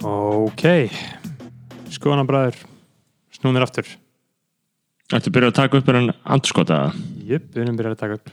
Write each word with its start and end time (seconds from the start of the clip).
Ok, 0.00 0.62
skoðanabræður, 1.92 2.56
snúnir 3.36 3.64
aftur. 3.66 3.88
Ættu 5.10 5.28
að 5.28 5.34
byrja 5.34 5.50
að 5.50 5.56
taka 5.58 5.80
upp 5.80 5.88
en 5.90 6.12
andurskota 6.22 6.76
Jöp, 7.26 7.48
við 7.50 7.64
erum 7.64 7.78
byrjað 7.80 7.96
að 7.96 8.00
taka 8.04 8.16
upp. 8.20 8.30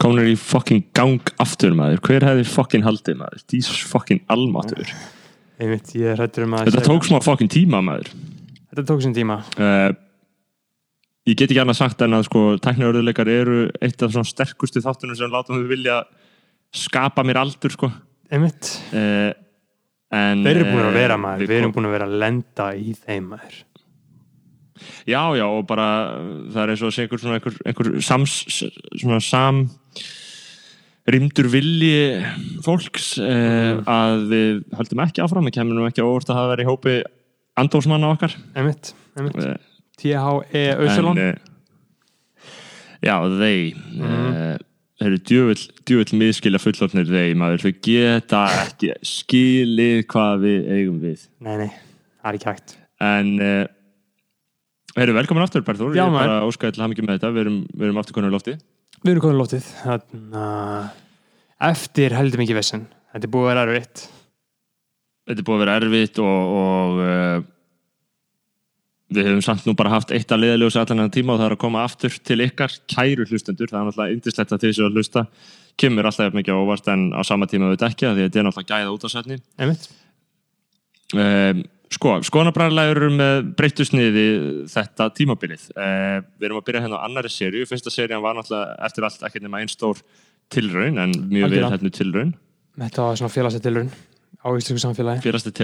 Komnir 0.00 0.28
í 0.30 0.36
fucking 0.38 0.84
gang 0.94 1.32
aftur 1.42 1.74
maður 1.74 2.00
Hver 2.06 2.24
hefði 2.28 2.44
fucking 2.46 2.86
haldið 2.86 3.18
maður? 3.18 3.42
Dís 3.50 3.68
fucking 3.90 4.22
almatur 4.30 4.86
Einmitt, 5.58 5.90
ég 5.98 6.14
hrættur 6.18 6.46
um 6.46 6.54
að... 6.58 6.70
Þetta 6.70 6.86
tók 6.86 7.06
smá 7.08 7.18
fucking 7.24 7.50
tíma 7.50 7.82
maður 7.82 8.12
Þetta 8.70 8.86
tók 8.88 9.02
sín 9.04 9.14
tíma. 9.16 9.40
uh, 9.58 9.90
Ég 11.26 11.34
get 11.38 11.50
ekki 11.50 11.62
annað 11.62 11.80
sagt 11.82 12.02
en 12.06 12.14
að 12.18 12.26
sko 12.30 12.46
tækniörðuleikar 12.62 13.30
eru 13.34 13.60
eitt 13.82 14.02
af 14.06 14.14
svona 14.14 14.28
sterkustu 14.30 14.82
þáttunum 14.84 15.18
sem 15.18 15.30
láta 15.34 15.54
mig 15.56 15.66
vilja 15.70 16.00
skapa 16.74 17.26
mér 17.26 17.42
aldur 17.42 17.74
sko 17.74 17.90
Einmitt. 18.30 18.70
uh, 18.94 19.30
en, 20.14 20.42
Þeir 20.46 20.60
eru 20.60 20.66
búin 20.70 20.82
að 20.84 20.90
eh, 20.90 20.98
vera 20.98 21.20
maður, 21.20 21.48
við 21.50 21.60
erum 21.60 21.74
búin 21.74 21.88
að 21.88 21.96
vera 21.98 22.08
að 22.10 22.18
lenda 22.24 22.68
í 22.78 22.94
þeim 22.98 23.30
maður. 23.34 23.62
Já, 25.08 25.20
já, 25.38 25.44
og 25.46 25.64
bara 25.68 25.88
það 26.52 26.60
er 26.62 26.72
eins 26.72 26.82
og 26.82 26.90
að 26.90 26.96
segja 26.96 27.08
einhver 27.08 27.34
einhver, 27.36 27.58
einhver 27.70 27.90
sams, 28.04 28.36
svona 28.98 29.20
sam 29.22 29.64
rimdur 31.10 31.50
vilji 31.52 32.24
fólks 32.64 33.14
eh, 33.20 33.76
að 33.90 34.26
við 34.30 34.62
höldum 34.78 35.02
ekki 35.04 35.24
áfram, 35.24 35.48
við 35.48 35.58
kemur 35.58 35.76
nú 35.76 35.88
ekki 35.88 36.04
óvart 36.04 36.30
að 36.32 36.40
hafa 36.40 36.52
verið 36.54 36.64
í 36.64 36.70
hópi 36.70 36.94
andósmanna 37.60 38.12
okkar 38.14 38.36
Einmitt, 38.56 38.94
einmitt. 39.18 39.36
Eh, 39.44 39.58
T.H.E. 40.00 40.62
Eh, 40.64 41.34
Já, 43.04 43.18
þeir 43.20 43.76
mm. 43.76 44.64
Þeir 45.04 45.12
eru 45.12 45.22
djöfull, 45.28 45.62
djöfull 45.84 46.20
miðskilja 46.22 46.60
fullornir 46.62 47.10
þeir, 47.10 47.36
maður, 47.38 47.64
þau 47.64 47.84
geta 47.84 48.42
ekki 48.64 48.92
skilið 49.04 50.02
hvað 50.10 50.44
við 50.46 50.68
eigum 50.78 51.00
við 51.02 51.26
Nei, 51.44 51.54
nei, 51.60 51.70
það 52.22 52.30
er 52.30 52.38
ekki 52.38 52.50
hægt. 52.50 52.76
En 53.04 53.32
uh, 53.36 53.64
Erum 54.94 55.16
velkomin 55.18 55.42
aftur 55.42 55.64
Berður, 55.66 55.96
ég 55.98 56.06
er 56.06 56.12
bara 56.14 56.42
óskæði 56.46 56.76
til 56.76 56.78
að 56.78 56.84
hafa 56.84 56.92
mikið 56.92 57.06
með 57.06 57.16
þetta, 57.16 57.30
við 57.34 57.42
erum, 57.42 57.56
við 57.74 57.86
erum 57.88 57.96
aftur 57.98 58.14
konur 58.14 58.30
í 58.30 58.34
lofti. 58.34 58.52
Við 59.02 59.10
erum 59.10 59.24
komin 59.24 59.40
lótið. 59.40 59.64
Þannig 59.80 60.36
að 60.38 60.84
eftir 61.68 62.14
heldur 62.14 62.42
mikið 62.42 62.58
vesinn. 62.60 62.84
Þetta 63.10 63.26
er 63.26 63.32
búið 63.34 63.48
að 63.48 63.50
vera 63.50 63.64
erfitt. 63.66 64.04
Þetta 65.24 65.42
er 65.42 65.48
búið 65.48 65.56
að 65.56 65.64
vera 65.64 65.74
erfitt 65.80 66.20
og, 66.22 66.54
og 66.60 67.02
uh, 67.02 67.48
við 69.12 69.28
höfum 69.28 69.42
samt 69.44 69.66
nú 69.68 69.74
bara 69.76 69.92
haft 69.92 70.14
eitt 70.14 70.32
að 70.32 70.46
liðaljósa 70.46 70.84
allan 70.84 71.04
enn 71.04 71.12
tíma 71.12 71.34
og 71.34 71.42
það 71.42 71.50
er 71.50 71.56
að 71.56 71.62
koma 71.64 71.82
aftur 71.84 72.16
til 72.24 72.38
ykkar 72.44 72.72
kæru 72.90 73.26
hlustendur, 73.28 73.68
það 73.70 73.80
er 73.80 73.90
náttúrulega 73.90 74.16
indislegt 74.16 74.54
að 74.54 74.64
þið 74.64 74.72
séu 74.78 74.86
að 74.86 74.98
hlusta, 74.98 75.24
kemur 75.80 76.08
alltaf 76.08 76.38
mikið 76.38 76.56
á 76.56 76.62
óvart 76.62 76.88
en 76.94 77.04
á 77.12 77.20
sama 77.26 77.48
tíma 77.50 77.70
við 77.72 77.84
að 77.84 77.94
því 78.00 78.08
að 78.08 78.22
þetta 78.22 78.40
er 78.40 78.48
náttúrulega 78.48 78.80
gæða 78.80 78.94
út 78.94 79.06
setni. 79.12 79.38
Einmitt. 79.60 79.88
Um, 81.14 81.60
sko, 81.92 82.14
skoðanabræðarlega 82.30 82.94
eru 82.94 83.10
með 83.14 83.50
breyttu 83.58 83.86
sniði 83.86 84.24
þetta 84.72 85.10
tímabilið. 85.18 85.68
Uh, 85.76 86.24
við 86.38 86.48
erum 86.48 86.62
að 86.62 86.66
byrja 86.70 86.84
hérna 86.86 87.02
á 87.02 87.06
annari 87.06 87.32
sériu. 87.32 87.68
Fyrsta 87.68 87.92
serían 87.92 88.24
var 88.24 88.38
náttúrulega 88.38 88.78
eftir 88.88 89.08
allt 89.10 89.28
ekki 89.28 89.44
nema 89.44 89.60
einn 89.60 89.70
stór 89.72 90.00
tilraun, 90.52 90.98
en 90.98 91.14
mjög 91.28 91.50
Algjörlega. 91.50 91.72
hérna 91.76 91.94
tilraun. 92.00 92.34
Þetta 92.80 93.06
var 93.06 93.20
svona 93.20 93.34
félagsættilurinn 93.36 93.94
á 94.42 94.48
íslensku 94.56 94.82
samfélagi. 94.82 95.24
Fyrsta 95.24 95.54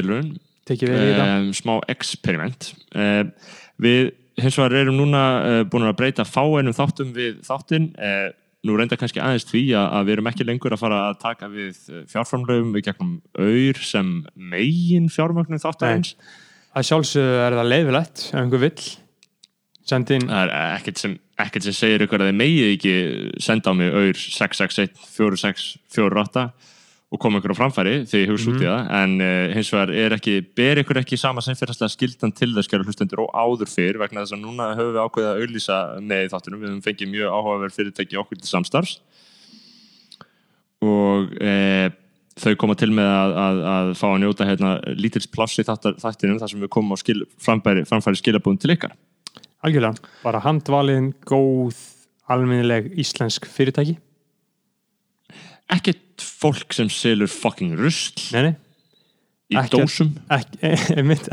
um, 0.68 1.50
smá 1.56 1.78
experiment. 1.90 2.72
Um, 2.94 3.32
við 3.80 4.12
hins 4.40 4.58
vegar 4.58 4.76
erum 4.82 4.98
núna 5.00 5.22
uh, 5.40 5.62
búin 5.68 5.88
að 5.88 5.96
breyta 5.98 6.26
fáeinum 6.28 6.76
þáttum 6.76 7.14
við 7.16 7.40
þáttinn. 7.46 7.90
Uh, 7.96 8.30
nú 8.66 8.76
reynda 8.76 8.98
kannski 9.00 9.22
aðeins 9.24 9.46
því 9.48 9.62
að, 9.72 9.86
að 9.96 10.06
við 10.06 10.14
erum 10.16 10.30
ekki 10.30 10.46
lengur 10.46 10.76
að 10.76 10.82
fara 10.82 11.02
að 11.08 11.20
taka 11.22 11.50
við 11.52 11.78
uh, 11.90 12.02
fjárframlöfum 12.10 12.74
við 12.76 12.86
gegnum 12.90 13.14
auður 13.38 13.84
sem 13.88 14.14
megin 14.36 15.08
fjármögnum 15.12 15.62
þáttarins. 15.62 16.16
Að 16.70 16.86
sjálfsögðu 16.86 17.38
er 17.46 17.56
það 17.58 17.70
leiðilegt 17.72 18.26
ef 18.28 18.42
einhver 18.42 18.64
vill. 18.66 18.90
Sendi 19.90 20.20
inn 20.20 20.28
Það 20.28 20.42
er 20.44 20.74
ekkert 20.76 21.00
sem, 21.00 21.14
ekkert 21.40 21.66
sem 21.66 21.74
segir 21.74 22.04
ykkur 22.04 22.22
að 22.22 22.30
þið 22.30 22.36
megið 22.38 22.74
ekki 22.74 22.92
senda 23.42 23.72
á 23.72 23.74
mig 23.74 23.94
auður 23.96 24.20
661 24.22 25.00
4648 25.16 26.44
og 27.10 27.18
koma 27.18 27.40
ykkur 27.40 27.54
á 27.54 27.58
framfæri 27.58 27.94
þegar 28.06 28.22
ég 28.22 28.30
hugsa 28.30 28.50
út 28.52 28.60
í 28.62 28.66
það 28.68 28.90
en 29.00 29.14
uh, 29.24 29.54
hins 29.56 29.70
vegar 29.74 29.92
er 30.02 30.14
ekki, 30.14 30.34
ber 30.56 30.82
ykkur 30.82 31.00
ekki 31.02 31.18
sama 31.18 31.42
samfélagslega 31.42 31.94
skildan 31.94 32.34
til 32.36 32.52
þess 32.54 32.70
kæra 32.70 32.86
hlustendur 32.86 33.24
og 33.24 33.32
áður 33.34 33.72
fyrr 33.72 33.98
vegna 34.02 34.22
þess 34.22 34.36
að 34.36 34.44
núna 34.44 34.68
höfum 34.78 34.94
við 34.94 35.00
ákveðið 35.04 35.30
að 35.30 35.42
auðlýsa 35.42 35.80
með 36.12 36.28
þáttunum, 36.34 36.62
við 36.62 36.70
höfum 36.70 36.84
fengið 36.86 37.12
mjög 37.16 37.34
áhugaverð 37.34 37.78
fyrirtæki 37.80 38.20
okkur 38.22 38.40
til 38.40 38.52
samstarfs 38.52 39.00
og 40.86 41.34
uh, 41.42 41.90
þau 42.40 42.54
koma 42.62 42.78
til 42.78 42.92
með 42.94 43.10
að, 43.10 43.36
að, 43.42 43.62
að 43.74 43.94
fá 44.00 44.08
að 44.12 44.18
njóta 44.22 44.46
hérna, 44.48 44.74
lítils 44.94 45.26
pláss 45.28 45.60
í 45.60 45.66
þáttar, 45.66 45.98
þáttinum 46.00 46.38
þar 46.40 46.54
sem 46.54 46.62
við 46.62 46.72
komum 46.78 46.94
á 46.94 46.98
skil, 47.02 47.24
framfæri, 47.42 47.82
framfæri 47.90 48.22
skilabúðum 48.22 48.62
til 48.62 48.76
ykkar 48.78 48.94
algjörlega. 49.66 50.10
Bara 50.24 50.40
handvalin, 50.44 51.12
góð, 51.28 51.78
almennileg 52.30 52.92
íslensk 53.00 53.48
fyrirtæki. 53.50 53.98
Ekkert 55.76 56.24
fólk 56.40 56.74
sem 56.76 56.88
selur 56.92 57.30
fucking 57.30 57.76
rusl 57.78 58.20
Nei, 58.34 58.42
nei. 58.50 58.54
í 59.50 59.58
Ekkert. 59.58 59.76
dósum 59.82 60.12
Ek, 60.32 60.52
einmitt, 60.98 61.28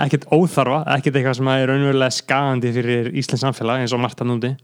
ekkert 0.00 0.28
óþarfa, 0.34 0.82
ekkert 0.96 1.18
eitthvað 1.20 1.38
sem 1.40 1.50
er 1.54 1.66
raunverulega 1.72 2.16
skagandi 2.18 2.72
fyrir 2.76 3.10
íslensk 3.12 3.44
samfélag 3.44 3.84
eins 3.84 3.94
og 3.96 4.02
Marta 4.04 4.26
núndi. 4.28 4.54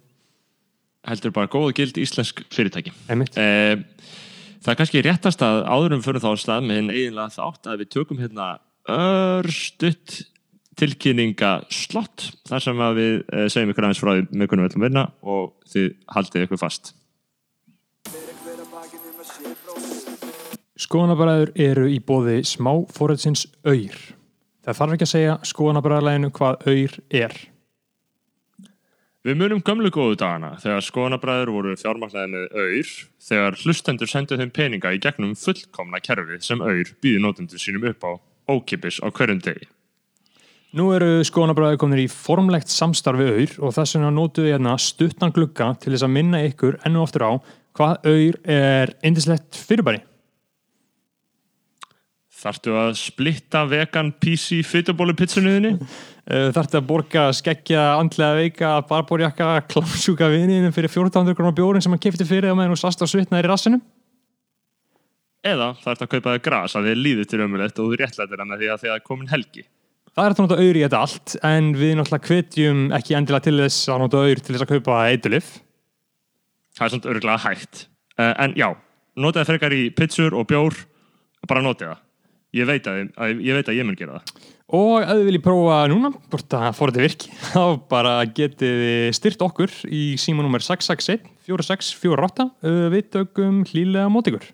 heldur 1.04 1.34
bara 1.36 1.50
góð 1.52 1.70
og 1.70 1.74
gild 1.76 1.98
íslensk 2.00 2.44
fyrirtæki 2.54 2.92
eh, 3.12 3.74
það 4.64 4.70
er 4.72 4.78
kannski 4.80 5.02
réttast 5.04 5.42
að 5.44 5.64
áðurum 5.68 6.04
fyrir 6.04 6.22
þá 6.24 6.30
stað 6.40 6.64
með 6.68 6.78
hinn 6.80 6.94
eiginlega 6.94 7.34
þátt 7.36 7.68
að 7.72 7.82
við 7.82 7.90
tökum 7.98 8.22
hérna 8.22 8.46
örstutt 8.88 10.22
tilkynninga 10.80 11.50
slott 11.70 12.30
þar 12.48 12.64
sem 12.64 12.80
við 12.96 13.12
eh, 13.30 13.46
segjum 13.52 13.70
ykkur 13.74 13.86
aðeins 13.86 14.00
frá 14.02 14.12
við 14.16 14.46
ætlum 14.48 14.64
að 14.64 14.86
vinna 14.88 15.04
og 15.22 15.52
þið 15.70 15.90
haldið 16.16 16.46
ykkur 16.48 16.60
fast 16.64 16.94
Skoðanabræður 20.74 21.52
eru 21.54 21.84
í 21.86 22.00
bóði 22.02 22.40
smá 22.42 22.72
fóröldsins 22.90 23.44
auður. 23.62 23.98
Það 24.66 24.78
þarf 24.78 24.94
ekki 24.94 25.06
að 25.06 25.10
segja 25.12 25.34
skoðanabræðarleginu 25.46 26.30
hvað 26.34 26.64
auður 26.66 26.94
er. 27.14 27.34
Við 29.24 29.36
munum 29.40 29.60
gömlu 29.64 29.88
góðu 29.94 30.16
dagana 30.20 30.50
þegar 30.60 30.82
skoðanabræður 30.84 31.52
voru 31.54 31.74
fjármagnaði 31.78 32.30
með 32.32 32.56
auður 32.58 32.90
þegar 33.28 33.58
hlustendur 33.62 34.10
sendu 34.10 34.38
þeim 34.40 34.50
peninga 34.56 34.92
í 34.92 34.98
gegnum 35.04 35.36
fullkomna 35.38 36.00
kerfi 36.04 36.40
sem 36.44 36.64
auður 36.64 36.90
býði 37.04 37.20
nótendur 37.22 37.62
sínum 37.62 37.86
upp 37.92 38.04
á 38.04 38.12
ókipis 38.50 38.98
á 38.98 39.08
hverjum 39.14 39.44
degi. 39.46 39.68
Nú 40.74 40.88
eru 40.90 41.22
skoðanabræður 41.22 41.78
komin 41.84 42.02
í 42.02 42.08
formlegt 42.10 42.72
samstarfi 42.74 43.28
auður 43.30 43.54
og 43.62 43.76
þess 43.76 43.94
vegna 43.94 44.10
notuðu 44.10 44.48
við 44.48 44.56
hérna 44.56 44.74
stuttan 44.82 45.32
glugga 45.36 45.70
til 45.78 45.94
þess 45.94 46.08
að 46.08 46.12
minna 46.18 46.42
ykkur 46.48 46.80
ennu 46.82 47.04
oftur 47.06 47.28
á 47.30 47.32
hvað 47.78 48.10
auður 48.10 48.40
er 48.58 48.96
indislegt 49.06 49.62
Þarftu 52.44 52.74
að 52.76 52.90
splitta 53.00 53.62
vegan 53.68 54.10
PC 54.20 54.60
fytubólu 54.68 55.14
pizzunuðinni? 55.16 55.78
Þarftu 56.56 56.80
að 56.80 56.88
borga 56.88 57.26
skeggja, 57.36 57.84
andlega 57.96 58.36
veika, 58.36 58.72
barborjakka, 58.88 59.50
klámsjúka 59.72 60.28
vininu 60.32 60.72
fyrir 60.76 60.92
1400 60.92 61.36
krónar 61.38 61.56
bjórin 61.56 61.84
sem 61.84 61.92
hann 61.94 62.02
kefti 62.04 62.26
fyrir 62.28 62.50
það 62.50 62.58
meðan 62.60 62.76
þú 62.76 62.80
sast 62.82 63.04
á 63.04 63.06
svitnaðir 63.08 63.48
í 63.48 63.52
rassinum? 63.52 63.84
Eða 65.44 65.72
þarftu 65.80 66.06
að 66.06 66.12
kaupa 66.14 66.34
þér 66.34 66.44
gras 66.44 66.76
að 66.76 66.90
þið 66.90 67.00
líður 67.04 67.30
til 67.30 67.40
ömulegt 67.44 67.80
og 67.80 67.90
þú 67.90 67.98
réttlætir 68.00 68.44
því 68.44 68.70
að 68.72 68.84
því 68.84 68.92
að 68.94 69.02
komin 69.08 69.32
helgi. 69.32 69.66
Það 70.14 70.28
er 70.28 70.36
nota 70.44 70.56
auður 70.60 70.78
í 70.78 70.84
þetta 70.84 71.02
allt 71.04 71.34
en 71.42 71.68
við 71.74 71.96
náttúrulega 71.98 72.30
hvetjum 72.30 72.82
ekki 72.94 73.16
endilega 73.18 73.44
til 73.48 73.56
þess 73.58 73.90
að 73.90 74.00
nota 74.04 74.22
auður 74.22 74.40
til 74.40 74.54
þess 74.54 74.64
að 74.64 74.72
kaupa 74.72 74.98
eitulif. 75.10 75.48
Það 76.78 76.86
er 76.86 76.94
svona 76.94 77.12
örgulega 77.12 77.42
hægt. 77.48 77.86
Uh, 78.14 78.32
en 78.44 78.54
já, 78.56 78.68
notaði 79.18 79.48
frekar 79.50 79.74
í 79.74 79.82
pizzur 79.96 80.36
og 80.38 80.46
bjór, 80.48 80.78
bara 81.50 81.64
notið 81.66 81.90
það. 81.90 82.03
Ég 82.54 82.68
veit 82.68 82.84
að, 82.86 83.08
að, 83.18 83.40
ég, 83.42 83.56
veit 83.56 83.70
að 83.70 83.78
ég 83.80 83.86
mun 83.86 83.96
gera 83.98 84.18
það. 84.20 84.50
Og 84.74 84.92
ef 85.02 85.10
þið 85.10 85.24
viljið 85.28 85.42
prófa 85.44 85.78
núna, 85.90 86.10
hvort 86.32 86.54
að 86.56 86.66
fór 86.78 86.92
þetta 86.92 87.02
virki, 87.04 87.32
þá 87.52 87.62
bara 87.90 88.12
getið 88.36 88.84
styrt 89.18 89.42
okkur 89.44 89.74
í 89.90 90.02
símanúmer 90.22 90.62
661 90.64 91.26
4648 91.48 92.46
uh, 92.46 92.84
við 92.94 93.08
tökum 93.16 93.64
hlýlega 93.68 94.10
mót 94.12 94.30
ykkur. 94.30 94.46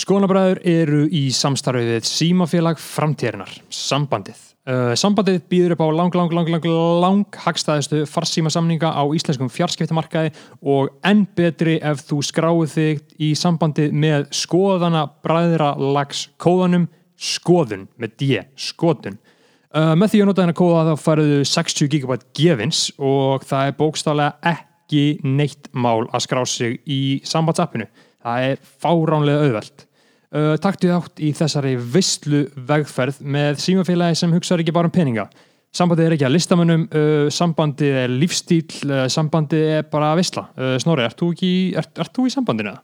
Skónabræður 0.00 0.62
eru 0.64 1.02
í 1.12 1.26
samstarfið 1.36 2.08
símafélag 2.08 2.80
framtíðarinnar, 2.80 3.52
sambandið. 3.68 4.49
Uh, 4.68 4.92
sambandið 4.92 5.38
býður 5.48 5.72
upp 5.72 5.82
á 5.82 5.88
lang, 5.88 6.12
lang, 6.12 6.32
lang, 6.36 6.48
lang, 6.52 6.66
lang 7.00 7.36
hagstæðistu 7.46 8.02
farsímasamninga 8.04 8.90
á 8.92 9.08
íslenskum 9.16 9.48
fjarskiptamarkaði 9.48 10.34
og 10.60 10.90
enn 11.08 11.22
betri 11.32 11.78
ef 11.80 12.02
þú 12.04 12.18
skráið 12.28 12.74
þig 12.74 13.00
í 13.16 13.30
sambandið 13.40 13.96
með 13.96 14.26
skoðana 14.36 15.06
bræðra 15.24 15.70
lags 15.80 16.26
kóðanum 16.36 16.90
skoðun 17.16 17.88
með 17.96 18.14
D, 18.20 18.30
skoðun. 18.60 19.16
Uh, 19.72 19.96
með 19.96 20.12
því 20.12 20.20
að 20.20 20.28
nota 20.28 20.44
þennan 20.44 20.60
kóða 20.60 20.86
þá 20.90 21.04
færðu 21.08 21.42
60 21.48 21.92
GB 21.96 22.22
gefins 22.36 22.86
og 23.00 23.48
það 23.48 23.70
er 23.70 23.76
bókstaflega 23.80 24.56
ekki 24.58 25.04
neitt 25.24 25.72
mál 25.72 26.04
að 26.10 26.26
skrá 26.28 26.44
sig 26.44 26.82
í 26.84 27.02
sambandsappinu. 27.24 27.88
það 28.20 28.50
er 28.50 28.66
fáránlega 28.84 29.46
auðvelt 29.46 29.86
uh, 30.34 30.56
taktu 30.62 30.90
þátt 30.90 31.22
í 31.22 31.30
þessari 31.36 31.76
vistlu 31.76 32.44
vegferð 32.68 33.22
með 33.22 33.62
símafélagi 33.64 34.20
sem 34.22 34.34
hugsaður 34.34 34.64
ekki 34.64 34.76
bara 34.76 34.90
um 34.90 34.94
peninga 34.94 35.28
sambandið 35.74 36.08
er 36.08 36.16
ekki 36.16 36.26
að 36.26 36.34
listamönnum 36.34 36.86
uh, 36.88 37.26
sambandið 37.34 37.98
er 38.04 38.14
lífstíl 38.14 38.64
uh, 38.90 39.04
sambandið 39.12 39.66
er 39.78 39.90
bara 39.90 40.12
vistla 40.18 40.48
uh, 40.56 40.76
Snorri, 40.82 41.06
ert 41.06 41.18
þú, 41.20 41.32
ekki, 41.36 41.52
ert, 41.78 41.92
ert 42.02 42.14
þú 42.16 42.26
í 42.26 42.34
sambandinu? 42.34 42.74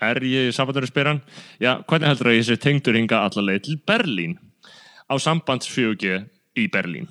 Er 0.00 0.22
ég 0.24 0.48
í 0.48 0.54
sambandur 0.56 0.86
í 0.86 0.88
spyran? 0.88 1.20
Já, 1.60 1.74
hvernig 1.84 2.08
heldur 2.08 2.30
að 2.30 2.38
ég 2.38 2.46
sé 2.48 2.56
tengdur 2.60 2.96
hinga 2.96 3.20
allarleið 3.26 3.66
til 3.66 3.80
Berlín 3.84 4.38
á 5.12 5.14
sambandsfjögi 5.20 6.22
í 6.56 6.68
Berlín? 6.72 7.10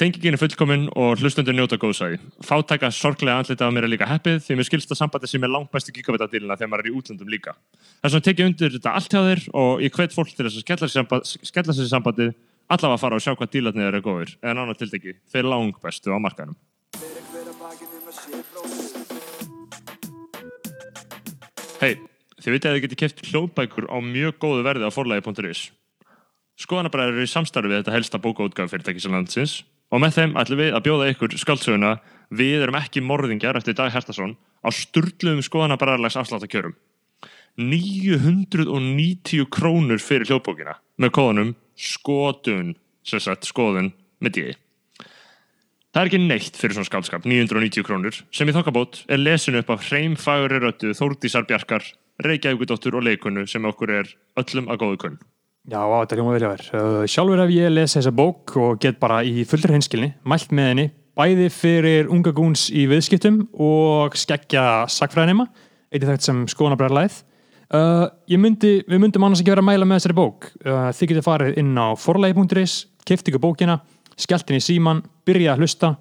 Tengingin 0.00 0.32
er 0.32 0.40
fullkominn 0.40 0.86
og 0.96 1.20
hlustundur 1.20 1.52
njóta 1.52 1.76
góðsæði. 1.76 2.16
Fátæka 2.40 2.88
sorglega 2.96 3.42
andlita 3.42 3.66
af 3.66 3.74
mér 3.76 3.84
er 3.84 3.90
líka 3.92 4.06
heppið 4.08 4.38
því 4.40 4.54
mér 4.56 4.64
skilst 4.64 4.92
að 4.94 4.98
sambandi 5.02 5.28
sem 5.28 5.42
er 5.44 5.50
langt 5.52 5.68
bestu 5.68 5.92
gigabitadílina 5.92 6.54
þegar 6.56 6.70
maður 6.72 6.86
er 6.86 6.88
í 6.88 6.92
útlöndum 6.96 7.28
líka. 7.28 7.52
Það 8.00 8.08
er 8.08 8.12
svona 8.14 8.24
tekið 8.24 8.46
undir 8.48 8.72
þetta 8.72 8.94
allt 8.96 9.12
hjá 9.12 9.20
þér 9.26 9.42
og 9.60 9.82
ég 9.84 9.98
hvet 9.98 10.14
fólk 10.16 10.30
til 10.32 10.46
þess 10.46 10.56
að 10.56 10.64
skella 10.64 10.88
sér 10.88 10.96
samband, 10.96 11.28
skella 11.44 11.74
sér 11.76 11.90
sambandið 11.90 12.30
allavega 12.72 12.96
að 12.96 13.02
fara 13.02 13.18
og 13.18 13.24
sjá 13.26 13.34
hvað 13.36 13.50
dílarnir 13.52 13.88
eru 13.90 14.00
góðir 14.06 14.32
eða 14.40 14.54
nána 14.56 14.76
tildegi, 14.80 15.12
þeir 15.28 15.50
lang 15.52 15.76
bestu 15.84 16.08
á 16.08 16.18
markanum. 16.24 16.56
Hei, 21.82 21.98
þið 22.40 22.56
vitið 22.56 22.70
að 22.70 22.78
þið 22.78 22.86
getið 22.86 23.02
keft 23.04 23.22
hljóðbækur 23.28 23.90
á 23.92 23.96
mjög 24.00 24.40
góðu 24.40 24.64
verði 24.64 24.88
á 24.88 24.96
forlægi.is. 24.96 25.66
Skoðanabræður 26.64 27.18
eru 27.18 27.28
í 27.28 27.30
samstarfi 27.32 27.68
við 27.68 27.82
þetta 27.82 27.96
helsta 27.98 28.22
bókaútgáð 28.22 28.72
fyrirtækis 28.72 29.08
á 29.08 29.12
landsins 29.12 29.54
og 29.92 30.00
með 30.00 30.16
þeim 30.16 30.38
ætlum 30.40 30.62
við 30.62 30.74
að 30.76 30.84
bjóða 30.88 31.12
ykkur 31.12 31.38
skaldsöguna 31.38 31.92
Við 32.32 32.62
erum 32.64 32.78
ekki 32.78 33.02
morðingjar 33.04 33.58
eftir 33.58 33.76
Dag 33.76 33.92
Hertason 33.92 34.38
á 34.64 34.68
sturgluðum 34.72 35.42
skoðanabræðarlegs 35.44 36.16
afsláttakjörum. 36.16 36.72
990 37.60 39.50
krónur 39.52 40.00
fyrir 40.00 40.30
hljóðbókina 40.30 40.78
með 40.96 41.12
kóðanum 41.18 41.50
skotun, 41.76 42.72
sem 43.04 43.20
sagt 43.20 43.44
skoðun 43.44 43.90
með 44.24 44.36
díði. 44.38 44.54
Það 45.92 46.00
er 46.00 46.08
ekki 46.08 46.22
neitt 46.22 46.56
fyrir 46.56 46.78
svona 46.78 46.88
skaldskap, 46.88 47.28
990 47.28 47.84
krónur, 47.84 48.22
sem 48.32 48.48
í 48.48 48.54
þokkabót 48.56 49.02
er 49.12 49.20
lesin 49.20 49.60
upp 49.60 49.74
af 49.74 49.84
hreimfagri 49.90 50.62
röttu 50.62 50.94
Þórdísar 50.96 51.44
Bjarkar, 51.50 51.84
Reykjavíkudóttur 52.24 52.96
og 52.96 53.04
leikunu 53.04 53.44
sem 53.50 53.68
okkur 53.68 53.92
er 53.98 54.16
öllum 54.40 54.72
að 54.72 54.86
góðu 54.86 55.02
kunn. 55.04 55.20
Já, 55.70 55.78
á, 55.78 56.02
þetta 56.02 56.16
hljóma 56.18 56.32
velja 56.34 56.48
verð. 56.50 56.70
Uh, 56.74 57.02
sjálfur 57.06 57.40
hef 57.44 57.52
ég 57.54 57.70
lesið 57.70 58.00
þessa 58.00 58.12
bók 58.18 58.54
og 58.58 58.80
get 58.82 58.96
bara 59.02 59.20
í 59.22 59.44
fullri 59.46 59.76
hinskilni, 59.76 60.08
mælt 60.26 60.50
með 60.50 60.70
henni, 60.72 60.86
bæði 61.14 61.44
fyrir 61.54 62.08
unga 62.10 62.32
gúns 62.34 62.64
í 62.74 62.88
viðskiptum 62.90 63.44
og 63.62 64.16
skeggja 64.18 64.88
sakfræðinema, 64.90 65.46
eitthvað 65.92 66.16
þekkt 66.16 66.26
sem 66.26 66.40
skoðanabræðarlæð. 66.50 67.20
Uh, 67.72 68.08
ég 68.28 68.42
myndi, 68.42 68.72
við 68.90 69.04
myndum 69.04 69.28
annars 69.28 69.44
ekki 69.44 69.54
vera 69.54 69.62
að 69.62 69.68
mæla 69.70 69.86
með 69.86 70.00
þessari 70.00 70.18
bók. 70.18 70.48
Uh, 70.66 70.88
þið 70.98 71.12
getið 71.12 71.26
farið 71.28 71.60
inn 71.62 71.70
á 71.78 71.86
forlægi.is, 71.94 72.74
keft 73.06 73.30
ykkur 73.30 73.44
bókina, 73.46 73.78
skellt 74.18 74.50
inn 74.50 74.58
í 74.58 74.64
síman, 74.66 75.04
byrja 75.28 75.54
að 75.54 75.62
hlusta, 75.62 75.92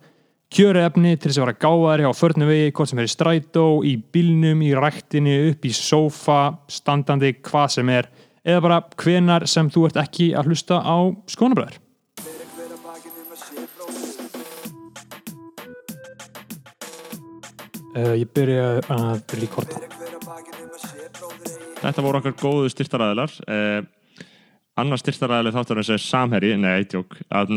kjöru 0.52 0.82
efni 0.84 1.14
til 1.16 1.30
þess 1.30 1.38
að 1.38 1.46
vera 1.46 1.62
gáðari 1.62 2.10
á 2.10 2.12
förnu 2.18 2.50
vegi, 2.50 2.74
hvort 2.76 2.90
sem 2.92 3.00
er 3.00 3.08
í 3.08 3.14
strætó, 3.14 3.68
í 3.88 3.94
bílnum, 4.12 4.66
í 4.66 4.74
ræktinni, 4.76 5.38
upp 5.54 5.70
í 5.70 5.72
sófa, 5.78 6.42
standandi, 6.66 7.38
hvað 7.46 7.78
sem 7.78 7.94
er, 7.94 8.10
eða 8.46 8.64
bara 8.66 8.82
hvenar 9.02 9.48
sem 9.50 9.70
þú 9.72 9.88
ert 9.90 10.02
ekki 10.02 10.32
að 10.38 10.52
hlusta 10.52 10.82
á 10.82 10.98
skoðanabræður. 11.30 11.80
Uh, 17.92 18.14
ég 18.16 18.30
byrja 18.32 18.68
að 18.88 19.34
rekorda. 19.42 19.82
Þetta 21.82 22.04
voru 22.06 22.22
okkar 22.22 22.38
góðu 22.38 22.70
styrtaræðilar. 22.72 23.34
Eh, 23.50 23.82
annar 24.80 25.02
styrtaræðileg 25.02 25.56
þáttur 25.56 25.82
er 25.82 26.00
samherji, 26.00 26.54
nei, 26.62 26.86
tjók. 26.90 27.18
Að, 27.34 27.56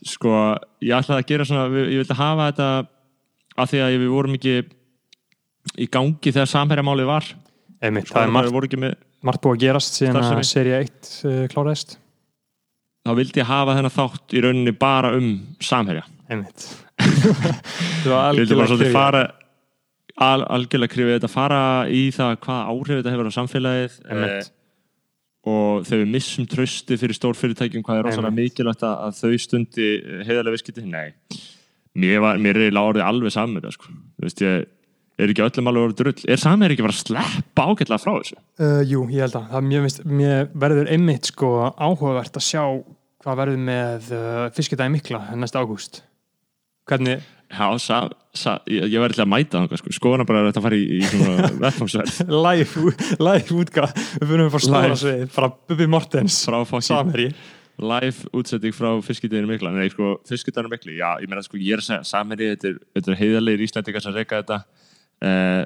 sko, 0.00 0.32
ég 0.80 0.96
ætlaði 0.96 1.20
að 1.20 1.28
gera 1.28 1.46
svona, 1.48 1.82
ég 1.84 2.00
vildi 2.00 2.16
hafa 2.16 2.48
þetta 2.48 2.68
að 3.60 3.72
því 3.72 3.82
að 3.84 3.96
við 3.98 4.14
vorum 4.14 4.36
ekki 4.38 4.54
í 5.76 5.88
gangi 5.92 6.32
þegar 6.32 6.50
samherjamálið 6.54 7.10
var. 7.10 7.30
Einmitt, 7.80 8.10
það 8.12 8.26
er 8.26 8.32
margt, 8.34 8.76
með, 8.76 8.94
margt 9.24 9.42
búið 9.44 9.56
að 9.56 9.64
gerast 9.64 9.96
síðan 9.96 10.20
að 10.20 10.42
seria 10.48 10.80
1 10.84 11.10
uh, 11.24 11.42
kláraðist. 11.52 11.96
þá 13.08 13.12
vildi 13.16 13.40
ég 13.40 13.48
hafa 13.48 13.76
þennan 13.78 13.94
þátt 13.96 14.36
í 14.36 14.42
rauninni 14.44 14.74
bara 14.76 15.14
um 15.16 15.30
samherja. 15.64 16.04
Einmitt. 16.30 16.66
Vildi 18.04 18.56
bara 18.58 18.68
svolítið 18.68 18.92
fara 18.94 19.22
al, 20.20 20.42
algjörlega 20.44 20.92
krifið 20.92 21.16
þetta 21.16 21.30
fara 21.32 21.60
í 21.88 22.02
það 22.14 22.34
hvað 22.44 22.72
áhrif 22.72 22.98
þetta 23.00 23.14
hefur 23.14 23.30
á 23.30 23.36
samfélagið 23.36 23.94
eh, 24.12 24.50
og 25.50 25.86
þegar 25.88 26.02
við 26.02 26.12
missum 26.12 26.48
trösti 26.50 26.98
fyrir 27.00 27.16
stór 27.16 27.38
fyrirtækjum 27.38 27.84
hvað 27.86 28.02
er 28.02 28.08
rosalega 28.08 28.36
mikilvægt 28.36 28.84
að, 28.86 29.16
þau 29.16 29.40
stundi 29.40 29.88
heiðarlega 30.26 30.54
viðskipti, 30.56 30.84
nei 30.84 31.14
mér, 31.96 32.20
var, 32.22 32.42
mér 32.42 32.58
er 32.58 32.68
eiginlega 32.68 32.92
orðið 32.92 33.06
alveg 33.06 33.34
saman 33.34 33.72
sko. 33.72 33.88
þú 33.88 34.26
veist 34.26 34.44
ég 34.44 34.68
er 35.20 35.32
ekki 35.32 35.44
öllum 35.44 35.70
alveg 35.70 35.86
orðið 35.88 36.00
drull? 36.00 36.24
Er 36.32 36.40
samir 36.40 36.74
ekki 36.74 36.84
bara 36.86 36.94
að 36.96 37.02
sleppa 37.04 37.66
ágætlega 37.68 38.02
frá 38.02 38.12
þessu? 38.14 38.38
Uh, 38.60 38.80
jú, 38.88 39.02
ég 39.12 39.26
held 39.26 39.36
að 39.40 39.50
það 39.52 39.66
mér, 39.68 39.84
finnst, 39.86 40.06
mér 40.20 40.48
verður 40.64 40.90
einmitt 40.94 41.30
sko 41.30 41.50
áhugavert 41.76 42.40
að 42.40 42.46
sjá 42.46 42.62
hvað 43.20 43.42
verður 43.42 43.60
með 43.66 44.08
uh, 44.16 44.46
fiskidagi 44.56 44.94
mikla 44.94 45.20
næsta 45.36 45.60
ágúst. 45.60 46.00
Hvernig, 46.88 47.22
já, 47.52 47.66
sa, 47.82 48.00
sa, 48.34 48.56
ég, 48.70 48.88
ég 48.88 49.02
var 49.02 49.12
eitthvað 49.12 49.26
að 49.26 49.32
mæta 49.34 49.62
það 49.62 49.82
sko. 49.82 49.94
skoðana 49.94 50.26
bara 50.26 50.42
að 50.42 50.50
þetta 50.50 50.64
fari 50.64 50.80
í, 50.80 50.98
í 50.98 51.12
svona 51.12 51.50
vettfámsverð 51.66 52.34
live, 52.34 52.96
live 53.20 53.60
útgáð, 53.60 53.94
við 54.24 54.44
að 54.46 54.52
fara 54.56 54.66
stóra 54.66 55.00
svið, 55.04 55.24
frá 55.36 55.48
Bubi 55.70 55.88
Mortens, 55.90 56.42
live 57.80 58.28
útsetting 58.36 58.74
frá 58.76 58.90
fiskideginu 59.04 59.48
mikla. 59.48 59.72
Nei 59.72 59.88
sko, 59.92 60.18
fiskideginu 60.28 60.72
mikla, 60.72 60.94
já, 60.96 61.08
ég 61.22 61.30
meina 61.30 61.44
sko 61.44 61.60
ég 61.60 61.76
er 61.76 61.82
að 61.82 61.88
segja, 61.88 62.06
samherji, 62.08 62.52
þetta 62.54 62.70
er, 62.70 62.78
þetta 62.96 63.12
er 63.12 63.20
heiðarlegir 63.20 63.64
íslendingar 63.66 64.04
sem 64.04 64.16
reyka 64.16 64.40
þetta 64.42 64.58
uh, 65.26 65.62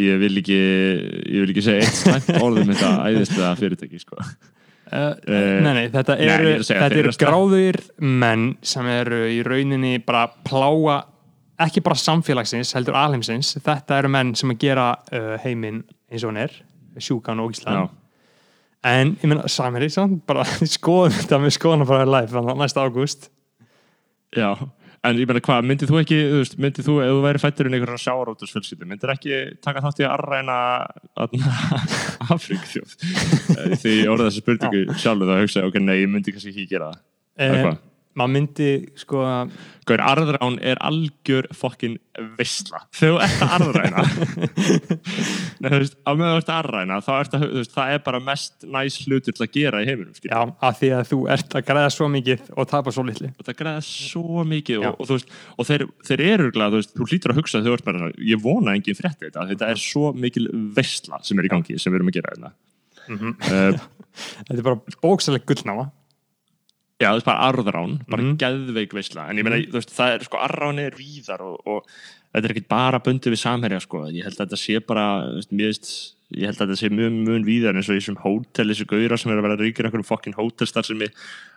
ég 0.00 0.22
vil 0.22 0.40
ekki 0.40 0.56
ég 0.60 1.44
vil 1.44 1.52
ekki 1.52 1.66
segja 1.66 1.84
eitt 1.84 2.00
slæmt 2.00 2.32
orðum 2.40 2.72
þetta 2.72 2.94
æðislega 3.10 3.52
fyrirtæki 3.60 4.02
sko. 4.02 4.18
Uh, 4.90 5.14
nei, 5.62 5.72
nei, 5.76 5.84
þetta 5.92 6.16
eru, 6.18 6.56
er 6.56 6.66
þetta 6.66 6.98
eru 6.98 7.14
gráðir 7.20 7.78
menn 8.02 8.56
sem 8.66 8.88
eru 8.90 9.22
í 9.30 9.38
rauninni 9.46 10.00
bara 10.02 10.26
pláa 10.46 11.04
ekki 11.60 11.82
bara 11.84 11.98
samfélagsins, 12.00 12.72
heldur 12.74 12.96
alheimsins. 12.98 13.52
Þetta 13.62 14.00
eru 14.00 14.10
menn 14.10 14.34
sem 14.38 14.50
að 14.50 14.60
gera 14.64 14.90
uh, 15.12 15.36
heiminn 15.44 15.84
eins 16.10 16.24
og 16.24 16.32
hann 16.32 16.44
er, 16.48 16.54
sjúkan 16.98 17.42
og 17.44 17.52
já, 17.52 17.60
Ísland 17.60 17.96
en 18.86 19.14
ég 19.20 19.28
meina, 19.28 19.48
samherji, 19.50 19.92
samt, 19.92 20.22
bara 20.28 20.44
skoðum 20.76 21.12
þetta 21.18 21.40
með 21.42 21.56
skoðan 21.56 21.84
að 21.84 21.92
fara 21.92 22.08
live 22.08 22.32
þannig 22.32 22.54
að 22.54 22.62
næsta 22.62 22.84
ágúst. 22.86 23.30
Já 24.36 24.54
en 25.08 25.16
ég 25.20 25.28
meina 25.30 25.40
hvað, 25.44 25.66
myndið 25.70 25.90
þú 25.90 26.00
ekki 26.02 26.16
þú 26.20 26.40
veist, 26.42 26.56
myndið 26.60 26.88
þú, 26.88 26.96
ef 27.04 27.12
þú 27.14 27.20
væri 27.24 27.40
fættur 27.40 27.68
inn 27.68 27.76
einhverja 27.78 28.02
sjáarótusfjölskyldu 28.04 28.88
myndir 28.90 29.12
ekki 29.14 29.38
taka 29.64 29.82
þátt 29.84 30.02
í 30.02 30.06
að 30.06 30.14
arræna 30.16 30.56
Afríkþjóð 32.34 32.96
Eh, 33.50 33.76
því 33.80 33.94
orða 34.12 34.28
þessu 34.28 34.42
spurningu 34.44 34.98
sjálfur 35.00 35.30
þá 35.30 35.40
hugsa 35.42 35.62
ég, 35.62 35.70
ok, 35.70 35.78
nei, 35.82 35.96
ég 36.02 36.10
myndi 36.12 36.34
kannski 36.34 36.52
ekki 36.52 36.68
gera 36.70 36.92
það? 36.92 37.00
Maður 38.18 38.32
myndi 38.36 38.70
sko 38.98 39.24
Gaur, 39.90 40.00
arðrán 40.06 40.58
er 40.62 40.78
algjör 40.86 41.48
fokkin 41.56 41.96
veistla. 42.38 42.82
Þegar 42.94 43.16
þú 43.16 43.22
ert 43.24 43.40
að 43.42 43.54
arðræna 43.56 44.02
Nei, 45.60 45.66
þú 45.66 45.78
veist, 45.80 45.96
á 46.06 46.10
meðan 46.14 46.34
þú 46.34 46.40
ert 46.40 46.50
að 46.52 46.58
arðræna 46.58 46.98
þá 47.02 47.10
ert 47.16 47.36
að, 47.36 47.44
þú 47.44 47.60
veist, 47.60 47.72
það 47.74 47.94
er 47.94 48.02
bara 48.06 48.22
mest 48.28 48.66
næs 48.76 48.98
hlutur 49.06 49.36
til 49.36 49.46
að 49.46 49.52
gera 49.56 49.82
í 49.82 49.88
heiminum, 49.88 50.14
skil. 50.14 50.30
já, 50.30 50.40
að 50.68 50.80
því 50.80 50.90
að 50.96 51.04
þú 51.10 51.20
ert 51.34 51.56
að 51.58 51.66
græða 51.70 51.92
svo 51.96 52.10
mikið 52.14 52.50
og 52.54 52.70
tapa 52.70 52.94
svo 52.94 53.06
litli 53.08 53.30
Og 53.32 53.46
það 53.48 53.58
græða 53.62 53.84
svo 53.88 54.44
mikið 54.52 54.84
og, 54.84 54.90
og, 54.92 55.08
þú 55.10 55.18
veist, 55.18 55.38
og 55.56 55.70
þeir, 55.70 55.86
þeir 56.10 56.24
eru 56.28 56.50
glæð, 56.54 56.74
þú 56.74 56.82
veist, 56.82 56.96
þú 56.96 57.08
hlýtur 57.10 57.34
að 57.34 57.40
hugsa 57.40 57.62
þegar 57.62 57.70
þú 57.70 57.78
ert 57.78 57.88
bara, 57.90 58.10
ég 58.30 58.42
vona 58.44 58.76
engin 58.78 58.98
frétti 58.98 59.26
þetta, 59.30 59.46
þetta 59.54 59.70
er 59.74 59.80
svo 59.82 60.12
mikil 60.14 60.46
veistla 60.76 61.22
sem 61.26 61.40
er 61.40 61.48
í 61.48 61.54
gangi, 61.54 61.78
sem 61.80 61.90
við 61.90 62.02
erum 62.02 62.12
að 62.12 62.20
gera 62.20 62.36
þetta. 62.36 62.52
Mhm. 63.10 63.34
Uh, 63.48 63.88
þetta 64.44 64.60
er 64.60 64.66
bara 64.66 65.00
bókstæðlega 65.02 65.50
gullnáma 65.50 65.90
Já, 67.00 67.08
það 67.14 67.16
er 67.20 67.24
bara 67.24 67.44
arðrán, 67.50 67.92
bara 68.10 68.22
Mhm. 68.22 68.36
geðveik 68.36 68.92
veisla, 68.92 69.28
en 69.30 69.36
ég 69.38 69.44
meina, 69.46 69.56
þú 69.66 69.72
veist, 69.78 69.90
það 69.96 70.14
er 70.18 70.24
sko 70.26 70.36
arðrán 70.38 70.78
er 70.82 70.90
víðar 70.98 71.40
og, 71.40 71.60
og 71.66 71.86
þetta 72.34 72.44
er 72.44 72.52
ekki 72.54 72.68
bara 72.68 73.00
bundið 73.00 73.32
við 73.32 73.40
samherja, 73.40 73.80
sko, 73.80 74.02
ég 74.12 74.22
held 74.24 74.36
að 74.36 74.46
þetta 74.46 74.58
sé 74.60 74.80
bara, 74.86 75.06
veist, 75.50 75.88
ég 76.36 76.44
held 76.46 76.58
að 76.60 76.68
þetta 76.68 76.76
sé 76.82 76.90
mjög 76.92 77.16
mjög 77.24 77.44
víðar 77.48 77.74
eins 77.80 77.88
og 77.88 77.96
í 77.96 78.00
þessum 78.02 78.20
hótel, 78.20 78.68
þessu 78.68 78.86
gauðra 78.86 79.18
sem 79.18 79.32
eru 79.32 79.40
að 79.40 79.46
vera 79.48 79.56
ríkir 79.64 79.88
einhverjum 79.88 80.10
fokkin 80.10 80.36
hótelstar 80.36 80.84
sem 80.84 80.98
við, 80.98 81.10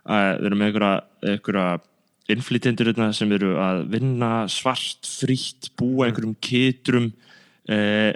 uh, 0.08 0.38
erum 0.40 0.58
með 0.64 0.72
einhverja, 0.72 1.04
einhverja 1.28 1.82
innflytjendur 2.30 2.88
hérna 2.94 3.14
sem 3.14 3.32
eru 3.36 3.52
að 3.60 3.84
vinna 3.92 4.32
svart, 4.48 5.04
frítt, 5.04 5.74
búa 5.76 6.08
einhverjum 6.08 6.38
kitrum, 6.40 7.12
uh, 7.68 8.14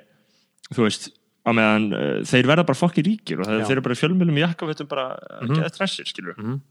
þú 0.72 0.88
veist, 0.88 1.10
á 1.46 1.51
meðan 1.51 1.91
uh, 1.93 2.24
þeir 2.24 2.48
verða 2.48 2.65
bara 2.65 2.79
fokkin 2.79 3.03
ríkir 3.07 3.39
og 3.39 3.46
það, 3.51 3.62
þeir 3.67 3.75
eru 3.77 3.86
bara 3.86 4.00
fjölmjölum 4.00 4.39
í 4.39 4.43
jakkafötum 4.48 4.88
bara 4.88 5.05
að 5.19 5.43
Mhm. 5.50 5.55
geða 5.60 5.72
stressir, 5.75 6.07
skilur 6.07 6.36
Mhm. 6.39 6.62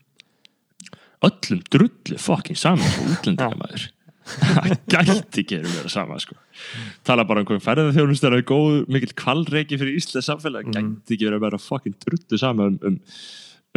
Öllum 1.25 1.61
drullu 1.73 2.19
fokkin 2.21 2.59
saman 2.59 2.85
svo 2.93 3.07
útlendingamæður 3.15 3.87
það 4.27 4.73
gæti 4.91 5.43
ekki 5.45 5.59
að 5.61 5.69
vera 5.71 5.91
sama 5.93 6.17
sko. 6.19 6.35
tala 7.07 7.23
bara 7.29 7.45
um 7.45 7.47
hvað 7.47 7.63
ferðarþjónustar 7.63 8.35
er 8.35 8.43
góð, 8.49 8.81
mikill 8.91 9.15
kvalreiki 9.15 9.79
fyrir 9.79 10.01
Íslands 10.01 10.27
samfélag, 10.27 10.67
Mm. 10.67 10.97
gæti 11.07 11.15
ekki 11.15 11.29
að 11.31 11.45
vera 11.45 11.61
fucking 11.63 11.95
drullu 12.03 12.41
sama 12.41 12.67
um 12.73 12.79
um, 12.83 12.99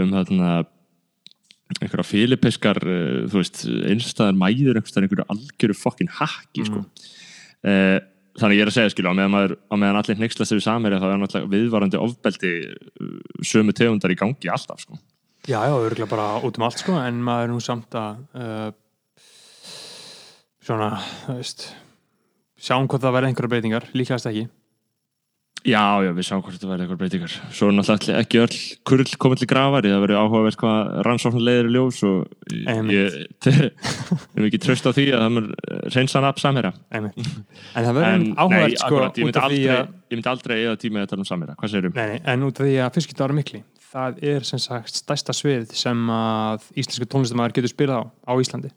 um 0.01 0.13
þarna 0.15 0.51
einhverja 1.77 2.07
filipiskar 2.09 2.79
uh, 2.81 3.27
þú 3.29 3.43
veist, 3.43 3.61
einstæðar 3.91 4.37
mæður 4.41 4.79
einhverju 4.81 5.27
algjöru 5.29 5.75
fucking 5.77 6.09
hakki 6.17 6.65
sko. 6.65 6.81
uh, 6.81 7.99
þannig 8.39 8.57
ég 8.57 8.63
er 8.65 8.71
að 8.71 8.77
segja 8.79 8.93
skilja, 8.95 9.13
á 9.13 9.17
meðan, 9.19 9.33
maður, 9.35 9.53
á 9.69 9.75
meðan 9.77 9.99
allir 10.01 10.17
hneykslast 10.17 10.55
yfir 10.55 10.65
samherja 10.65 10.99
þá 11.03 11.07
er 11.11 11.21
náttúrulega 11.21 11.53
viðvarandi 11.53 12.01
ofbeldi 12.01 12.53
uh, 12.73 13.15
sömu 13.45 13.75
tegundar 13.77 14.13
í 14.15 14.17
gangi 14.17 14.49
alltaf 14.49 14.81
sko. 14.81 14.97
Já, 15.49 15.63
já, 15.65 15.73
örgulega 15.73 16.05
bara 16.05 16.37
út 16.45 16.59
um 16.59 16.63
allt 16.67 16.77
sko 16.77 16.93
en 17.01 17.23
maður 17.25 17.47
er 17.47 17.49
nú 17.49 17.59
samt 17.63 17.95
að 17.97 18.19
uh, 18.37 18.69
svona, 20.61 20.91
þú 21.25 21.37
veist 21.39 21.63
sjáum 22.59 22.85
hvort 22.85 23.01
það 23.01 23.15
verði 23.15 23.31
einhverja 23.31 23.53
breytingar 23.55 23.87
líklegast 23.97 24.29
ekki. 24.29 24.45
Já, 25.65 26.05
já, 26.05 26.11
við 26.15 26.27
sjáum 26.27 26.43
hvort 26.43 26.53
þetta 26.53 26.69
verði 26.69 26.85
eitthvað 26.85 26.99
breytingar. 27.01 27.33
Svo 27.55 27.71
er 27.71 27.73
náttúrulega 27.79 28.19
ekki 28.21 28.41
öll 28.43 28.59
kurl 28.91 29.15
komið 29.25 29.41
til 29.41 29.49
grafari 29.49 29.93
það 29.95 30.03
verður 30.05 30.21
áhugavert 30.21 30.59
hvað 30.61 30.93
rannsókn 31.09 31.43
leiðir 31.49 31.71
í 31.71 31.73
ljós 31.73 32.03
og 32.05 32.53
ég 32.99 33.17
hef 33.49 34.45
ekki 34.45 34.61
tröst 34.67 34.85
á 34.85 34.93
því 34.93 35.07
að 35.09 35.25
það 35.25 35.35
mun 35.39 35.49
reynsa 35.95 36.21
hann 36.21 36.29
af 36.29 36.45
Einmitt. 36.93 37.19
en 37.73 37.89
það 37.89 37.99
verður 38.03 38.29
áhugavert 38.37 38.85
sko 38.85 39.01
ég, 39.57 39.91
myndi 40.13 40.33
aldrei, 40.35 40.57
eða 40.61 40.77
tíma 40.85 41.03
að 41.07 41.11
tala 41.15 41.25
um 41.25 41.31
samherja. 41.33 41.57
Hvað 41.57 41.75
segirðu? 41.75 41.93
Nei, 41.97 42.07
nei, 42.13 42.23
en 42.35 42.47
út 42.51 42.61
af 42.61 42.69
því 42.69 42.79
að 42.85 43.37
mikli 43.41 43.65
það 43.89 44.21
er 44.31 44.45
sem 44.47 44.61
sagt 44.61 44.99
stærsta 45.01 45.35
svið 45.35 45.73
sem 45.77 46.11
að 46.13 46.67
íslensku 46.77 47.07
tónlistamæður 47.09 47.55
getur 47.57 47.73
spilað 47.73 48.05
á 48.05 48.29
á 48.29 48.33
Íslandi. 48.41 48.71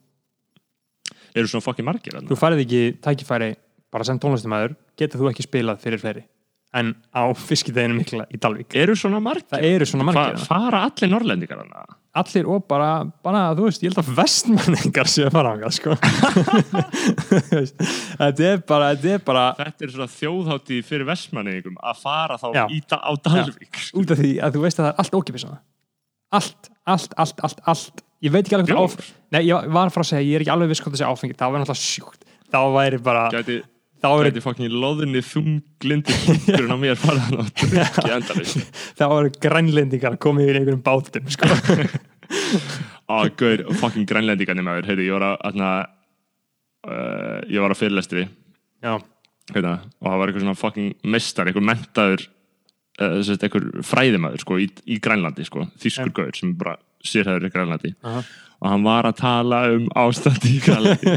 Eru 1.33 1.49
svona 1.49 1.65
fokkin 1.65 1.89
margir? 1.89 2.19
Þú 2.29 2.39
færið 2.39 2.65
ekki 2.67 2.83
tækifæri 3.05 3.51
bara 3.93 4.09
sem 4.09 4.21
tónlistamæður 4.21 4.77
getur 5.01 5.23
þú 5.23 5.33
ekki 5.33 5.47
spilað 5.47 5.83
fyrir 5.85 6.03
fleiri 6.03 6.25
en 6.79 6.95
á 7.13 7.23
fiskitaðinu 7.37 7.99
mikla 7.99 8.25
í 8.33 8.39
Dalvík. 8.41 8.73
Eru 8.81 8.95
svona 8.97 9.21
margir? 9.23 9.49
Það 9.53 9.67
eru 9.69 9.87
svona 9.89 10.07
margir. 10.09 10.39
fara 10.49 10.79
allir 10.89 11.11
norrlendingar 11.13 11.59
hana? 11.61 11.85
Allir 12.23 12.45
og 12.53 12.61
bara, 12.69 12.91
bara, 13.25 13.41
þú 13.57 13.63
veist, 13.71 13.83
ég 13.85 13.89
held 13.93 14.01
að 14.03 14.11
vestmenningar 14.19 15.09
séu 15.09 15.27
að 15.31 15.37
fara 15.37 15.53
á 15.53 15.55
það, 15.63 15.73
sko. 15.79 15.91
þetta 18.21 18.43
er 18.51 18.59
bara, 18.69 18.91
þetta 18.93 19.09
er 19.15 19.21
bara 19.25 19.45
Þetta 19.57 19.87
er 19.87 19.93
svona 19.95 20.11
þjóðhátti 20.13 20.77
fyrir 20.85 21.09
vestmanningum 21.09 21.77
að 21.81 22.03
fara 22.05 22.37
þá 22.41 22.49
Já. 22.57 22.65
í, 22.69 22.81
á 22.93 23.13
Dalvík 23.29 23.75
út 23.97 24.13
af 24.13 24.19
því 24.21 24.33
að 24.45 24.51
þú 24.59 24.65
veist 24.67 24.79
að 24.81 24.85
það 24.89 24.93
er 24.93 24.99
allt 25.05 25.17
ókipis. 25.21 25.45
Allt, 26.33 26.63
allt, 26.89 27.13
allt, 27.21 27.39
allt, 27.49 27.61
allt. 27.69 27.97
Ég 28.23 28.31
veit 28.33 28.45
ekki 28.45 28.55
alveg 28.57 28.71
hvað 28.71 28.87
áf... 28.87 28.93
Nei, 29.35 29.43
ég 29.49 29.65
var 29.73 29.89
að 29.89 29.95
fara 29.97 30.05
að 30.05 30.11
segja, 30.13 30.27
ég 30.29 30.35
er 30.37 30.43
ekki 30.45 30.53
alveg 30.55 30.69
viss 30.71 30.83
hvað 30.85 30.93
það 30.95 31.01
sé 31.01 31.07
áfengi. 31.09 31.35
Það 31.41 31.53
var 31.53 31.59
náttúrulega 31.65 31.83
sjúkt. 31.83 32.21
Þá 32.53 32.61
væri 32.77 32.99
bara, 33.03 33.23
Gæti, 33.33 33.57
þá 34.03 34.09
væri, 34.11 34.31
gæti 34.33 34.45
fokkin 34.45 34.79
loðinni 34.83 35.23
þunglindi 35.27 36.17
þungurinn 36.25 36.75
á 36.75 36.79
mér 36.83 36.99
farið 37.01 37.27
hann 37.29 37.39
á 37.39 37.45
drukki 37.63 38.15
endalist 38.17 38.81
þá 38.99 39.05
væri 39.15 39.35
grænlendingar 39.47 40.17
að 40.17 40.23
koma 40.27 40.43
yfir 40.45 40.59
einhverjum 40.61 40.83
bátum, 40.87 41.31
sko. 41.33 41.49
Á, 43.13 43.29
gaur, 43.37 43.65
fucking 43.81 44.07
grænlendingarnir 44.09 44.65
maður. 44.67 44.89
Heyrðu, 44.91 45.07
ég 45.07 45.17
var 45.17 45.27
að 45.27 45.35
atna, 45.49 45.71
uh, 46.87 47.41
ég 47.51 47.65
var 47.65 47.75
að 47.75 47.81
fyrirlestri. 47.83 48.29
Já, 48.83 48.95
hérna, 49.53 49.75
og 50.01 50.09
það 50.09 50.21
var 50.21 50.31
eitthvað 50.31 50.47
svona 50.47 50.61
fucking 50.61 51.11
mestar, 51.15 51.51
eitthvað 51.51 51.69
mentaður 51.69 52.25
uh, 52.25 53.19
sérst, 53.21 53.43
eitthvað 53.43 53.69
fræðimaður 53.87 54.45
sko, 54.45 54.61
í, 54.63 54.71
í 54.87 54.99
Grænlandi, 55.03 55.47
sko, 55.49 55.67
þýskur 55.83 56.15
gaur 56.17 56.39
sem 56.39 56.57
bara 56.59 56.79
sérhæður 57.05 57.49
í 57.49 57.53
Grænlandi. 57.53 57.93
Aha. 58.07 58.25
Og 58.63 58.71
hann 58.71 58.85
var 58.87 59.09
að 59.09 59.17
tala 59.19 59.61
um 59.75 59.89
ástandi 59.99 60.53
í 60.55 60.61
Grænlandi 60.63 61.15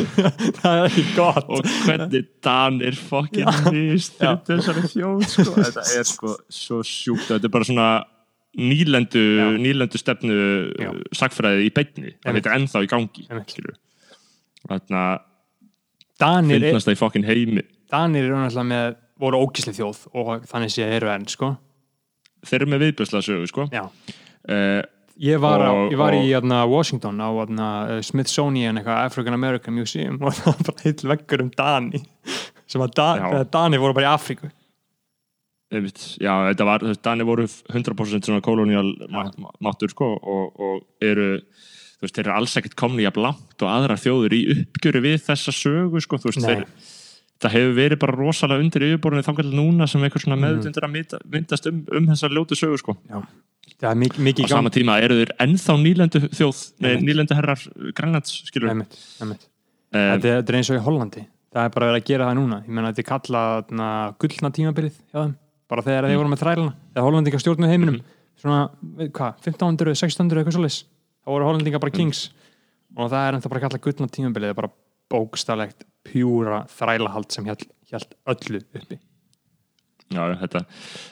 það 0.60 0.72
er 0.74 0.86
ekki 0.90 1.04
gott. 1.16 1.48
og 1.48 1.68
hvernig 1.86 2.26
Danir 2.44 2.98
fucking 2.98 3.48
nýst 3.72 4.20
Já. 4.20 4.34
þessari 4.48 4.84
þjóð 4.92 5.24
sko. 5.32 5.54
þetta 5.64 5.86
er 5.96 6.08
sko 6.10 6.34
svo 6.52 6.82
sjúkt 6.84 7.30
þetta 7.30 7.48
er 7.48 7.54
bara 7.54 7.68
svona 7.68 7.88
nýlendu, 8.60 9.24
Já. 9.40 9.46
nýlendu 9.56 10.00
stefnu 10.00 10.38
Já. 10.76 10.92
sagfræði 11.16 11.70
í 11.70 11.72
beinni 11.72 12.10
Einmitt. 12.12 12.42
þetta 12.42 12.52
er 12.52 12.58
ennþá 12.60 12.84
í 12.84 12.90
gangi 12.92 13.28
skilur. 13.48 13.78
þarna 14.66 15.04
Danir, 16.20 16.60
er, 16.60 16.68
finnast 16.70 16.90
það 16.90 16.98
í 16.98 17.00
fucking 17.00 17.28
heimi 17.28 17.64
Danir 17.92 18.28
eru 18.28 18.36
náttúrulega 18.36 18.68
með, 18.68 18.96
voru 19.20 19.40
ógisli 19.46 19.72
þjóð 19.76 20.04
og 20.12 20.44
þannig 20.48 20.76
sé 20.76 20.92
eru 20.98 21.08
enn, 21.12 21.24
sko. 21.28 21.54
þeir 22.44 22.60
eru 22.60 22.74
með 22.74 22.84
viðbjörslega 22.86 23.26
sögu 23.26 23.48
sko. 23.48 23.66
Já. 23.72 23.86
uh, 24.52 24.82
Ég 25.22 25.38
var, 25.38 25.62
á, 25.62 25.70
Og- 25.70 25.92
ég 25.92 25.98
var 26.00 26.16
í 26.18 26.22
jæna, 26.26 26.64
Washington 26.66 27.20
á 27.22 27.28
jæna, 27.30 27.68
Smithsonian 28.02 28.80
eitthvað, 28.80 29.04
African 29.06 29.36
American 29.36 29.74
Museum 29.76 30.18
og 30.24 30.34
það 30.34 30.48
var 30.50 30.64
bara 30.70 30.82
heill 30.86 31.10
veggur 31.12 31.44
um 31.44 31.52
Dani 31.54 32.00
sem 32.66 32.82
að 32.82 32.94
da, 32.98 33.06
Dani 33.52 33.78
voru 33.78 33.94
bara 33.94 34.08
í 34.08 34.14
Afríku. 34.16 34.50
Já, 35.72 36.32
þetta 36.50 36.64
var, 36.68 36.82
Danir 37.04 37.24
voru 37.24 37.46
100% 37.48 38.26
svona 38.28 38.42
kolonial 38.44 38.90
máttur 39.62 39.88
sko, 39.92 40.10
og, 40.20 40.58
og 40.60 40.82
eru 41.00 41.38
þú 41.40 42.04
veist, 42.04 42.16
þeir 42.18 42.26
eru 42.26 42.34
alls 42.36 42.56
ekkert 42.60 42.76
komni 42.76 43.06
jafn 43.06 43.22
langt 43.24 43.62
og 43.64 43.70
aðrar 43.72 44.00
þjóður 44.02 44.34
í 44.36 44.40
uppgjöru 44.56 45.00
við 45.06 45.22
þessa 45.30 45.54
sögu 45.54 46.02
sko, 46.04 46.18
þú 46.20 46.28
veist, 46.32 46.42
Nei. 46.42 46.50
þeir 46.50 46.66
það 47.42 47.54
hefur 47.56 47.72
verið 47.76 47.98
bara 48.02 48.16
rosalega 48.18 48.62
undir 48.64 48.84
yfirborðinu 48.86 49.26
þangar 49.26 49.48
til 49.48 49.58
núna 49.58 49.88
sem 49.90 50.02
eitthvað 50.06 50.24
svona 50.24 50.36
Mhm. 50.38 50.44
meðutundur 50.46 50.86
að 50.86 50.92
mynda, 50.96 51.18
myndast 51.34 51.66
um, 51.70 51.80
um 51.98 52.06
þessa 52.12 52.30
ljótu 52.30 52.58
sögu 52.58 52.78
sko. 52.78 52.96
Er 53.10 53.18
á 53.18 53.22
í 53.92 54.48
sama 54.48 54.70
tíma 54.70 55.00
eru 55.02 55.14
þeir 55.20 55.32
ennþá 55.42 55.74
nýlendu 55.82 56.20
þjóð, 56.30 56.58
nei, 56.80 56.96
nýlendu 57.02 57.34
herrar 57.34 57.58
Grænlands, 57.98 58.32
skilur 58.46 58.70
um, 58.70 58.82
Einmitt, 58.82 58.96
einmitt. 59.20 59.46
þetta, 59.92 60.24
er, 60.28 60.42
þetta 60.42 60.52
er 60.52 60.58
eins 60.60 60.70
og 60.70 60.76
í 60.78 60.82
Hollandi. 60.86 61.24
Það 61.52 61.64
er 61.66 61.72
bara 61.74 61.86
verið 61.90 62.00
að 62.02 62.06
gera 62.08 62.26
það 62.30 62.36
núna. 62.38 62.58
Ég 62.64 62.68
menna 62.72 62.92
þetta 62.92 63.02
er 63.02 63.08
kallað 63.10 63.72
na, 63.76 63.88
gullna 64.22 64.50
tímabilið 64.56 64.94
hjá 65.12 65.18
þeim 65.26 65.34
bara 65.68 65.82
þegar 65.82 66.06
þeir 66.08 66.20
voru 66.22 66.30
með 66.32 66.42
þrælana 66.42 66.72
þegar 66.94 67.06
Hollandingar 67.08 67.42
stjórnuð 67.42 67.72
heiminum. 67.72 67.98
Svona, 68.42 68.60
veit 68.96 69.12
hvað, 69.12 69.34
1500, 69.44 69.92
1600 69.98 70.40
eitthvað 70.42 70.56
svoleiðis. 70.56 70.78
Þá 71.22 71.28
voru 71.34 71.44
Hollandingar 71.50 71.80
bara 71.84 71.92
kings. 71.94 72.22
Og 72.96 73.10
það 73.12 73.26
er 73.28 73.36
ennþá 73.38 73.50
bara 73.52 73.62
kallað 73.66 73.82
gullna 73.86 74.08
tímabilið 74.12 74.54
bara 74.58 74.70
bókstaflegt 75.12 75.84
pjúra 76.06 76.64
þrælahald 76.72 77.32
sem 77.32 77.48
hjælt 77.48 78.16
öllu 78.26 78.62
uppi. 78.62 79.00
Já, 80.12 80.24
þetta, 80.42 80.64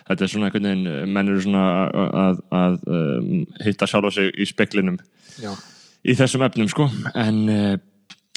þetta 0.09 0.25
er 0.25 0.31
svona 0.31 0.49
einhvern 0.49 0.67
veginn, 0.69 1.13
menn 1.15 1.33
eru 1.33 1.45
svona 1.45 1.67
að, 1.89 2.11
að, 2.23 2.41
að 2.61 2.81
um, 2.97 3.31
hitta 3.65 3.89
sjálfa 3.89 4.11
sig 4.13 4.35
í 4.37 4.49
speklinum 4.49 4.99
Já. 5.41 5.55
í 6.05 6.17
þessum 6.19 6.45
efnum, 6.45 6.69
sko, 6.69 6.89
en 7.15 7.41
uh, 7.49 7.79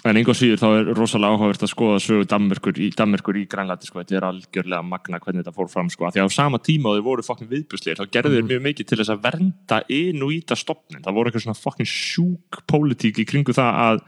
en 0.04 0.20
einhver 0.20 0.36
síður 0.36 0.60
þá 0.60 0.66
er 0.68 0.90
rosalega 0.98 1.36
áhugavert 1.36 1.64
að 1.64 1.72
skoða 1.72 2.00
sögu 2.04 2.26
Danmerkur 2.28 2.80
í, 2.80 2.90
í 2.92 3.46
Grænlandi, 3.52 3.88
sko, 3.88 4.02
þetta 4.02 4.18
er 4.18 4.28
algjörlega 4.28 4.84
magna 4.88 5.20
hvernig 5.24 5.44
þetta 5.44 5.56
fór 5.56 5.70
fram, 5.72 5.92
sko, 5.92 6.08
af 6.08 6.16
því 6.16 6.26
á 6.28 6.30
sama 6.36 6.60
tíma 6.64 6.92
og 6.92 6.98
þeir 6.98 7.06
voru 7.08 7.26
fokkin 7.28 7.50
viðbjörnslegir, 7.52 8.02
þá 8.02 8.16
gerðu 8.18 8.36
þeir 8.36 8.50
mjög 8.50 8.66
mikið 8.68 8.90
til 8.90 9.00
þess 9.00 9.14
að 9.14 9.24
vernda 9.24 9.80
inn 9.96 10.26
og 10.26 10.36
íta 10.36 10.60
stopnin, 10.60 11.04
það 11.06 11.18
voru 11.20 11.32
eitthvað 11.32 11.46
svona 11.46 11.62
fokkin 11.62 11.90
sjúk 11.90 12.60
pólitík 12.68 13.24
í 13.24 13.28
kringu 13.30 13.56
það 13.56 13.80
að 13.86 14.04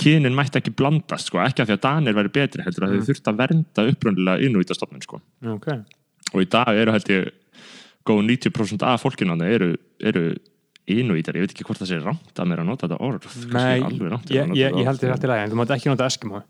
kynin 0.00 0.36
mætti 0.36 0.60
ekki 0.60 0.74
blandast, 0.76 1.30
sko, 1.30 1.40
ekki 1.44 1.64
af 1.64 1.70
því 1.70 1.76
að 1.76 1.84
Danir 1.86 2.16
væri 2.18 2.32
betri, 2.34 2.64
heldur 2.66 2.86
að 2.86 2.96
þeir 2.96 3.06
þurft 3.10 3.30
að 3.30 3.38
vernda 3.40 3.86
uppröndilega 3.92 4.44
inn 4.44 4.58
og 4.58 4.66
íta 4.66 4.76
stopnin, 4.76 5.04
sko. 5.04 5.22
Okay. 5.56 5.80
og 6.32 6.42
í 6.42 6.50
dag 6.52 6.76
eru 6.76 6.92
held 6.94 7.08
ég 7.14 7.30
góð 8.06 8.22
90% 8.28 8.84
af 8.86 9.02
fólkinu 9.02 9.38
eru, 9.46 9.72
eru 9.98 10.26
inuítar, 10.86 11.34
ég 11.34 11.46
veit 11.46 11.54
ekki 11.56 11.66
hvort 11.66 11.80
það 11.82 11.90
sé 11.90 11.98
rámt 12.02 12.38
að 12.38 12.50
mér 12.52 12.62
að 12.62 12.68
nota 12.68 12.86
þetta 12.86 13.00
orð 13.02 13.24
Nei, 13.50 13.80
rámt 14.12 14.30
ég, 14.30 14.52
ég, 14.54 14.76
ég 14.78 14.86
held 14.86 15.02
þér 15.02 15.16
hægt 15.16 15.26
í 15.26 15.30
lagi 15.32 15.46
en 15.46 15.54
þú 15.54 15.58
mátt 15.58 15.74
ekki 15.74 15.90
nota 15.90 16.06
Eskimo 16.06 16.42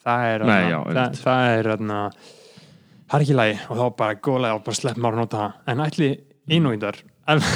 það 0.00 0.24
er, 0.26 0.44
þarna- 0.48 1.20
það, 1.20 1.44
er 1.60 3.24
ekki 3.24 3.36
lagi. 3.36 3.56
Og 3.68 3.78
þá 3.78 3.84
bara 3.98 4.18
góðlega 4.22 4.56
og 4.56 4.64
bara 4.66 4.78
slepp 4.78 4.98
maður 5.00 5.16
að 5.16 5.22
nota 5.24 5.40
það. 5.40 5.56
En 5.72 5.84
ætli 5.84 6.10
innúindar 6.50 7.00
ef, 7.30 7.50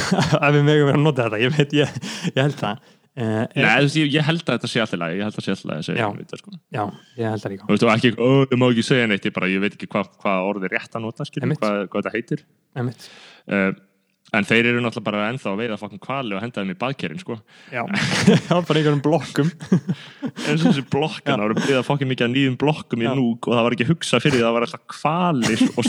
við 0.55 0.69
vera 0.69 0.95
að 0.95 1.03
nota 1.03 1.27
þetta 1.27 1.41
ég 1.43 1.55
veit, 1.57 1.73
ég, 1.75 1.97
ég 2.31 2.39
held 2.39 2.59
það 2.61 2.93
uh, 3.15 3.45
Nei, 3.55 3.63
þú 3.63 3.87
veist, 3.87 3.99
ég, 4.01 4.11
ég 4.15 4.27
held 4.29 4.43
að 4.45 4.53
þetta 4.59 4.71
sé 4.73 4.83
alltaf 4.85 5.01
lagi 5.05 5.19
ég 5.19 5.25
held 5.27 5.35
að 5.35 5.39
það 5.39 5.47
sé 5.47 5.55
alltaf 5.55 5.71
lagi 5.71 5.83
að 5.83 5.89
segja 5.89 6.11
inuítar 6.11 6.43
sko. 6.43 6.51
já, 6.75 6.85
ég 7.21 7.33
held 7.35 7.43
það 7.45 7.55
líka. 7.55 7.65
Þú 7.69 7.73
veist, 7.75 7.87
og 7.87 7.93
ekki, 7.95 8.11
ó, 8.19 8.29
ég 8.51 8.61
má 8.61 8.67
ekki 8.71 8.87
segja 8.91 9.09
neitt 9.11 9.29
ég, 9.29 9.35
bara, 9.39 9.51
ég 9.53 9.65
veit 9.65 9.75
ekki 9.79 9.91
hvað 9.95 10.07
hva 10.25 10.33
orðið 10.51 10.69
er 10.71 10.77
rétt 10.79 10.95
að 10.99 11.05
nota 11.07 11.27
skilur, 11.29 11.45
Einmitt. 11.49 11.63
hvað, 11.65 11.75
þetta 11.95 12.15
heitir. 12.15 12.41
Uh, 12.75 13.71
en 14.35 14.47
þeir 14.49 14.67
eru 14.71 14.81
náttúrulega 14.83 15.07
bara 15.07 15.27
ennþá 15.31 15.49
að 15.53 15.61
veiða 15.61 15.77
fokkin 15.79 16.01
kvali 16.03 16.35
og 16.35 16.43
henda 16.43 16.63
þeim 16.63 16.73
í 16.73 16.81
baðkerinn 16.81 17.21
sko. 17.23 17.35
já, 17.71 17.83
já, 18.49 18.55
bara 18.55 18.79
einhverjum 18.81 19.05
blokkum. 19.05 19.49
Og 20.25 20.59
þessi 20.65 20.83
blokkan, 20.91 21.37
það 21.37 21.45
voru 21.45 21.57
byrjað 21.61 21.87
fokkin 21.87 22.11
mikið 22.11 22.27
að 22.27 22.35
nýjum 22.35 22.57
blokkum 22.59 23.05
í 23.05 23.07
Já. 23.07 23.13
núk 23.19 23.47
og 23.47 23.53
það 23.55 23.65
var 23.69 23.77
ekki 23.77 23.91
hugsa 23.93 24.17
fyrir 24.23 24.41
að 24.41 24.47
það 24.49 24.57
var 24.57 24.65
alltaf 24.67 24.85
kvalir 24.97 25.61
og 25.79 25.85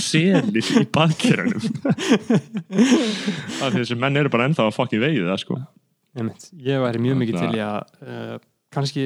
bara 6.15 6.31
að 6.31 6.39
sko. 6.39 6.53
Einmitt. 6.55 6.63
ég 6.69 6.85
væri 6.85 7.03
mjög 7.03 7.19
mikið 7.21 7.37
til 7.41 7.51
í 7.51 7.61
að 7.65 8.07
uh, 8.07 8.39
kannski 8.75 9.05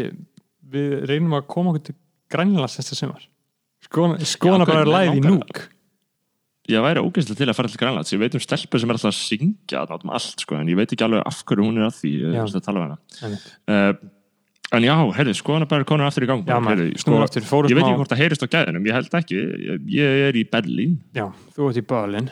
við 0.70 0.96
reynum 1.10 1.36
að 1.40 1.48
koma 1.50 1.74
okkur 1.74 1.90
til 1.90 1.98
grænlands 2.30 2.78
þetta 2.78 3.00
sumar. 3.00 3.28
Skoðana, 3.90 4.26
skoðana 4.28 4.66
Já, 4.68 4.70
bara 4.74 5.04
í 5.08 5.20
langar- 5.20 5.32
núk 5.34 5.62
ég 6.70 6.84
væri 6.86 7.02
ógeðslega 7.02 7.40
til 7.40 7.50
að 7.50 7.58
fara 7.58 7.72
til 7.72 7.80
Grænlands. 7.82 8.14
Ég 8.14 8.22
veit 8.22 8.36
um 8.38 8.44
stelpu 8.44 8.78
sem 8.80 8.92
er 8.92 8.98
alltaf 8.98 9.10
að 9.10 9.18
syngja 9.18 9.84
um 9.90 10.14
allt 10.14 10.44
sko, 10.44 10.60
en 10.60 10.70
ég 10.70 10.78
veit 10.78 10.92
ekki 10.94 11.06
alveg 11.08 11.26
af 11.26 11.42
hverju 11.50 11.66
hún 11.66 11.80
er 11.82 11.88
að 11.88 11.96
því 11.98 12.12
Já. 12.14 12.28
ég, 12.36 12.56
að 12.60 12.66
tala 12.68 12.80
um 12.80 12.86
hana. 12.86 13.42
Uh, 13.66 13.94
En 14.70 14.86
já, 14.86 14.94
heyrðu, 15.18 15.34
skoðanabæður 15.34 15.86
konur 15.90 16.06
aftur 16.06 16.28
í 16.28 16.28
gang 16.30 16.44
Já, 16.46 16.60
maður, 16.62 16.84
heyrðu, 16.84 17.00
snúum 17.02 17.24
aftur, 17.26 17.42
Ég 17.42 17.74
veit 17.74 17.88
ekki 17.88 17.96
hvort 17.98 18.12
það 18.12 18.20
heyrist 18.22 18.44
á 18.46 18.54
gæðinum, 18.54 18.84
ég 18.86 18.94
held 18.94 19.16
ekki. 19.18 19.38
Ég, 19.66 19.80
ég 19.96 20.26
er 20.28 20.38
í 20.38 20.44
Berlín, 20.46 20.92
Já, 21.18 21.24
þú 21.56 21.70
ert 21.72 21.80
í 21.82 21.84
Berlin 21.90 22.28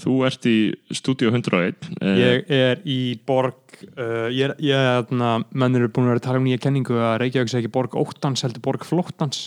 þú 0.00 0.16
ert 0.28 0.48
í 0.50 0.56
Studio 0.94 1.32
101 1.32 1.90
eh, 2.00 2.16
Ég 2.20 2.50
er 2.52 2.80
í 2.84 3.00
borg 3.26 3.76
uh, 3.96 4.28
ég 4.32 4.56
ég 4.62 4.88
þarna, 4.88 5.34
menn 5.52 5.78
eru 5.78 5.90
búin 5.90 6.08
að 6.08 6.14
vera 6.14 6.22
að 6.22 6.26
tala 6.28 6.40
um 6.42 6.48
nýja 6.48 6.62
kenningu 6.62 6.96
að 7.00 7.18
Reykjavík 7.24 7.52
sé 7.52 7.60
ekki 7.60 7.72
borg 7.74 7.96
óttans 7.98 8.44
heldur 8.46 8.64
borg 8.64 8.86
flóttans. 8.88 9.46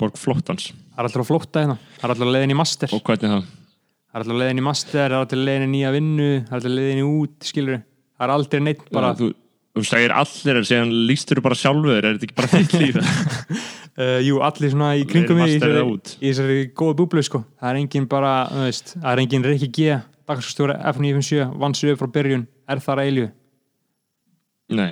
Borg 0.00 0.16
Flottans 0.18 0.72
Það 0.94 1.00
er 1.00 1.08
alltaf 1.08 1.28
flótta 1.28 1.62
hérna, 1.62 1.76
það 1.98 2.04
er 2.04 2.12
alltaf 2.12 2.26
að 2.26 2.34
leiðin 2.34 2.52
í 2.54 2.58
master. 2.58 2.92
Og 2.94 3.02
hvernig 3.06 3.30
það? 3.32 3.46
Það 4.04 4.18
er 4.18 4.24
alltaf 4.24 4.38
leiðin 4.40 4.60
í 4.60 4.64
master, 4.66 4.94
það 4.94 5.06
er 5.06 5.16
alltaf 5.18 5.40
leiðin 5.40 5.64
í 5.66 5.70
nýja 5.72 5.92
vinnu 5.94 6.28
það 6.30 6.52
er 6.52 6.58
alltaf 6.58 6.74
leiðin 6.74 7.00
í 7.00 7.06
út, 7.08 7.36
skilur 7.48 7.80
það 7.80 8.26
er 8.26 8.34
aldrei 8.34 8.62
neitt 8.62 8.84
bara 8.94 9.12
þú, 9.18 9.30
þú 9.74 9.82
segir 9.88 10.12
allir 10.14 10.58
en 10.60 10.66
síðan 10.68 10.92
lístur 11.08 11.40
þú 11.40 11.44
bara 11.48 11.58
sjálfur 11.58 11.96
er 11.98 12.14
þetta 12.14 12.28
ekki 12.28 12.36
bara 12.38 12.50
þitt 12.52 12.74
líf? 12.80 12.98
Uh, 13.94 14.18
Jú, 14.28 14.40
allir 14.46 14.70
svona 14.74 14.92
í 14.98 15.04
kringum 15.10 15.38
mig 15.40 15.56
í 15.56 15.58
þessari- 15.60 16.68
góðu 16.78 16.96
búblu 17.02 17.22
sko. 17.26 17.44
það 17.60 17.70
er 17.72 17.80
engin 17.82 18.06
bara, 18.10 18.34
þú 18.52 18.66
veist 18.68 18.94
það 18.96 19.10
er 19.12 19.22
engin 19.24 19.48
Rikki 19.48 19.70
G, 19.74 19.96
dagskastjóra 20.30 20.78
F957 20.92 21.58
vann 21.62 21.74
sig 21.78 21.92
upp 21.94 22.00
frá 22.04 22.10
byrjun, 22.18 22.46
er 22.70 22.82
þar 22.84 23.02
að 23.02 23.10
eilju 23.10 23.28
Nei, 24.74 24.90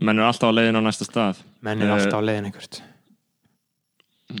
menn 0.00 0.18
er 0.22 0.24
alltaf 0.30 0.48
á 0.48 0.56
leiðin 0.56 0.78
á 0.80 0.82
næsta 0.86 1.04
stað. 1.04 1.42
Menn 1.60 1.82
er 1.84 1.90
Eh, 1.90 1.94
alltaf 1.98 2.22
á 2.22 2.24
leiðin 2.24 2.46
einhvert 2.48 2.80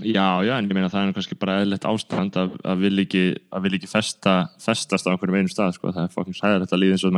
Já, 0.00 0.40
já, 0.40 0.54
en 0.56 0.70
ég 0.70 0.72
meina 0.72 0.88
það 0.88 1.10
er 1.10 1.16
kannski 1.18 1.36
bara 1.36 1.58
eðlilegt 1.60 1.84
ástand 1.84 2.36
að, 2.40 2.54
að 2.64 2.78
vil 2.86 3.02
ekki, 3.02 3.24
að 3.52 3.66
vil 3.66 3.74
ekki 3.76 3.90
festa, 3.90 4.36
festast 4.62 5.04
á 5.04 5.12
einhverjum 5.12 5.36
einu 5.42 5.52
stað, 5.52 5.74
sko, 5.76 5.90
það 5.92 6.06
er 6.06 6.14
fokkin 6.14 6.38
sæðilegt 6.38 6.72
að 6.72 6.80
líða 6.80 6.96
eins 6.96 7.04
og 7.04 7.12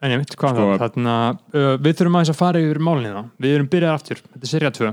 En 0.00 0.14
ég 0.14 0.20
veit 0.22 0.32
hvað 0.32 0.56
Sko- 0.56 0.66
það, 0.70 0.80
þarna, 0.80 1.14
uh, 1.52 1.76
við 1.76 1.96
þurfum 1.98 2.18
aðeins 2.18 2.32
að 2.32 2.40
fara 2.40 2.60
yfir 2.64 2.78
málinni 2.80 3.12
þá. 3.12 3.22
Við 3.44 3.54
erum 3.56 3.70
byrjað 3.74 3.96
aftur, 3.98 4.20
þetta 4.32 4.46
er 4.46 4.52
serja 4.54 4.70
2. 4.80 4.92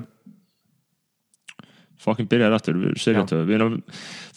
fokkin 2.08 2.28
byrjar 2.30 2.54
aftur, 2.56 2.78
við 2.78 2.88
erum 2.88 2.96
Já. 2.96 3.04
serjatöð, 3.04 3.40
við 3.48 3.56
erum, 3.58 3.78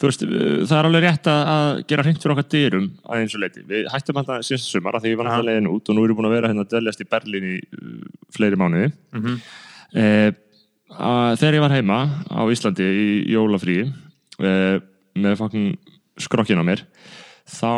þú 0.01 0.07
veist, 0.09 0.23
það 0.67 0.73
er 0.75 0.87
alveg 0.89 1.03
rétt 1.05 1.27
að, 1.31 1.67
gera 1.87 2.03
hreint 2.03 2.23
fyrir 2.23 2.33
okkar 2.33 2.47
dyrum 2.51 2.87
að 3.05 3.21
eins 3.21 3.35
og 3.37 3.43
leiti. 3.43 3.63
Við 3.69 3.85
hættum 3.93 4.19
alltaf 4.19 4.47
síðast 4.47 4.71
sumar 4.73 4.97
að 4.97 5.05
því 5.05 5.11
við 5.11 5.19
varum 5.21 5.31
alltaf 5.31 5.47
leiðin 5.47 5.69
út 5.71 5.91
og 5.91 5.95
nú 5.95 6.03
erum 6.03 6.17
við 6.17 6.19
búin 6.19 6.29
að 6.31 6.35
vera 6.35 6.51
hérna 6.51 6.65
að 6.65 6.71
dveljast 6.73 7.03
í 7.03 7.07
Berlín 7.13 7.47
í 7.47 7.55
fleiri 8.35 8.59
mánuði. 8.59 8.91
Mm 9.13 9.21
-hmm. 9.21 9.37
Eh, 10.01 10.31
að 10.97 11.39
þegar 11.39 11.55
ég 11.55 11.63
var 11.63 11.75
heima 11.75 11.99
á 12.27 12.41
Íslandi 12.51 12.83
í 12.83 13.07
jólafríi 13.31 13.83
eh, 14.39 14.77
með 15.15 15.37
fokkin 15.39 15.77
skrokkin 16.19 16.59
á 16.59 16.65
mér 16.67 16.83
þá 17.51 17.71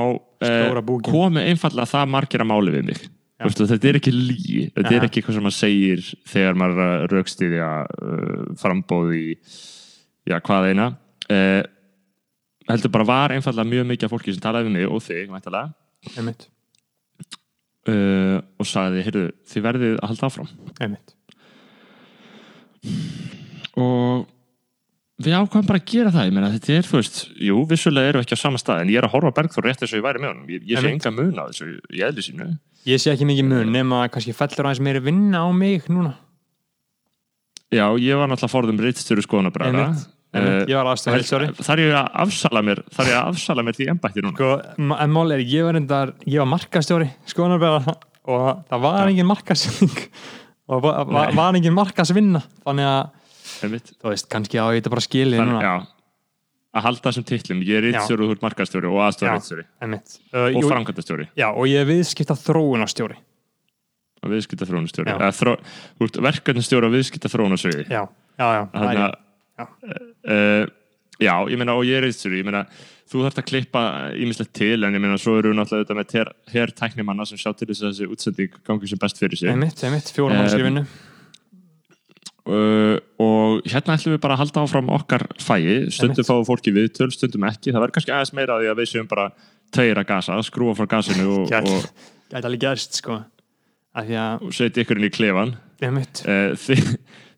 eh, 0.45 0.47
Stóra 0.47 0.85
búkinn. 0.85 1.13
komi 1.13 1.43
einfallega 1.49 1.89
það 1.89 2.15
margir 2.15 2.45
að 2.45 2.51
máli 2.53 2.73
við 2.77 2.87
mig 2.91 3.03
Já. 3.03 3.47
Veistu, 3.47 3.67
þetta 3.67 3.89
er 3.89 3.97
ekki 3.99 4.13
lí 4.13 4.65
þetta 4.71 4.89
er 4.93 5.01
Aha. 5.01 5.07
ekki 5.09 5.19
eitthvað 5.19 5.37
sem 5.37 5.45
maður 5.47 5.57
segir 5.57 6.03
þegar 6.31 6.59
maður 6.61 7.05
raukstýðja 7.11 7.69
uh, 7.83 8.43
frambóð 8.61 9.15
í 9.17 9.25
já, 10.29 10.37
hvað 10.37 10.69
eina 10.69 10.85
eh, 11.33 11.63
heldur 12.69 12.93
bara 12.93 13.09
var 13.09 13.33
einfallega 13.35 13.67
mjög 13.67 13.89
mikið 13.89 14.07
af 14.07 14.13
fólki 14.13 14.35
sem 14.35 14.43
talaði 14.43 14.69
við 14.69 14.77
mig 14.77 14.85
og 14.93 15.01
þig 15.03 16.47
uh, 17.89 18.39
og 18.59 18.67
sagði, 18.67 19.03
heyrðu, 19.07 19.25
þið 19.49 19.65
verðið 19.67 19.97
að 19.97 20.11
halda 20.11 20.29
áfram 20.29 20.49
einmitt. 20.83 21.15
og 23.79 24.29
við 25.25 25.35
ákvæmum 25.39 25.69
bara 25.69 25.79
að 25.81 25.89
gera 25.93 26.11
það 26.13 26.27
ég 26.27 26.35
meina 26.35 26.51
þetta 26.53 26.75
er, 26.75 26.87
þú 26.89 26.99
veist, 26.99 27.17
jú, 27.47 27.57
vissulega 27.69 28.11
erum 28.11 28.21
við 28.21 28.27
ekki 28.27 28.37
á 28.37 28.43
sama 28.43 28.61
stað 28.61 28.83
en 28.83 28.91
ég 28.93 28.99
er 29.01 29.07
að 29.07 29.13
horfa 29.15 29.31
á 29.33 29.37
Bergþór 29.39 29.67
rétt 29.69 29.83
eins 29.83 29.93
og 29.93 29.99
ég 29.99 30.05
væri 30.05 30.21
með 30.23 30.31
honum 30.33 30.53
ég, 30.53 30.65
ég 30.69 30.83
sé 30.83 30.91
enga 30.91 31.13
mun 31.15 31.39
á 31.39 31.43
þessu 31.49 31.69
í 31.93 32.03
eðli 32.07 32.25
sínu 32.27 32.49
Ég 32.83 32.99
sé 32.99 33.13
ekki 33.13 33.27
mikið 33.29 33.47
mun 33.47 33.69
nema 33.71 34.01
að 34.03 34.09
kannski 34.17 34.35
fellur 34.35 34.67
aðeins 34.67 34.83
meiri 34.83 35.01
vinna 35.05 35.43
á 35.43 35.49
mig 35.55 35.87
núna. 35.87 36.17
já, 37.71 37.85
ég 37.95 38.19
var 38.19 38.27
náttúrulega 38.27 38.51
forðum 38.51 38.81
rittstjóru 38.83 39.23
skoðanabræða. 39.23 39.85
Ég 40.67 40.73
heilsjóri. 41.13 41.47
þar 41.61 41.79
ég 41.79 41.91
að 41.93 42.07
afsala 42.23 42.61
mér 42.65 42.79
þar 42.91 43.09
ég 43.11 43.17
að 43.19 43.27
afsala 43.31 43.63
mér 43.63 43.75
því 43.77 43.87
embætti 43.93 44.23
núna 44.25 44.33
Sko, 44.33 44.49
en 44.97 45.11
mál 45.13 45.33
er, 45.35 45.43
ég 45.45 45.67
var 45.67 45.77
endar, 45.77 46.13
ég 46.25 46.41
var 46.41 46.49
markastjóri, 46.49 47.09
skoðanarbæða 47.29 47.95
og 48.33 48.47
það 48.71 48.85
var 48.87 49.11
engin 49.11 49.29
markasvinning 49.29 50.07
og 50.73 50.87
var, 50.87 51.53
engin 51.53 51.75
markasvinna. 51.75 52.41
Þannig 52.65 52.89
að. 52.89 53.03
Þú 53.43 54.11
veist, 54.11 54.29
kannski 54.31 54.59
á 54.61 54.65
ég 54.73 54.81
þetta 54.81 54.93
bara 54.93 55.03
skilið 55.05 55.43
núna. 55.43 55.73
að 56.73 56.85
halda 56.87 57.05
þessum 57.09 57.25
titlum 57.29 57.61
ég 57.67 57.79
er 57.79 57.85
rittstjóri 57.89 58.25
og 58.25 58.31
þú 58.31 58.37
ert 58.37 58.45
markastjóri 58.47 58.89
og 58.89 58.97
rittstjóri 59.35 59.65
Einmitt. 59.83 60.15
Uh, 60.33 60.47
og 60.47 60.57
jú, 60.61 60.63
framkvæmdastjóri 60.71 61.27
já, 61.37 61.47
og 61.51 61.67
ég 61.69 61.83
er 61.83 61.89
viðskipta 61.91 62.37
þróunarstjóri. 62.39 63.19
og 64.23 64.31
viðskipta 64.31 64.65
þróunastjóri. 64.69 65.13
Eða 65.17 65.33
þró, 65.35 65.53
verkefnastjóri 66.29 66.87
og 66.87 66.95
viðskipta 66.95 67.31
þróunasviði 67.33 67.85
Já, 67.91 68.03
já, 68.39 68.47
já. 68.47 68.63
er 68.63 68.79
Þannig 68.79 69.03
að 69.03 69.19
Já. 69.53 69.65
uh, 70.33 70.65
já, 71.21 71.33
ég 71.51 71.59
meina 71.61 71.75
og 71.77 71.85
ég 71.85 71.99
er 71.99 72.07
eitthvað, 72.07 72.39
ég 72.39 72.47
meina 72.47 72.63
þú 73.11 73.21
þarft 73.27 73.41
að 73.43 73.47
klippa 73.51 73.81
ímislegt 74.17 74.53
til 74.57 74.79
en 74.87 74.95
ég 74.95 75.03
meina 75.03 75.19
svo 75.21 75.35
eru 75.37 75.51
við 75.51 75.59
náttúrulega 75.59 75.83
auðvitað 75.83 75.99
með 75.99 76.15
her, 76.17 76.31
her 76.55 76.71
tæknimanna 76.79 77.27
sem 77.29 77.37
sjá 77.37 77.51
til 77.53 77.67
þess 77.69 77.83
að 77.83 77.91
þessi 77.91 78.07
útsending 78.15 78.55
gangi 78.65 78.89
sem 78.89 79.01
best 79.03 79.19
fyrir 79.21 79.37
sig 79.37 79.51
Einmitt, 79.53 79.83
einmitt, 79.85 80.09
vinnu. 82.43 83.01
og 83.23 83.67
hérna 83.71 83.95
ætlum 83.95 84.15
við 84.15 84.21
bara 84.23 84.35
að 84.35 84.41
halda 84.43 84.63
áfram 84.63 84.89
okkar 84.93 85.27
fæi. 85.39 85.89
Stundum 85.93 86.27
fáum 86.27 86.47
fólki 86.47 86.73
við, 86.75 86.89
töl 86.97 87.11
stundum 87.13 87.45
ekki. 87.47 87.71
Það 87.71 87.85
verður 87.85 87.97
kannski 87.97 88.15
aðeins 88.15 88.33
meira 88.35 88.57
af 88.57 88.63
því 88.63 88.71
að 88.71 88.81
við 88.81 88.89
séum 88.91 89.11
bara 89.11 89.29
tveir 89.73 90.01
að 90.01 90.09
gasa, 90.09 90.39
skrúa 90.43 90.75
frá 90.77 90.89
gasinu 90.91 91.29
og, 91.37 91.45
Gæti 91.51 91.77
og, 91.77 91.85
gæti 92.33 92.49
alveg 92.49 92.65
gerst, 92.65 92.99
sko. 92.99 93.21
Því 93.93 94.17
að, 94.17 94.47
og 94.47 94.55
setja 94.57 94.83
ykkur 94.83 94.99
inn 94.99 95.05
í 95.05 95.13
klefan 95.13 95.53
uh, 95.83 96.53
þið, 96.57 96.87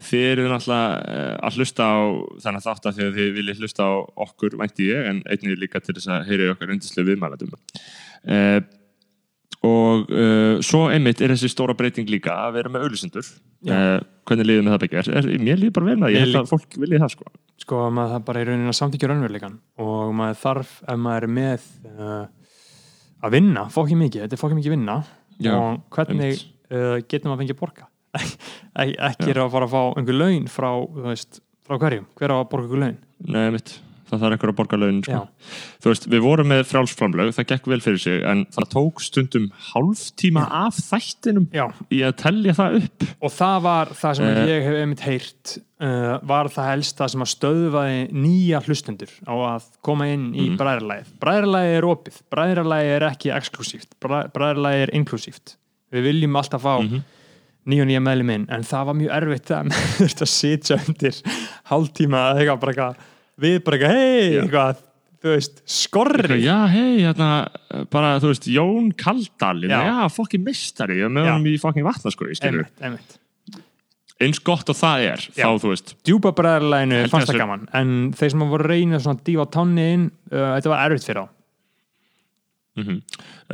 þið 0.07 0.25
eru 0.29 0.45
náttúrulega 0.51 0.99
uh, 1.01 1.33
að 1.47 1.59
hlusta 1.59 1.87
á 1.87 1.97
þannig 2.45 2.65
þátt 2.65 2.87
að 2.89 3.01
að 3.03 3.17
þið 3.19 3.31
viljið 3.39 3.61
hlusta 3.63 3.87
á 3.89 3.93
okkur 4.25 4.57
vænti 4.61 4.89
ég 4.91 5.09
en 5.09 5.21
einnig 5.25 5.59
líka 5.59 5.81
til 5.83 5.97
þess 5.97 6.11
að 6.13 6.29
heyri 6.29 6.49
okkar 6.53 6.73
undislega 6.75 7.09
viðmælandum 7.09 7.55
uh, 7.55 8.59
og 9.65 10.11
uh, 10.13 10.61
svo 10.65 10.85
einmitt 10.93 11.21
er 11.23 11.33
þessi 11.33 11.49
stóra 11.51 11.75
breyting 11.77 12.09
líka 12.11 12.35
að 12.45 12.57
vera 12.59 12.71
með 12.73 12.85
auðlisendur 12.85 13.25
Já. 13.25 13.73
uh, 13.73 14.05
hvernig 14.29 14.49
líður 14.49 14.65
með 14.65 14.75
það 14.75 14.83
byggja 14.83 15.03
er, 15.19 15.29
mér 15.47 15.61
líður 15.61 15.75
bara 15.77 15.89
vel 15.89 15.97
með 15.97 16.07
það, 16.07 16.15
ég 16.15 16.25
held 16.25 16.39
að 16.41 16.51
fólk 16.51 16.77
viljið 16.83 17.03
það 17.05 17.13
sko. 17.15 17.33
Sko, 17.65 17.81
maður 17.97 18.13
það 18.15 18.25
bara 18.29 18.41
í 18.43 18.47
rauninni 18.49 18.71
að 18.71 18.77
samtíkja 18.79 19.11
raunveruleikan 19.11 19.57
og 19.85 20.15
maður 20.19 20.41
þarf, 20.43 20.75
ef 20.85 21.01
maður 21.05 21.27
er 21.27 21.35
með 21.39 21.69
uh, 21.93 22.21
að 23.25 23.37
vinna, 23.37 23.65
fókið 23.73 24.01
mikið, 24.03 24.25
þetta 24.25 24.37
er 24.37 24.43
fókið 24.43 24.59
mikið 24.61 24.75
vinna 24.75 24.99
Já, 25.43 25.51
og 25.55 25.81
hvernig 25.95 26.45
getur 27.09 27.29
maður 27.29 27.43
fengið 27.43 27.59
borga? 27.59 27.89
Ek, 28.15 28.93
ekki 29.09 29.31
er 29.33 29.41
að 29.43 29.51
fara 29.55 29.67
að 29.67 29.75
fá 29.75 29.81
einhver 29.99 30.19
laun 30.19 30.47
frá, 30.51 30.69
veist, 31.09 31.41
frá 31.65 31.79
hverjum, 31.81 32.07
hver 32.19 32.35
að 32.35 32.45
borga 32.51 32.67
einhver 32.67 32.83
laun? 32.85 32.97
Nei, 33.25 33.41
einmitt, 33.47 33.75
það 34.09 34.21
þarf 34.21 34.35
einhver 34.35 34.51
að 34.51 34.57
borga 34.59 34.77
launin 34.81 35.03
sko. 35.05 35.19
Þú 35.83 35.91
veist, 35.91 36.07
við 36.13 36.23
vorum 36.25 36.49
með 36.51 36.63
frjálsframlög 36.69 37.31
það 37.35 37.47
gekk 37.51 37.69
vel 37.71 37.79
fyrir 37.83 38.01
sig, 38.03 38.19
en 38.29 38.43
það 38.53 38.67
tók 38.75 39.01
stundum 39.05 39.47
hálftíma 39.71 40.43
af 40.65 40.77
þættinum 40.89 41.47
Já, 41.55 41.65
í 41.89 42.01
að 42.05 42.15
tellja 42.21 42.53
það 42.57 42.77
upp 42.83 43.07
og 43.25 43.33
það 43.35 43.57
var 43.65 43.93
það 44.01 44.19
sem 44.19 44.25
Eh. 44.35 44.41
ég 44.51 44.67
hef 44.69 44.77
einmitt 44.83 45.03
heyrt 45.05 45.55
uh, 45.81 46.19
var 46.23 46.49
það 46.53 46.69
helsta 46.73 47.07
sem 47.11 47.25
að 47.25 47.31
stöðvaði 47.33 47.99
nýja 48.13 48.61
hlustundur 48.65 49.11
á 49.25 49.33
að 49.55 49.67
koma 49.85 50.07
inn 50.13 50.29
í 50.35 50.49
mm. 50.51 50.57
Bræðralægið 50.61 51.11
bræðralægið 51.25 51.75
er 51.81 51.89
opið, 51.89 52.21
bræðralægið 52.33 52.95
er 52.99 53.07
ekki 53.09 53.33
exklusíft, 53.35 53.97
bræðralægið 54.05 54.85
er 54.87 54.93
inklusíft 55.01 55.57
við 55.95 56.07
viljum 56.11 56.35
alltaf 56.39 56.61
fá 56.65 56.77
Mhm. 56.81 57.03
nýja 57.65 57.81
og 57.81 57.87
nýja 57.89 58.01
meðlum 58.05 58.29
inn, 58.35 58.43
en 58.53 58.61
það 58.61 58.85
var 58.85 58.95
mjög 58.99 59.13
erfitt 59.17 59.51
að 59.55 59.63
maður 59.71 59.93
þurfti 59.99 60.25
að 60.25 60.31
sitja 60.35 60.75
undir 60.85 61.19
hálftíma 61.71 62.19
eða 62.29 62.41
eitthvað 62.43 62.59
bara 62.61 62.73
eitthvað 62.75 63.11
við 63.41 63.57
bara 63.65 63.79
eitthvað, 63.79 63.95
hei, 63.95 64.39
eitthvað 64.41 64.81
þú 65.25 65.33
veist, 65.33 65.61
skorri 65.69 66.39
Já, 66.43 66.55
hei, 66.71 67.01
hérna, 67.01 67.29
bara, 67.93 68.15
þú 68.23 68.31
veist, 68.31 68.49
Jón 68.51 68.89
Kaldal, 68.99 69.65
já, 69.65 69.77
Já. 69.89 69.99
fokkin 70.13 70.43
mistari, 70.45 70.99
er 71.01 71.13
með 71.13 71.29
Já. 71.29 71.35
honum 71.35 71.51
í 71.51 71.55
fokkin 71.61 71.87
vatnaskói, 71.87 72.33
skilur. 72.37 72.67
einmitt, 72.67 72.81
einmitt 72.81 73.21
Eins 74.23 74.39
gott 74.39 74.69
og 74.71 74.77
það 74.79 75.05
er, 75.09 75.23
Já. 75.35 75.43
þá, 75.43 75.63
þú 75.63 75.71
veist, 75.73 75.95
djúpa 76.07 76.31
bræðarlæginu 76.37 76.99
Held 77.01 77.11
fannst 77.11 77.31
það 77.33 77.41
gaman 77.41 77.65
en 77.75 77.95
þeir 78.15 78.35
sem 78.35 78.45
voru 78.45 78.63
að 78.63 78.71
reyna 78.71 78.99
svona 79.03 79.19
að 79.19 79.25
dífa 79.27 79.47
tánni 79.51 79.87
inn 79.95 80.05
uh, 80.31 80.53
þetta 80.55 80.71
var 80.71 80.85
erfitt 80.85 81.09
fyrir 81.09 81.25
á 81.25 81.27
mm 82.75 83.01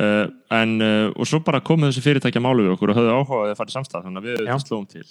uh, 0.02 0.28
en, 0.58 0.76
uh, 0.82 1.08
og 1.16 1.26
svo 1.28 1.40
bara 1.46 1.62
komu 1.64 1.88
þessi 1.88 2.04
fyrirtækja 2.04 2.42
málu 2.42 2.66
við 2.66 2.76
okkur 2.76 2.92
og 2.92 3.00
höfðu 3.00 3.16
áhuga 3.16 3.40
að 3.42 3.50
þið 3.52 3.58
farið 3.60 3.76
samstæð, 3.76 4.06
þannig 4.06 4.22
að 4.22 4.28
við 4.28 4.62
slóum 4.66 4.86
til. 4.90 5.04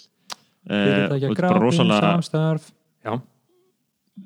Uh, 0.62 0.72
fyrirtækja 0.72 1.28
og 1.28 1.36
bara 1.36 1.40
grápin, 1.42 1.62
rosalega, 1.66 2.10
samstarf 2.16 2.68
já, 3.02 3.14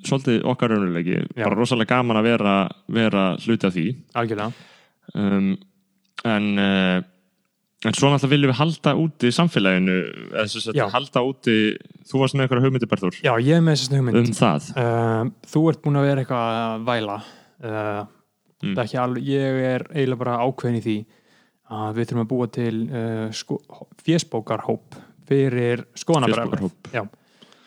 svolítið 0.04 0.44
okkar 0.52 0.70
raunulegi, 0.74 1.18
bara 1.36 1.56
rosalega 1.56 1.94
gaman 1.96 2.16
að 2.20 2.28
vera, 2.30 2.54
vera 2.88 3.26
hluti 3.44 3.66
af 3.68 3.74
því. 3.76 3.86
Um, 5.14 5.52
en, 6.24 6.48
uh, 6.58 6.98
en 7.86 7.94
svo 7.96 8.10
náttúrulega 8.10 8.32
viljum 8.34 8.50
við 8.52 8.58
halda 8.60 8.94
úti 8.98 9.30
samfélaginu, 9.32 9.96
eða 10.32 10.46
þess 10.50 10.72
að 10.72 10.80
halda 10.96 11.22
úti, 11.28 11.56
þú 12.10 12.20
varst 12.22 12.34
með 12.36 12.46
eitthvað 12.48 12.66
hugmyndi, 12.66 12.90
Berður, 12.90 13.20
já, 13.22 13.32
ég 13.38 13.54
er 13.56 13.64
með 13.64 13.76
þessi 13.78 13.96
hugmynd 13.96 14.20
um 14.20 14.34
það. 14.36 14.68
uh, 14.76 15.22
þú 15.46 15.64
ert 15.70 15.82
búin 15.86 16.00
að 16.00 16.08
vera 16.10 16.24
eitthvað 16.24 16.60
að 16.66 16.86
væla 16.90 17.16
uh, 17.64 18.04
Mm. 18.64 18.72
er 18.80 19.00
alveg, 19.02 19.26
ég 19.28 19.58
er 19.68 19.82
eiginlega 19.92 20.18
bara 20.22 20.36
ákveðin 20.40 20.78
í 20.78 20.80
því 20.80 20.94
að 21.76 21.98
við 21.98 22.06
þurfum 22.08 22.22
að 22.22 22.28
búa 22.30 22.46
til 22.56 22.76
uh, 22.88 23.26
sko, 23.36 23.58
fésbókarhóp 24.06 24.96
fyrir. 25.28 25.82
Já. 26.94 27.02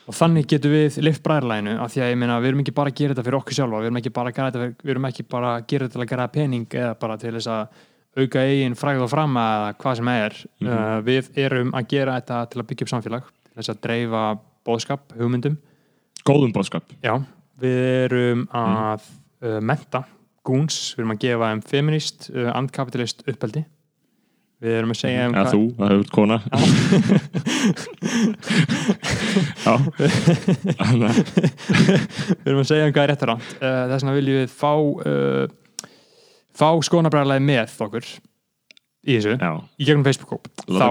Og 0.09 0.15
þannig 0.17 0.47
getum 0.49 0.73
við 0.73 0.97
lift 1.05 1.21
bræðarlæginu 1.25 1.75
af 1.83 1.93
því 1.93 2.01
að 2.01 2.11
ég 2.11 2.17
meina 2.17 2.39
við 2.41 2.51
erum 2.51 2.63
ekki 2.63 2.73
bara 2.79 2.89
að 2.89 2.97
gera 2.97 3.13
þetta 3.13 3.25
fyrir 3.27 3.39
okkur 3.39 3.57
sjálfa 3.59 3.81
við 3.83 3.89
erum 3.89 3.99
ekki 3.99 4.13
bara 4.15 4.31
að 4.31 4.37
gera 4.39 4.49
þetta, 4.49 4.69
við 4.81 4.93
erum 4.95 5.07
ekki 5.09 5.25
bara 5.29 5.51
að 5.53 5.67
gera 5.69 5.85
þetta 5.85 5.95
til 5.95 6.03
að 6.05 6.11
gera 6.13 6.27
pening 6.33 6.77
eða 6.81 6.95
bara 7.03 7.17
til 7.21 7.33
þess 7.35 7.51
að 7.53 7.85
auka 8.17 8.43
eigin 8.49 8.77
fræð 8.77 9.05
og 9.05 9.11
fram 9.11 9.37
eða 9.39 9.73
hvað 9.79 9.97
sem 9.99 10.11
er. 10.11 10.37
Uh, 10.65 10.97
við 11.05 11.31
erum 11.39 11.73
að 11.77 11.89
gera 11.93 12.17
þetta 12.19 12.39
til 12.49 12.61
að 12.61 12.69
byggja 12.71 12.87
upp 12.87 12.93
samfélag 12.93 13.27
til 13.29 13.59
þess 13.59 13.73
að 13.73 13.81
dreifa 13.85 14.23
bóðskap, 14.67 15.17
hugmyndum. 15.19 15.57
Góðum 16.27 16.53
bóðskap 16.53 16.89
Já, 17.05 17.13
við 17.61 17.83
erum 18.05 18.47
að 18.55 19.05
uh, 19.45 19.59
menta 19.61 20.03
gúns, 20.45 20.95
við 20.95 21.03
erum 21.03 21.15
að 21.15 21.21
gefa 21.25 21.51
þeim 21.51 21.65
feminist, 21.69 22.31
uh, 22.33 22.49
andkapitalist 22.57 23.23
uppeldi 23.29 23.63
við 24.59 24.73
erum 24.75 24.91
að 24.93 24.99
segja 24.99 25.27
um 25.29 25.35
eða 25.39 25.51
þú, 25.53 25.61
það 25.77 25.91
hefur 25.93 26.09
kona. 26.15 26.37
Já. 29.65 29.73
Við 32.39 32.49
erum 32.49 32.63
að 32.63 32.69
segja 32.71 32.87
um 32.87 32.93
hvað 32.95 33.03
er 33.03 33.09
rétt 33.13 33.23
og 33.25 33.31
rátt 33.31 33.49
uh, 33.59 33.83
þess 33.91 34.01
vegna 34.01 34.17
viljum 34.17 34.39
við 34.41 34.49
fá 34.53 34.73
uh, 34.73 35.45
fá 36.59 36.69
skonabræðarlega 36.89 37.45
með 37.45 37.77
okkur 37.87 38.05
í 38.09 39.15
þessu, 39.15 39.37
já, 39.39 39.51
í 39.79 39.87
gegnum 39.87 40.03
Facebook-kóp 40.05 40.43
þá, 40.67 40.87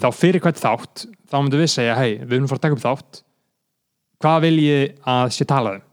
þá 0.00 0.08
fyrir 0.16 0.40
hvert 0.42 0.60
þátt 0.62 1.04
þá 1.28 1.36
myndum 1.40 1.60
við 1.62 1.72
segja, 1.74 1.94
hei, 2.00 2.12
við 2.22 2.38
erum 2.38 2.48
að 2.48 2.52
fara 2.52 2.60
að 2.60 2.64
taka 2.66 2.76
upp 2.78 2.84
þátt. 2.86 3.22
Hvað 4.22 4.44
viljið 4.46 4.84
að 5.12 5.26
sé 5.36 5.44
talað 5.50 5.80
um 5.80 5.88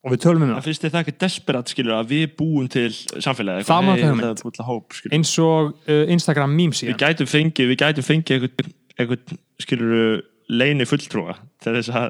og 0.00 0.14
við 0.14 0.22
tölum 0.24 0.44
um 0.46 0.50
Það 0.50 0.56
það. 0.58 0.66
finnst 0.68 0.84
þið 0.84 0.94
það 0.94 1.02
ekki 1.04 1.16
desperat 1.24 1.72
skilur 1.74 1.96
að 1.98 2.12
við 2.14 2.24
búum 2.38 2.68
til 2.72 2.88
samfélagi 3.20 3.66
Það 3.68 3.82
má 3.86 3.92
Hey, 3.92 4.04
það 4.04 4.22
það 4.22 4.30
er 4.30 4.56
til 4.60 4.68
hóp 4.70 4.96
skilur 4.96 5.16
eins 5.18 5.34
og 5.44 5.72
uh, 5.88 6.04
Instagram 6.16 6.56
memes 6.56 6.82
Við 6.86 6.96
gætum 7.02 7.28
fengið, 7.30 7.68
við 7.72 7.80
gætum 7.84 8.06
fengið 8.06 8.36
einhvern, 8.38 8.72
einhvern 8.96 9.40
skilur 9.60 10.22
leini 10.50 10.86
fulltrúa 10.88 11.36
til 11.62 11.76
þess 11.76 11.92
að 12.00 12.08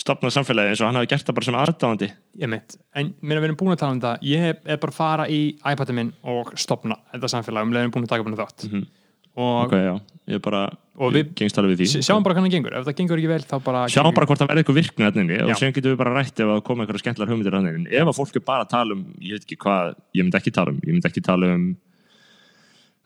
stopna 0.00 0.30
samfélagi 0.30 0.70
eins 0.70 0.80
og 0.82 0.86
hann 0.86 0.98
hafi 1.00 1.08
gert 1.10 1.26
það 1.26 1.36
bara 1.38 1.46
sem 1.48 1.56
aðdáðandi 1.58 2.08
ég 2.38 2.50
mitt, 2.52 2.76
en 2.94 3.08
mér 3.26 3.40
við 3.40 3.48
erum 3.48 3.56
búin 3.58 3.72
að 3.74 3.80
tala 3.80 3.94
um 3.96 4.02
þetta 4.02 4.28
ég 4.30 4.44
er 4.70 4.78
bara 4.82 4.92
að 4.92 4.98
fara 5.00 5.24
í 5.26 5.40
iPadin 5.66 5.96
minn 5.98 6.12
og 6.30 6.52
stopna 6.60 6.98
þetta 7.10 7.30
samfélag 7.32 7.66
um 7.66 7.72
leiðin 7.74 7.90
búin 7.96 8.06
að 8.06 8.12
taka 8.12 8.26
búin 8.26 8.38
þátt. 8.38 8.66
Mhm. 8.68 8.84
Og 9.36 9.64
Ok, 9.66 9.74
já, 9.78 9.94
ég 10.30 10.34
er 10.40 10.44
bara 10.44 10.62
Og 11.00 11.14
við- 11.14 11.30
gengst 11.34 11.56
alveg 11.56 11.78
við 11.78 11.86
því. 11.94 12.00
sjáum 12.04 12.22
bara 12.22 12.34
hvernig 12.36 12.50
það 12.50 12.56
gengur. 12.58 12.74
Ef 12.76 12.84
það 12.84 12.96
gengur 12.98 13.18
ekki 13.22 13.28
vel 13.30 13.44
þá 13.48 13.54
bara 13.64 13.84
Sjáum 13.88 14.14
bara 14.14 14.26
hvort 14.28 14.38
það 14.42 14.48
verði 14.50 14.62
eitthvað 14.64 14.78
virkni 14.80 15.06
þannig 15.06 15.30
og 15.46 15.54
síðan 15.56 15.72
getum 15.78 15.92
við 15.94 15.96
bara 16.02 16.12
rætt 16.18 16.40
ef 16.44 16.50
að 16.52 16.60
koma 16.66 16.84
eitthvað 16.84 17.00
skemmtlar 17.04 17.30
hugmyndir 17.30 17.56
þannig 17.56 17.88
ef 17.92 18.10
að 18.10 18.18
fólk 18.18 18.36
er 18.36 18.44
bara 18.44 18.66
að 18.66 18.70
tala 18.74 18.92
um, 18.98 19.04
ég 19.20 19.32
veit 19.38 19.46
ekki 19.46 19.56
hvað 19.64 19.94
ég 20.18 20.26
myndi 20.26 20.36
ekki 20.42 20.52
tala 20.58 20.70
um, 20.74 20.80
ég 20.84 20.92
myndi 20.92 21.08
ekki 21.08 21.22
tala 21.24 21.46
um 21.54 21.64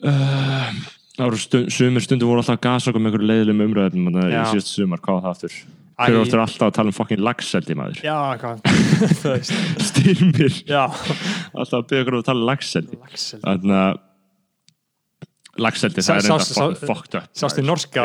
uh, 0.04 0.72
það 1.14 1.24
voru 1.28 1.38
stund, 1.44 1.70
sumir 1.70 2.02
stundu 2.04 2.26
voru 2.26 2.42
alltaf 2.42 2.56
að 2.58 2.64
gasa 2.66 2.90
okkur 2.90 3.04
með 3.04 3.12
einhverju 3.12 3.30
leiðilegum 3.30 3.64
umröðum 3.68 4.10
í 4.10 4.26
Já. 4.34 4.42
síðast 4.50 4.72
sumar, 4.74 4.98
hvað 5.04 5.20
það 5.22 5.30
aftur. 5.36 5.58
Hver 5.94 6.16
áttur 6.24 6.40
alltaf 6.42 6.66
að 6.66 6.74
tala 6.74 6.90
um 6.90 6.96
fucking 6.96 7.22
lagseldi 7.22 7.76
maður? 7.78 8.00
Já, 8.02 8.16
Styrmir, 9.86 10.56
alltaf 11.54 11.78
að 11.78 11.86
byggja 11.92 12.02
okkur 12.02 12.16
um 12.16 12.22
að 12.24 12.26
tala 12.26 12.40
um 12.42 12.48
lagseldi. 12.50 12.98
Þannig 13.44 13.76
að 13.78 14.00
lagseldi, 15.62 16.02
það 16.02 16.16
er 16.20 16.24
enda 16.28 16.38
sá- 16.44 16.54
fucking 16.54 16.78
sá- 16.80 16.86
fucked 16.88 17.14
up 17.20 17.28
sástu 17.38 17.62
norska 17.64 18.04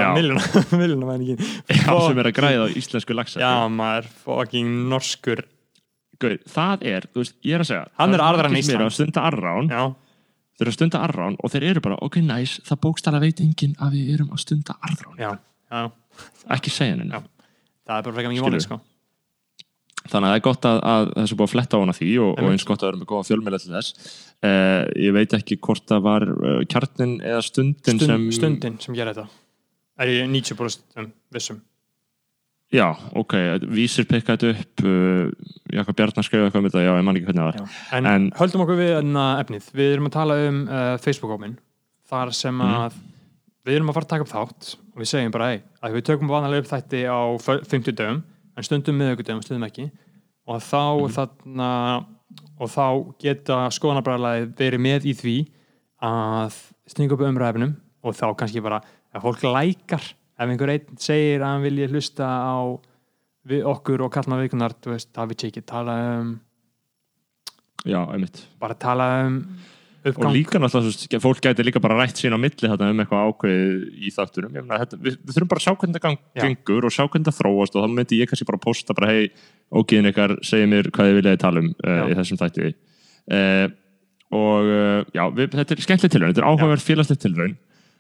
menningin 1.09 1.39
Já, 1.69 1.95
sem 2.07 2.19
er 2.21 2.29
að 2.29 2.35
græða 2.37 2.65
á 2.65 2.67
íslensku 2.81 3.15
lagseldi 3.17 3.45
já, 3.45 3.53
maður 3.73 4.09
fucking 4.25 4.75
norskur. 4.91 5.41
Gaur, 6.19 6.35
það 6.51 6.81
er, 6.91 7.07
þú 7.13 7.21
veist, 7.23 7.35
ég 7.47 7.55
er 7.55 7.63
að 7.63 7.69
segja 7.71 7.83
Hann 7.97 8.13
er 8.17 8.23
sem 8.67 8.75
eru 8.75 8.85
Ísland. 8.85 8.91
að 8.91 8.97
stunda 8.99 9.21
arrán. 9.29 9.69
Já, 9.71 9.83
þeir 10.59 10.65
eru 10.65 10.73
að 10.73 10.77
stunda 10.77 11.01
arrán 11.07 11.37
og 11.39 11.53
þeir 11.53 11.65
eru 11.71 11.83
bara, 11.85 11.97
ok, 12.03 12.17
nice 12.27 12.61
það 12.67 12.81
bókstala 12.85 13.21
veit 13.23 13.39
enginn 13.45 13.75
að 13.79 13.95
við 13.95 14.13
erum 14.17 14.33
að 14.35 14.41
stunda 14.43 14.75
arrán. 14.83 15.39
Ekki 16.57 16.73
segja 16.73 16.97
henni 16.97 17.07
það 17.89 17.95
er 17.97 18.03
bara 18.05 18.13
frekar 18.17 18.33
mikið 18.33 18.45
málið 18.45 18.65
sko 18.67 18.79
þannig 20.11 20.29
að 20.29 20.33
það 20.33 20.39
er 20.39 20.45
gott 20.49 20.67
að, 20.69 20.79
að 20.93 21.07
þessu 21.19 21.37
búið 21.39 21.47
að 21.49 21.53
fletta 21.55 21.77
á 21.77 21.81
hana 21.83 21.95
því 21.99 22.09
og, 22.25 22.31
og 22.43 22.51
eins 22.53 22.65
gott 22.67 22.83
að 22.83 22.89
vera 22.91 22.99
með 23.01 23.09
góða 23.13 23.27
fjölmjöla 23.29 23.59
til 23.63 23.73
þess 23.75 24.11
uh, 24.43 24.83
ég 25.05 25.15
veit 25.15 25.35
ekki 25.39 25.59
hvort 25.65 25.85
það 25.91 26.03
var 26.09 26.27
uh, 26.35 26.59
kjarnin 26.71 27.15
eða 27.21 27.41
stundin 27.45 27.99
Stund, 27.99 28.05
sem 28.09 28.29
stundin 28.39 28.77
sem 28.83 28.97
gera 28.97 29.13
þetta 29.15 29.27
er 30.05 30.13
ég 30.15 30.29
90% 30.31 30.99
um, 31.03 31.09
vissum 31.35 31.61
já, 32.69 32.85
ok, 33.17 33.33
vísir 33.73 34.05
pikkaði 34.05 34.51
upp 34.53 34.83
uh, 34.85 35.31
Jakob 35.73 35.95
Bjarnar 35.97 36.25
skrifaði 36.27 36.49
eitthvað 36.51 36.61
um 36.61 36.67
þetta 36.69 36.83
já, 36.85 36.91
ég 36.99 37.05
man 37.07 37.17
ekki 37.17 37.29
hvernig 37.31 37.41
það 37.41 37.55
var. 37.63 37.77
En, 37.97 38.09
En- 38.11 38.27
höldum 38.37 38.61
okkur 38.65 38.77
við 38.77 38.91
enna 38.99 39.23
efnið. 39.41 39.69
Við 39.73 39.93
erum 39.95 40.09
að 40.09 40.13
tala 40.19 40.35
um 40.45 40.59
uh, 40.67 40.91
Facebook-hópin 41.01 41.55
þar 42.09 42.31
sem 42.37 42.53
Mhm. 42.61 42.75
að 42.85 42.99
við 43.65 43.79
erum 43.79 43.89
að 43.89 43.97
fara 43.97 44.05
að 44.07 44.11
taka 44.13 44.25
upp 44.27 44.33
þátt 44.35 44.69
og 44.93 45.01
við 45.01 45.09
segjum 45.15 45.33
bara, 45.33 45.47
ei, 45.55 45.59
að 45.81 45.97
við 45.97 46.05
tökum 46.11 46.29
vanlega 46.29 46.61
upp 46.63 46.69
þætti 46.69 47.01
á 47.09 47.19
fö- 47.41 47.63
50 47.73 47.97
dögum 48.03 48.21
en 48.59 48.67
stundum 48.67 48.97
miðugudögum, 48.99 49.43
stundum 49.45 49.67
ekki. 49.69 49.87
Og 50.49 50.59
þá 50.65 50.81
Mhm. 50.99 51.13
þarna 51.15 51.69
og 52.59 52.69
þá 52.69 52.85
geta 53.23 53.57
skoðanabræðarlega 53.73 54.51
verið 54.59 54.81
með 54.83 55.07
í 55.09 55.13
því 55.15 55.35
að 56.03 56.57
stinga 56.89 57.15
upp 57.15 57.23
umræðinum 57.25 57.75
og 58.03 58.15
þá 58.15 58.25
kannski 58.37 58.61
bara 58.63 58.81
að 59.15 59.23
fólk 59.23 59.43
lækar 59.47 60.03
ef 60.39 60.45
einhver 60.47 60.71
einn 60.75 60.97
segir 60.99 61.41
að 61.41 61.49
hann 61.53 61.65
vilji 61.65 61.87
hlusta 61.89 62.27
á 62.27 62.55
okkur 63.49 64.03
og 64.05 64.11
kallna 64.13 64.37
vikunar, 64.39 64.75
þú 64.77 64.93
veist, 64.93 65.09
það 65.15 65.31
við 65.31 65.45
ekki 65.49 65.65
tala 65.65 65.95
um 66.19 66.39
já, 67.87 67.99
einmitt. 68.11 68.45
Bara 68.59 68.75
tala 68.75 69.07
um 69.25 69.39
og 69.99 70.09
uppgang 70.13 70.35
líka 70.35 70.59
náttúrulega, 70.61 71.19
fólk 71.23 71.41
gæti 71.43 71.65
líka 71.65 71.81
bara 71.83 71.97
rætt 71.99 72.19
sín 72.19 72.35
á 72.35 72.39
milli 72.39 72.69
þetta 72.71 72.89
um 72.89 73.01
eitthvað 73.03 73.29
ákveðið 73.29 73.73
í 73.99 74.11
þáttunum. 74.15 74.55
Ég 74.55 74.65
meina, 74.65 74.79
þetta, 74.83 74.99
við, 75.03 75.17
við 75.19 75.35
þurfum 75.35 75.51
bara 75.51 75.61
að 75.61 75.65
sjá 75.65 75.73
hvernig 75.81 76.03
það 76.05 76.17
gengur 76.39 76.87
og 76.87 76.95
sjá 76.95 77.03
hvernig 77.05 77.27
það 77.29 77.39
þróast 77.39 77.75
og 77.75 77.83
þá 77.85 77.95
myndi 77.95 78.19
ég 78.19 78.31
kannski 78.31 78.47
bara 78.49 78.61
posta 78.63 78.95
bara 78.97 79.11
hei, 79.11 79.31
ógiðin 79.75 80.11
ykkar, 80.11 80.35
segja 80.47 80.69
mér 80.71 80.91
hvað 80.95 81.09
þið 81.09 81.19
viljaði 81.19 81.41
tala 81.43 81.63
um 81.63 81.71
uh, 81.73 82.03
í 82.05 82.19
þessum 82.19 82.41
þætti. 82.43 82.71
Uh, 83.29 83.65
og 84.39 84.69
uh, 84.69 85.01
já, 85.15 85.23
við, 85.35 85.51
þetta 85.57 85.75
er 85.75 85.83
skemmtileg 85.87 86.15
tilraun, 86.15 86.31
þetta 86.31 86.45
er 86.45 86.49
áhugaverð 86.49 86.87
félagslega 86.87 87.25
tilraun. 87.25 87.57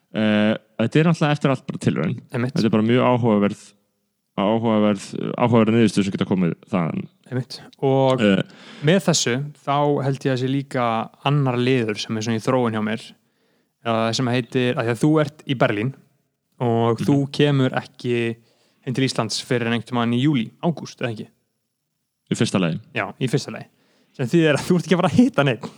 Uh, 0.09 0.53
þetta 0.79 1.03
er 1.03 1.11
náttúrulega 1.11 1.35
eftir 1.37 1.53
allt 1.53 1.67
bara 1.67 2.07
einmitt, 2.07 2.55
þetta 2.55 2.65
er 2.69 2.77
bara 2.77 2.87
mjög 2.87 3.11
áhugaverð 3.11 3.67
áhugaverð, 4.41 5.05
áhugaverð 5.37 5.75
niðurstöð 5.75 6.07
sem 6.07 6.15
geta 6.15 6.27
komið 6.29 6.55
einmitt. 6.73 7.59
og 7.85 8.23
uh, 8.23 8.41
með 8.85 8.99
þessu 9.09 9.35
þá 9.63 9.77
held 10.05 10.27
ég 10.27 10.35
að 10.35 10.41
sé 10.41 10.51
líka 10.51 10.85
annar 11.27 11.59
liður 11.59 11.99
sem 12.01 12.17
er 12.17 12.27
svona 12.27 12.39
í 12.39 12.45
þróun 12.45 12.77
hjá 12.77 12.83
mér 12.85 13.03
uh, 13.09 14.09
sem 14.15 14.31
heitir, 14.33 14.73
að 14.75 14.89
því 14.89 14.95
að 14.95 15.01
þú 15.03 15.11
ert 15.23 15.43
í 15.45 15.57
Berlín 15.59 15.91
og 16.59 17.03
þú 17.05 17.19
kemur 17.35 17.75
ekki 17.79 18.15
heim 18.85 18.95
til 18.95 19.05
Íslands 19.07 19.39
fyrir 19.45 19.69
en 19.69 19.77
einhvern 19.77 19.99
mann 19.99 20.15
í 20.15 20.23
júli, 20.23 20.49
ágúst, 20.63 20.99
eða 20.99 21.13
ekki? 21.13 21.29
Í 22.29 22.37
fyrsta 22.37 22.59
lagi. 22.61 22.81
Já, 22.93 23.07
í 23.17 23.29
fyrsta 23.31 23.53
lagi. 23.53 23.69
Sem 24.17 24.27
þýðir 24.29 24.57
að 24.57 24.67
þú 24.67 24.75
ert 24.77 24.87
ekki 24.87 24.97
að 24.97 25.01
fara 25.01 25.11
að 25.13 25.19
hita 25.19 25.45
neitt 25.47 25.69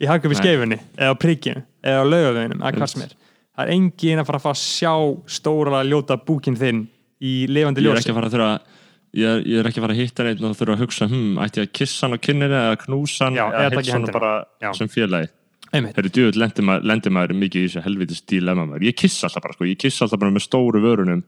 í 0.00 0.08
hagum 0.08 0.32
í 0.32 0.38
skeifunni 0.38 0.78
eða 0.96 1.12
á 1.12 1.20
prikkinu, 1.20 1.62
eða 1.84 2.04
á 2.04 2.04
laugaveginum 2.08 2.62
eða 2.62 2.72
hvað 2.78 2.92
sem 2.92 3.04
er, 3.04 3.12
það 3.50 3.64
er 3.64 3.72
engin 3.74 4.22
að 4.22 4.28
fara 4.30 4.40
að 4.40 4.46
fá 4.46 4.50
að 4.52 4.60
sjá 4.62 4.94
stóra 5.36 5.82
ljóta 5.86 6.16
búkin 6.24 6.56
þinn 6.60 6.86
í 7.20 7.32
lifandi 7.50 7.82
ég 7.84 7.90
er 7.90 7.98
ljósi 7.98 8.04
ekki 8.04 8.14
að 8.14 8.18
fara 8.20 8.30
að 8.30 8.36
þurfa 8.36 8.78
ég 9.20 9.42
ég 9.50 9.58
er 9.60 9.68
ekki 9.70 9.80
að 9.80 9.86
fara 9.86 9.96
að 9.96 10.00
hitta 10.04 10.26
neitt 10.26 10.44
og 10.46 10.56
þurfa 10.60 10.76
að 10.76 10.84
hugsa 10.84 11.10
hm, 11.10 11.34
ætti 11.44 11.60
ég 11.60 11.68
að 11.68 11.74
kissa 11.80 12.06
hann 12.06 12.16
á 12.16 12.24
kynninni 12.26 12.58
eða 12.60 12.80
knúsa 12.84 13.28
hann 13.28 13.38
eða 13.40 13.70
heilsa 13.76 13.96
hann 13.98 14.08
bara 14.14 14.32
sem 14.78 14.90
félagi 14.92 15.30
einmitt, 15.70 15.94
Þegar 15.96 16.10
djúvill 16.14 16.40
lendir 16.40 17.12
maður, 17.14 17.36
mikið 17.38 17.62
í 17.62 17.68
þessu 17.68 17.82
helvitis 17.84 18.24
dilemma 18.26 18.64
maður. 18.66 18.88
Ég 18.88 18.96
kissa 18.98 19.28
alltaf 19.28 19.44
bara, 19.44 19.54
sko. 19.54 19.68
Ég 19.68 19.78
kissa 19.78 20.02
alltaf 20.06 20.18
bara 20.18 20.34
með 20.34 20.42
stóru 20.42 20.80
vörunum 20.82 21.20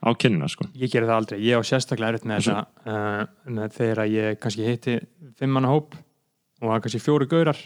á 0.00 0.08
kinnina, 0.16 0.48
sko. 0.48 0.64
ég 0.80 0.88
gerir 0.88 1.08
það 1.10 1.18
aldrei 1.18 1.40
ég 1.44 1.60
á 1.60 1.62
sérstaklega 1.68 2.14
erut 2.14 2.24
með 2.24 2.38
Þessu- 2.40 2.54
þetta 2.56 2.94
uh, 2.94 3.24
með 3.58 3.74
þegar 3.76 4.00
ég 4.08 4.38
kannski 4.40 4.64
hitti 4.64 4.94
fimm 5.36 5.52
manna 5.52 5.68
hóp 5.68 5.92
og 5.92 6.64
það 6.64 6.76
er 6.78 6.84
kannski 6.86 7.02
fjóru 7.04 7.28
gaurar 7.28 7.60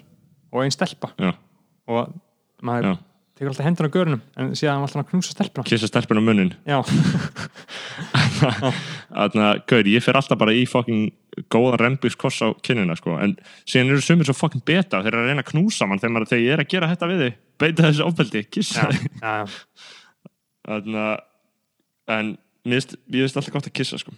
og 0.51 0.65
einn 0.65 0.75
stelpa 0.75 1.13
Já, 1.15 1.31
og 1.87 2.17
maður 2.67 2.89
já. 2.91 2.97
Tekur 3.35 3.51
alltaf 3.51 3.67
hendur 3.67 3.89
á 3.91 3.95
gaurunum 3.95 4.21
en 4.39 4.53
síðan 4.55 4.79
var 4.83 4.87
alltaf 4.89 5.03
að 5.03 5.09
knúsa 5.11 5.33
stelpuna 5.35 5.67
Kissa 5.67 5.89
stelpun 5.91 6.21
á 6.21 6.25
munnin. 6.25 6.53
já, 6.69 6.79
Þannig 9.15 9.45
að, 9.47 9.61
gaur, 9.71 9.89
ég 9.91 10.03
fer 10.05 10.17
alltaf 10.19 10.39
bara 10.41 10.55
í 10.55 10.65
fucking 10.69 11.09
góðan 11.51 11.79
rembíkskoss 11.81 12.41
á 12.47 12.49
kinnina, 12.65 12.95
sko. 12.99 13.17
En 13.23 13.35
síðan 13.67 13.91
eru 13.95 14.03
sumir 14.05 14.27
svo 14.29 14.35
fucking 14.39 14.63
beta 14.67 15.01
þeir 15.03 15.13
eru 15.17 15.23
að 15.25 15.31
reyna 15.33 15.45
að 15.45 15.51
knúsa 15.53 15.87
mann 15.91 15.99
þegar, 16.03 16.15
maður, 16.17 16.31
þegar 16.33 16.45
ég 16.45 16.55
er 16.57 16.63
að 16.65 16.71
gera 16.75 16.91
þetta 16.93 17.09
við 17.11 17.23
þig. 17.25 17.37
Beita 17.65 17.87
þessu 17.89 18.07
ofbeldi, 18.09 18.43
kissa 18.55 18.89
Þannig 20.65 20.99
að, 21.03 21.19
en 22.15 22.33
mér 22.65 22.87
finnst 22.87 23.37
alltaf 23.39 23.53
gott 23.59 23.69
að 23.71 23.77
kissa, 23.81 23.99
sko. 24.01 24.15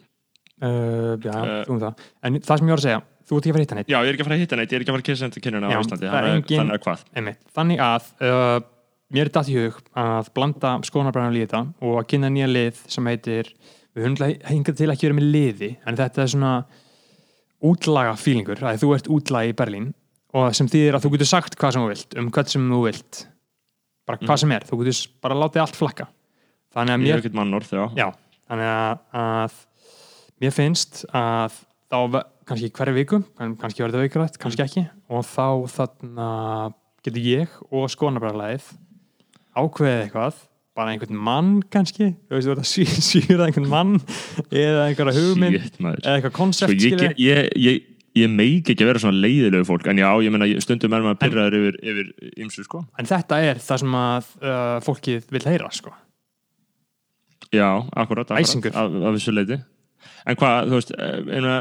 uh, 0.63 1.17
já 1.21 1.33
Eh. 1.37 1.65
þú 1.67 1.73
um 1.77 1.81
það 1.83 2.05
en 2.25 2.39
það 2.41 2.59
sem 2.61 2.67
ég 2.69 2.73
var 2.77 2.81
að 2.81 2.87
segja, 2.87 3.01
þú 3.27 3.37
ert 3.37 3.47
ekki 3.47 3.51
að 3.51 3.57
fara 3.57 3.61
að 3.61 3.67
hitta 3.67 3.77
neitt 3.81 3.91
Já, 3.93 3.99
ég 3.99 4.07
er 4.09 4.15
ekki 4.17 4.23
að 4.25 4.29
fara 4.31 4.37
að 4.37 4.45
hitta 4.45 4.57
neitt, 4.61 4.71
ég 4.71 4.77
er 4.77 4.81
ekki 4.85 4.91
að 4.93 4.97
fara 4.97 5.05
að 5.05 5.09
kissa 5.11 5.43
kinnina 5.47 5.69
Já, 5.69 5.77
á 5.77 5.83
Íslandi. 5.83 6.07
Þannig 6.47 6.77
að- 6.77 6.85
hvað? 6.87 6.99
Þannig 7.57 7.83
að 7.87 8.03
uh, 8.23 8.61
mér 9.15 9.29
er 9.29 9.33
datt 9.37 9.49
í 9.53 9.57
hug 9.59 9.77
að 9.99 10.31
blanda 10.35 10.73
skoðanabræðan 10.87 11.37
í 11.39 11.45
þetta 11.45 11.61
og 11.87 11.99
að 12.01 12.09
kynna 12.13 12.31
nýja 12.35 12.49
lið 12.51 12.81
sem 12.91 13.07
heitir 13.11 13.53
við 13.97 14.07
höfum 14.07 14.35
hingað 14.51 14.79
til 14.81 14.91
ekki 14.93 15.07
verið 15.09 15.19
með 15.21 15.31
liði 15.37 15.71
en 15.87 15.97
þetta 16.01 16.25
er 16.25 16.33
svona 16.33 16.55
útlaga 17.67 18.17
fílingur, 18.21 18.61
að 18.61 18.83
þú 18.83 18.91
ert 18.97 19.09
útlaga 19.13 19.49
í 19.51 19.55
Berlín 19.57 19.87
og 20.37 20.51
sem 20.57 20.69
þýðir 20.69 20.99
að 20.99 21.07
þú 21.07 21.13
getur 21.15 21.31
sagt 21.31 21.57
hvað 21.59 21.73
sem 21.77 21.85
þú 21.87 21.89
vilt 21.95 22.17
um 22.21 22.29
hvað 22.35 22.51
sem 22.53 22.67
þú 22.73 22.81
vilt. 22.85 23.21
Bara 24.07 24.21
hvað 24.23 24.41
sem 24.43 24.53
er, 24.55 24.67
þú 24.69 24.77
getur 24.83 24.99
bara 25.25 25.39
látið 25.41 25.63
allt 25.65 25.79
flakka. 25.79 26.05
Þannig 26.77 26.93
að 26.95 27.01
mér 27.03 27.31
mannorð, 27.35 27.71
já. 27.97 28.09
Þannig 28.47 28.69
að, 28.71 29.01
að 29.23 29.57
mér 30.45 30.53
finnst 30.55 31.01
að 31.17 31.57
þá 31.91 31.97
kannski 32.47 32.69
hverju 32.77 32.95
viku, 33.01 33.23
kann- 33.39 33.57
kannski 33.59 33.83
verður 33.83 33.97
það 34.03 34.05
vikurætt, 34.07 34.37
kannski 34.43 34.63
ekki 34.67 34.85
og 35.11 35.25
þá 35.27 35.47
þarna 35.73 36.29
getur 37.07 37.25
ég 37.25 37.57
og 37.73 37.89
skonabræðarlæðið 37.97 38.69
ákveðið 39.57 40.05
eitthvað 40.07 40.39
bara 40.77 40.93
einhvern 40.93 41.17
mann 41.29 41.51
kannski 41.73 42.11
þú 42.29 42.37
veist, 42.37 42.49
þú 42.49 42.55
ert 42.55 42.63
að 42.63 42.71
sýra 43.11 43.47
einhvern 43.49 43.69
mann 43.73 43.95
eða 44.53 44.83
einhverja 44.91 45.15
hugmynd 45.17 45.61
Shit, 45.63 45.79
eða 45.81 46.17
eitthvað 46.19 46.35
koncept 46.37 46.75
ég, 46.77 46.97
ég, 47.01 47.15
ég, 47.25 47.53
ég, 47.65 47.87
ég 48.17 48.33
meik 48.33 48.69
ekki 48.73 48.85
að 48.85 48.91
vera 48.93 49.01
svona 49.07 49.21
leiðilegu 49.25 49.65
fólk, 49.69 49.89
en 49.93 49.99
já, 50.01 50.09
ég 50.25 50.33
meina, 50.35 50.47
ég- 50.49 50.61
stundum 50.65 50.93
er 50.97 51.05
maður 51.05 51.19
pyrraður 51.25 51.57
yfir, 51.61 51.79
yfir 51.93 52.35
ymsu, 52.45 52.65
sko. 52.69 52.83
en 53.01 53.09
þetta 53.09 53.41
er 53.49 53.61
það 53.65 53.83
sem 53.83 53.97
að 54.03 54.31
uh, 54.41 54.77
fólkið 54.85 55.27
vil 55.37 55.43
heyra 55.49 55.69
sko. 55.77 55.93
Já, 57.55 57.69
akkurat, 57.95 58.31
akkurat. 58.33 58.75
Af, 58.77 58.97
af 59.07 59.15
þessu 59.19 59.35
leiti. 59.37 59.59
En 60.27 60.37
hvað, 60.41 60.71
þú 60.73 60.79
veist, 60.81 60.93
einu 60.99 61.53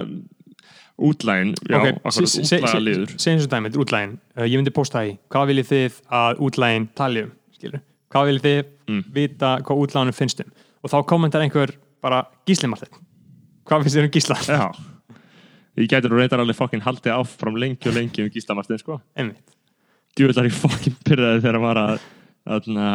útlægin, 1.06 1.52
já, 1.70 1.76
Ok, 1.78 1.88
akkurat, 2.08 2.36
útlæga 2.40 2.80
liður. 2.82 3.12
segjum 3.20 3.42
svo 3.44 3.52
dæmið, 3.52 3.76
útlægin 3.84 4.14
uh, 4.40 4.46
ég 4.48 4.56
myndi 4.60 4.72
posta 4.76 5.04
í, 5.08 5.16
hvað 5.32 5.50
viljið 5.52 5.68
þið 5.74 5.98
að 6.20 6.42
útlægin 6.48 6.88
tali 6.98 7.26
um, 7.28 7.34
skilur 7.66 7.84
hvað 8.14 8.32
viljið 8.32 8.48
þið 8.48 8.72
Mm. 8.86 9.02
vita 9.10 9.56
hvað 9.66 9.80
útlæginu 9.82 10.14
finnst 10.14 10.42
um 10.46 10.52
og 10.86 10.92
þá 10.94 10.98
kommentar 11.10 11.42
einhver 11.42 11.72
bara 12.06 12.20
Gísli 12.46 12.70
Martin 12.70 12.92
hvað 13.66 13.82
finnst 13.86 13.98
þér 13.98 14.06
um 14.06 14.14
Gísla? 14.14 14.38
Já. 14.46 14.68
Ég 15.76 15.90
nú 16.14 16.20
reyndar 16.20 16.40
alveg 16.40 16.56
fokkin 16.56 16.84
haldið 16.86 17.16
áfram 17.18 17.58
lengi 17.60 17.90
og 17.90 17.96
lengi 17.98 18.24
um 18.24 18.30
Gísla 18.32 18.56
Martin, 18.56 18.78
sko. 18.80 19.02
einmitt, 19.18 19.42
djúvillar 20.16 20.48
ég 20.48 20.54
fokkin 20.56 20.96
pyrraði 21.04 21.42
þegar 21.44 21.58
að 21.82 22.06
þarna, 22.46 22.86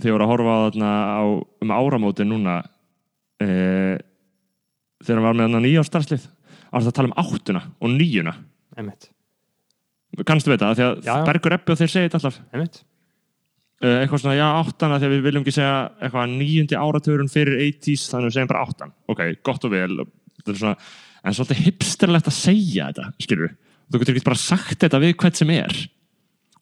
þegar 0.00 0.08
ég 0.08 0.16
var 0.16 0.24
að 0.24 0.32
horfa 0.32 0.56
á, 0.56 0.60
þarna, 0.66 0.90
á 1.12 1.22
um 1.62 1.74
áramótin 1.76 2.32
núna 2.32 2.56
e, 3.38 3.46
þegar 5.04 5.20
hann 5.20 5.28
var 5.28 5.36
með 5.38 5.52
hann 5.52 5.62
nýjá 5.68 5.84
starfslið 5.86 6.26
á 6.26 6.76
að 6.80 6.92
tala 6.96 7.12
um 7.12 7.18
áttuna 7.20 7.62
og 7.78 7.92
nýjuna 7.92 8.34
einmitt, 8.76 9.10
kannstu 10.26 10.50
veit 10.50 10.64
það, 10.64 10.74
því 10.80 10.86
að 10.88 10.96
Já, 11.04 11.12
já. 11.12 11.24
Bergur 11.28 11.54
Eppi 11.60 11.72
og 11.76 11.78
þeir 11.78 11.92
segja 11.92 12.08
þetta 12.08 12.18
alltaf 12.22 12.40
einmitt. 12.50 12.82
E, 13.82 13.90
eitthvað 14.02 14.22
svona, 14.22 14.36
já 14.38 14.46
áttana 14.60 15.00
þegar 15.02 15.14
við 15.14 15.26
viljum 15.26 15.44
ekki 15.44 15.56
segja 15.56 15.74
eitthvað 16.00 16.32
nýjundi 16.36 16.78
áratörun 16.80 17.32
fyrir 17.32 17.60
80s 17.66 18.06
þannig 18.12 18.24
að 18.24 18.30
við 18.30 18.38
segjum 18.38 18.52
bara 18.52 18.64
áttan. 18.66 18.94
Ok, 19.12 19.22
gott 19.46 19.66
og 19.68 19.74
vel. 19.74 20.06
Svona, 20.46 20.74
en 21.26 21.36
svolítið 21.36 21.62
hipsterlegt 21.66 22.30
að 22.30 22.38
segja 22.38 22.90
þetta 22.90 23.10
skilur 23.24 23.54
þú 23.86 24.00
getur 24.02 24.16
ekki 24.16 24.26
bara 24.26 24.40
sagt 24.40 24.82
þetta 24.82 25.02
við 25.02 25.14
hvert 25.20 25.38
sem 25.38 25.52
er. 25.54 25.76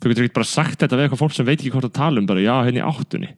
Þú 0.03 0.11
getur 0.11 0.27
ekki 0.27 0.37
bara 0.37 0.51
sagt 0.51 0.83
þetta 0.83 0.99
við 0.99 1.07
eitthvað 1.07 1.23
fólk 1.23 1.35
sem 1.37 1.49
veit 1.49 1.59
ekki 1.59 1.73
hvort 1.73 1.89
að 1.89 1.97
tala 1.97 2.21
um 2.21 2.29
bara 2.29 2.45
já, 2.45 2.55
henni 2.67 2.83
í 2.83 2.85
áttunni. 2.85 3.31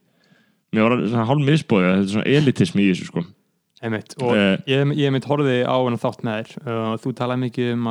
Mér 0.75 0.87
var 0.87 1.03
svona 1.05 1.27
hálf 1.29 1.45
misbóðið 1.47 1.91
þetta 1.93 2.03
er 2.07 2.13
svona 2.15 2.31
elitismi 2.39 2.83
í 2.83 2.89
þessu 2.91 3.07
sko. 3.07 3.23
Einmitt. 3.81 4.15
og 4.21 4.33
Eh. 4.33 4.57
ég, 4.65 4.91
ég 4.97 5.11
mynd 5.13 5.25
horfið 5.29 5.61
á 5.69 5.77
hennar 5.77 6.01
þátt 6.01 6.23
með 6.25 6.37
þér 6.39 6.53
uh, 6.65 6.93
þú 6.97 7.11
talaði 7.13 7.41
mikið 7.45 7.67
um 7.75 7.89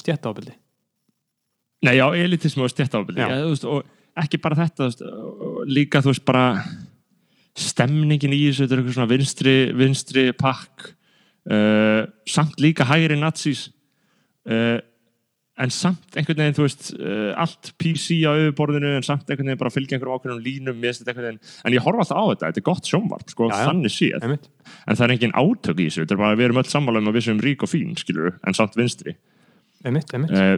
stjættaábyldi 0.00 0.54
Nei, 1.82 1.96
já, 1.98 2.06
elitismi 2.16 2.64
og 2.64 2.72
stjættaábyldi 2.72 3.20
Ja, 4.12 4.24
ekki 4.24 4.40
bara 4.42 4.58
þetta 4.58 4.88
veist, 4.88 5.02
líka, 5.68 6.02
þú 6.04 6.12
veist, 6.12 6.24
bara 6.28 6.46
stemningin 7.58 8.32
í 8.32 8.46
þessu 8.46 8.64
þetta 8.64 8.74
er 8.74 8.80
eitthvað 8.82 8.96
svona 8.96 9.10
vinstri, 9.10 9.56
vinstri 9.76 10.24
pakk 10.36 10.88
uh, 11.52 12.06
samt 12.28 12.60
líka 12.62 12.86
hægri 12.88 13.18
nazís 13.20 13.66
uh, 14.48 14.78
en 15.62 15.72
samt 15.72 16.16
einhvern 16.16 16.40
veginn, 16.40 16.56
þú 16.56 16.64
veist 16.64 16.86
uh, 16.96 17.32
allt 17.40 17.74
PC 17.80 18.22
á 18.24 18.32
auðborðinu 18.32 18.94
en 18.96 19.04
samt 19.04 19.28
einhvern 19.28 19.50
veginn 19.50 19.60
bara 19.60 19.72
fylgja 19.74 19.98
einhverjum 19.98 20.16
ákveðnum 20.16 20.44
línum 20.46 20.80
en 20.80 21.76
ég 21.76 21.84
horfa 21.84 22.06
alltaf 22.06 22.16
á 22.16 22.24
þetta 22.32 22.48
þetta 22.48 22.62
er 22.62 22.68
gott 22.70 22.88
sjónvarp, 22.88 23.28
sko, 23.32 23.50
já. 23.52 23.58
þannig 23.68 23.92
séð. 23.92 24.24
En 24.88 24.96
það 24.96 25.04
er 25.06 25.16
engin 25.18 25.36
átök 25.36 25.76
í 25.76 25.90
þessu, 25.90 26.06
þetta 26.06 26.16
er 26.16 26.22
bara 26.24 26.38
við 26.40 26.48
erum 26.48 26.62
öll 26.62 26.72
sammála 26.72 27.04
um 27.04 27.12
að 27.12 27.18
við 27.18 27.28
sem 27.28 27.44
rík 27.44 27.66
og 27.66 27.72
fín, 27.72 27.92
skilur 28.00 28.32
en 28.40 28.56
samt 28.56 28.80
vinstri. 28.80 29.16
Einmitt, 29.84 30.08
einmitt. 30.16 30.32
uh, 30.32 30.56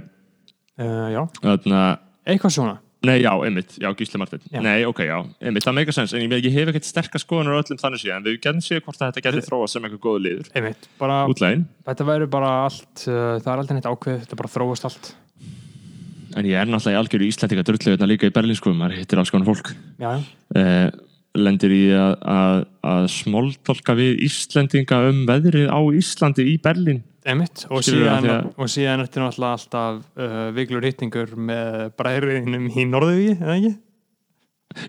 Uh, 0.75 1.07
já, 1.15 1.21
þarna 1.39 1.81
eitthvað 2.27 2.51
svona 2.51 2.73
Nei, 3.05 3.19
já, 3.23 3.31
einmitt, 3.47 3.75
já, 3.81 3.89
Gísli 3.99 4.21
Martin 4.21 4.43
Já. 4.51 4.61
Nei, 4.65 4.85
ok, 4.89 5.03
já, 5.07 5.17
einmitt, 5.43 5.65
það 5.67 5.77
meika 5.79 5.95
sens 5.95 6.15
En 6.17 6.25
ég, 6.25 6.35
ég 6.47 6.55
hef 6.55 6.71
ekkert 6.73 6.89
sterkar 6.89 7.23
skoðunar 7.23 7.61
öllum 7.61 7.81
þannig 7.81 8.03
síðan. 8.03 8.25
Við 8.27 8.39
getum 8.39 8.63
séð 8.65 8.83
hvort 8.87 9.01
þetta 9.01 9.25
getur 9.25 9.47
þróa 9.49 9.69
sem 9.71 9.87
eitthvað 9.87 10.03
góða 10.07 10.25
liður. 10.27 10.51
Einmitt, 10.59 10.89
bara, 11.01 11.21
Útlægin, 11.31 11.67
þetta 11.89 12.09
verður 12.09 12.33
bara 12.35 12.53
allt 12.65 13.07
uh, 13.07 13.37
það 13.45 13.51
er 13.55 13.63
aldrei 13.63 13.79
neitt 13.79 13.91
ákveð, 13.91 14.21
þetta 14.25 14.41
bara 14.41 14.53
þróast 14.55 14.89
allt. 14.91 15.11
En 16.35 16.49
ég 16.49 16.59
er 16.59 16.71
náttúrulega 16.71 16.97
í 16.97 17.03
algjöru 17.03 17.27
Íslandika 17.29 17.67
drullu 17.67 17.95
þetta 17.95 18.11
líka 18.11 18.31
í 18.31 18.35
Berlín, 18.35 18.59
sko 18.59 18.75
Maður 18.75 18.99
hittir 18.99 19.21
alls 19.23 19.31
konar 19.35 19.51
fólk. 19.53 19.75
Já, 20.03 20.09
já, 20.17 20.23
eh, 20.61 20.87
Lendir 21.35 21.73
í 21.75 21.83
að, 21.99 22.13
að, 22.31 22.61
að 22.87 23.09
smóltolka 23.11 23.97
við 23.99 24.21
Íslendinga 24.23 25.01
um 25.09 25.25
veðrið 25.27 25.67
á 25.67 25.81
Íslandi 25.99 26.47
í 26.53 26.61
Berlín 26.63 27.01
Einmitt, 27.25 27.65
og 27.71 27.81
og 27.81 28.69
síðan 28.69 29.01
ertu 29.01 29.23
náttúrulega 29.23 29.57
alltaf 29.57 30.03
uh, 30.21 30.51
viglur 30.53 30.85
hittingur 30.85 31.31
með 31.41 31.87
bræðurinnum 31.97 32.67
í 32.69 32.85
Norðuvíi, 32.91 33.39
eða 33.39 33.55
ekki? 33.57 33.73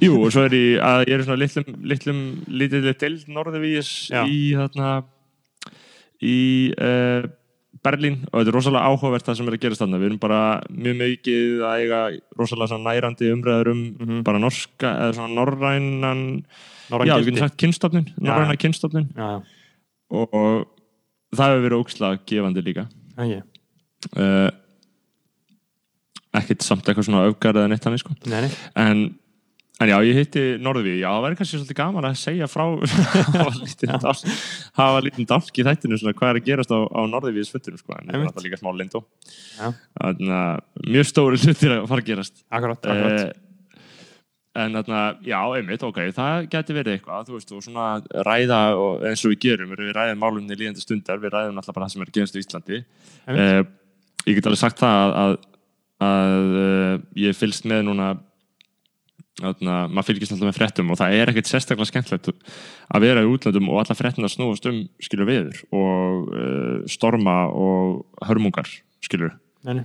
Jú, 0.02 0.18
og 0.26 0.34
svo 0.34 0.44
er 0.48 0.56
ég 0.58 0.82
að 0.84 1.04
ég 1.06 1.16
er 1.16 1.24
svona 1.28 1.40
litlum, 1.40 1.80
litlum, 1.86 2.20
litlum 2.50 2.86
deild 3.00 3.26
norðurvíðis 3.32 3.92
Já. 4.10 4.24
í 4.26 4.40
þarna 4.58 4.92
í 6.26 6.38
uh, 6.74 7.28
Berlín 7.86 8.22
og 8.32 8.40
þetta 8.40 8.50
er 8.50 8.56
rosalega 8.56 8.90
áhugavert 8.90 9.28
það 9.28 9.38
sem 9.38 9.50
er 9.50 9.56
að 9.58 9.64
gerast 9.66 9.84
þarna. 9.84 10.00
Við 10.02 10.10
erum 10.10 10.22
bara 10.24 10.40
mjög 10.74 10.96
mikið 11.04 11.66
að 11.70 11.82
eiga 11.84 12.00
rosalega 12.40 12.80
nærandi 12.82 13.32
umræður 13.36 13.72
um 13.76 13.84
Mhm. 14.00 14.24
bara 14.26 14.42
norska 14.42 14.94
eða 15.06 15.18
svona 15.20 15.36
norrænan 15.38 16.24
Norræn 16.90 17.08
já, 17.10 17.16
við 17.18 17.26
getum 17.32 17.44
sagt 17.46 17.58
kynstofnin, 17.62 18.10
norræna 18.22 18.58
kynstofnin 18.62 19.08
og 20.10 20.68
það 21.34 21.54
hefur 21.54 21.66
verið 21.66 21.82
ókslega 21.82 22.22
gefandi 22.30 22.64
líka. 22.66 22.88
Ekki. 23.16 23.42
uh, 24.20 24.50
ekkert 26.36 26.66
samt 26.66 26.88
eitthvað 26.88 27.08
svona 27.08 27.28
öfgar 27.30 27.56
eða 27.56 27.70
neitt 27.72 27.86
þannig 27.86 28.02
sko. 28.04 28.16
Nei, 28.28 28.42
nei, 28.46 28.50
en, 28.82 29.04
en 29.82 29.92
já, 29.92 29.96
ég 30.08 30.20
hitti 30.20 30.44
Norðví 30.64 30.98
já, 31.00 31.08
það 31.08 31.24
væri 31.26 31.40
kannski 31.40 31.60
svolítið 31.60 31.80
gaman 31.80 32.08
að 32.10 32.18
segja 32.20 32.50
frá 32.52 32.66
hafa 34.80 35.06
lítinn 35.06 35.30
dálk 35.30 35.62
í 35.62 35.66
þættinu 35.68 36.02
svona 36.02 36.16
hvað 36.18 36.34
er 36.34 36.42
að 36.42 36.50
gerast 36.50 36.76
á, 36.76 36.80
á 36.84 37.02
Norðvíðis 37.12 37.54
fundinu 37.56 37.80
sko, 37.80 37.96
en 38.02 38.12
það 38.12 38.28
er 38.28 38.46
líka 38.50 38.60
smá 38.62 38.72
þannig 39.96 40.36
að 40.42 40.92
mjög 40.92 41.10
stóri 41.12 41.42
hlutir 41.42 41.78
að 41.78 41.90
fara 41.94 42.04
að 42.04 42.12
gerast. 42.12 42.46
Akkurat, 42.52 42.84
akkurat. 42.84 43.20
Eh, 43.24 43.45
en 44.56 44.78
þarna, 44.80 45.00
já, 45.26 45.40
einmitt, 45.58 45.84
ok, 45.84 45.98
það 46.16 46.50
geti 46.54 46.76
verið 46.78 46.98
eitthvað, 46.98 47.26
þú 47.28 47.38
veist, 47.38 47.56
og 47.56 47.64
svona 47.66 47.88
ræða 48.28 48.60
og 48.80 49.08
eins 49.10 49.26
og 49.26 49.34
við 49.34 49.42
gerum, 49.48 49.74
við 49.76 49.92
ræðum 49.98 50.22
málumni 50.24 50.56
líðandi 50.60 50.84
stundar, 50.84 51.20
við 51.24 51.36
ræðum 51.36 51.60
alltaf 51.60 51.76
bara 51.76 51.90
það 51.90 51.96
sem 51.96 52.06
er 52.06 52.12
að 52.12 52.20
gerast 52.20 52.38
í 52.38 52.44
Íslandi 52.44 52.80
eh, 52.80 53.60
ég 54.26 54.38
get 54.38 54.48
alveg 54.50 54.62
sagt 54.62 54.80
það 54.82 55.02
að, 55.02 55.18
að, 55.26 55.36
að 56.08 56.56
uh, 56.62 56.96
ég 57.26 57.38
fylgst 57.38 57.68
með 57.70 57.84
núna 57.90 58.14
þarna, 59.42 59.80
maður 59.92 60.08
fylgist 60.10 60.34
alltaf 60.34 60.50
með 60.50 60.58
fréttum 60.58 60.94
og 60.94 61.00
það 61.00 61.18
er 61.18 61.32
ekkert 61.32 61.50
sérstaklega 61.50 61.90
skemmtilegt 61.90 62.32
að 62.32 63.04
vera 63.04 63.26
í 63.26 63.30
útlöndum 63.30 63.70
og 63.74 63.82
alla 63.82 63.98
fréttina 63.98 64.32
snúast 64.32 64.68
um 64.70 64.86
skilur 65.04 65.30
veður 65.30 65.62
og 65.76 66.32
uh, 66.32 66.78
storma 66.92 67.42
og 67.52 68.06
hörmungar 68.26 68.70
skilur. 69.04 69.36
Nei, 69.68 69.84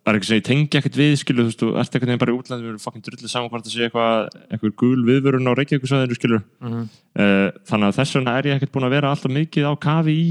það 0.00 0.12
er- 0.12 0.18
ekki 0.20 0.28
sem 0.30 0.40
ég 0.40 0.46
tengi 0.48 0.78
ekkert 0.80 0.96
við 1.00 1.16
skilur, 1.20 1.44
þú 1.44 1.50
veist, 1.50 1.60
þú 1.60 1.70
ert 1.80 1.96
ekkert 1.96 2.08
neginn 2.10 2.22
bara 2.22 2.32
í 2.32 2.38
útlandi 2.38 2.64
við 2.64 2.72
erum 2.72 2.84
fucking 2.84 3.04
drullið 3.04 3.32
saman 3.32 3.50
hvort 3.52 3.66
það 3.66 3.74
sé 3.74 3.88
eitthvað 3.88 4.38
eitthvað 4.50 4.76
gul 4.82 5.02
viðvörun 5.08 5.50
á 5.50 5.52
Reykjavíkusvæðinu 5.58 6.16
skilur 6.18 6.42
mhm, 6.60 6.86
uh, 7.20 7.48
þannig 7.68 7.90
að 7.90 7.98
þess 8.00 8.16
vegna 8.16 8.38
er 8.38 8.48
ég 8.50 8.56
ekkert 8.60 8.72
búin 8.76 8.88
að 8.88 8.96
vera 8.96 9.12
alltaf 9.12 9.34
mikið 9.36 9.68
á 9.68 9.72
kafi 9.80 10.16
í, 10.16 10.30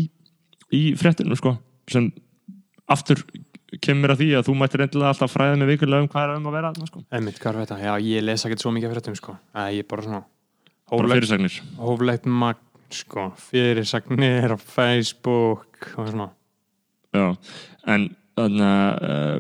í 0.74 0.82
fréttinu 1.00 1.38
sko, 1.38 1.54
sem 1.90 2.10
aftur 2.90 3.22
kemur 3.78 4.16
að 4.16 4.24
því 4.24 4.30
að 4.40 4.48
þú 4.48 4.56
mættir 4.58 4.84
endilega 4.86 5.12
alltaf 5.14 5.34
fræða 5.36 5.58
mig 5.62 5.70
vikulega 5.70 6.02
um 6.02 6.10
hvað 6.10 6.26
er 6.26 6.40
um 6.40 6.48
að 6.50 6.56
vera 6.58 6.72
þarna, 6.74 6.90
sko. 6.90 7.04
einmitt, 7.14 7.38
hvað 7.42 7.52
er 7.52 7.60
þetta? 7.62 7.78
Já, 7.86 7.92
ég 8.10 8.26
les 8.26 8.46
ekkert 8.48 8.64
svo 8.64 8.72
mikið 8.74 8.90
af 8.90 8.96
fréttum, 8.96 9.18
sko. 9.20 9.36
Æ, 9.54 9.62
ég 9.76 9.84
er 9.84 9.90
bara 9.92 10.06
svona 10.08 10.22
bara 10.90 11.04
hóflegt, 11.04 11.20
fyrirsagnir 11.20 11.58
hóflegt 11.78 12.26
magn, 12.26 12.64
sko, 12.98 13.28
fyrirsagnir 13.38 14.56
á 14.56 14.58
Facebook 14.58 15.92
og 15.94 16.10
svona. 16.10 16.30
Já, 17.14 17.28
en 17.94 18.10
þannig 18.46 18.66
að 18.70 19.04
uh, 19.10 19.36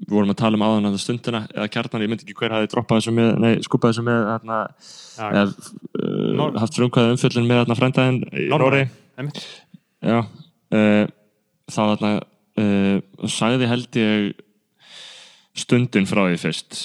við 0.00 0.16
vorum 0.16 0.32
að 0.32 0.40
tala 0.40 0.58
um 0.58 0.64
áðan 0.66 0.90
að 0.90 0.98
stundina 1.02 1.40
eða 1.54 1.68
kjarnan, 1.74 2.04
ég 2.04 2.10
myndi 2.10 2.26
ekki 2.26 2.36
hver 2.40 2.54
hafi 2.56 2.70
droppað 2.72 3.00
þessu 3.00 3.14
með, 3.14 3.30
nei, 3.44 3.52
skupað 3.66 3.92
þessu 3.92 4.04
með 4.06 4.20
þarna, 4.26 4.58
Já, 5.14 5.24
eða 5.28 5.44
uh, 5.46 6.58
haft 6.62 6.78
frumkvæða 6.78 7.14
umfjöllun 7.14 7.48
með 7.50 7.62
þarna 7.62 7.78
frændaðin 7.78 8.20
í 8.32 8.48
Nóri 8.50 8.82
Já, 10.10 10.18
uh, 10.18 11.04
þá 11.70 11.80
þarna 11.80 12.12
uh, 12.64 13.28
sagði 13.38 13.70
held 13.70 14.00
ég 14.00 14.28
stundin 15.60 16.08
frá 16.08 16.24
því 16.24 16.40
fyrst 16.40 16.84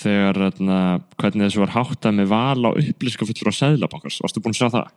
þegar 0.00 0.38
þarna, 0.38 0.80
hvernig 1.18 1.48
þessu 1.48 1.62
var 1.64 1.72
háttað 1.74 2.18
með 2.20 2.28
val 2.30 2.68
á 2.68 2.70
upplýskafullur 2.70 3.50
á 3.50 3.58
Sæðlabankars, 3.58 4.20
varstu 4.22 4.42
búin 4.42 4.54
að 4.54 4.60
sjá 4.60 4.74
það? 4.76 4.90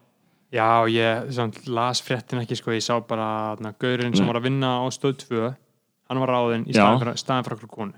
Já, 0.53 0.85
ég 0.91 1.31
samt, 1.33 1.63
las 1.67 2.01
fréttin 2.05 2.43
ekki, 2.43 2.57
sko, 2.59 2.73
ég 2.75 2.83
sá 2.85 2.99
bara 3.07 3.55
na, 3.63 3.71
gaurinn 3.81 4.13
sem 4.13 4.25
Nei. 4.25 4.29
var 4.29 4.39
að 4.41 4.47
vinna 4.49 4.71
á 4.77 4.85
stöð 4.93 5.15
2, 5.25 5.51
hann 6.11 6.21
var 6.21 6.33
ráðinn 6.35 6.67
í 6.69 6.75
staðan 6.75 7.01
fyrir, 7.47 7.57
okkur 7.57 7.71
konu. 7.73 7.93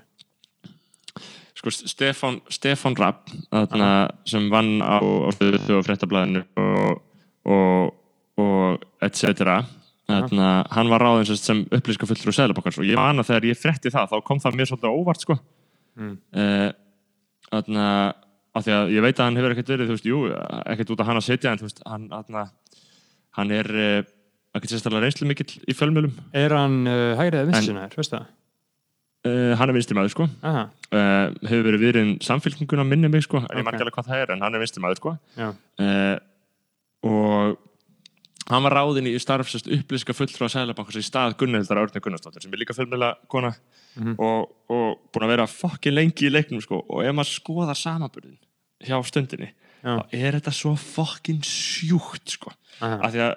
sko 1.56 1.72
Stefán, 1.74 2.40
Stefán 2.52 2.96
Rapp 2.96 3.28
þarna, 3.50 3.90
sem 4.28 4.48
vann 4.52 4.78
á, 4.80 5.00
á 5.00 5.30
stöðu 5.36 5.78
og 5.78 5.84
fréttablaðinu 5.88 6.44
og, 6.62 7.02
og, 7.44 7.92
og 8.40 8.86
et 9.04 9.16
cetera 9.20 9.58
þarna, 10.06 10.50
hann 10.70 10.88
var 10.92 11.02
ráðin 11.02 11.28
sem, 11.28 11.36
sem 11.40 11.62
upplýska 11.76 12.08
fullur 12.08 12.32
og 12.32 12.36
seðlabankars 12.38 12.80
og 12.80 12.88
ég 12.88 13.00
man 13.00 13.20
að 13.20 13.32
þegar 13.32 13.48
ég 13.50 13.60
frétti 13.60 13.92
það 13.92 14.12
þá 14.14 14.18
kom 14.28 14.40
það 14.44 14.58
mér 14.60 14.72
svolítið 14.72 14.96
óvart 15.00 15.24
sko 15.26 15.38
Mm. 15.96 16.18
Eh, 16.36 16.72
þarna 17.48 17.84
af 18.56 18.64
því 18.64 18.72
að 18.76 18.92
ég 18.96 19.04
veit 19.04 19.18
að 19.20 19.26
hann 19.28 19.36
hefur 19.40 19.52
ekkert 19.54 19.72
verið 19.74 19.90
þú 19.90 19.96
veist, 19.98 20.06
jú, 20.08 20.20
ekkert 20.72 20.92
út 20.94 21.02
að 21.04 21.10
hann 21.10 21.20
að 21.20 21.26
setja 21.28 21.52
en 21.52 21.60
þú 21.60 21.66
veist, 21.68 21.82
hann, 21.86 22.06
þarna, 22.14 22.44
hann 23.36 23.52
er 23.58 23.68
uh, 23.76 23.98
ekkert 24.56 24.72
sérstaklega 24.72 25.04
reynslu 25.04 25.28
mikill 25.28 25.52
í 25.68 25.76
fjölmjölum 25.76 26.14
Er 26.32 26.54
hann 26.56 26.78
uh, 26.88 27.12
hægrið 27.20 27.42
eða 27.42 27.50
vinstsinnaður, 27.52 27.98
veistu 28.00 28.16
það? 28.16 28.30
uh, 29.26 29.52
hann 29.60 29.68
er 29.72 29.76
vinstri 29.76 29.98
maður 29.98 30.14
sko. 30.14 30.28
Aha, 30.46 30.64
uh, 30.94 31.36
hefur 31.50 31.68
verið 31.68 31.84
viðrinn 31.84 32.14
samfélkinguna 32.24 32.86
minni 32.88 33.10
mig 33.12 33.26
sko, 33.26 33.42
en 33.44 33.50
Ok. 33.50 33.58
ég 33.60 33.68
margir 33.68 33.84
alveg 33.86 33.98
hvað 33.98 34.10
það 34.12 34.24
er 34.24 34.34
en 34.36 34.46
hann 34.46 34.54
er 34.56 34.64
vinstri 34.64 34.84
maður 34.86 35.00
sko. 35.02 35.16
Og 37.06 37.56
hann 38.50 38.62
var 38.66 38.76
ráðinn 38.78 39.08
í 39.10 39.16
starfsast 39.20 39.66
upplýska 39.74 40.14
fulltrúa 40.16 40.48
Sælabankars 40.52 40.98
í 41.00 41.04
stað 41.04 41.34
Gunnhildar 41.40 41.80
Árni 41.82 42.00
Gunnarsdóttir 42.02 42.44
sem 42.46 42.54
er 42.54 42.62
líka 42.62 42.76
fjölmjöla 42.78 43.14
kona 43.30 43.52
Mhm. 43.96 44.12
og, 44.20 44.50
og 44.68 44.98
búin 45.08 45.24
að 45.24 45.30
vera 45.32 45.44
fokkin 45.48 45.94
lengi 45.96 46.26
í 46.28 46.30
leiknum 46.30 46.60
sko. 46.60 46.82
Og 46.92 47.00
ef 47.08 47.14
maður 47.16 47.30
skoðar 47.32 47.78
samanburðin 47.80 48.36
hjá 48.84 48.98
stundinni 49.06 49.52
Já. 49.86 49.96
þá 50.00 50.16
er 50.18 50.36
þetta 50.38 50.52
svo 50.56 50.72
fokkin 50.80 51.42
sjúkt 51.46 52.36
sko. 52.36 52.52
Aha, 52.80 52.98
af 53.06 53.12
því 53.14 53.22
að 53.26 53.34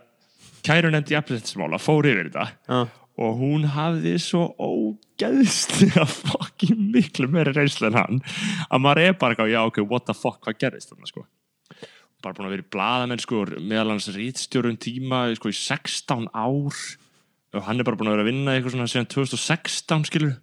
kærunendi 0.65 1.15
jafnleitsmála 1.15 1.79
fór 1.79 2.07
yfir 2.09 2.27
þetta 2.31 2.47
já, 2.67 2.79
og 3.19 3.35
hún 3.39 3.67
hafði 3.71 4.15
svo 4.23 4.45
ógeðslega 4.59 6.05
fokkin 6.09 6.89
miklu 6.93 7.29
meiri 7.31 7.53
reynslu 7.55 7.89
en 7.91 7.99
hann 7.99 8.21
að 8.69 8.83
maður 8.83 9.03
er 9.05 9.19
bara 9.19 9.35
ekki 9.35 9.47
á, 9.47 9.53
já 9.55 9.61
ok, 9.67 9.81
what 9.87 10.07
the 10.09 10.15
fuck, 10.17 10.41
hvað 10.43 10.59
gerðist 10.63 10.91
þarna 10.91 11.11
sko? 11.11 11.25
Bara 12.19 12.35
búin 12.35 12.49
að 12.49 12.55
vera 12.57 12.65
í 12.65 12.71
blaðamenn 12.75 13.21
sko 13.23 13.45
meðal 13.63 13.93
hans 13.93 14.09
rítstjórun 14.11 14.79
tíma 14.81 15.21
sko 15.39 15.51
í 15.53 15.55
16 15.55 16.25
ár. 16.35 16.79
Og 17.55 17.63
hann 17.65 17.79
er 17.79 17.87
bara 17.87 17.95
búin 17.95 18.09
að 18.11 18.17
vera 18.17 18.25
að 18.25 18.31
vinna 18.33 18.55
eitthvað 18.57 18.75
svona 18.75 18.89
síðan 18.91 19.07
2016 19.13 20.03
skilur 20.09 20.33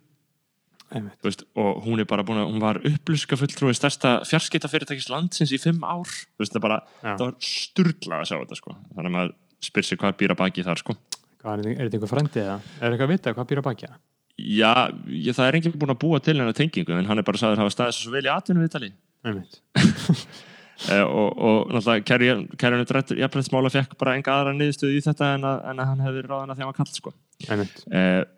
veist, 1.27 1.43
og 1.59 1.81
hún 1.85 2.01
er 2.01 2.07
bara 2.07 2.23
búin 2.27 2.39
að, 2.39 2.51
hún 2.53 2.63
var 2.63 2.79
upplýska 2.87 3.37
fulltrúi 3.41 3.75
stærsta 3.75 4.21
fjarskiptafyrirtækis 4.29 5.09
landsins 5.11 5.51
í 5.53 5.59
fimm 5.59 5.83
ár, 5.83 6.07
þú 6.07 6.45
veist, 6.45 6.55
það 6.55 6.63
bara 6.63 6.79
það 7.03 7.25
var 7.25 7.35
sturglað 7.43 8.21
að 8.23 8.29
sjá 8.31 8.37
þetta, 8.39 8.59
sko. 8.61 8.77
Þannig 8.95 9.11
að 9.11 9.17
maður 9.17 9.33
spyr 9.67 9.89
sig 9.89 9.99
hvað 9.99 10.17
býr 10.21 10.35
að 10.37 10.41
baki 10.45 10.63
þar, 10.67 10.83
sko. 10.83 10.97
Hvað 11.43 11.53
er, 11.53 11.65
þetta- 11.65 11.81
er 11.81 11.89
þetta 11.89 11.99
einhver 11.99 12.13
frændi 12.13 12.43
eða? 12.45 12.59
Er 12.81 12.91
eitthvað 12.93 13.09
að 13.09 13.15
vita 13.17 13.35
hvað 13.35 13.49
býr 13.51 13.63
að 13.63 13.67
baki 13.67 13.87
það? 13.91 13.99
Já, 14.37 14.73
ég, 15.09 15.33
það 15.33 15.47
er 15.49 15.57
enginn 15.57 15.79
búin 15.81 15.95
að 15.95 16.01
búa 16.03 16.21
til 16.21 16.37
hennar 16.37 16.53
tengingu, 16.53 16.93
en 16.93 17.07
hann 17.09 17.19
er 17.19 17.25
bara 17.25 17.39
sagður 17.41 17.63
hafa 17.65 17.73
staðið 17.73 17.97
svo 17.97 18.11
vel 18.13 18.27
í 18.27 18.33
atvinnu 18.35 18.63
viðtali 18.67 18.93
eh, 20.93 21.03
og, 21.03 21.39
og 21.41 21.73
náttúrulega 21.73 22.05
kærjunni 22.05 23.21
jafnrættsmála 23.23 23.73
fekk 23.73 23.97
bara 23.97 24.15
enga 24.15 24.35
aðra 24.37 24.53
niðurstöðu 24.53 24.99
í 24.99 25.01
þetta 25.03 25.35
en 25.35 25.47
að, 25.49 25.63
en 25.73 25.81
að 25.81 25.89
hann 25.91 26.05
hefði 26.05 26.25
ráðan 26.29 26.53
að 26.53 28.29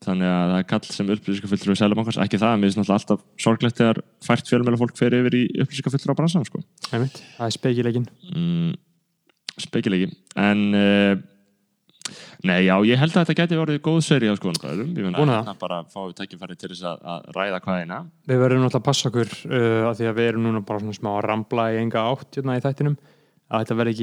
eh, 0.00 0.04
þannig 0.06 0.28
að 0.28 0.50
það 0.52 0.58
er 0.60 0.66
kall 0.72 0.80
sem 0.90 1.12
upplýsingar 1.14 1.52
fulltrúi 1.54 1.76
Sælabankars, 1.80 2.18
ekki 2.24 2.40
það, 2.42 2.56
mér 2.60 2.68
finnst 2.72 2.80
náttúrulega 2.82 3.00
alltaf 3.00 3.22
sorglegt 3.46 3.78
þegar 3.80 4.00
fært 4.26 4.50
fjölmjöla 4.50 4.80
fólk 4.82 4.96
fer 4.98 5.16
yfir 5.20 5.38
í 5.38 5.44
upplýsingar 5.64 5.94
fulltrúi 5.94 6.12
á 6.12 6.20
bransan, 6.20 6.44
sko. 6.48 6.60
Einmitt. 6.92 7.22
Það 7.38 7.46
er 7.46 7.54
speikilegin. 7.58 8.08
mm, 8.34 8.74
spekileiki 9.64 10.10
en 10.42 10.62
uh, 10.74 11.14
nei 12.44 12.66
já, 12.66 12.74
ég 12.84 12.98
held 13.00 13.14
að 13.14 13.22
þetta 13.24 13.36
geti 13.38 13.56
verið 13.56 13.78
góð 13.86 14.00
seri 14.04 14.28
á 14.28 14.34
skoðanbræðurum 14.36 14.90
ég 14.98 15.06
Vona 15.06 15.20
finna 15.22 15.36
það. 15.38 15.52
að 15.54 15.60
bara 15.62 15.78
fáið 15.94 16.14
tækifæri 16.18 16.56
til 16.60 16.70
þess 16.74 16.82
að, 16.90 16.98
að 17.14 17.28
ræða 17.38 17.60
hvað 17.64 17.80
eina. 17.84 18.00
Við 18.28 18.42
verðum 18.42 18.64
náttúrulega 18.66 18.82
að 18.82 18.88
passa 18.90 19.08
okkur 19.08 19.30
uh, 19.48 19.88
að 19.88 19.94
því 20.00 20.08
að 20.10 20.18
við 20.18 20.28
erum 20.32 20.44
núna 20.48 20.64
bara 20.68 20.82
svona 20.82 20.98
smá 20.98 21.10
að 21.14 21.22
rambla 21.30 21.68
í 21.72 21.78
enga 21.80 22.02
átt 22.10 22.36
hérna 22.40 22.58
í 22.58 22.64
þættinum 22.66 22.98
að 23.48 23.62
þetta 23.64 23.78
verði 23.80 23.94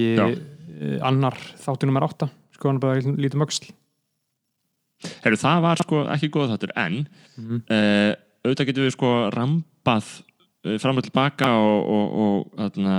Heru, 5.24 5.38
það 5.42 5.62
var 5.66 5.82
sko 5.84 6.04
ekki 6.16 6.30
góð 6.34 6.52
þáttur 6.56 6.76
en 6.78 7.00
Mhm. 7.38 7.62
uh, 7.72 8.12
auðvitað 8.46 8.68
getum 8.72 8.86
við 8.88 8.94
sko 8.98 9.10
rambað 9.34 10.08
uh, 10.66 10.78
fram 10.82 10.98
og 11.02 11.04
tilbaka 11.08 11.50
og, 11.58 11.90
og, 11.96 12.22
og 12.22 12.62
þarna, 12.62 12.96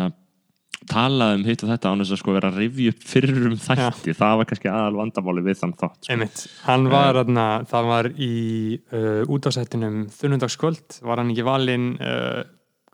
talað 0.91 1.35
um 1.37 1.45
hitt 1.47 1.63
og 1.63 1.71
þetta 1.71 1.91
án 1.93 2.01
þess 2.03 2.15
að 2.17 2.19
sko 2.25 2.33
vera 2.35 2.49
að 2.51 2.57
rifja 2.59 2.91
upp 2.95 3.05
fyrir 3.07 3.37
um 3.47 3.59
þætti, 3.63 4.15
það 4.19 4.39
var 4.41 4.49
kannski 4.51 4.71
aðal 4.73 4.97
vandamáli 4.99 5.45
við 5.47 5.61
þann 5.61 5.75
þátt 5.79 5.99
sko. 6.01 6.13
Einmitt, 6.17 6.41
hann 6.67 6.89
var 6.91 7.15
þarna, 7.21 7.45
það 7.71 7.91
var 7.93 8.09
í 8.19 8.31
uh, 8.91 9.23
útásættinum 9.31 10.01
þunnundagskvöld, 10.17 10.99
var 11.07 11.23
hann 11.23 11.31
ekki 11.31 11.45
valinn 11.47 11.93
uh, 12.03 12.43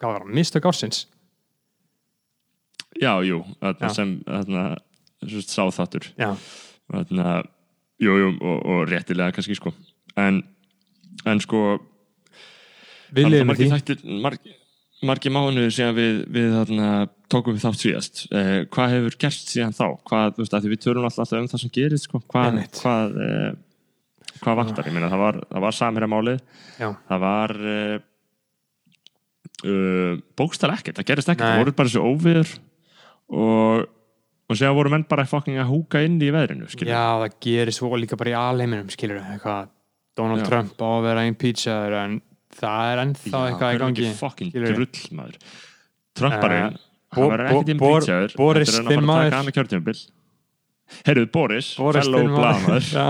hvað 0.00 0.12
var 0.12 0.26
hann, 0.26 0.34
mistök 0.36 0.68
ársins? 0.68 1.06
Já, 2.98 3.12
jú, 3.24 3.40
þarna, 3.62 3.88
Já. 3.88 3.94
sem 3.94 4.12
þarna, 4.26 4.62
sá 5.46 5.62
þáttur. 5.78 6.08
Já, 6.18 6.32
þarna, 6.92 7.28
jú, 8.02 8.16
jú, 8.22 8.30
og, 8.38 8.58
og 8.62 8.80
réttilega 8.90 9.34
kannski 9.36 9.58
sko. 9.58 9.74
En, 10.18 10.42
en 11.28 11.42
sko 11.44 11.62
við 13.14 13.38
með 13.48 13.62
því. 13.62 13.68
margir, 14.24 14.56
margir 15.06 15.34
mánuður 15.34 15.72
síðan 15.74 15.96
við, 15.96 16.18
við 16.34 16.50
þarna, 16.56 16.90
tókum 17.32 17.56
við 17.56 17.64
þátt 17.64 17.84
síðast. 17.84 18.26
Eh, 18.32 18.58
hvað 18.74 18.96
hefur 18.96 19.18
gerst 19.24 19.54
síðan 19.54 19.76
þá? 19.76 19.86
Hvað, 20.08 20.36
þú 20.36 20.44
veist, 20.44 20.58
að 20.58 20.68
við 20.72 20.84
törum 20.84 21.08
alltaf 21.08 21.34
um 21.38 21.48
það 21.52 21.64
sem 21.64 21.74
gerist 21.74 22.08
sko, 22.08 22.22
hvað, 22.32 22.60
hvað 22.80 23.18
eh, 23.24 23.50
hvað 24.42 24.60
vantar, 24.62 24.88
ég 24.88 24.94
meina 24.94 25.10
það 25.10 25.22
var, 25.24 25.40
var 25.64 25.76
samherja 25.76 26.10
málið, 26.10 26.40
Já, 26.78 26.88
það 27.08 27.22
var 27.24 27.54
uh, 27.58 27.94
uh, 29.64 30.18
bókstæl 30.38 30.72
ekkert, 30.74 30.98
það 31.00 31.08
gerist 31.10 31.32
ekkert. 31.32 31.46
Það 31.46 31.62
voru 31.62 31.76
bara 31.78 31.92
þessi 31.92 32.04
óviður 32.04 32.52
og, 33.28 33.88
og 34.48 34.56
séðan 34.56 34.76
voru 34.78 34.90
menn 34.94 35.04
bara 35.08 35.26
fucking 35.28 35.58
að 35.60 35.68
húka 35.72 36.00
inn 36.06 36.16
í 36.24 36.30
veðrinu, 36.32 36.68
skilja 36.72 36.94
Já, 36.96 37.06
það 37.24 37.34
gerir 37.44 37.76
svo 37.76 37.90
líka 38.00 38.16
bara 38.20 38.32
í 38.32 38.36
alheiminum 38.38 38.88
skilur 38.94 39.20
eitthvað, 39.20 39.68
Donald 40.16 40.42
Já. 40.42 40.48
Trump 40.48 40.80
á 40.80 40.88
að 40.88 41.06
vera 41.08 41.24
impeachaður 41.28 41.96
en 42.02 42.18
það 42.58 42.92
er 42.92 43.02
ennþá 43.04 43.42
eitthvað 43.50 43.74
í 43.76 43.80
gangi 43.84 44.12
fucking 44.18 44.52
skilurðu. 44.54 44.86
drull 44.88 45.18
maður. 45.20 45.36
Trumparinn, 46.18 46.78
Bo- 47.14 47.22
hann 47.22 47.30
verður 47.34 47.50
ekkert 47.52 47.68
Bo- 47.78 47.84
Bor- 47.84 48.00
impeachaður 48.02 48.36
Boris 48.40 48.68
þetta 48.72 48.78
er 48.78 48.84
hann 48.84 48.88
að 48.88 48.88
fara 48.88 48.96
þinn 48.96 49.04
að 49.04 49.12
maður. 49.12 49.30
taka 49.30 49.42
annað 49.42 49.58
kjörtjumbil 49.58 49.98
Heyrðu, 51.04 51.26
Boris, 51.32 51.66
Boris 51.76 52.06
fellow 52.08 52.28
maður. 52.32 52.86
Já, 52.96 53.06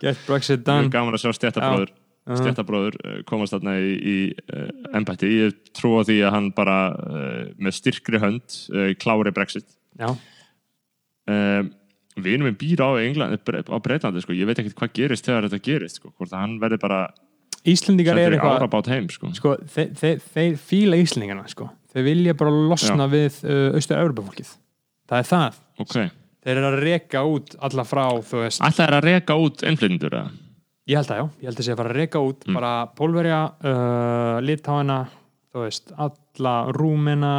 Get 0.00 0.20
Brexit 0.26 0.62
done. 0.64 0.88
Gaman 0.92 1.16
að 1.18 1.20
sjá 1.26 1.32
stjættabróður 1.36 1.90
Já. 1.92 2.36
stjættabróður 2.40 2.96
uh, 3.04 3.18
komast 3.28 3.52
þarna 3.54 3.74
í, 3.82 3.92
í 3.98 4.16
uh, 4.56 4.70
embætti, 4.96 5.28
ég 5.42 5.58
trú 5.76 5.94
á 6.00 6.02
því 6.08 6.16
að 6.28 6.34
hann 6.38 6.48
bara 6.56 6.76
uh, 6.96 7.44
með 7.60 7.76
styrkri 7.78 8.20
hönd 8.22 8.56
uh, 8.72 8.90
klári 9.00 9.32
Brexit. 9.36 9.68
Já, 10.00 10.12
uh, 11.28 11.62
vinur 12.18 12.48
minn 12.48 12.58
býr 12.58 12.82
á 12.82 12.88
England, 13.02 13.38
á 13.46 13.76
Breitlandi, 13.84 14.22
sko. 14.24 14.34
ég 14.36 14.48
veit 14.48 14.58
ekkert 14.58 14.78
hvað 14.80 14.94
gerist 14.98 15.28
þegar 15.28 15.48
þetta 15.48 15.64
gerist, 15.68 16.00
sko. 16.00 16.12
hvort 16.16 16.32
að 16.32 16.40
hann 16.44 16.58
verði 16.62 16.80
bara 16.82 17.00
Íslendingar 17.68 18.16
er 18.18 18.36
eitthvað 18.36 18.88
heim 18.92 19.08
sko. 19.10 19.32
sko, 19.34 19.56
þeir, 19.74 19.92
þeir, 19.98 20.20
þeir 20.34 20.56
fíla 20.62 20.96
Íslendingarna 21.02 21.48
sko. 21.50 21.68
þeir 21.92 22.04
vilja 22.06 22.34
bara 22.38 22.50
losna 22.54 23.08
við 23.10 23.40
uh, 23.44 23.76
austur-Európa-fólkið 23.78 24.52
það 25.08 25.22
er 25.22 25.28
það, 25.30 25.62
ok, 25.84 25.94
þeir 26.44 26.56
eru 26.56 26.68
að 26.72 26.78
reka 26.84 27.22
út 27.28 27.56
alla 27.68 27.84
frá, 27.88 28.04
ætlaði 28.18 28.84
er 28.86 28.98
að 28.98 29.06
reka 29.08 29.36
út 29.38 29.64
innflytjendur 29.66 30.18
eða? 30.20 30.30
ég 30.88 30.96
held 30.96 31.10
að 31.12 31.18
já 31.20 31.24
ég 31.42 31.48
held 31.50 31.58
að 31.60 31.66
sé 31.66 31.72
að 31.74 31.80
fara 31.82 31.90
að 31.92 31.98
reka 32.02 32.20
út 32.24 32.44
Mm. 32.48 32.54
bara 32.56 32.72
Pólverja, 32.96 33.40
uh, 33.60 34.36
Litáina 34.40 34.98
þú 35.52 35.64
veist, 35.66 35.92
alla 35.96 36.54
Rúmena 36.72 37.34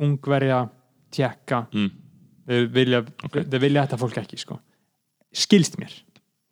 Ungverja 0.00 0.64
Tjekka 1.14 1.66
Mm. 1.72 1.90
Þeir 2.48 2.68
vilja, 2.74 3.00
Ok. 3.24 3.40
þeir 3.50 3.60
vilja 3.60 3.86
þetta 3.86 3.98
fólk 3.98 4.18
ekki 4.22 4.38
sko. 4.38 4.58
skilst 5.34 5.78
mér. 5.80 5.90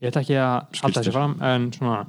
Ég 0.02 0.10
ætla 0.10 0.22
ekki 0.24 0.34
að 0.34 0.80
halda 0.82 1.00
þessi 1.02 1.12
fram 1.14 1.36
en 1.46 1.68
svona, 1.70 2.06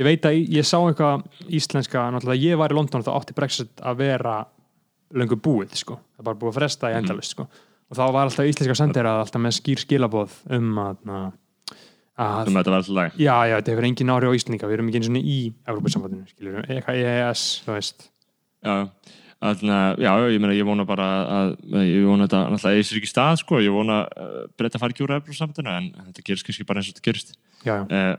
ég 0.00 0.04
veit 0.08 0.22
að 0.26 0.38
ég 0.50 0.64
sá 0.66 0.78
eitthvað 0.82 1.22
íslenska, 1.48 2.10
náttúrulega 2.10 2.42
ég 2.42 2.58
var 2.58 2.70
í 2.72 2.74
London 2.74 3.04
þá 3.06 3.12
átti 3.14 3.34
Brexit 3.36 3.76
að 3.86 3.96
vera 4.02 4.46
löngu 5.14 5.36
búið 5.38 5.76
sko, 5.78 6.00
það 6.18 6.24
bara 6.24 6.36
búið 6.40 6.50
að 6.50 6.58
fresta 6.58 6.88
í 6.90 6.94
Mhm. 6.94 6.98
endalust 7.04 7.30
sko, 7.36 7.46
og 7.90 7.96
þá 7.96 8.12
var 8.12 8.26
alltaf 8.26 8.46
íslenska 8.50 8.74
sendirað 8.74 9.20
alltaf 9.22 9.40
með 9.42 9.54
skýr 9.60 9.78
skilaboð 9.78 10.30
um 10.50 10.74
að, 10.78 11.32
að 12.18 12.48
um 12.48 12.54
lag 12.94 13.12
já, 13.16 13.36
já, 13.46 13.56
þetta 13.60 13.72
hefur 13.72 13.86
engin 13.86 14.10
ári 14.10 14.26
á 14.26 14.34
Íslandinga 14.34 14.66
við 14.68 14.72
erum 14.76 14.88
ekki 14.90 14.98
eins 15.00 15.08
og 15.08 15.16
í 15.22 15.54
Európa-sambandinu 15.68 16.26
skilur, 16.28 16.66
eitthvað 16.66 17.00
EES, 17.00 17.62
þú 17.64 17.72
veist. 17.78 18.10
Já, 18.64 18.90
Þannig, 19.40 20.02
já, 20.04 20.10
ég 20.28 20.40
meina, 20.42 20.52
ég 20.52 20.66
vona 20.68 20.84
bara 20.84 21.04
að, 21.32 21.52
ég 21.80 22.02
vona 22.04 22.26
þetta, 22.26 22.40
náttúrulega, 22.52 22.76
ég 22.76 22.84
sér 22.90 22.98
ekki 23.00 23.08
stað, 23.08 23.38
sko, 23.40 23.60
ég 23.64 23.72
vona 23.72 24.02
uh, 24.04 24.42
breyta 24.60 24.76
fara 24.82 24.92
ekki 24.92 25.06
úr 25.06 25.14
efbrúsamtinu, 25.16 25.72
en 25.72 25.86
þetta 26.10 26.24
gerist 26.26 26.44
kannski 26.44 26.66
bara 26.68 26.82
eins 26.82 26.90
og 26.90 26.98
þetta 26.98 27.06
gerist. 27.08 27.32
já, 27.64 27.72
já, 27.88 28.10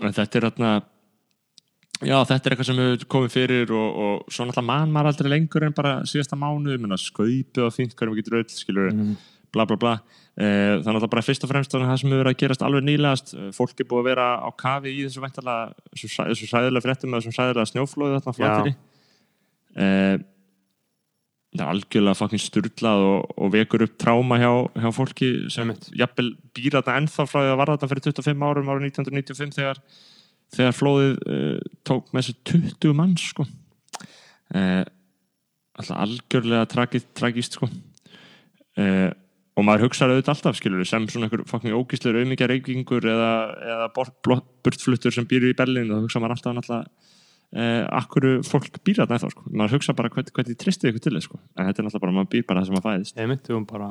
Uh, 0.00 0.06
en 0.06 0.14
þetta 0.14 0.38
er 0.38 0.44
þarna, 0.46 0.70
já, 2.06 2.14
þetta 2.30 2.38
er 2.46 2.54
eitthvað 2.54 2.68
sem 2.70 2.78
hefur 2.78 3.08
komið 3.16 3.34
fyrir 3.34 3.72
og, 3.74 3.98
og 4.04 4.30
svo 4.32 4.46
náttúrulega 4.46 4.68
mann 4.70 4.94
maður 4.94 5.10
aldrei 5.10 5.32
lengur 5.34 5.66
en 5.66 5.74
bara 5.76 5.96
síðasta 6.08 6.38
meina, 6.38 6.96
skaupið 6.96 7.64
og 7.66 7.74
fínt, 7.74 7.96
hverjum 7.98 8.16
getur 8.20 8.38
öll, 8.38 8.46
skilur, 8.54 8.92
Mhm. 8.94 9.16
bla 9.50 9.64
bla 9.66 9.76
bla. 9.76 9.96
Uh, 10.38 10.78
þannig 10.80 10.94
að 10.94 11.02
það 11.02 11.10
bara 11.10 11.26
fyrst 11.26 11.42
og 11.44 11.50
fremst 11.50 11.72
þannig 11.74 11.88
að 11.88 11.90
það 11.90 12.00
sem 12.00 12.10
hefur 12.14 12.22
verið 12.22 12.34
að 12.36 12.40
gerast 12.44 12.62
alveg 12.62 12.84
nýlegast. 12.86 13.34
Uh, 13.34 13.50
fólk 13.50 13.74
er 13.82 13.88
búið 13.90 14.00
að 14.04 14.08
vera 14.14 14.26
á 14.46 14.48
kafi 14.56 14.92
í 14.94 15.02
þessu 15.08 15.20
væntalega 15.26 15.74
þessu, 15.90 16.08
sæ- 16.14 16.28
þessu 16.30 16.46
sæðilega 16.54 16.84
fréttum 16.86 17.10
með 17.10 17.18
þessum 17.24 17.34
sæðilega 17.34 17.70
snjóflóði 17.74 18.14
þarna 18.20 18.36
flatiri 18.38 18.74
uh, 19.76 20.16
það 21.50 21.64
er 21.64 21.70
algjörlega 21.72 22.18
fucking 22.18 22.42
sturlað 22.42 23.04
og, 23.08 23.32
og 23.42 23.50
vekur 23.56 23.82
upp 23.86 23.96
tráma 23.98 24.38
hjá, 24.38 24.50
hjá 24.78 24.90
fólki 24.94 25.30
sem 25.50 25.72
jafnvel 25.98 26.28
býr 26.54 26.76
þarna 26.78 26.98
ennþá 27.00 27.26
frá 27.26 27.40
því 27.42 27.50
að 27.50 27.58
var 27.60 27.72
þarna 27.72 27.90
fyrir 27.90 28.04
25 28.06 28.44
árum 28.50 28.70
árið 28.70 28.86
1995 28.92 29.56
þegar, 29.58 29.80
þegar 30.54 30.76
flóðið 30.78 31.16
uh, 31.26 31.72
tók 31.90 32.12
með 32.14 32.28
þessu 32.28 32.36
20 32.52 32.96
manns 33.00 33.26
sko. 33.32 33.48
uh, 34.54 34.84
alltaf 35.80 35.96
algjörlega 36.04 36.70
tragist, 36.70 37.10
tragist 37.18 37.58
sko. 37.58 37.70
uh, 38.78 39.10
og 39.58 39.66
maður 39.66 39.88
hugsaði 39.88 40.14
auðvitað 40.14 40.34
alltaf 40.36 40.56
skilur 40.60 40.86
sem 40.88 41.06
svona 41.10 41.26
einhver 41.26 41.42
fucking 41.50 41.74
ógíslegur 41.74 42.22
auðmikja 42.22 42.46
reykingur 42.48 43.04
eða, 43.10 43.32
eða 43.74 43.88
bort- 43.96 44.20
blott- 44.24 44.46
burtfluttur 44.64 45.12
sem 45.12 45.26
býr 45.28 45.50
í 45.50 45.56
Berlín 45.58 45.90
og 45.90 46.06
hugsa 46.06 46.22
maður 46.22 46.38
alltaf 46.38 46.54
náttúrulega 46.56 47.09
eh, 47.56 47.84
akkur 48.00 48.26
fólk 48.46 48.80
býr 48.84 49.00
þarna 49.00 49.18
ennþá 49.18 49.30
sko. 49.32 49.44
maður 49.50 49.76
hugsa 49.78 49.94
bara 49.98 50.10
hvernig, 50.12 50.32
hvernig 50.36 50.58
tristið 50.60 50.92
ykkur 50.92 51.04
til 51.06 51.14
þess 51.16 51.28
sko. 51.28 51.40
en 51.56 51.68
þetta 51.68 51.82
er 51.82 51.86
náttúrulega 51.86 52.04
bara, 52.04 52.16
maður 52.18 52.30
býr 52.34 52.46
bara 52.48 52.62
það 52.62 52.68
sem 52.68 52.76
maður 52.76 52.88
fæðist. 52.88 53.20
Einmitt, 53.20 53.44
þú 53.46 53.60
bara 53.70 53.90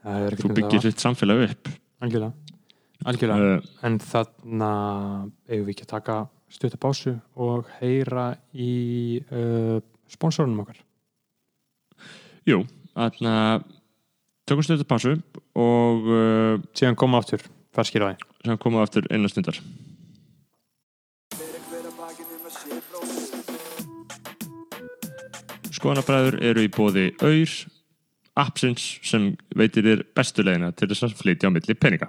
það 0.00 0.26
er 0.26 0.36
þú 0.36 0.44
ekkert 0.44 0.60
byggir 0.60 0.84
þitt 0.86 1.04
samfélag 1.04 1.44
upp. 1.46 1.72
Algjörlega, 2.00 2.58
algjörlega. 3.04 3.56
uh, 3.56 3.72
en 3.86 3.98
þarna 4.04 4.70
eigum 5.50 5.66
við 5.66 5.74
ekki 5.74 5.86
að 5.86 5.94
taka 5.94 6.20
stutta 6.50 6.80
pásu 6.80 7.16
og 7.36 7.68
heyra 7.78 8.30
í 8.54 8.72
uh, 9.30 9.78
sponsorunum 10.10 10.64
okkar. 10.64 10.80
Jú, 12.48 12.64
þarna 12.96 13.34
tökum 14.48 14.66
pásu 14.88 15.14
og 15.54 16.10
uh, 16.10 16.56
síðan 16.74 16.98
koma 16.98 17.20
aftur, 17.20 17.44
ferskir 17.76 18.02
á 18.02 18.10
því 18.10 18.30
sem 18.40 18.60
komum 18.60 18.80
við 18.80 18.88
aftur 18.88 19.60
Skoðanabræður 25.80 26.34
eru 26.44 26.60
í 26.60 26.68
bóði 26.68 27.06
auður 27.24 27.52
appsins 28.40 28.82
sem 29.06 29.30
veitir 29.56 29.86
þér 29.86 30.02
bestu 30.16 30.44
leiðina 30.44 30.74
til 30.76 30.90
þess 30.90 31.06
að 31.06 31.14
flytja 31.16 31.48
á 31.48 31.54
milli 31.54 31.76
peninga. 31.76 32.08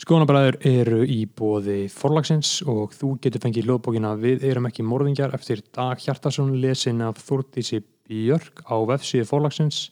Skoðanabræður 0.00 0.56
eru 0.70 1.02
í 1.04 1.18
bóði 1.28 1.82
forlagsins 1.92 2.54
og 2.64 2.94
þú 2.96 3.10
getur 3.26 3.44
fengið 3.44 3.68
ljóðbókina 3.68 4.14
Við 4.22 4.46
erum 4.48 4.70
ekki 4.70 4.86
morðingjar 4.88 5.36
eftir 5.36 5.60
Dag 5.68 6.00
Hjartarsson 6.00 6.56
lesin 6.62 7.04
af 7.04 7.20
Þúrdísi 7.20 7.82
Björk 8.08 8.64
á 8.64 8.76
vefsíðu 8.88 9.28
forlagsins 9.28 9.82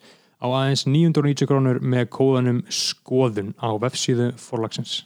á 0.40 0.48
aðeins 0.48 0.86
990 0.88 1.52
krónur 1.52 1.84
með 1.84 2.08
kóðanum 2.16 2.64
skoðun 2.72 3.52
á 3.60 3.76
vefsíðu 3.76 4.32
forlagsins. 4.40 5.02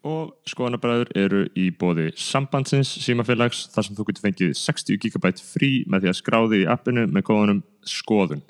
Og 0.00 0.30
skoðanabræður 0.48 1.10
eru 1.18 1.42
í 1.52 1.66
bóði 1.76 2.06
sambandsins 2.16 2.88
símafélags 3.04 3.66
þar 3.74 3.84
sem 3.84 3.96
þú 3.98 4.06
getur 4.08 4.24
fengið 4.24 4.54
60 4.56 4.96
GB 5.02 5.32
frí 5.44 5.70
með 5.92 6.06
því 6.06 6.12
að 6.12 6.18
skráði 6.22 6.60
í 6.62 6.68
appinu 6.72 7.04
með 7.12 7.26
kóðanum 7.28 7.60
skoðun. 7.84 8.40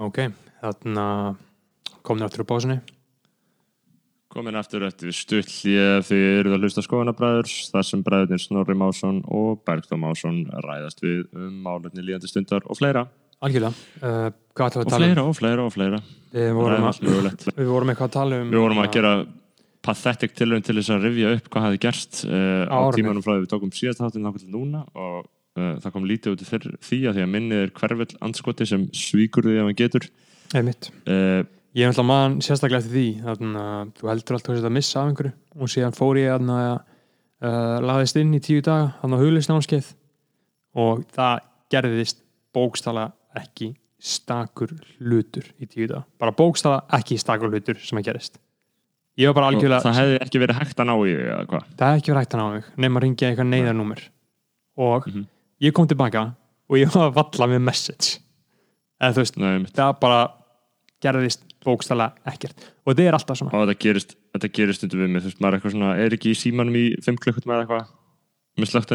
Ok, 0.00 0.24
þarna 0.64 1.06
komin 2.02 2.24
aftur 2.24 2.48
á 2.48 2.50
básinni. 2.50 2.78
Komin 4.34 4.56
aftur 4.58 4.82
eftir 4.88 5.12
stuttlið 5.14 6.00
þið 6.08 6.24
eruð 6.40 6.56
að 6.56 6.64
hlusta 6.64 6.82
skoðanabræður 6.82 7.52
þar 7.70 7.86
sem 7.86 8.00
bræðurnir 8.02 8.42
Snorri 8.42 8.74
Másson 8.74 9.20
og 9.30 9.60
Bergþór 9.68 10.00
Másson 10.02 10.40
ræðast 10.64 11.04
við 11.04 11.28
um 11.36 11.60
málefni 11.62 12.02
líðandi 12.02 12.32
stundar 12.32 12.66
og 12.66 12.80
fleira. 12.80 13.04
Algjörlega. 13.44 13.86
Uh, 14.00 14.28
Og 14.54 14.62
að 14.70 14.84
um? 14.84 14.92
fleira 14.94 15.22
og 15.26 15.34
fleira 15.34 15.64
og 15.66 15.72
fleira. 15.74 15.98
Við 16.34 16.52
vorum, 16.54 16.84
að, 16.86 17.00
við 17.54 17.70
vorum 17.70 17.90
eitthvað 17.90 18.06
að 18.06 18.14
tala 18.14 18.36
um 18.42 18.52
Við 18.52 18.62
vorum 18.62 18.80
að 18.82 18.92
gera 18.94 19.14
pathetic 19.84 20.34
tilraun 20.38 20.64
til 20.64 20.76
þess 20.78 20.92
að 20.94 21.06
rifja 21.08 21.32
upp 21.36 21.48
hvað 21.52 21.66
hafi 21.68 21.80
gerst 21.82 22.20
uh, 22.26 22.64
á 22.70 22.78
tímanum 22.94 23.24
frá 23.24 23.34
því 23.34 23.42
við 23.44 23.50
tókum 23.52 23.72
síðast 23.74 24.00
þáttinn 24.00 24.24
nákvæmlega 24.24 24.46
til 24.46 24.54
núna 24.54 24.84
og 24.94 25.18
uh, 25.58 25.74
það 25.82 25.94
kom 25.96 26.06
lítið 26.08 26.36
út 26.36 26.44
fyrir 26.48 26.78
því 26.86 27.00
að 27.10 27.18
því 27.18 27.24
að 27.26 27.32
minnið 27.34 27.64
er 27.64 27.74
hverfill 27.80 28.20
andskoti 28.24 28.68
sem 28.70 28.86
svíkur 28.96 29.48
því 29.48 29.58
að 29.58 29.68
hann 29.68 29.78
getur 29.82 30.08
Einmitt. 30.54 30.90
uh, 31.10 31.42
Ég 31.74 31.82
er 31.84 31.90
náttúrulega 31.90 32.06
mann 32.06 32.38
sérstaklega 32.46 32.84
eftir 32.84 32.94
því 32.94 33.06
þannig 33.26 33.60
að 33.64 33.92
þú 33.98 34.10
heldur 34.12 34.38
alltaf 34.38 34.58
að 34.60 34.74
missa 34.78 35.00
af 35.00 35.08
einhverju 35.10 35.32
og 35.58 35.72
síðan 35.74 35.96
fór 35.98 36.20
ég 36.22 36.30
að 36.32 36.52
uh, 36.54 37.78
laðist 37.82 38.20
inn 38.20 38.34
í 38.38 38.42
tíu 38.42 38.62
daga 38.64 38.92
þannig 39.02 39.18
að 39.18 39.24
huglisnámskeið 39.26 39.88
og 40.84 41.04
það 41.14 41.44
gerðist 41.74 42.22
bókstala 42.54 43.08
ekki 43.40 43.74
stakur 44.04 44.72
hlutur 45.00 45.46
í 45.62 45.66
tíu 45.70 45.86
daga. 45.88 46.04
Bara 46.20 46.32
bókstala 46.36 46.82
ekki 46.98 47.16
stakur 47.20 47.48
hlutur 47.52 47.78
sem 47.80 47.98
að 47.98 48.04
gerist. 48.10 48.38
Ég 49.16 49.30
var 49.30 49.34
bara 49.38 49.50
algjörlega 49.52 49.80
það 49.84 49.98
hefði 50.00 50.18
ekki 50.24 50.40
verið 50.42 50.58
hægt 50.58 50.80
að 50.82 50.88
ná 50.90 50.94
í 50.98 51.12
því 51.14 51.26
eða 51.30 51.46
hvað? 51.50 51.66
Það 51.78 51.88
hefði 51.90 52.00
ekki 52.02 52.12
verið 52.12 52.24
hægt 52.24 52.34
að 52.34 52.40
ná 52.40 52.46
mig 52.54 52.64
nema 52.84 52.98
að 53.00 53.04
ringja 53.06 53.28
eitthvað 53.30 53.50
neyðarnúmer. 53.52 54.00
Og 54.76 55.06
Mhm. 55.06 55.26
ég 55.62 55.72
kom 55.72 55.86
tilbaka 55.88 56.34
og 56.68 56.76
ég 56.76 56.90
var 56.94 57.10
að 57.10 57.14
valla 57.14 57.46
með 57.54 57.62
message. 57.62 58.18
Eða 59.00 59.12
þú 59.14 59.22
veist, 59.22 59.36
Nei, 59.38 59.58
það 59.70 60.00
bara 60.00 60.30
gerðist 61.02 61.40
bókstala 61.64 62.12
ekkert. 62.26 62.56
Og 62.86 62.94
þetta 62.94 63.06
er 63.08 63.12
alltaf 63.12 63.36
svona. 63.38 63.52
Og 63.54 63.68
þetta 63.68 63.78
gerist, 63.80 64.16
þetta 64.34 64.52
gerist 64.52 64.82
undir 64.84 64.98
við 64.98 65.10
mig. 65.10 65.22
Þú 65.22 65.30
veist, 65.30 65.40
maður 65.40 65.52
er 65.54 65.58
eitthvað 65.60 65.72
svona, 65.72 65.96
er 65.98 66.10
ekki 66.10 66.30
í 66.30 66.34
símanum 66.36 66.74
í 66.76 66.84
5 67.04 67.18
klukkutum 67.18 67.52
eða 67.54 67.66
eitthvað? 67.66 67.86
Með 68.58 68.70
slögt 68.70 68.92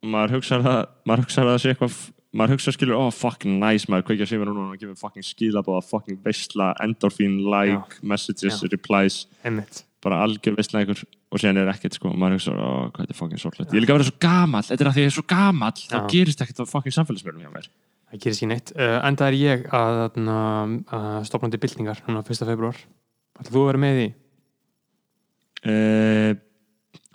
og 0.00 0.10
maður 0.10 0.34
hugsa 0.38 0.58
það 0.64 0.80
maður 1.06 1.22
hugsa 1.24 1.44
það 1.44 1.52
að 1.52 1.62
sé 1.62 1.74
eitthvað 1.74 2.00
maður 2.30 2.54
hugsa 2.54 2.72
skilur, 2.72 2.94
oh 2.96 3.10
fucking 3.10 3.58
nice 3.58 3.90
maður 3.90 4.06
kveikja 4.10 4.28
síma 4.30 4.46
núna 4.46 4.70
og 4.70 4.78
gefur 4.78 4.98
fucking 4.98 5.26
skilabóða 5.26 5.82
fucking 5.82 6.20
veistla, 6.24 6.74
endorfín, 6.80 7.40
like, 7.42 7.98
messages, 8.02 8.62
Já. 8.62 8.68
replies. 8.70 9.26
Einmitt, 9.42 9.84
bara 10.02 10.22
algjör 10.22 10.54
veistla 10.56 10.80
einhver. 10.80 11.02
Og 11.30 11.38
síðan 11.38 11.58
er 11.62 11.68
ekkert 11.70 11.94
sko, 11.94 12.10
maður 12.14 12.38
hugsa, 12.38 12.54
oh 12.54 12.88
hvað 12.90 13.04
þetta 13.04 13.14
er 13.14 13.18
fucking 13.18 13.42
sorglega 13.42 13.70
ég 13.70 13.78
er 13.78 13.84
líka 13.84 13.94
að 13.94 14.00
vera 14.00 14.08
svo 14.08 14.22
gamall, 14.22 14.62
þetta 14.66 14.82
er 14.82 14.90
að 14.90 14.94
því 14.94 15.02
að 15.02 15.04
ég 15.04 15.10
er 15.10 15.16
svo 15.18 15.26
gamall. 15.30 15.82
Þá 15.90 15.98
Já. 15.98 16.06
gerist 16.14 16.40
ekkert 16.42 16.62
á 16.62 16.66
fucking 16.70 16.94
samfélagsmjörnum 16.96 17.44
hjá 17.44 17.52
mér. 17.54 17.68
Það 18.10 18.22
gerir 18.24 18.38
sér 18.38 18.50
neitt. 18.50 18.72
Uh, 18.74 18.96
enda 19.06 19.26
er 19.28 19.36
ég 19.38 19.68
að, 19.74 20.00
að, 20.18 20.78
að 20.98 21.20
stopnandi 21.28 21.60
byltingar 21.62 22.02
núna 22.08 22.22
1. 22.22 22.46
februar 22.46 22.78
ætlar 23.40 23.54
þú 23.54 23.62
að 23.62 23.70
vera 23.70 23.82
með 23.82 24.00
í? 24.00 24.08
Uh, 25.60 26.32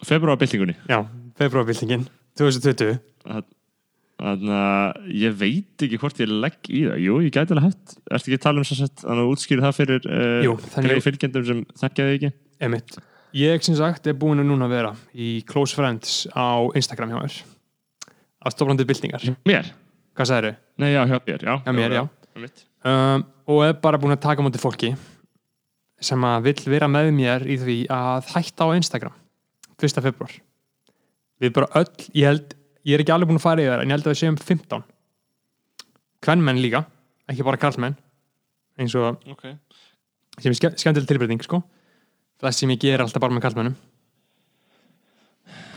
februarbyltingunni 0.05 0.75
já, 0.85 0.99
februarbyltingin 1.39 2.07
2020 2.39 2.97
þannig 4.15 4.53
að 4.55 5.09
ég 5.19 5.35
veit 5.39 5.85
ekki 5.85 5.99
hvort 5.99 6.21
ég 6.23 6.31
legg 6.31 6.69
í 6.71 6.85
það 6.87 7.01
jú, 7.03 7.17
ég 7.25 7.33
gæti 7.35 7.55
alveg 7.55 7.67
hægt 7.67 7.97
ertu 8.05 8.29
ekki 8.29 8.39
að 8.39 8.45
tala 8.45 8.61
um 8.61 8.67
svo 8.67 8.77
sett, 8.79 9.01
þannig 9.03 9.25
að 9.25 9.33
útskýra 9.33 9.65
það 9.65 9.79
fyrir 9.79 10.07
uh, 10.07 11.01
fylgjendum 11.03 11.47
sem 11.49 11.63
þekkja 11.81 12.07
þig 12.07 12.15
ekki 12.19 12.31
einmitt, 12.63 12.95
ég 13.35 13.65
sem 13.67 13.75
sagt 13.75 14.07
er 14.07 14.15
búin 14.19 14.39
að 14.43 14.47
núna 14.51 14.69
vera 14.71 14.93
í 15.11 15.41
Close 15.49 15.75
Friends 15.75 16.23
á 16.31 16.63
Instagram 16.79 17.11
hjá 17.11 17.19
mér 17.19 17.41
að 18.45 18.55
stopnandi 18.55 18.87
byltingar 18.87 19.27
mér? 19.47 19.73
hvað 20.15 20.31
sagður 20.31 20.47
þau? 20.53 20.61
Nei, 20.79 20.89
já, 20.91 21.01
hjá 21.09 21.17
mér, 21.27 21.43
já. 21.43 21.53
Hjá 21.65 21.75
mér, 21.75 21.93
já. 21.95 22.03
Um, 22.85 23.27
og 23.51 23.61
er 23.65 23.77
bara 23.81 23.99
búin 23.99 24.15
að 24.15 24.23
taka 24.25 24.43
á 24.43 24.45
móti 24.45 24.61
fólki 24.61 24.93
sem 26.03 26.25
að 26.27 26.49
vill 26.49 26.71
vera 26.75 26.89
með 26.91 27.11
mér 27.15 27.45
í 27.47 27.55
því 27.59 27.77
að 27.91 28.31
hætta 28.35 28.67
á 28.67 28.75
Instagram 28.75 29.15
1. 29.79 30.03
februar 30.03 30.35
við 31.41 31.53
bara 31.57 31.67
öll, 31.81 31.89
ég 32.15 32.25
held 32.29 32.55
ég 32.85 32.95
er 32.97 33.03
ekki 33.03 33.13
alveg 33.15 33.29
búin 33.31 33.39
að 33.41 33.45
fara 33.47 33.61
yfir 33.63 33.73
það, 33.73 33.81
en 33.81 33.89
ég 33.89 33.95
held 33.97 34.05
að 34.07 34.13
við 34.13 34.21
séum 34.21 34.37
15 34.39 34.83
kvennmenn 36.25 36.61
líka 36.61 36.83
ekki 37.31 37.45
bara 37.47 37.57
karlmenn 37.61 37.95
eins 38.79 38.95
og 38.99 39.17
Ok. 39.31 39.45
sem 40.39 40.51
er 40.51 40.57
ske 40.59 40.71
skemmtileg 40.77 41.07
tilbreyting 41.09 41.43
sko 41.45 41.61
það 42.41 42.51
sem 42.57 42.69
ég 42.75 42.79
ger 42.85 43.03
alltaf 43.03 43.21
bara 43.23 43.33
með 43.35 43.45
karlmennum 43.47 43.75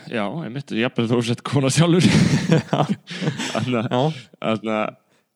Já, 0.08 0.24
einmitt, 0.24 0.70
jafnvel 0.72 1.04
þú 1.10 1.18
sett 1.26 1.42
kona 1.44 1.68
sjálfur. 1.68 2.00
Þannig 3.52 3.90
að, 3.92 4.94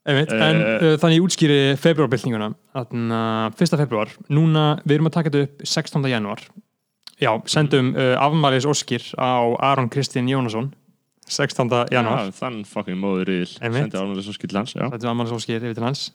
einmitt, 0.09 0.33
en 0.33 0.61
Eh. 0.63 0.79
uh, 0.81 0.95
þannig 1.03 1.19
ég 1.19 1.27
útskýri 1.27 1.59
februarbyltinguna 1.77 2.49
þannig 2.73 3.13
að 3.19 3.61
1. 3.67 3.77
februar 3.83 4.15
núna, 4.33 4.63
við 4.87 4.95
erum 4.97 5.11
að 5.11 5.17
taka 5.19 5.29
þetta 5.35 5.45
upp 5.45 5.67
16. 5.69 6.09
januar 6.09 6.41
já, 7.23 7.31
sendum 7.51 7.93
uh, 7.95 8.15
afmælis 8.23 8.67
óskir 8.69 9.05
á 9.17 9.31
Aron 9.73 9.89
Kristinn 9.93 10.29
Jónasson 10.31 10.73
16. 11.33 11.71
januar 11.95 12.27
já, 12.27 12.33
þann 12.37 12.65
fucking 12.69 12.99
móður. 13.01 13.47
Einmitt. 13.63 13.87
Sendi 13.93 14.01
ánlega 14.01 14.25
svo 14.27 14.35
skill 14.37 14.57
hans, 14.59 14.75
sendum 14.75 15.13
afmælis 15.15 15.37
óskir 15.39 15.63
yfir 15.63 15.79
til 15.79 15.87
hans 15.87 16.09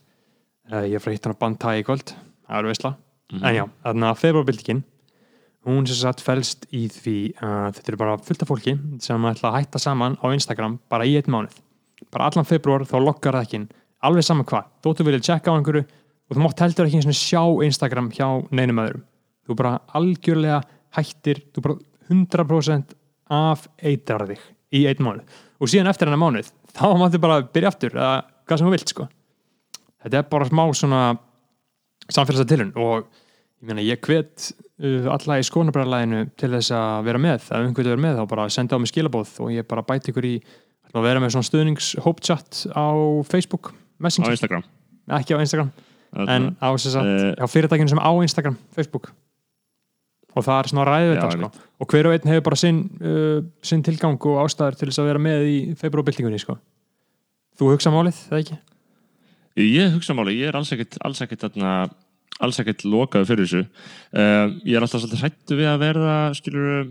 uh, 0.72 0.84
ég 0.84 0.98
er 1.00 1.04
frá 1.04 1.14
hitt 1.16 1.26
hann 1.26 1.36
að 1.38 1.42
banta 1.46 1.74
í 1.80 1.86
kvöld 1.88 2.14
það 2.48 2.60
er 2.64 2.72
veistla, 2.74 2.96
Mhm. 3.28 3.42
en 3.44 3.56
já, 3.58 3.64
þannig 3.84 4.08
að 4.08 4.20
februarbyltingin 4.22 4.84
hún 5.68 5.84
sem 5.90 5.98
sagt 6.00 6.22
fælst 6.24 6.62
í 6.72 6.86
því 6.88 7.16
að 7.44 7.74
þetta 7.76 7.90
eru 7.92 7.98
bara 8.00 8.14
fullt 8.24 8.44
af 8.46 8.48
fólki 8.48 8.74
sem 9.04 9.26
ætla 9.28 9.50
að 9.52 9.58
hætta 9.58 9.82
saman 9.84 10.16
á 10.24 10.32
Instagram 10.32 10.78
bara 10.88 11.04
í 11.04 11.18
einn 11.20 11.28
mánuð 11.28 11.58
bara 12.14 12.30
allan 12.30 12.48
februar 12.48 12.86
þá 12.88 12.96
lokkar 13.04 13.36
það 13.36 13.44
ekki 13.50 13.60
alveg 14.08 14.24
saman 14.24 14.48
hvað, 14.48 14.70
þóttu 14.80 15.04
vilja 15.10 15.20
tjekka 15.28 15.52
á 15.52 15.58
einhverju 15.60 15.84
og 15.84 16.38
þú 16.38 16.46
mátt 16.46 16.64
heldur 16.64 16.88
ekki 16.88 17.02
einu 17.02 17.08
sinni 17.10 17.20
sjá 17.20 17.44
Instagram 17.68 18.08
hjá 18.16 18.28
neinum 18.56 18.80
öðrum 18.86 19.04
þú 19.44 19.58
bara 19.60 19.74
algjörlega 20.00 20.62
hættir 20.96 21.42
þú 21.56 21.64
bara 21.66 21.78
100% 22.12 22.96
af 23.34 23.68
eitrar 23.84 24.28
þig 24.30 24.44
í 24.78 24.86
einn 24.88 25.04
mánuð. 25.04 25.38
Og 25.60 25.72
síðan 25.72 25.90
eftir 25.92 26.08
hennar 26.08 26.22
mánuð 26.22 26.52
þá 26.78 26.86
máttu 27.00 27.20
bara 27.24 27.42
byrja 27.44 27.72
aftur 27.74 27.96
eða 27.98 28.12
hvað 28.48 28.60
sem 28.62 28.68
þú 28.68 28.76
vilt 28.76 28.94
sko. 28.94 29.08
Þetta 30.04 30.22
er 30.22 30.28
bara 30.32 30.48
smá 30.48 30.64
svona 30.78 31.02
samfélagstilun 32.14 32.72
og 32.80 33.08
ég 33.60 33.68
meina 33.68 33.84
ég 33.84 34.00
hvet 34.06 34.52
uh, 34.54 35.10
alla 35.12 35.40
í 35.42 35.46
skonabræðarlæðinu 35.48 36.22
til 36.40 36.52
þess 36.54 36.72
að 36.78 37.08
vera 37.10 37.22
með, 37.22 37.50
einhvern 37.52 37.76
veginn 37.82 37.96
er 37.98 38.04
með 38.06 38.22
þá 38.22 38.24
bara 38.32 38.48
senda 38.54 38.78
á 38.78 38.82
mig 38.82 38.92
skilabóð 38.92 39.34
og 39.44 39.52
ég 39.56 39.68
bara 39.68 39.84
bæti 39.88 40.14
ykkur 40.14 40.28
í 40.30 40.36
að 40.94 41.04
vera 41.04 41.20
með 41.24 41.34
svona 41.36 41.50
stuðnings 41.50 41.90
hópchat 42.06 42.62
á 42.72 42.88
Facebook 43.28 43.74
á 43.74 44.00
Messenger, 44.06 44.36
Instagram. 44.38 44.64
Ekki 45.18 45.36
á 45.36 45.42
Instagram 45.42 45.72
en 46.18 46.52
á, 46.64 46.70
sagt, 46.80 47.04
Eh. 47.04 47.34
á 47.36 47.46
fyrirtækinu 47.50 47.90
sem 47.92 48.00
á 48.00 48.12
Instagram, 48.24 48.56
Facebook 48.78 49.12
og 50.38 50.46
það 50.46 50.60
er 50.60 50.72
svona 50.72 50.88
ræðið 50.88 51.20
sko. 51.34 51.50
og 51.82 51.92
hver 51.92 52.10
og 52.10 52.16
einn 52.16 52.32
hefur 52.32 52.46
bara 52.48 52.60
sinn, 52.60 52.82
uh, 53.02 53.40
sinn 53.66 53.84
tilgang 53.86 54.18
og 54.30 54.42
ástæður 54.46 54.80
til 54.80 54.90
þess 54.90 55.02
að 55.04 55.10
vera 55.12 55.24
með 55.28 55.48
í 55.50 55.58
februarbyltingunni 55.80 56.42
sko. 56.42 56.58
þú 57.58 57.72
hugsa 57.74 57.94
málið, 57.94 58.22
það 58.30 58.44
ekki? 58.44 58.60
Ég 59.58 59.96
hugsa 59.96 60.14
máli, 60.14 60.38
ég 60.38 60.52
er 60.52 60.60
alls 60.60 60.72
ekkert 60.76 61.00
alls 61.02 61.24
ekkert, 61.26 61.48
þarna, 61.48 61.74
alls 62.46 62.62
ekkert 62.62 62.86
lokaðu 62.86 63.32
fyrir 63.32 63.48
þessu 63.48 63.64
uh, 63.66 64.56
ég 64.62 64.78
er 64.78 64.86
alltaf 64.86 65.02
svolítið 65.02 65.26
hrættu 65.26 65.58
við 65.58 65.72
að 65.72 65.84
verða 65.86 66.18
skilur 66.38 66.90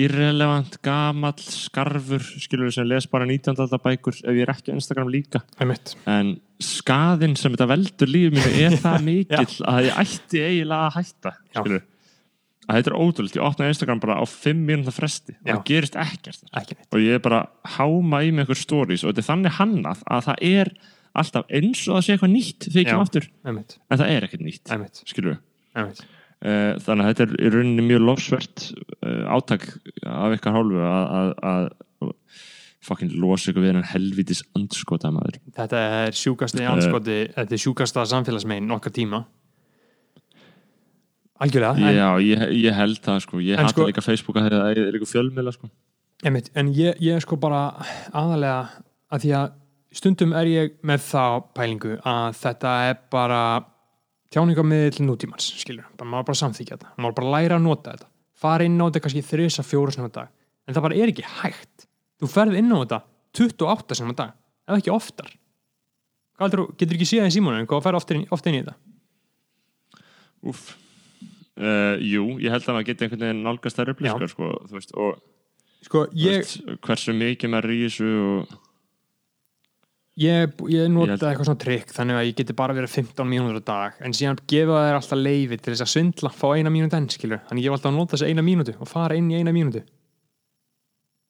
irrelevant, 0.00 0.78
gamall 0.82 1.38
skarfur, 1.38 2.22
skilur 2.42 2.72
sem 2.74 2.86
les 2.90 3.06
bara 3.10 3.26
19. 3.28 3.54
aldar 3.62 3.82
bækur 3.84 4.16
ef 4.24 4.34
ég 4.34 4.42
er 4.42 4.50
ekki 4.54 4.72
á 4.74 4.78
Instagram 4.78 5.10
líka. 5.12 5.44
Einmitt. 5.62 5.94
en 6.10 6.34
skaðinn 6.62 7.36
sem 7.38 7.54
þetta 7.54 7.68
veldur 7.70 8.10
lífið 8.10 8.34
mínu 8.38 8.62
er 8.66 8.78
það 8.84 9.04
mikill 9.06 9.58
að 9.70 9.88
ég 9.90 10.00
ætti 10.04 10.42
eiginlega 10.42 10.88
að 10.88 10.96
hætta 10.98 11.34
skilur 11.54 11.84
að 12.64 12.78
þetta 12.78 12.90
er 12.90 12.96
ótrúlega, 12.96 13.36
ég 13.36 13.44
opnaði 13.44 13.74
Instagram 13.74 14.00
bara 14.00 14.16
á 14.18 14.24
5 14.24 14.64
mínúta 14.70 14.94
fresti 14.96 15.34
og 15.36 15.50
það 15.50 15.62
gerist 15.68 15.98
ekkert. 16.00 16.44
Ekki 16.56 16.78
og 16.88 17.02
ég 17.04 17.18
er 17.18 17.22
bara 17.24 17.42
háma 17.76 18.22
í 18.24 18.30
mig 18.32 18.46
einhver 18.46 18.58
stories 18.58 19.04
og 19.04 19.12
þetta 19.12 19.20
er 19.24 19.28
þannig 19.30 19.56
hannað 19.58 20.04
að 20.08 20.28
það 20.30 20.44
er 20.48 20.72
alltaf 21.14 21.52
eins 21.54 21.82
og 21.86 21.98
það 21.98 22.06
sé 22.06 22.14
eitthvað 22.16 22.32
nýtt 22.34 22.66
þegar 22.70 22.80
ég 22.80 22.88
kem 22.90 23.02
aftur, 23.04 23.26
Einmitt. 23.46 23.76
en 23.86 24.00
það 24.00 24.14
er 24.16 24.26
ekkert 24.26 24.46
nýtt 24.48 24.72
Einmitt. 24.74 25.02
skilur 25.06 25.36
við 25.36 26.00
þannig 26.42 27.04
að 27.04 27.10
þetta 27.10 27.24
er 27.24 27.34
í 27.38 27.52
rauninni 27.54 27.86
mjög 27.86 28.02
lofsvert 28.04 28.64
uh, 28.74 29.36
átak 29.36 29.68
af 30.04 30.34
ykkar 30.36 30.56
hálfu 30.58 30.82
að, 30.84 31.68
fucking 32.84 33.14
losa 33.16 33.48
ykkur 33.52 33.64
við 33.64 33.72
hennan 33.72 33.86
helvitis 33.88 34.42
andskota 34.58 35.08
maður. 35.14 35.38
Þetta 35.56 35.80
er 36.02 36.18
sjúkasti 36.18 36.66
anskoti 36.68 37.16
þetta 37.32 37.56
er 37.56 37.62
sjúkasta 37.62 38.04
samfélagsmein 38.10 38.68
okkar 38.76 38.92
tíma. 38.92 39.22
Algjörlega 41.44 41.94
Já, 41.96 42.08
ég, 42.22 42.44
ég 42.60 42.76
held 42.76 43.00
það 43.02 43.22
sko. 43.24 43.40
Ég 43.42 43.58
En 43.58 43.64
hata 43.64 43.74
sko- 43.74 43.88
líka 43.88 44.04
Facebook 44.04 44.38
að 44.38 44.50
það 44.52 44.68
er 44.70 44.92
líka 44.94 45.08
fjölmiðla 45.10 45.54
sko. 45.56 45.70
Einmitt, 46.24 46.50
en 46.54 46.70
ég, 46.72 47.00
ég 47.02 47.16
er 47.16 47.24
sko 47.24 47.36
bara 47.40 47.66
aðalega 48.12 48.84
að 49.12 49.24
því 49.24 49.32
að 49.40 49.48
stundum 49.94 50.32
er 50.36 50.50
ég 50.50 50.76
með 50.86 51.02
þá 51.08 51.24
pælingu 51.56 51.96
að 52.04 52.38
þetta 52.38 52.74
er 52.90 53.00
bara 53.12 53.40
tjáningamiðl 54.34 55.04
nútímans 55.06 55.46
skilur, 55.62 55.86
maður 56.02 56.28
bara 56.30 56.40
samþykja 56.42 56.76
þetta. 56.76 56.92
Maður 56.98 57.16
bara 57.20 57.32
læra 57.36 57.58
að 57.60 57.66
nota 57.68 57.94
þetta. 57.94 58.08
Fara 58.44 58.66
inn 58.66 58.80
á 58.82 58.84
þetta 58.88 59.02
kannski 59.04 59.24
þrisa 59.24 59.64
fjóra 59.66 59.94
sinna 59.94 60.10
á 60.10 60.16
dag. 60.18 60.32
En 60.66 60.76
það 60.76 60.86
bara 60.88 60.98
er 60.98 61.12
ekki 61.12 61.26
hægt. 61.40 61.86
Þú 62.20 62.30
ferð 62.32 62.58
inn 62.58 62.72
á 62.74 62.78
þetta 62.82 63.00
28 63.38 63.98
sinna 64.00 64.14
á 64.14 64.20
dag. 64.20 64.32
Eða 64.68 64.80
ekki 64.82 64.94
oftar. 64.94 65.30
Þú- 66.40 66.70
getur 66.74 66.96
ekki 66.98 67.06
séð 67.06 67.28
í 67.28 67.34
símónu 67.36 67.66
hvað 67.70 67.84
fer 67.84 67.94
ofta 67.94 68.14
inn, 68.16 68.26
inn 68.26 68.58
í 68.58 68.62
þetta? 68.64 68.74
Úff. 70.44 70.74
Uh, 71.54 71.94
Jú, 72.02 72.24
ég 72.42 72.50
held 72.50 72.66
að 72.66 72.74
maður 72.74 72.88
geti 72.88 73.06
einhvern 73.06 73.22
veginn 73.22 73.44
nálgast 73.46 73.78
þær 73.78 73.92
upplýskar 73.92 74.30
sko, 74.32 74.48
veist, 74.74 74.90
og 74.98 75.20
sko, 75.86 76.00
ég, 76.18 76.40
veist, 76.42 76.64
hversu 76.82 77.14
mikið 77.14 77.52
maður 77.52 77.74
í 77.76 77.76
þessu 77.84 78.08
og 78.24 78.56
ég, 80.20 80.54
ég 80.70 80.92
nota 80.92 81.14
Ég 81.14 81.24
eitthvað 81.30 81.48
svona 81.48 81.62
trikk 81.64 81.94
þannig 81.94 82.18
að 82.20 82.28
ég 82.28 82.38
geti 82.38 82.56
bara 82.56 82.76
verið 82.76 82.94
15 83.00 83.28
mínútur 83.28 83.58
á 83.58 83.64
dag 83.70 84.04
en 84.04 84.14
síðan 84.16 84.38
gefa 84.50 84.84
þær 84.86 84.98
alltaf 85.00 85.20
leifi 85.20 85.58
til 85.58 85.72
þess 85.72 85.86
að 85.86 85.92
svindla 85.94 86.30
fá 86.34 86.46
eina 86.54 86.72
mínútu 86.74 86.98
enn, 86.98 87.10
skilur. 87.10 87.42
Þannig 87.48 87.66
ég 87.66 87.72
hef 87.72 87.78
alltaf 87.78 87.90
að 87.90 87.98
nota 87.98 88.16
þessi 88.16 88.30
eina 88.30 88.46
mínútu 88.46 88.76
og 88.78 88.90
fara 88.90 89.18
inn 89.18 89.32
í 89.32 89.40
eina 89.40 89.54
mínútu. 89.54 89.82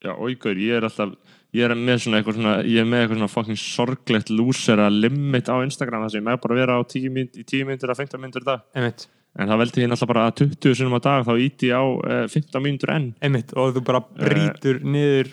Já, 0.04 0.12
óíkur, 0.20 0.60
ég 0.60 0.76
er 0.76 0.84
alltaf 0.84 1.14
ég 1.54 1.64
er 1.64 1.76
með 1.78 2.00
svona 2.04 2.20
eitthvað 2.20 2.38
svona 2.38 2.54
ég 2.66 2.82
er 2.82 2.88
með 2.88 3.04
eitthvað 3.04 3.20
svona 3.20 3.32
fucking 3.32 3.60
sorglegt 3.60 4.32
lúsera 4.34 4.88
limit 4.92 5.48
á 5.48 5.56
Instagram 5.62 6.04
þess 6.04 6.16
að 6.16 6.20
ég 6.20 6.26
með 6.26 6.40
bara 6.42 6.58
vera 6.58 6.76
á 6.76 6.82
10 6.82 7.14
mynd, 7.14 7.38
í 7.38 7.44
10 7.46 7.68
myndir 7.68 7.92
að 7.94 8.02
15 8.02 8.24
myndir 8.24 8.44
í 8.44 8.48
dag. 8.48 8.66
Einmitt, 8.74 9.06
en 9.38 9.52
það 9.52 9.62
veldi 9.62 9.84
ég 9.84 9.92
náttúrulega 9.92 10.12
bara 10.12 10.26
að 10.28 10.42
20 10.42 10.76
sinum 10.80 10.98
á 10.98 11.00
dag 11.06 11.28
þá 11.28 11.32
íti 11.46 11.70
ég 11.70 11.78
á 11.78 11.84
uh, 11.86 12.26
15 12.34 12.66
myndir 12.66 12.94
enn. 12.96 13.08
Einmitt 13.24 13.54
og 13.56 13.72
þú 13.76 13.84
bara 13.86 14.02
brýtur 14.02 14.82
niður 14.82 15.32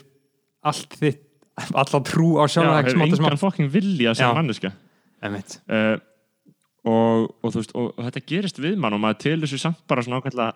allt 0.72 0.98
þitt 1.02 1.26
alla 1.60 2.02
trú 2.08 2.38
á 2.40 2.46
Já, 2.48 2.58
sjálf 2.58 2.74
hefur 2.78 2.96
smátt 2.96 3.02
og 3.02 3.08
engan 3.08 3.22
smátt 3.22 3.44
fucking 3.44 3.72
vilja 3.74 4.16
sem 4.18 4.34
manneska 4.36 4.72
uh, 4.72 5.98
og, 6.88 7.30
og, 7.44 7.48
þú 7.52 7.58
veist, 7.60 7.74
og, 7.78 7.94
og 7.96 8.04
þetta 8.08 8.26
gerist 8.32 8.62
við 8.62 8.78
mann 8.82 8.98
og 8.98 9.04
maður 9.04 9.24
telur 9.28 9.52
sér 9.52 9.66
samt 9.68 9.82
bara 9.90 10.04
svona 10.06 10.22
ákveðlega 10.22 10.54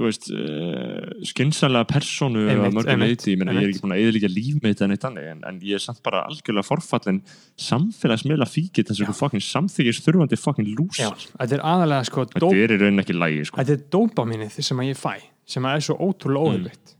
þú 0.00 0.06
veist, 0.06 0.28
uh, 0.32 1.08
skynsalega 1.28 1.86
persónu 1.90 2.46
Einmitt, 2.46 2.70
að 2.70 2.76
mörgum 2.78 3.02
leiti, 3.04 3.34
ég, 3.34 3.40
meina, 3.40 3.54
ég 3.58 3.66
er 3.66 3.72
ekki 3.72 3.82
búin 3.84 3.94
að 3.96 4.04
eðlíkja 4.06 4.30
líf 4.32 4.60
með 4.60 4.72
þetta 4.72 4.88
neitt 4.90 5.06
annað, 5.08 5.26
en, 5.34 5.42
en 5.50 5.58
ég 5.66 5.76
er 5.76 5.82
samt 5.84 6.00
bara 6.06 6.22
algjörlega 6.30 6.66
forfallin 6.66 7.18
samfélagsmiðla 7.60 8.48
fíkit 8.48 8.88
þess 8.88 9.04
að 9.04 9.18
fucking 9.18 9.44
samþykist 9.44 10.06
þurfandi 10.06 10.38
fucking 10.40 10.70
lús. 10.78 11.02
Já, 11.02 11.10
þetta 11.34 11.58
er 11.58 11.66
aðalega 11.72 12.08
sko 12.08 12.24
þetta 12.24 12.44
dó, 12.46 12.48
er 12.54 12.76
í 12.76 12.80
raunin 12.80 13.04
ekki 13.04 13.18
lægi 13.18 13.50
sko. 13.50 13.60
þetta 13.60 13.76
er 13.76 13.84
dópaminið 13.98 14.56
sem 14.70 14.80
að 14.80 14.90
ég 14.92 15.02
fæ 15.02 15.12
sem 15.50 15.68
að 15.68 15.76
er 15.76 15.86
svo 15.90 15.98
ótrúlega 16.00 16.48
óhugvitt 16.54 16.96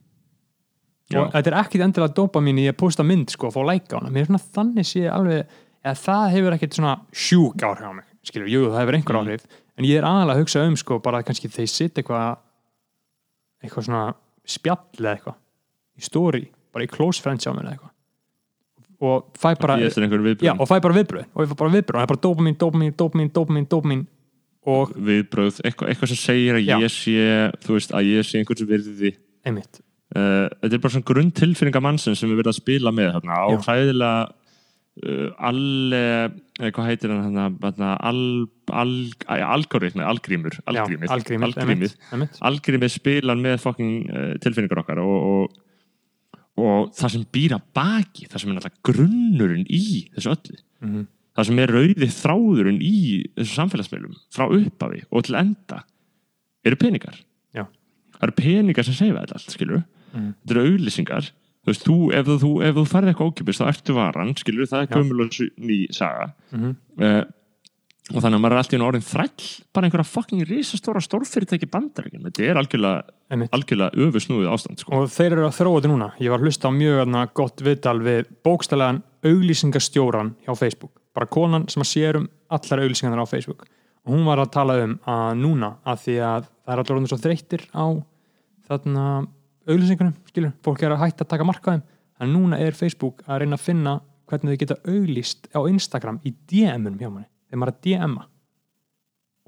Já. 1.10 1.20
og 1.24 1.32
þetta 1.34 1.50
er 1.50 1.58
ekkit 1.64 1.82
endilega 1.86 2.14
dópaminið 2.14 2.68
ég 2.70 2.76
posta 2.78 3.02
mynd 3.06 3.30
sko 3.34 3.48
og 3.50 3.54
fá 3.56 3.60
læka 3.66 3.96
á 3.96 4.00
hana. 4.00 4.10
Mér 4.14 4.22
er 4.22 4.30
svona 4.30 4.44
þannig 4.54 4.86
sé 4.86 5.02
alveg 5.10 5.46
eða 5.84 5.96
það 6.04 6.30
hefur 6.36 6.56
ekkit 6.58 6.76
svona 6.78 6.94
sjúk 7.12 7.64
áhrif 7.66 7.88
á 7.88 7.92
mig 7.96 8.06
skilur, 8.22 8.48
jú, 8.52 8.66
það 8.70 8.80
hefur 8.82 8.94
einhver 8.98 9.16
Mm. 9.16 9.26
áhrif. 9.26 9.44
En 9.80 9.84
ég 9.88 9.96
er 9.98 10.04
aðalega 10.04 10.36
að 10.36 10.40
hugsa 10.44 10.66
um 10.68 10.76
sko 10.76 10.98
bara 11.00 11.18
að 11.22 11.26
kannski 11.30 11.48
þeir 11.48 11.68
sitt 11.68 11.94
eitthvað 11.96 12.36
eitthvað 13.64 13.86
svona 13.88 14.14
spjall 14.44 14.98
eða 14.98 15.14
eitthvað 15.16 15.36
í 16.00 16.02
story, 16.04 16.42
bara 16.72 16.84
í 16.84 16.88
close 16.90 17.20
friends 17.20 17.46
á 17.48 17.52
mér 17.52 17.64
eða 17.66 17.72
eitthvað. 17.76 17.94
Og 19.00 19.32
fæ 19.40 19.54
bara 19.56 19.76
viðbröð 19.80 20.60
og 20.60 20.68
fæ 20.68 20.76
bara 20.84 20.94
viðbröð 20.98 21.26
og 21.34 21.40
ég 21.44 21.48
fæ 21.48 21.56
bara 21.56 21.72
viðbröð 21.72 21.96
og 21.96 22.00
það 22.00 22.04
er 22.04 22.10
bara 22.12 22.24
dopamin, 22.26 22.56
dopamin, 22.60 22.92
dopamin, 22.96 23.30
dopamin, 23.32 23.66
dopamin 23.66 24.06
og 24.68 24.90
viðbröð, 24.92 25.60
eitthvað, 25.64 25.88
eitthvað 25.88 26.10
sem 26.12 26.20
segir 26.20 26.58
að 26.58 26.66
Já. 26.68 26.76
ég 26.84 26.92
sé 26.92 27.14
þú 27.64 27.76
veist, 27.78 27.94
að 27.96 28.10
ég 28.12 28.26
sé 28.28 28.38
einhvern 28.42 28.58
sem 28.60 28.68
virði. 28.68 29.14
Einmitt, 29.48 29.80
uh, 30.16 30.46
þetta 30.60 30.74
er 30.76 30.82
bara 30.82 30.94
svona 30.96 31.08
grunntilfinninga 31.10 31.82
mannsinn 31.84 32.18
sem 32.18 32.30
við 32.30 32.40
verðum 32.40 32.54
að 32.54 32.60
spila 32.60 32.92
með 32.94 33.12
þarna 33.16 33.40
á 33.40 33.48
hræðilega 33.66 34.12
uh, 35.04 35.28
alle, 35.50 36.02
eða 36.60 36.72
hvað 36.76 36.90
heitir 36.90 37.14
hann 37.14 37.38
þarna, 37.60 37.92
algoritmi, 39.54 40.04
algrímur 40.06 40.58
algrímið, 40.70 41.94
algrímið, 42.50 42.92
spilar 42.94 43.40
með 43.40 43.60
fucking 43.64 44.10
uh, 44.10 44.34
tilfinningar 44.42 44.82
okkar 44.82 45.02
og, 45.04 45.30
og, 45.30 46.42
og 46.60 46.90
það 46.98 47.16
sem 47.16 47.30
býr 47.36 47.56
að 47.56 47.70
baki 47.76 48.28
það 48.28 48.42
sem 48.42 48.52
er 48.52 48.58
náttúrulega 48.58 48.90
grunnurinn 48.90 49.64
í 49.68 49.84
þessu 50.16 50.34
öllu. 50.34 50.60
Mhm. 50.80 51.08
það 51.36 51.46
sem 51.46 51.58
er 51.62 51.70
rauði 51.76 52.06
þráðurinn 52.10 52.82
í 52.82 52.96
þessu 53.38 53.54
samfélagsmiðlum 53.54 54.16
frá 54.34 54.46
upphafi 54.48 55.04
og 55.08 55.24
til 55.26 55.36
enda 55.38 55.84
eru 56.66 56.76
peningar. 56.76 57.16
Já. 57.56 57.64
það 58.18 58.26
eru 58.26 58.36
peningar 58.40 58.84
sem 58.84 58.96
segja 58.96 59.22
þetta 59.22 59.38
allt 59.38 59.54
skilur 59.54 59.82
Mhm. 60.14 60.34
þetta 60.46 60.56
eru 60.56 60.64
auðlýsingar 60.70 61.30
þú 61.60 61.66
veist, 61.70 61.84
þú, 61.84 61.96
ef, 62.16 62.26
þú, 62.40 62.50
ef 62.64 62.74
þú 62.74 62.84
færði 62.88 63.10
eitthvað 63.12 63.30
ókipist 63.34 63.60
þá 63.60 63.66
ertu 63.68 63.94
varan, 63.94 64.34
skilur, 64.36 64.66
það 64.66 64.82
er 64.82 64.86
Já. 64.86 64.96
gömul 64.96 65.20
og 65.26 65.32
su- 65.32 65.50
ný 65.60 65.86
saga 65.92 66.32
Mhm. 66.52 66.76
uh, 67.00 67.24
og 68.10 68.22
þannig 68.24 68.38
að 68.38 68.42
maður 68.42 68.52
er 68.56 68.58
alltaf 68.58 68.74
í 68.74 68.82
orðin 68.82 69.06
þræll 69.06 69.64
bara 69.72 69.86
einhverja 69.86 70.06
fucking 70.10 70.40
risastóra 70.48 71.00
stórfyrirtæki 71.04 71.68
bandaríkjum, 71.70 72.24
þetta 72.26 72.42
er 72.48 72.56
algjörlega 72.56 73.02
einmitt. 73.30 73.50
algjörlega 73.52 73.92
öfusnúið 73.94 74.48
ástand 74.50 74.78
sko. 74.80 74.92
og 74.96 75.08
þeir 75.08 75.32
eru 75.36 75.46
að 75.46 75.54
þróa 75.60 75.80
þetta 75.80 75.92
núna 75.92 76.12
ég 76.18 76.30
var 76.30 76.38
að 76.40 76.46
hlusta 76.48 76.66
á 76.66 76.72
mjög 76.74 76.96
aðna, 77.04 77.26
gott 77.34 77.56
viðtal 77.62 78.00
við 78.02 78.24
bókstælegan 78.42 79.02
auglýsingastjóran 79.22 80.34
hjá 80.46 80.56
Facebook, 80.58 80.92
bara 81.14 81.26
konan 81.26 81.68
sem 81.68 81.82
að 81.82 81.90
sér 81.92 82.16
um 82.16 82.28
allar 82.50 82.80
auglýsingarnar 82.82 83.22
á 83.22 83.28
Facebook 83.30 83.66
og 84.06 84.14
hún 84.16 84.24
var 84.24 84.38
að 84.38 84.50
tala 84.52 84.82
um 84.82 84.98
að 85.06 85.36
núna 85.38 85.76
að 85.86 85.98
því 86.06 86.16
að 86.24 86.48
það 86.66 86.72
er 86.72 86.78
allar 86.80 86.96
orðin 86.96 87.08
svo 87.12 87.18
þreyttir 87.20 87.62
á 87.76 87.84
þarna 88.68 89.06
auglýsingunum, 89.74 90.14
skilur, 90.30 90.52
fólk 90.66 90.82
er 90.86 90.94
að 90.94 91.02
hætta 91.04 91.24
að 91.24 91.30
taka 91.34 91.46
markaðum, 91.48 91.82
en 92.20 92.32
núna 92.34 92.58
er 92.60 92.76
Facebook 92.76 93.22
að 93.26 93.42
reyna 93.44 93.56
að 93.56 93.64
finna 93.64 93.94
hvernig 94.30 94.52
þau 94.54 94.60
geta 94.62 94.76
auglýst 94.86 95.48
á 95.56 95.60
Instagram 95.70 96.20
í 96.26 96.34
DM-unum 96.50 96.98
hjá 97.00 97.08
manni, 97.10 97.28
þegar 97.50 97.60
maður 97.62 97.72
er 97.72 97.76
að 97.76 97.82
DM-a 97.86 98.26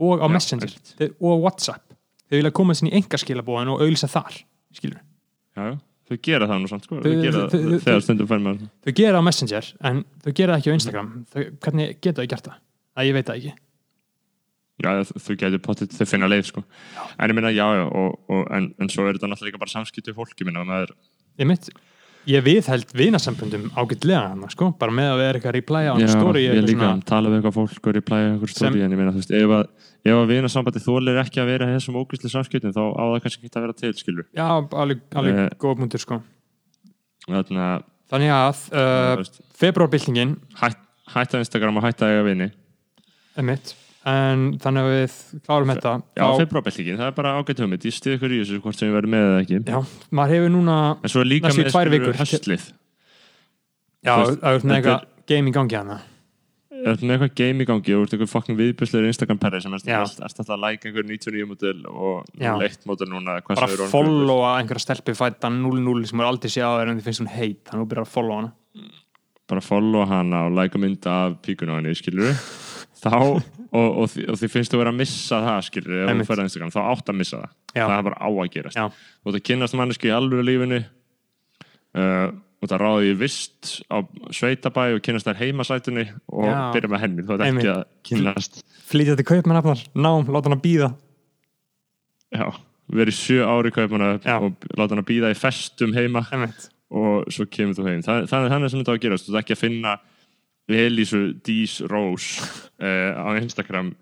og 0.02 0.18
á 0.18 0.26
Já, 0.26 0.32
Messenger. 0.32 0.72
þeir, 0.98 1.12
og 1.20 1.42
WhatsApp, 1.44 1.94
þau 2.28 2.36
vilja 2.40 2.52
koma 2.56 2.74
sinni 2.74 2.90
í 2.92 2.98
engaskilabóðin 3.02 3.70
og 3.74 3.82
auglýsa 3.84 4.08
þar, 4.10 4.38
skilur 4.74 4.98
já, 5.56 5.76
þau 6.08 6.16
gera 6.26 6.48
það 6.50 6.62
nú 6.64 6.68
samt 6.72 6.86
sko. 6.88 6.96
Þau- 6.96 7.04
þau 7.12 7.22
gera 7.22 7.42
þau- 7.46 7.60
það 7.62 7.84
þegar 7.86 8.02
stundum 8.06 8.30
fær 8.32 8.42
maður 8.42 8.68
þau 8.86 8.94
gera 9.02 9.20
á 9.20 9.22
Messenger 9.28 9.72
en 9.90 10.04
þau 10.24 10.32
gera 10.34 10.56
það 10.56 10.58
ekki 10.62 10.72
á 10.72 10.76
Instagram. 10.78 11.10
Þau, 11.32 11.42
hvernig 11.62 12.00
geta 12.00 12.22
þau 12.22 12.28
gert 12.32 12.48
það? 12.48 12.58
að 12.96 13.06
ég 13.08 13.14
veit 13.16 13.24
það 13.26 13.36
ekki 13.38 13.52
já, 14.80 15.04
þú 15.04 15.36
getur 15.36 15.58
potið 15.62 15.92
þau 15.98 16.06
finna 16.08 16.28
leið 16.30 16.44
sko. 16.48 16.64
en 17.18 17.30
ég 17.30 17.34
minna, 17.36 17.50
já, 17.52 17.66
já 17.76 17.84
og, 17.86 18.18
og, 18.28 18.46
en, 18.56 18.74
en 18.80 18.88
svo 18.88 19.06
er 19.08 19.14
þetta 19.18 19.28
náttúrulega 19.28 19.52
líka 19.52 19.58
bara 19.58 19.70
samskipti 19.70 20.12
fólki 20.16 20.44
minna, 20.44 20.64
maður, 20.64 20.94
Ég 21.38 21.46
mitt, 21.48 21.68
ég 22.28 22.42
viðheld 22.44 22.90
vinasambundum 22.92 23.70
ágætlega 23.76 24.28
hann, 24.32 24.44
sko, 24.50 24.72
bara 24.78 24.92
með 24.92 25.12
að 25.12 25.18
vera 25.22 25.38
eitthvað 25.38 25.56
reply 25.56 25.84
á 25.88 25.94
já, 26.00 26.08
story 26.12 26.44
ég 26.46 26.60
líka 26.64 26.80
svona- 26.88 27.04
tala 27.04 27.28
við 27.30 27.40
eitthvað 27.40 27.56
fólk 27.56 27.86
og 27.88 27.94
replæja 27.96 28.32
eitthvað 28.34 28.52
Sem- 28.52 28.72
stóri, 28.72 28.82
en 28.84 28.92
ég 28.92 28.98
minna, 29.00 29.12
þú 29.12 29.22
veist, 29.22 29.30
ef 29.32 29.48
að 29.48 29.66
ef 30.02 30.12
að 30.18 30.26
vinasambandi 30.32 30.80
þólir 30.82 31.20
ekki 31.22 31.40
að 31.40 31.46
vera 31.46 31.66
þessum 31.76 31.94
ógæsli 32.00 32.30
samskiptum, 32.30 32.72
þá 32.74 32.82
á 32.94 33.02
það 33.12 33.22
kannski 33.22 33.46
ekki 33.46 33.56
að 33.58 33.62
vera 33.62 33.72
til, 33.72 33.92
skilur 33.94 34.26
Já, 34.34 34.48
alveg, 34.72 35.00
alveg 35.14 35.38
Eh, 35.38 35.48
góð 35.58 35.78
múntur, 35.78 36.00
sko. 36.00 36.22
að 37.30 37.84
Þannig 38.12 38.28
að 38.28 38.72
uh, 38.76 39.16
veist, 39.16 39.40
februarbyltingin 39.56 40.36
hætt, 40.60 40.76
hætta 41.14 41.38
Instagram 41.38 41.76
og 41.78 41.82
hætta 41.86 42.10
að 44.02 44.18
er 44.18 44.28
en 44.32 44.44
þannig 44.62 44.86
að 44.86 44.92
við 44.92 45.16
klárum 45.46 45.72
þetta. 45.72 45.94
Já, 46.18 46.24
februarbeltingin, 46.42 47.00
það 47.00 47.10
er 47.10 47.16
bara 47.18 47.34
ágætt 47.38 47.62
hugmynd. 47.62 47.88
Ég 47.88 47.96
stið 47.96 48.16
ykkur 48.18 48.36
í 48.36 48.40
þessu 48.42 48.62
hvort 48.64 48.78
sem 48.78 48.90
ég 48.90 48.96
verði 48.98 49.12
með 49.14 49.26
eða 49.28 49.42
ekki. 49.42 49.60
Já, 49.72 49.98
maður 50.10 50.36
hefur 50.36 50.54
núna 50.56 50.78
en 50.98 51.12
svo 51.12 51.24
er 51.24 51.30
líka 51.32 51.50
Næstu 51.50 51.62
með 51.62 51.74
tvær 51.74 51.92
vikur. 51.96 52.16
höstlið 52.22 52.70
Já, 54.02 54.14
það 54.18 54.48
er 54.52 54.64
með 54.66 54.78
eitthvað 54.80 55.04
game 55.30 55.52
í 55.52 55.54
gangi 55.54 55.78
hana 55.78 56.00
er 56.82 57.02
með 57.02 57.14
eitthvað 57.14 57.34
game 57.38 57.62
í 57.62 57.66
gangi 57.68 57.94
og 57.94 58.00
þú 58.00 58.06
ert 58.06 58.14
eitthvað 58.16 58.30
fucking 58.32 58.58
viðbjörslegur 58.58 59.08
Instagram 59.10 59.40
perri 59.42 59.60
sem 59.62 59.74
er 59.76 59.92
alltaf 60.00 60.50
að 60.50 60.62
like 60.64 60.88
einhver 60.88 61.06
99 61.06 61.48
model 61.50 61.82
og 61.90 62.32
leitt 62.62 62.86
model 62.88 63.08
núna 63.12 63.36
bara 63.46 63.68
er 63.68 63.76
orðin 63.76 63.92
followa 63.92 64.54
einhverja 64.58 64.86
stelpi 64.86 65.14
fæta 65.18 65.50
0-0 65.52 66.08
sem 66.10 66.22
er 66.22 66.30
aldrei 66.30 66.52
séð 66.52 66.66
á 66.66 66.72
þér 66.80 66.92
en 66.92 67.00
þið 67.00 67.08
finnst 67.08 67.22
hún 67.22 67.32
heit 67.36 67.60
þannig 67.68 67.78
að 67.78 67.84
þú 67.84 67.90
byrjar 67.92 68.08
að 68.08 68.14
followa 68.16 68.40
hana. 68.40 68.52
Bara 69.52 69.64
follow 69.66 70.06
hana 70.08 70.44
og 70.48 70.56
like 70.58 70.80
mynda 70.80 71.16
af 71.26 71.38
píkunu 71.44 71.76
á 71.76 71.78
henni, 71.78 71.94
skilur 71.98 72.32
þá, 73.02 73.14
og, 73.72 73.98
og, 74.02 74.06
þi- 74.12 74.26
og 74.28 74.36
þið 74.40 74.50
finnst 74.52 74.72
þú 74.74 74.78
vera 74.82 74.92
að 74.92 74.98
missa 75.00 75.38
það, 75.46 75.60
skilur 75.68 75.92
ef 75.96 76.06
þú 76.06 76.12
Einmitt. 76.12 76.28
ferð 76.28 76.42
á 76.42 76.46
Instagram, 76.48 76.72
þá 76.74 76.80
átt 76.92 77.12
að 77.12 77.18
missa 77.22 77.36
það 77.42 77.50
Já. 77.78 77.84
það 77.88 77.98
er 77.98 78.06
bara 78.08 78.18
á 78.20 78.28
að 78.32 78.50
gerast 78.56 78.76
Já. 78.76 78.84
og 79.24 79.32
það 79.36 79.44
kynnast 79.48 79.78
manneski 79.80 80.10
í 80.10 80.16
alvöru 80.16 80.44
lífinu 80.44 80.80
uh, 81.96 82.28
og 82.62 82.70
það 82.70 82.82
ráði 82.84 83.08
í 83.10 83.14
vist 83.18 83.70
á 83.90 83.96
sveitabæ 84.30 84.84
og 84.96 85.00
kynnast 85.02 85.26
þær 85.26 85.40
heimasætunni 85.40 86.04
og 86.30 86.44
Já. 86.46 86.58
byrja 86.76 86.90
með 86.92 87.02
henni, 87.06 87.24
þú 87.26 87.38
Einmitt. 87.40 87.64
ekki 87.64 87.72
að 87.72 87.86
kynnast 88.10 88.60
flytja 88.92 89.16
til 89.18 89.24
kaupmannafnar, 89.32 89.80
nám, 89.96 90.28
láta 90.28 90.50
hann 90.50 90.58
að 90.58 90.62
býða 90.66 90.90
já, 92.32 92.46
verið 92.92 93.16
sjö 93.18 93.40
ári 93.48 93.72
kaupmanna 93.74 94.12
Já. 94.22 94.36
og 94.38 94.54
láta 94.76 94.92
hann 94.94 95.02
að 95.02 95.08
býða 95.10 95.32
í 95.32 95.38
festum 95.38 95.92
heima 95.96 96.22
Einmitt. 96.32 96.68
og 96.92 97.26
svo 97.32 97.46
kemur 97.48 97.74
þú 97.78 97.88
heim 97.88 98.02
Þa, 98.04 98.20
það, 98.28 98.48
þannig 98.52 98.70
sem 98.72 98.82
þetta 98.84 98.92
á 98.92 98.96
að 98.98 99.04
gerast, 99.06 99.28
þú 99.28 99.34
ert 99.36 99.42
ekki 99.46 99.56
að 99.56 99.62
finna 99.64 99.96
Elísu 100.70 101.32
Dís 101.44 101.80
Rose 101.90 102.42
uh, 102.86 103.12
á 103.18 103.28
Instagram 103.40 103.92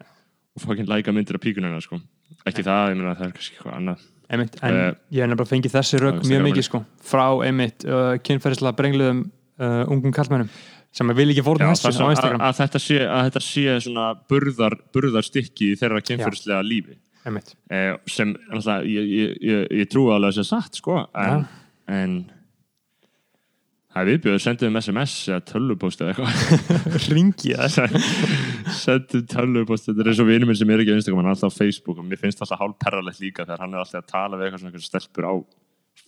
og 0.56 0.64
fokkin 0.64 0.88
læka 0.88 1.12
myndir 1.14 1.38
af 1.38 1.44
píkunina 1.44 1.80
sko. 1.82 2.00
ekki 2.46 2.64
það, 2.66 2.92
ég 2.92 2.98
meina 2.98 3.14
það 3.18 3.28
er 3.28 3.36
kannski 3.36 3.56
eitthvað 3.56 3.76
annað 3.78 4.08
Einmitt. 4.30 4.58
en 4.62 4.76
Eh, 4.76 4.92
ég 5.10 5.24
hef 5.24 5.30
nefnilega 5.30 5.50
fengið 5.50 5.72
þessi 5.74 5.98
á 5.98 6.10
mjög 6.22 6.44
mikið 6.46 6.66
sko, 6.68 6.80
frá 7.02 7.24
einmitt 7.46 7.86
uh, 7.86 8.14
kynferðislega 8.22 8.76
brengluðum 8.78 9.24
uh, 9.58 9.82
ungum 9.90 10.14
kallmennum 10.14 10.50
sem 10.94 11.10
vil 11.14 11.30
ekki 11.32 11.42
Já, 11.42 11.46
fórna 11.46 11.70
þessu 11.74 12.06
á 12.06 12.14
Instagram 12.14 12.44
að, 12.46 12.56
þetta 12.60 12.82
sé, 12.82 12.98
að 13.06 13.24
þetta 13.28 13.42
sé 13.46 13.76
svona 13.86 14.06
burðar, 14.30 14.76
burðarstykki 14.94 15.72
í 15.72 15.78
þeirra 15.80 16.02
kynferðislega 16.02 16.62
lífi 16.66 16.98
Einmitt. 17.26 17.52
sem 18.08 18.32
alltaf, 18.50 18.86
ég, 18.88 19.10
ég, 19.12 19.34
ég, 19.44 19.66
ég 19.82 19.90
trúi 19.90 20.08
alveg 20.14 20.30
að 20.30 20.38
það 20.38 20.38
sé 20.38 20.46
satt 20.48 20.78
sko, 20.80 21.02
en, 21.20 21.44
en 21.90 22.14
það 23.90 24.00
er 24.02 24.08
viðbjöður, 24.10 24.42
sendum 24.44 24.76
SMS 24.80 25.14
eða 25.32 25.40
tölvupóst 25.50 26.02
eða 26.04 26.12
eitthvað 26.14 27.08
ringi 27.14 27.54
það 27.58 27.96
sendum 28.84 29.24
tölvupóst 29.34 29.88
þetta 29.90 30.04
er 30.04 30.10
eins 30.12 30.20
og 30.22 30.28
vinur 30.30 30.46
minn 30.50 30.58
sem 30.60 30.70
er 30.70 30.82
ekki 30.84 30.94
á 30.94 30.98
Instagram 31.00 31.22
hann 31.22 31.30
er 31.30 31.34
alltaf 31.36 31.54
á 31.54 31.58
Facebook 31.60 31.98
og 31.98 32.06
mér 32.06 32.20
finnst 32.22 32.38
það 32.38 32.46
alltaf 32.46 32.62
hálf 32.62 32.76
perralegt 32.84 33.22
líka 33.24 33.46
þegar 33.48 33.64
hann 33.64 33.74
er 33.74 33.82
alltaf 33.82 34.04
að 34.04 34.12
tala 34.14 34.38
við 34.40 34.46
eitthvað 34.50 34.62
svona 34.66 34.84
stelpur 34.90 35.26
á 35.26 35.34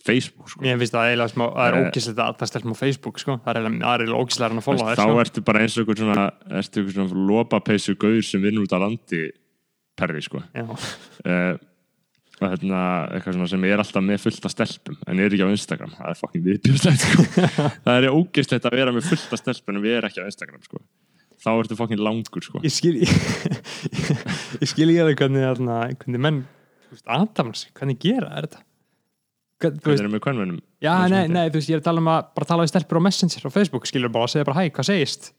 Facebook 0.03 0.47
sko. 0.49 0.61
Mér 0.63 0.79
finnst 0.81 0.95
það 0.95 1.09
eiginlega 1.11 1.31
smá, 1.31 1.43
það 1.53 1.67
er 1.67 1.75
Eh. 1.77 1.83
ógæslega 1.91 2.23
að 2.23 2.37
það 2.39 2.49
stelpum 2.49 2.73
á 2.73 2.77
Facebook 2.79 3.19
sko, 3.21 3.35
það 3.43 3.51
er 3.51 3.59
eiginlega, 3.59 3.83
það 3.83 3.93
er 3.93 4.01
eiginlega 4.03 4.23
ógæslega 4.23 4.57
að 4.57 4.65
followa 4.65 4.87
þér 4.89 4.99
þá 4.99 5.03
sko. 5.05 5.19
ertu 5.23 5.43
bara 5.49 5.61
eins 5.63 5.75
og 5.77 5.83
eitthvað 5.83 5.99
svona 6.01 6.25
ertu 6.59 6.79
eitthvað 6.81 6.95
svona 6.97 7.27
lopapeysu 7.29 7.95
gaur 8.01 8.21
sem 8.25 8.41
vinnur 8.47 8.65
út 8.65 8.73
á 8.73 8.79
landi 8.83 9.21
perri 9.99 10.23
sko 10.25 10.41
hérna 12.51 12.81
eitthvað 13.13 13.45
sem 13.51 13.65
er 13.69 13.81
alltaf 13.81 14.03
með 14.05 14.19
fullt 14.23 14.47
af 14.47 14.53
stelpum 14.53 14.97
en 15.07 15.21
er 15.23 15.35
ekki 15.35 15.47
á 15.47 15.53
Instagram, 15.53 15.93
það 15.97 16.11
er 16.11 16.19
fucking 16.19 16.43
viðbjörnslegt 16.47 17.05
sko. 17.05 17.25
það 17.85 17.95
er 17.95 18.07
ógeðslegt 18.09 18.67
að 18.69 18.77
vera 18.79 18.95
með 18.95 19.07
fullt 19.11 19.35
af 19.37 19.41
stelpum 19.41 19.77
en 19.77 19.85
við 19.85 19.97
erum 19.99 20.09
ekki 20.09 20.23
á 20.23 20.29
Instagram 20.29 20.65
sko. 20.67 20.81
þá 21.43 21.49
ertu 21.53 21.79
fucking 21.79 22.03
langur 22.03 22.45
sko. 22.45 22.63
ég 22.65 22.75
skil 22.75 22.95
ég, 23.01 23.13
ég 24.61 24.69
skil 24.69 24.89
ekki 24.89 25.03
alveg 25.05 25.23
hvernig 25.23 25.47
þarna, 25.47 25.79
hvernig 26.03 26.25
menn 26.27 26.43
veist, 26.91 27.07
Adams, 27.07 27.67
hvernig 27.77 28.01
gera 28.03 28.31
er 28.33 28.49
þetta 28.49 28.63
Hvern, 29.63 29.77
þú 29.79 29.87
við 29.87 29.93
veist, 29.93 30.03
erum 30.03 30.17
með 30.17 30.25
kvennmennum 30.25 30.59
já, 30.83 30.93
nei, 31.07 31.23
nei, 31.31 31.45
þú 31.47 31.61
veist, 31.61 31.71
ég 31.71 31.77
er 31.77 31.83
að 31.83 31.87
tala 31.91 32.03
um 32.03 32.11
að 32.11 32.27
bara 32.35 32.49
tala 32.49 32.65
við 32.65 32.73
stelpur 32.73 32.99
á 32.99 33.05
Messenger 33.07 33.47
og 33.47 33.55
Facebook, 33.55 33.87
skilur 33.87 34.11
bara 34.11 34.27
að 34.27 34.35
segja 34.35 34.47
bara 34.49 34.59
hæ, 34.59 34.73
hvað 34.75 34.89
segist 34.89 35.31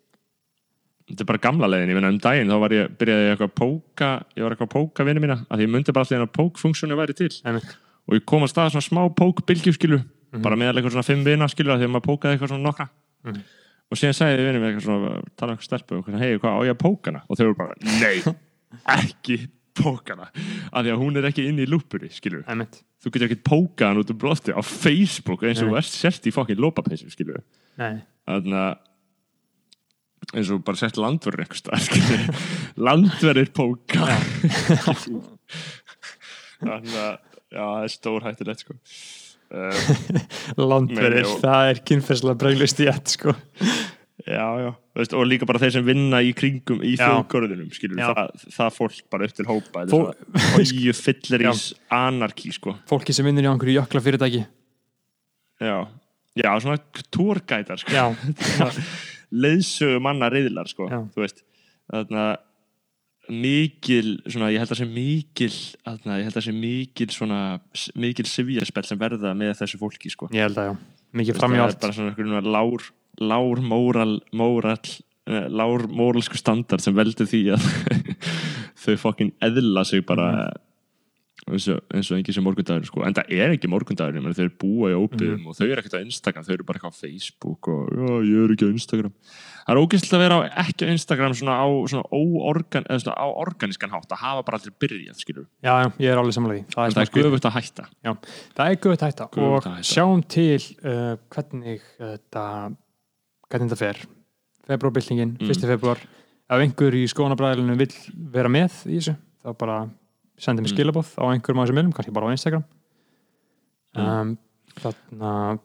þetta 1.11 1.21
er 1.25 1.29
bara 1.29 1.39
gamla 1.45 1.69
leiðin, 1.69 1.91
ég 1.93 1.99
meina 1.99 2.09
um 2.15 2.19
daginn 2.19 2.49
þá 2.49 2.59
var 2.63 2.75
ég, 2.75 2.93
byrjaði 2.99 3.25
ég 3.27 3.33
eitthvað 3.35 3.51
að 3.51 3.57
póka 3.61 4.11
ég 4.37 4.43
var 4.47 4.55
eitthvað 4.55 4.69
að 4.69 4.75
póka 4.77 5.05
vinnu 5.09 5.21
mína, 5.25 5.37
að 5.51 5.61
ég 5.65 5.69
myndi 5.75 5.93
bara 5.93 6.05
alltaf 6.07 6.25
að 6.25 6.33
pókfunksjónu 6.39 6.97
væri 7.01 7.15
til. 7.19 7.31
Einmitt. 7.45 7.77
og 8.09 8.15
ég 8.19 8.25
kom 8.29 8.43
að 8.45 8.53
staða 8.53 8.71
svona 8.75 8.89
smá 8.89 9.03
pókbylgju 9.17 9.73
skilu 9.77 10.01
Mhm. 10.35 10.43
bara 10.43 10.57
meðal 10.57 10.75
eitthvað 10.81 10.93
svona 10.97 11.07
fimm 11.07 11.25
vina 11.25 11.47
skilu 11.49 11.71
því 11.79 11.85
að 11.87 11.93
maður 11.95 12.09
pókaði 12.09 12.33
eitthvað 12.35 12.49
svona 12.51 12.67
nokkra. 12.69 12.89
Mhm. 13.25 13.43
og 13.93 13.99
síðan 14.01 14.17
sagði 14.19 14.39
ég 14.39 14.47
vinnu 14.49 14.61
mér 14.61 14.71
eitthvað 14.73 14.85
svona 14.89 15.23
tala 15.37 15.53
um 15.53 15.57
eitthvað 15.59 15.69
stelpu 15.69 15.99
og 15.99 16.19
hei, 16.19 16.39
hvað 16.39 16.57
á 16.57 16.61
ég 16.65 16.73
að 16.75 16.81
póka 16.83 17.07
hana? 17.13 17.23
Og 17.31 17.37
þau 17.39 17.45
voru 17.45 17.57
bara, 17.57 17.75
nei, 17.85 18.17
ekki 18.99 19.49
póka 19.75 20.15
hana, 20.17 20.29
af 20.73 20.85
því 20.85 20.91
að 20.95 20.99
hún 21.05 21.17
er 21.21 21.29
ekki 21.31 21.47
inn 21.49 21.59
í 21.63 21.67
lúpuri, 21.69 22.11
skilur. 22.11 22.43
Einmitt. 22.49 22.83
þú 23.05 23.11
getur 23.13 23.29
ekki 23.29 23.43
póka 23.45 23.87
hann 23.91 23.99
út 24.01 24.11
um 24.11 24.17
brosti 24.19 24.51
á 24.57 24.61
Facebook 24.65 25.43
eins 25.45 25.61
og 25.63 25.77
ert 25.77 25.85
sért 25.85 26.25
í 26.27 26.33
fokkin 26.33 26.57
lópapeysu, 26.59 27.11
skilur. 27.13 27.43
Þannig 27.77 28.55
að 28.57 28.77
eins 30.33 30.51
og 30.55 30.63
bara 30.67 30.81
sett 30.81 30.99
landverður 31.01 31.45
einhvers 31.45 31.63
staðar 31.63 31.85
landverðir 32.89 33.51
póka. 33.55 34.09
Þannig 36.65 36.97
að 36.97 37.19
það 37.55 37.83
er 37.85 37.93
stór 37.93 38.25
hættulegt 38.29 38.65
sko. 38.65 38.79
uh, 39.55 39.75
landverðir, 40.59 41.29
það 41.43 41.73
er 41.73 41.83
kynferðslega 41.91 42.41
brenglust 42.41 42.81
í 42.83 42.89
ett 42.91 43.19
sko. 43.19 43.37
Já, 44.25 44.47
já, 44.57 44.71
veist, 44.97 45.13
og 45.13 45.27
líka 45.29 45.45
bara 45.45 45.61
þeir 45.61 45.73
sem 45.75 45.85
vinna 45.85 46.21
í 46.25 46.31
kringum 46.37 46.79
í 46.87 46.95
þjóðgörðunum 46.97 47.69
það, 47.99 48.21
það 48.55 48.71
fólk 48.73 49.01
bara 49.13 49.27
upp 49.27 49.35
til 49.37 49.45
hópa 49.49 49.83
Fó- 49.91 49.99
og 50.07 50.95
fyllir 50.97 51.45
í 51.45 51.51
anarki 51.93 52.53
sko. 52.55 52.77
fólki 52.89 53.13
sem 53.13 53.27
vinnur 53.27 53.45
í 53.45 53.51
einhverju 53.51 53.75
jökla 53.75 54.01
fyrirtæki 54.07 54.41
já, 55.61 55.77
já, 56.41 56.49
svona 56.63 56.79
túrgætar 57.13 57.83
sko. 57.83 57.93
Já, 57.93 58.07
leiðsögu 59.35 60.01
manna 60.05 60.31
reyðlar 60.33 60.71
sko, 60.71 60.89
Já. 60.91 61.01
þú 61.15 61.25
veist 61.25 61.45
þarna 61.91 62.27
mikil, 63.25 64.19
svona, 64.29 64.51
ég 64.53 64.61
held 64.61 64.75
að 64.75 64.83
sé 64.83 64.87
mikil 64.89 65.53
þarna, 65.55 66.19
ég 66.21 66.27
held 66.29 66.39
að 66.39 66.45
sé 66.45 66.53
mikil 66.53 67.07
svona, 67.15 67.39
mikil 67.97 68.27
sifjarspell 68.29 68.85
sem 68.85 69.01
verða 69.01 69.33
með 69.39 69.55
þessu 69.63 69.81
fólki 69.81 70.13
sko. 70.13 70.29
ég 70.35 70.45
held 70.45 70.61
að 70.61 70.73
já 70.73 70.75
mikið 71.15 71.39
það 71.41 71.57
allt 71.63 71.77
er 71.77 71.83
bara 71.83 71.97
svona 71.97 72.13
einhverjum 72.13 72.53
lár 72.55 72.87
lár 73.23 73.63
móral, 73.63 74.15
móral 74.35 74.79
eh, 75.31 75.47
lár 75.49 75.87
móralsku 75.87 76.39
standard 76.39 76.83
sem 76.83 76.95
veldur 76.97 77.29
því 77.31 77.43
að 77.55 77.69
þau 78.85 78.97
fokkin 79.01 79.35
eðla 79.45 79.85
sig 79.87 80.05
bara 80.07 80.51
eins 81.51 81.67
og, 81.69 81.81
eins 81.93 82.09
og 82.11 82.19
ekki 82.21 82.33
sem 82.33 82.45
morgundagur 82.47 82.87
sko. 82.89 83.03
en 83.05 83.15
það 83.17 83.33
er 83.37 83.53
ekki 83.57 83.69
morgundagur, 83.69 84.17
meina, 84.21 84.33
þau 84.37 84.45
eru 84.47 84.55
búa 84.63 84.93
í 84.93 84.95
óbyggum 84.97 85.49
og 85.51 85.57
þau 85.59 85.67
eru 85.67 85.83
ekkert 85.83 85.97
á 85.99 86.05
Instagram, 86.05 86.45
þau 86.47 86.55
eru 86.57 86.65
bara 86.69 86.79
eitthvað 86.81 86.95
á 86.97 87.01
Facebook 87.05 87.69
og 87.69 87.91
ég 88.25 88.39
er 88.47 88.55
ekki 88.55 88.65
á 88.65 88.75
Instagram 88.75 89.13
það 89.65 89.73
er 89.75 89.81
ógæslega 89.81 90.17
að 90.19 90.23
vera 90.25 90.37
á, 90.37 90.41
ekki 90.65 90.85
á 90.85 90.89
Instagram 90.95 91.35
svona 91.37 91.57
á, 91.61 91.67
svona 91.89 92.07
óorgan, 92.13 92.89
svona 93.01 93.17
á 93.21 93.27
organiskan 93.45 93.93
hátt 93.93 94.13
að 94.17 94.23
hafa 94.25 94.43
bara 94.49 94.59
aldrei 94.61 94.75
byrjað, 94.85 95.21
skilur 95.21 95.47
Já, 95.65 95.73
já, 95.85 95.89
ég 96.05 96.13
er 96.15 96.21
alveg 96.21 96.37
samanlega 96.37 96.65
því 96.65 96.75
Það 96.75 96.85
er, 96.85 96.97
það 96.97 97.05
er 97.05 97.29
göfugt 97.29 97.49
að 97.51 97.57
hætta 97.59 97.87
Já, 98.05 98.13
það 98.57 98.73
er 98.75 98.81
guðt 98.85 99.05
hætta 99.09 99.29
Göfugt 99.33 99.45
og 99.45 99.69
að 99.69 99.79
hætta. 99.79 99.89
sjáum 99.93 100.25
til 100.37 100.61
uh, 100.85 101.15
hvernig 101.33 101.87
þetta 102.01 102.45
hvernig 103.49 103.71
þetta 103.73 103.81
fer 103.85 104.05
februarbyltingin, 104.65 105.37
Mm. 105.41 105.51
1. 105.53 105.67
februar 105.69 105.99
ef 106.49 106.61
einhver 106.61 106.95
í 106.97 107.05
skónabræðilinu 107.09 107.75
vill 107.81 107.93
vera 108.33 108.49
með 108.53 108.79
í 108.89 108.97
þessu, 109.01 109.15
þá 109.45 109.51
bara 109.61 109.77
sendi 110.39 110.63
mér 110.65 110.71
Mm. 110.71 110.77
skilabóð 110.77 111.13
á 111.21 111.25
einhverjum 111.31 111.61
af 111.61 111.69
þessum 111.69 111.79
miðlum, 111.79 111.95
kannski 111.95 112.15
bara 112.15 112.27
á 112.27 112.35
Instagram. 112.35 112.65
Mm. 113.95 114.09
um, 114.09 114.39
þannig 114.83 115.23
að 115.31 115.61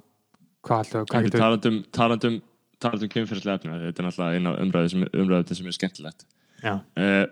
hvað 0.68 0.94
Ekki 1.00 1.24
getur 1.26 1.42
talandum, 1.42 1.78
talandum, 1.96 2.42
talandum 2.80 3.10
kynferðslega 3.10 3.58
efni 3.58 3.80
þetta 3.88 4.04
er 4.04 4.08
náttúrulega 4.08 4.36
eina 4.38 4.54
umræði 4.62 4.92
sem, 4.94 5.06
umræði 5.24 5.56
sem 5.58 5.68
er 5.72 5.78
skemmtilegt. 5.78 6.26
Já, 6.62 6.74
uh, 6.78 7.26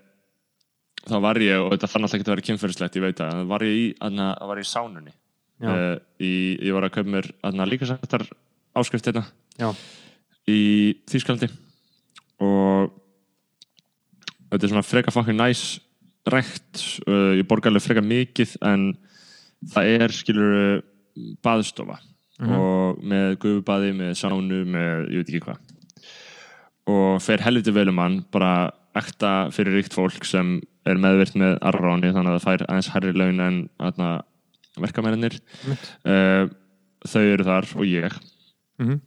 þá 1.08 1.18
var 1.22 1.40
ég 1.44 1.62
og 1.62 1.72
þetta 1.76 1.90
fann 1.92 2.08
alltaf 2.08 2.18
ekki 2.18 2.28
að 2.28 2.34
vera 2.34 2.48
kynferðslegt 2.50 2.98
ég 2.98 3.06
veit 3.06 3.22
að 3.22 3.32
það 3.36 3.48
var 3.54 3.66
ég 3.68 3.78
í, 3.78 3.88
aðna, 4.02 4.28
var 4.50 4.58
ég 4.58 4.66
í 4.68 4.72
sánunni. 4.72 5.14
Uh, 5.58 5.96
í, 6.22 6.32
ég 6.68 6.74
var 6.76 6.86
að 6.86 6.94
kaupa 6.98 7.10
mér 7.10 7.32
líka 7.66 7.88
sættar 7.90 8.28
áskrift 8.78 9.08
hérna. 9.10 9.24
Já, 9.58 9.72
í 10.48 10.60
Þýskalandi. 11.10 11.50
Og 12.46 12.92
þetta 14.52 14.64
er 14.64 14.72
svona 14.72 14.86
freka 14.86 15.14
fucking 15.14 15.38
næs 15.38 15.80
rekt 16.34 16.84
uh, 17.08 17.34
ég 17.38 17.48
borga 17.50 17.72
alveg 17.72 17.86
frekar 17.86 18.06
mikið 18.06 18.58
en 18.68 18.92
það 19.74 19.92
er 19.96 20.16
skilur 20.16 20.84
baðstofa. 21.46 22.00
Og 22.38 23.00
með 23.02 23.40
gufubaði, 23.42 23.94
með 23.98 24.12
sánu 24.20 24.62
með 24.70 25.08
ég 25.10 25.24
veit 25.24 25.32
ekki 25.32 25.46
hvað. 25.48 25.72
Og 26.94 27.22
fer 27.26 27.42
helviti 27.42 27.74
vel 27.74 27.90
um 27.90 28.02
hann 28.04 28.20
bara 28.32 28.70
ekta 28.98 29.50
fyrir 29.54 29.80
ríkt 29.80 29.96
fólk 29.98 30.26
sem 30.26 30.60
er 30.88 31.02
meðvirt 31.02 31.36
með 31.38 31.58
arráni 31.66 32.14
þannig 32.14 32.32
að 32.32 32.38
það 32.38 32.46
fær 32.46 32.64
aðeins 32.68 32.90
herri 32.94 33.14
laun 33.18 33.44
en 33.44 33.60
aðna, 33.84 34.12
verkamærinir 34.78 35.38
uh, 35.68 36.46
þau 37.08 37.24
eru 37.24 37.48
þar 37.48 37.70
og 37.76 37.86
ég. 37.90 38.18
Mhm. 38.78 39.00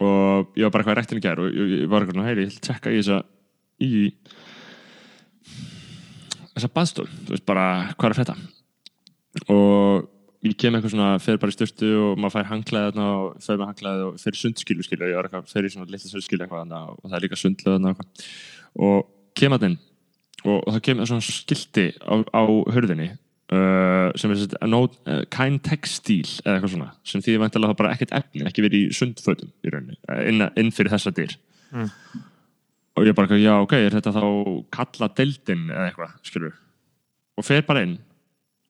og 0.00 0.54
ég 0.56 0.64
var 0.64 0.72
bara 0.72 0.80
eitthvað 0.80 0.94
í 0.94 0.98
rektinu 0.98 1.20
í 1.20 1.24
gær 1.26 1.40
og 1.42 1.48
ég, 1.52 1.72
ég 1.82 1.88
var 1.92 2.06
eitthvað, 2.06 2.24
heyri, 2.24 2.44
ég 2.46 2.54
ætla 2.54 2.60
að 2.60 2.68
tjekka 2.70 2.92
í 2.92 3.00
þessa 3.02 3.18
í 3.84 3.90
þessa 6.60 6.74
baðstof, 6.76 7.12
þú 7.26 7.34
veist 7.34 7.46
bara 7.48 7.66
hvað 7.96 8.10
er 8.10 8.18
frétta? 8.20 8.38
Og 9.50 10.08
ég 10.46 10.56
kem 10.60 10.76
eitthvað 10.76 10.94
svona, 10.94 11.10
fer 11.20 11.38
bara 11.40 11.52
í 11.52 11.56
styrtu 11.56 11.90
og 12.00 12.20
maður 12.20 12.38
fær 12.38 12.50
hanglaði 12.50 12.90
þarna 12.90 13.08
og 13.16 13.44
fer 13.44 13.60
með 13.60 13.70
hanglaði 13.72 14.06
og 14.06 14.20
fer 14.22 14.38
sundskilu 14.40 14.86
skilja, 14.86 15.10
ég 15.10 15.18
var 15.18 15.28
eitthvað, 15.28 15.50
fer 15.52 15.68
í 15.68 15.72
svona 15.74 15.90
litla 15.92 16.12
sundskilu 16.12 16.46
eitthvað 16.46 16.62
þarna 16.64 16.82
og 16.94 17.02
það 17.06 17.16
er 17.18 17.26
líka 17.26 17.40
sundlöð 17.40 17.76
þarna 17.76 17.90
og 17.90 18.04
eitthvað. 18.04 18.28
Og 18.86 19.10
kem 19.40 19.56
að 19.56 19.66
þinn 19.66 19.76
og, 20.44 20.62
það 20.70 20.80
kemur 20.88 21.10
svona 21.10 21.26
skilti 21.26 21.86
á, 22.00 22.14
á 22.24 22.42
hörðinni 22.74 23.10
uh, 23.10 24.08
sem 24.18 24.32
er 24.32 24.40
svona 24.40 24.70
no, 24.70 24.82
uh, 25.04 25.22
kind 25.32 25.62
textil 25.66 26.24
eða 26.44 26.56
eitthvað 26.56 26.74
svona 26.74 26.90
sem 27.12 27.24
því 27.24 27.36
það 27.44 27.76
bara 27.82 27.94
ekkert 27.94 28.16
efni, 28.16 28.44
ekki 28.48 28.64
verið 28.64 28.86
í 28.86 28.96
sundfötum 28.96 29.52
í 29.64 29.74
rauninni, 29.74 29.98
uh, 30.08 30.22
inn, 30.30 30.46
inn 30.60 30.74
fyrir 30.74 30.94
þessa 30.94 31.14
dyr 31.16 31.36
og 33.00 33.08
ég 33.08 33.16
bara, 33.16 33.38
já 33.40 33.54
ok, 33.64 33.72
er 33.78 33.96
þetta 33.96 34.12
þá 34.16 34.24
kalla 34.76 35.08
deildin 35.16 35.66
eða 35.72 35.86
eitthvað, 35.88 36.14
skilur 36.28 36.54
og 37.40 37.46
fer 37.46 37.64
bara 37.66 37.82
inn. 37.86 37.96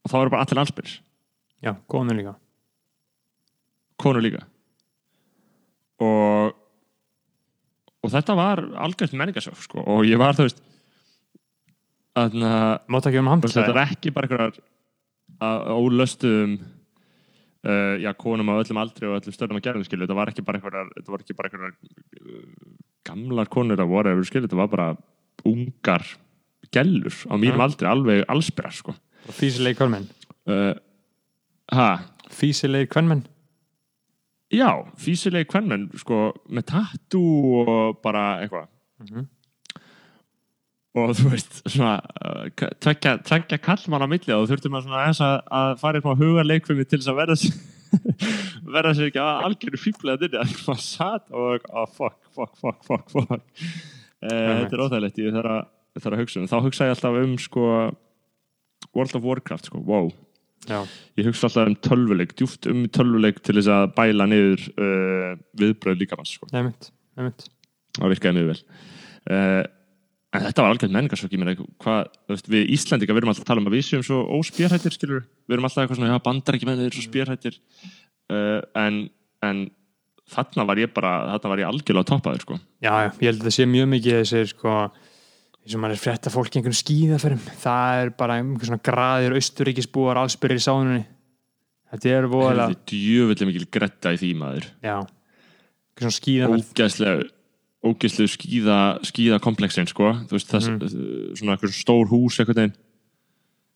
Og 0.05 0.12
þá 0.12 0.16
eru 0.22 0.33
bara 0.33 0.47
allir 0.47 0.62
allsbyr 0.62 0.91
Já, 1.61 1.74
góðinu 1.93 2.14
líka. 2.16 2.33
Konur 4.01 4.22
líka. 4.24 4.47
Og 6.01 6.57
og 8.01 8.09
þetta 8.14 8.33
var 8.39 8.62
algjört 8.81 9.12
menningasjóf 9.12 9.61
sko. 9.66 9.83
og 9.85 10.07
ég 10.09 10.16
var 10.16 10.33
þú 10.39 10.47
veist 10.47 10.62
að 12.16 12.39
um 13.20 13.28
þetta 13.45 13.74
er 13.74 13.83
ekki 13.85 14.12
bara 14.14 14.26
einhverjar 14.26 14.55
að- 15.41 15.66
ólöstuðum 15.76 16.55
uh, 17.66 17.96
já, 18.02 18.11
konum 18.18 18.52
á 18.52 18.54
öllum 18.61 18.80
aldri 18.82 19.08
og 19.08 19.18
öllum 19.18 19.36
stöðum 19.36 19.61
að 19.61 19.66
gerðum 19.68 19.86
skilu, 19.88 20.06
þetta 20.06 20.18
var 20.18 20.32
ekki 20.32 20.44
bara 20.46 20.61
einhverjar 20.61 20.92
þetta 20.96 21.14
var 21.14 21.24
ekki 21.24 21.38
bara 21.38 21.50
einhverjar 21.50 21.74
uh, 22.20 22.44
gamlar 23.11 23.50
konur 23.52 23.82
að 23.82 23.92
voru, 23.94 24.14
skilu, 24.28 24.46
þetta 24.46 24.61
var 24.61 24.70
bara 24.72 24.88
ungar 25.48 26.06
gellur 26.70 27.16
á 27.26 27.34
mínum 27.40 27.64
aldri, 27.64 27.88
alveg 27.88 28.24
allsbyrra 28.30 28.70
sko. 28.74 28.94
Físilegir 29.34 29.80
kvennmenn 29.80 30.08
uh, 30.50 30.72
ha, 31.74 31.90
Físilegir 32.30 32.90
kvennmenn 32.92 33.26
já, 34.50 34.70
físilegi 34.98 35.48
kvennmenn 35.50 35.88
sko, 35.98 36.30
með 36.50 36.66
tattoo 36.72 37.62
og 37.64 38.00
bara 38.04 38.40
eitthvað. 38.42 38.70
Mhm. 39.04 39.28
Og 40.99 41.12
þú 41.14 41.30
veist 41.30 41.61
svona, 41.70 41.99
uh, 42.26 42.47
tveggja, 42.82 43.18
tveggja 43.26 43.61
kallmann 43.62 44.03
á 44.03 44.09
milli 44.11 44.34
og 44.34 44.49
þurftum 44.51 44.78
að, 44.78 44.88
svona, 44.88 45.03
að, 45.12 45.36
að 45.61 45.74
fara 45.82 46.01
upp 46.01 46.09
á 46.11 46.20
hugarleikfumi 46.20 46.86
til 46.86 46.99
þess 46.99 47.12
að 47.12 47.20
verða 47.20 47.36
verða 48.74 48.95
sér 48.97 49.11
ekki 49.11 49.22
að 49.22 49.45
algjöru 49.49 49.80
fíblega 49.82 50.22
þinni 50.24 50.41
að 50.43 50.55
maður 50.66 50.82
satt 50.84 51.30
og 51.30 51.68
oh, 51.70 51.86
fuck, 51.95 52.18
fuck, 52.34 52.57
fuck, 52.59 52.80
fuck, 52.86 53.07
fuck. 53.12 53.45
Uh, 54.20 54.64
þetta 54.64 54.76
er 54.76 54.84
óþægilegt 54.84 55.22
ég 55.22 55.36
þarf 55.36 55.55
að, 55.55 56.11
að 56.11 56.18
hugsa 56.24 56.43
um 56.43 56.51
þá 56.51 56.57
hugsa 56.66 56.88
ég 56.88 56.97
alltaf 56.97 57.20
um 57.22 57.38
sko 57.41 57.68
World 58.97 59.14
of 59.14 59.24
Warcraft 59.26 59.70
sko, 59.70 59.82
wow. 59.86 60.11
Já, 60.68 60.82
ég 61.16 61.30
hugsa 61.30 61.49
alltaf 61.49 61.70
um 61.70 61.78
tölvuleik, 61.86 62.34
djúft 62.36 62.66
um 62.70 62.82
tölvuleik 62.93 63.41
til 63.47 63.57
þess 63.61 63.70
að 63.72 63.95
bæla 63.97 64.26
niður 64.28 64.66
uh, 64.74 65.32
viðbröð 65.61 66.03
líkamanns 66.03 66.34
sko. 66.36 66.51
nefnt, 66.55 66.91
nefnt 67.20 67.47
það 67.97 68.14
virkaði 68.14 68.38
mjög 68.38 68.51
vel. 68.51 68.61
Uh, 69.30 69.62
en 70.31 70.45
þetta 70.45 70.62
var 70.62 70.74
algjörð 70.74 70.95
menningarsök 70.95 71.35
ég 71.35 71.43
meina, 71.43 71.57
hvað, 71.83 72.12
þú 72.28 72.37
veist, 72.37 72.51
við 72.53 72.72
Íslandika 72.76 73.14
við 73.14 73.22
erum 73.22 73.33
alltaf 73.33 73.45
að 73.45 73.51
tala 73.51 73.62
um 73.62 73.68
að 73.70 73.76
við 73.76 73.85
séum 73.89 74.07
svo 74.07 74.20
óspjörhættir 74.39 74.95
skilur, 74.95 75.26
við 75.49 75.57
erum 75.57 75.66
alltaf 75.66 75.83
eitthvað 75.83 76.01
svona, 76.01 76.12
já, 76.12 76.24
bandar 76.26 76.59
ekki 76.59 76.68
með 76.68 76.83
þeir 76.85 76.97
svo 76.97 77.05
spjörhættir 77.07 77.61
uh, 78.31 78.61
en, 78.78 79.01
en 79.47 79.62
þarna 80.31 80.66
var 80.70 80.81
ég 80.81 80.93
bara 80.95 81.14
þarna 81.33 81.53
var 81.55 81.62
ég 81.64 81.70
algjörlega 81.72 82.11
toppaður 82.12 82.45
sko. 82.47 82.59
Já, 82.78 82.93
já, 82.93 83.09
ég 83.11 83.33
held 83.33 83.41
að 83.41 83.49
það 83.49 83.57
sé 83.57 83.66
mjög 83.70 83.89
mikið 83.97 84.18
þessir 84.20 84.53
sko 84.53 84.74
eins 85.61 85.74
og 85.76 85.83
maður 85.83 85.97
er 85.97 86.03
frétta 86.05 86.33
fólk 86.33 86.55
í 86.55 86.61
einhvern 86.61 86.78
skíðaferðum 86.78 87.49
það 87.61 88.03
er 88.05 88.12
bara 88.22 88.39
einhvern 88.41 88.70
svona 88.70 88.85
graðir 88.87 89.35
austuríkisbúar 89.37 90.20
allsbyrðir 90.22 90.62
í 90.62 90.64
sánunni 90.64 91.03
þetta 91.91 92.14
er 92.14 92.28
voðalega, 92.31 92.70
Helviti 92.70 93.01
djöfulli 93.03 93.51
mikil 93.51 93.66
gretta 93.74 94.14
í 94.14 94.20
því 94.20 94.31
maður. 94.41 94.70
Já. 94.87 94.97
Svona 96.01 96.16
skíðaferð. 96.16 96.70
Ógæslega 96.70 97.28
skíða, 97.81 98.81
skíða 99.09 99.41
komplexin 99.41 99.89
sko. 99.89 100.12
þú 100.28 100.37
veist, 100.37 100.51
þess, 100.51 100.68
svona 101.39 101.57
eitthvað 101.57 101.76
stór 101.76 102.11
hús 102.11 102.39
eitthvað 102.39 102.61
neginn 102.61 102.76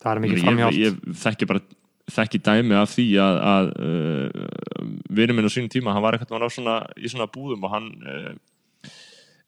það 0.04 0.10
er 0.12 0.22
mikið 0.24 0.36
ég, 0.36 0.44
framhjátt 0.44 0.78
ég 0.80 0.98
þekki 1.22 1.48
bara 1.48 1.64
þekki 2.14 2.40
dæmi 2.44 2.76
af 2.76 2.92
því 2.92 3.06
að, 3.24 3.38
að 3.48 3.70
uh, 3.80 4.88
vinur 5.08 5.38
minn 5.38 5.48
á 5.48 5.54
sínum 5.54 5.72
tíma 5.72 5.94
hann 5.96 6.04
var 6.04 6.18
eitthvað 6.18 6.44
svona, 6.52 6.80
í 7.00 7.08
svona 7.08 7.30
búðum 7.32 7.64
og 7.64 7.72
hann 7.72 7.88
uh, 8.04 8.32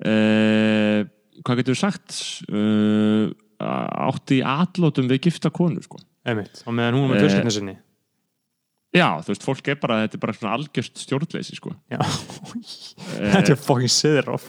uh, 0.09 1.01
hvað 1.45 1.61
getur 1.61 1.77
við 1.77 1.83
sagt? 1.83 2.21
Uh, 2.49 3.29
átti 3.61 4.41
í 4.41 4.45
atlótum 4.45 5.09
við 5.11 5.29
gifta 5.29 5.53
konu 5.53 5.85
sko. 5.85 6.01
einmitt, 6.27 6.63
og 6.65 6.77
meðan 6.77 6.97
hún 6.97 7.07
var 7.07 7.13
með 7.13 7.17
Eh, 7.17 7.25
fjölskyldinu 7.27 7.55
sinni 7.55 7.77
já, 8.97 9.09
þú 9.22 9.32
veist, 9.32 9.44
fólk 9.47 9.68
er 9.72 9.78
bara 9.82 9.99
þetta 10.05 10.18
er 10.18 10.22
bara 10.26 10.36
svona 10.36 10.55
algjörst 10.59 11.03
stjórnleysi 11.05 11.59
sko. 11.59 11.74
já, 11.92 12.01
Eh, 12.01 13.32
þetta 13.36 13.53
er 13.55 13.61
fokkin 13.61 13.92
siðrof 13.92 14.49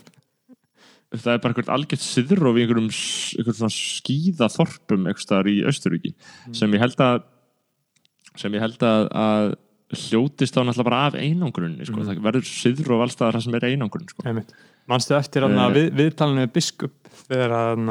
það 1.13 1.33
er 1.33 1.39
bara 1.43 1.53
eitthvað 1.53 1.73
algjört 1.77 2.03
siðrof 2.03 2.57
í 2.59 2.63
einhverjum, 2.65 2.89
svona 2.91 3.71
skíðaþorpum 3.73 5.05
eitthvað 5.07 5.23
staðar 5.27 5.49
í 5.51 5.55
Östuríki 5.69 6.11
sem 6.55 6.73
ég 6.75 6.83
held 6.83 6.99
að 7.03 7.21
sem 8.37 8.53
ég 8.53 8.61
held 8.61 8.83
að, 8.85 9.07
að 9.17 9.47
hljótist 9.97 10.53
þá 10.53 10.59
náttúrulega 10.67 10.87
bara 10.89 10.99
af 11.07 11.15
einangrunni 11.15 11.85
sko. 11.87 12.03
það 12.03 12.19
verður 12.25 12.47
siðrof 12.49 13.03
allstaðar 13.05 13.37
það 13.37 13.45
sem 13.47 13.55
er 13.55 13.67
einangrun 13.71 14.09
sko. 14.11 14.35
manstu 14.91 15.15
eftir 15.17 15.45
hann 15.47 15.55
Eh. 15.57 15.69
við, 15.77 15.87
viðtalinu 16.01 16.43
við 16.43 16.53
biskup 16.59 17.11
þegar 17.29 17.55
hann 17.55 17.87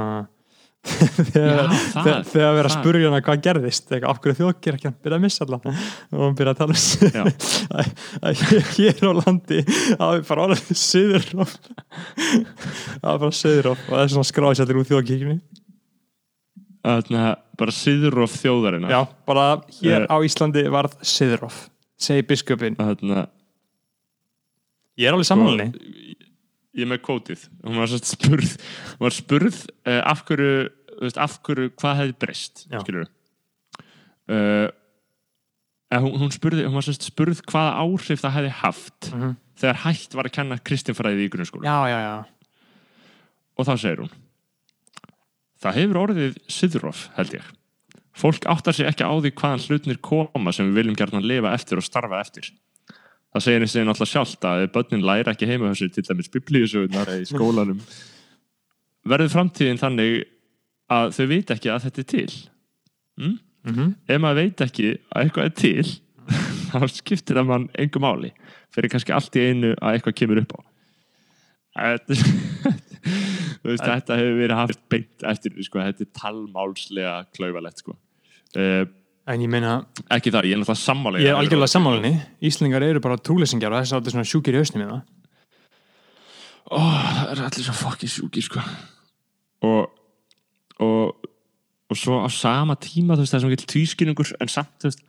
þegar, 1.32 1.51
Já, 1.51 1.66
það- 1.66 2.05
þegar, 2.07 2.24
þegar 2.30 2.55
verið 2.57 2.68
að 2.70 2.74
spurja 2.76 3.09
hana 3.11 3.20
hvað 3.26 3.41
gerðist? 3.47 3.87
Eitthvað, 3.91 4.11
af 4.12 4.20
hverju 4.22 4.37
þjóðkir 4.41 4.76
ekki 4.78 4.89
hann 4.89 4.97
byrja 5.03 5.18
að 5.18 5.24
missa 5.26 5.45
alla 5.47 5.59
og 5.66 6.22
hann 6.22 6.37
byrja 6.39 6.53
að 6.55 6.61
tala 6.62 6.76
um 6.76 7.30
að, 7.80 7.91
að 8.22 8.43
hér 8.76 9.03
á 9.03 9.12
landi 9.20 9.61
að 9.97 10.14
við 10.16 10.24
bara 10.30 10.47
orðið 10.47 10.80
söðurof 10.82 11.55
það 11.66 13.07
var 13.11 13.22
bara 13.26 13.39
söðurof 13.43 13.84
og 13.87 13.93
það 13.97 14.05
er 14.07 14.12
svona 14.14 14.30
skráðis 14.32 14.64
allir 14.64 14.82
úr 14.82 15.41
Þarna, 16.87 17.22
bara 17.59 17.72
siðrof 17.74 18.34
þjóðarinnar. 18.39 18.93
Já, 18.95 19.01
bara 19.26 19.47
hér 19.80 20.05
Eh. 20.05 20.07
á 20.07 20.16
Íslandi 20.22 20.62
varð 20.70 20.93
söðurof 21.03 21.64
segi 21.99 22.22
biskupin, 22.28 22.76
Þarna, 22.78 23.24
ég 24.95 25.09
er 25.09 25.16
alveg 25.16 25.26
samanlega 25.26 25.72
ég 26.77 26.89
með 26.91 27.03
kótið 27.07 27.45
hún 27.64 27.79
var, 27.81 27.91
satt 27.93 28.09
spurð, 28.09 28.57
var 29.01 29.14
spurð 29.16 29.62
uh, 29.87 30.01
af 30.12 30.24
hverju, 30.29 30.68
veist, 31.03 31.20
af 31.20 31.39
hverju 31.47 31.70
hvað 31.79 32.01
hefði 32.03 32.16
breyst 32.24 32.66
skilur 32.68 33.07
uh, 34.31 34.68
hún, 35.97 36.14
hún 36.20 36.33
spurði 36.35 36.66
hún 36.66 36.77
var 36.79 36.87
satt 36.87 37.07
spurð 37.07 37.43
hvaða 37.49 37.74
áhrif 37.85 38.22
það 38.24 38.37
hefði 38.41 38.55
haft 38.62 39.11
Mhm. 39.12 39.35
þegar 39.57 39.83
hægt 39.87 40.14
var 40.18 40.29
að 40.29 40.35
kenna 40.37 40.59
kristinfræði 40.61 41.27
í 41.27 41.33
grunnskóla 41.33 41.64
já, 41.64 41.77
já, 41.89 41.99
já, 42.05 42.16
og 43.57 43.68
þá 43.68 43.74
segir 43.81 44.03
hún 44.05 44.14
það 45.62 45.79
hefur 45.81 45.99
orðið 46.03 46.35
siðrof 46.53 47.07
held 47.16 47.39
ég. 47.39 47.47
Fólk 48.16 48.45
áttar 48.49 48.72
sig 48.77 48.87
ekki 48.89 49.05
á 49.05 49.12
því 49.12 49.31
hvaðan 49.37 49.62
hlutnir 49.66 49.99
koma 50.05 50.53
sem 50.53 50.68
við 50.68 50.77
viljum 50.79 50.97
gjarnan 50.97 51.24
lifa 51.27 51.51
eftir 51.57 51.81
og 51.81 51.85
starfa 51.85 52.20
eftir 52.20 52.51
það 53.37 53.45
segir 53.45 53.64
eins 53.64 53.76
og 53.76 53.89
náttúrulega 53.91 54.12
sjálft 54.12 54.47
að 54.49 54.66
börnin 54.74 55.05
læra 55.07 55.34
ekki 55.34 55.49
heima 55.51 55.72
þessu 55.72 55.91
til 55.93 56.07
dæmis 56.07 56.32
biblíusögunar 56.32 57.12
í 57.18 57.26
skólanum 57.28 57.82
verður 59.11 59.32
framtíðin 59.34 59.80
þannig 59.80 60.24
að 60.93 61.12
þau 61.16 61.26
veit 61.30 61.53
ekki 61.55 61.72
að 61.72 61.84
þetta 61.87 62.03
er 62.03 62.09
til. 62.12 62.32
Mm? 63.16 63.37
mhm. 63.66 63.95
Ef 64.07 64.22
maður 64.22 64.43
veit 64.43 64.64
ekki 64.66 64.89
að 64.97 65.22
eitthvað 65.22 65.51
er 65.51 65.55
til 65.61 65.87
þá 66.70 66.78
skiptir 66.95 67.41
það 67.41 67.51
mann 67.51 67.68
engu 67.78 68.03
máli. 68.03 68.32
Fyrir 68.74 68.93
kannski 68.93 69.14
allt 69.14 69.39
í 69.39 69.47
einu 69.51 69.74
að 69.76 69.97
eitthvað 69.97 70.18
kemur 70.22 70.43
upp 70.43 70.57
á. 70.57 70.61
Veist, 73.66 73.82
þetta 73.82 74.16
hefur 74.16 74.37
verið 74.39 74.57
haft 74.57 74.80
beint 74.93 75.24
eftir 75.26 75.57
sko, 75.66 75.82
þetta 75.82 76.05
er 76.07 76.12
talmálslega 76.16 77.14
klaufalegt 77.37 77.82
sko. 77.82 77.97
uh, 78.57 78.87
en 79.27 79.43
ég 79.43 79.51
meina, 79.51 79.72
ekki 80.14 80.31
það, 80.35 80.47
ég 80.51 80.57
er 80.57 80.61
náttúrulega 80.62 80.83
sammálega 80.83 81.24
ég 81.24 81.33
er 81.33 81.41
algjörlega 81.41 81.72
sammálinni 81.72 82.12
Íslingar 82.47 82.85
eru 82.87 83.01
bara 83.03 83.18
trúlesingjar 83.18 83.74
og 83.74 83.83
þess 83.83 83.95
að 83.97 84.01
þetta 84.01 84.12
er 84.12 84.16
svona 84.16 84.31
sjúkir 84.33 84.57
í 84.57 84.61
hausnum 84.62 84.85
í 84.85 84.91
það 84.91 85.01
Ó, 86.66 86.79
það 86.83 87.33
er 87.33 87.43
allir 87.47 87.66
svo 87.68 87.74
fucking 87.79 88.11
sjúkir 88.11 88.43
sko. 88.47 88.62
og, 89.66 89.91
og 90.83 91.33
og 91.87 91.95
svo 91.99 92.16
á 92.18 92.29
sama 92.35 92.74
tíma 92.83 93.14
þú 93.14 93.22
veist, 93.22 93.31
það 93.31 93.39
er 93.39 93.43
svona 93.45 93.57
ekki 93.57 93.68
tvískinningur 93.70 94.31
en 94.43 94.51
samt 94.51 94.72
þú 94.83 94.89
veist, 94.91 95.05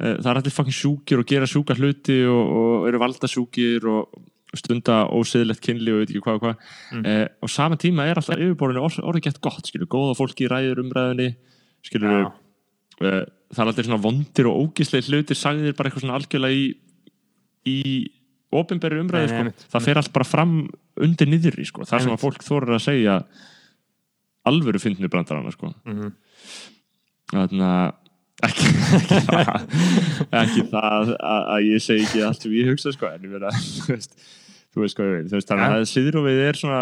uh, 0.00 0.14
það 0.22 0.30
er 0.30 0.38
allir 0.40 0.54
fucking 0.56 0.76
sjúkir 0.78 1.20
og 1.20 1.26
gera 1.28 1.48
sjúka 1.50 1.76
hluti 1.76 2.16
og, 2.24 2.54
og 2.60 2.86
eru 2.88 3.00
valda 3.02 3.28
sjúkir 3.28 3.84
og 3.92 4.22
stunda 4.56 5.02
óseðlegt 5.12 5.60
kynli 5.66 5.92
og 5.92 6.00
veit 6.00 6.12
ekki 6.14 6.22
hvað 6.24 6.38
og 6.38 6.44
hvað 6.46 6.56
Mm. 6.94 7.02
mm. 7.02 7.28
og 7.42 7.50
sama 7.50 7.76
tíma 7.76 8.04
er 8.06 8.20
alltaf 8.20 8.38
yfirborðinu 8.38 8.84
orð, 8.86 9.00
orðið 9.02 9.24
gett 9.26 9.40
gott, 9.42 9.66
skilur, 9.66 9.88
góða 9.90 10.14
fólki 10.16 10.46
ræður 10.48 10.80
umræðinni 10.84 11.28
uh, 11.34 12.30
það 13.00 13.62
er 13.62 13.64
alltaf 13.68 13.86
svona 13.88 14.02
vondir 14.02 14.48
og 14.50 14.60
ógislega 14.68 15.08
hlutir 15.10 15.38
sagðir 15.38 15.74
bara 15.78 15.90
eitthvað 15.90 16.04
svona 16.06 16.18
algjörlega 16.20 16.58
í 16.58 16.66
í 17.64 17.78
opinberri 18.54 19.00
umræði 19.02 19.30
sko. 19.32 19.66
það 19.72 19.86
fer 19.88 19.98
allt 20.00 20.12
bara 20.14 20.28
fram 20.28 20.54
undir 21.02 21.26
niðri 21.30 21.64
sko. 21.66 21.82
það 21.88 22.04
sem 22.04 22.12
að 22.14 22.22
fólk 22.22 22.44
þorir 22.46 22.76
að 22.76 22.84
segja 22.86 23.18
alvöru 24.46 24.78
fyndni 24.82 25.08
brandarana 25.10 25.50
sko. 25.54 25.72
Mhm. 25.88 26.12
þannig 27.32 27.64
að 27.66 27.92
ekki, 28.44 28.68
ekki 28.98 29.20
það, 29.24 29.66
ekki 30.42 30.64
það 30.70 31.12
að, 31.16 31.44
að 31.56 31.68
ég 31.70 31.82
segi 31.82 32.04
ekki 32.04 32.24
allt 32.26 32.42
sem 32.44 32.52
ég 32.58 32.68
hugsa 32.68 32.92
sko, 32.94 33.08
en 33.10 33.24
ég 33.24 33.32
meina 33.32 33.50
þú 34.74 34.82
veist, 34.84 34.98
hvað 34.98 35.08
ég 35.08 35.30
veit 35.32 35.48
þannig 35.48 35.64
Ja. 35.64 35.78
að 35.80 35.88
siðrófið 35.94 36.42
er 36.48 36.58
svona 36.60 36.80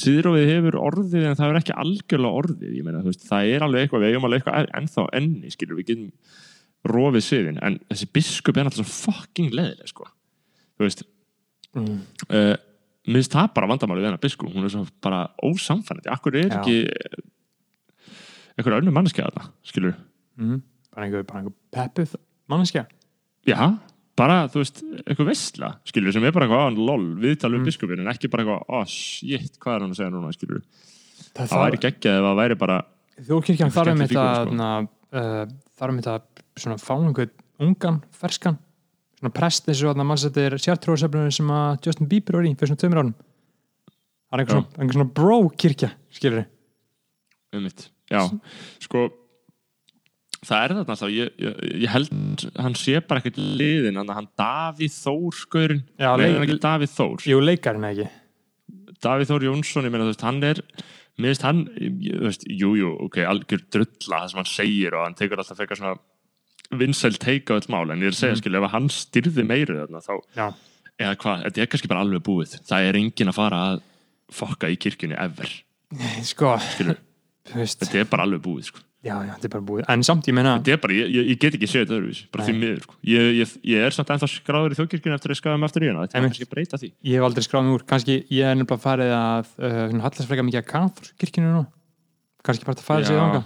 siðrófið 0.00 0.50
hefur 0.54 0.76
orðið 0.80 1.26
en 1.30 1.36
það 1.38 1.50
er 1.52 1.58
ekki 1.60 1.76
algjörlega 1.84 2.38
orðið 2.42 2.76
ég 2.78 2.84
meina, 2.86 3.00
þú 3.04 3.10
veist, 3.12 3.26
það 3.28 3.50
er 3.54 3.64
alveg 3.66 3.84
eitthvað 3.86 4.04
við 4.04 4.10
eigum 4.14 4.26
alveg 4.28 4.40
eitthvað 4.42 4.72
ennþá 4.80 5.06
enni 5.20 5.50
skilur 5.54 5.78
við 5.80 5.86
getum 5.90 6.10
rofið 6.90 7.24
siðin 7.26 7.58
en 7.62 7.78
þessi 7.90 8.08
biskup 8.16 8.56
er 8.56 8.68
alltaf 8.70 8.88
svo 8.88 9.12
fucking 9.12 9.50
leðileg 9.52 9.88
sko. 9.92 10.06
þú 10.78 10.86
veist 10.88 11.02
Mm. 11.70 12.00
uh, 12.34 12.56
mér 13.06 13.20
finnst 13.20 13.30
það 13.36 13.52
bara 13.54 13.68
vandamáli 13.70 14.00
við 14.02 14.06
hennar 14.08 14.18
biskup, 14.24 14.48
hún 14.50 14.64
er 14.66 14.72
svo 14.72 14.80
bara 15.00 15.20
ósamfænandi 15.38 16.10
akkur 16.10 16.34
er 16.34 16.48
Já. 16.50 16.56
ekki 16.58 16.78
einhver 18.58 18.74
önnur 18.80 18.92
manneskja 18.96 19.28
þarna, 19.28 19.44
skilur 19.62 19.94
Mhm. 20.36 20.62
bara 20.94 21.06
einhver, 21.06 21.24
einhver 21.30 21.52
peppuð 21.70 22.16
manneskja 22.50 22.86
já, 23.46 23.78
bara, 24.18 24.48
þú 24.52 24.60
veist, 24.62 24.80
eitthvað 25.06 25.28
veistla 25.30 25.68
skilur, 25.88 26.12
sem 26.12 26.24
er 26.24 26.32
bara 26.32 26.46
eitthvað, 26.46 26.64
ah, 26.66 26.78
lol, 26.90 27.04
viðtal 27.22 27.52
við 27.54 27.60
Mm. 27.60 27.68
biskupin 27.70 28.00
en 28.02 28.10
ekki 28.12 28.30
bara 28.30 28.44
eitthvað, 28.44 28.64
oh 28.68 28.84
shit, 28.84 29.58
hvað 29.60 29.74
er 29.76 29.80
hann 29.80 29.90
að 29.94 30.00
segja 30.00 30.10
núna, 30.14 30.32
skilur 30.34 30.62
það, 31.34 31.46
það 31.52 31.62
væri 31.64 31.80
geggjað 31.84 32.18
ef 32.18 32.24
það 32.26 32.40
væri 32.42 32.58
bara 32.58 32.78
þjóðkirkjan 33.20 33.72
þarf 33.76 33.92
um 33.92 34.02
þetta 34.04 34.26
sko. 34.40 34.88
þarf 35.80 35.90
um 35.94 36.00
þetta 36.00 36.16
svona 36.60 36.78
fá 36.80 36.94
einhvern 36.96 37.30
ungan, 37.60 38.02
ferskan 38.12 38.58
svona 39.20 39.34
prest 39.36 39.68
eins 39.68 39.82
og 39.84 39.92
að 39.94 40.06
mannsettir 40.08 40.56
sértróðsefnunum 40.56 41.32
sem 41.34 41.50
að 41.52 41.86
Justin 41.86 42.08
Bieber 42.08 42.38
var 42.38 42.48
í 42.48 42.54
fyrir 42.56 42.70
svona 42.72 42.80
tveimur 42.80 43.00
árum 43.02 43.14
það 44.30 44.32
er 44.32 44.42
einhver 44.44 44.56
Já. 44.56 44.64
svona, 44.64 44.92
svona 44.94 45.14
bro 45.14 45.38
kirkja 45.60 45.90
skilur 46.16 46.46
um 47.52 47.64
mitt, 47.66 47.90
já, 48.10 48.22
sko 48.80 49.08
það 50.46 50.62
er 50.64 50.72
þarna 50.74 50.94
alltaf 50.94 51.10
ég, 51.12 51.32
ég, 51.42 51.56
ég 51.84 51.90
held, 51.92 52.44
hann 52.64 52.76
sé 52.78 53.00
bara 53.04 53.20
ekkert 53.20 53.40
liðin, 53.60 53.98
hann, 54.00 54.08
hann 54.16 54.28
Davíð 54.40 54.94
Þór 54.96 55.36
skaurin, 55.36 55.82
nei, 56.00 56.30
er 56.30 56.40
ekki 56.46 56.56
Davíð 56.62 56.94
Þór. 56.96 57.26
Jú, 57.28 57.40
leikarinn 57.44 57.84
ekki? 57.90 58.06
Davíð 59.04 59.30
Þór 59.32 59.46
Jónsson, 59.50 59.84
ég 59.88 59.92
meina, 59.94 60.06
þú 60.08 60.14
veist, 60.14 60.24
hann 60.28 60.42
er 60.48 60.62
mér 61.20 61.34
veist 61.34 61.44
hann, 61.44 61.60
þú 61.76 62.22
veist, 62.24 62.46
jú, 62.48 62.70
jú 62.80 62.94
ok, 63.04 63.18
algjör 63.28 63.66
drulla 63.74 64.22
það 64.22 64.30
sem 64.32 64.40
hann 64.40 64.48
segir 64.48 64.96
og 64.96 65.04
hann 65.04 65.18
tekur 65.18 65.42
alltaf 65.42 65.58
frekar 65.60 65.76
svona 65.76 65.98
vinsæl 66.80 67.16
teika 67.20 67.56
öll 67.58 67.68
mál, 67.72 67.90
en 67.92 68.00
ég 68.00 68.08
er 68.08 68.14
að 68.14 68.20
segja, 68.22 68.36
Mhm. 68.36 68.40
skilja 68.40 68.64
ef 68.64 68.70
hann 68.72 68.88
styrði 68.94 69.44
meiri 69.44 69.76
þarna, 69.76 70.00
þá 70.00 70.14
já, 70.38 70.46
eða 71.00 71.16
hvað, 71.20 71.44
þetta 71.44 71.62
er 71.64 71.66
kannski 71.74 71.88
bara 71.92 72.00
alveg 72.06 72.22
búið. 72.24 72.56
Það 72.64 72.88
er 72.88 72.98
engin 73.00 73.28
að 73.28 73.34
fara 73.36 73.58
að 73.66 73.80
fokka 74.30 74.70
í 74.70 74.76
kirkjunni 74.80 75.18
ever, 75.18 75.50
sko 76.24 76.56
þú 76.56 76.94
veist, 77.58 77.80
þetta 77.82 78.00
er 78.00 78.08
bara 78.12 78.24
alveg 78.24 78.40
búið, 78.44 78.70
sko 78.70 78.80
já, 79.04 79.14
já, 79.24 79.32
þetta 79.34 79.48
er 79.48 79.54
bara 79.54 79.66
búið. 79.70 79.84
En 79.94 80.04
samt 80.06 80.28
ég 80.30 80.36
meina, 80.36 80.56
þetta 80.60 80.82
bara, 80.84 80.96
ég, 80.98 81.10
ég, 81.16 81.28
ég 81.32 81.40
get 81.40 81.56
ekki 81.58 81.68
séð 81.70 81.84
þetta 81.86 81.96
öðruvís 81.98 82.22
bara 82.34 82.46
því 82.46 82.56
miður, 82.58 82.80
sko. 82.86 82.98
Ég, 83.10 83.28
ég, 83.38 83.54
ég 83.72 83.86
er 83.86 83.96
samt 83.96 84.12
ennþá 84.14 84.30
skráður 84.34 84.76
í 84.76 84.80
þjókirkjunni 84.80 85.18
eftir 85.18 85.34
að 85.34 85.40
skafa 85.40 85.60
mig 85.60 85.70
aftur 85.70 85.86
í 85.86 85.90
hana, 85.90 86.06
þetta 86.06 86.20
er 86.20 86.26
kannski 86.28 86.48
breyta 86.50 86.80
því. 86.80 86.92
Ég 87.08 87.20
hef 87.20 87.28
aldrei 87.30 87.46
skráð 87.46 87.66
mig 87.68 87.78
úr 87.78 87.86
kannski, 87.94 88.18
ég 88.28 88.50
er 88.50 88.58
nefnilega 88.60 88.84
farið 88.84 89.14
að 89.16 89.54
uh, 89.60 89.80
hallast 90.04 90.28
frekar 90.28 90.48
mikið 90.50 90.62
að 90.62 90.68
kaþólsku 90.74 91.22
kirkjunu 91.24 91.54
nú 91.56 91.64
kannski 92.44 92.68
bara 92.68 92.78
að 92.78 92.86
fara 92.86 93.08
sig 93.08 93.16
Já. 93.16 93.22
þanga 93.24 93.42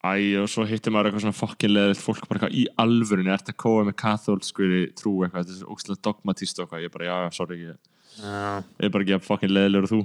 Æ, 0.00 0.40
og 0.40 0.46
svo 0.48 0.64
hittir 0.64 0.92
maður 0.94 1.10
eitthvað 1.10 1.24
svona 1.26 1.36
fokkinlega 1.36 1.96
fólk 2.00 2.24
bara 2.24 2.38
eitthvað 2.38 2.54
í 2.56 2.62
alvörunni 2.80 3.32
ert 3.34 3.50
að 3.52 3.58
kóa 3.60 3.82
með 3.84 3.98
kathólskuri 4.00 4.78
trú 4.96 5.18
eitthvað, 5.26 5.42
þetta 5.44 5.52
er 5.52 5.58
svo 5.58 5.74
ógstilega 5.74 6.04
dogmatist 6.06 6.56
og 6.56 6.64
eitthvað, 6.64 6.84
ég 6.86 6.94
bara, 6.94 7.08
já, 7.10 7.16
sorry 7.36 7.58
ég, 7.66 7.74
ég 8.22 8.86
er 8.88 8.94
bara 8.94 9.04
ekki 9.04 9.16
að 9.18 9.26
fokkin 9.26 9.52
leðilegur 9.52 9.90
þú. 9.90 9.98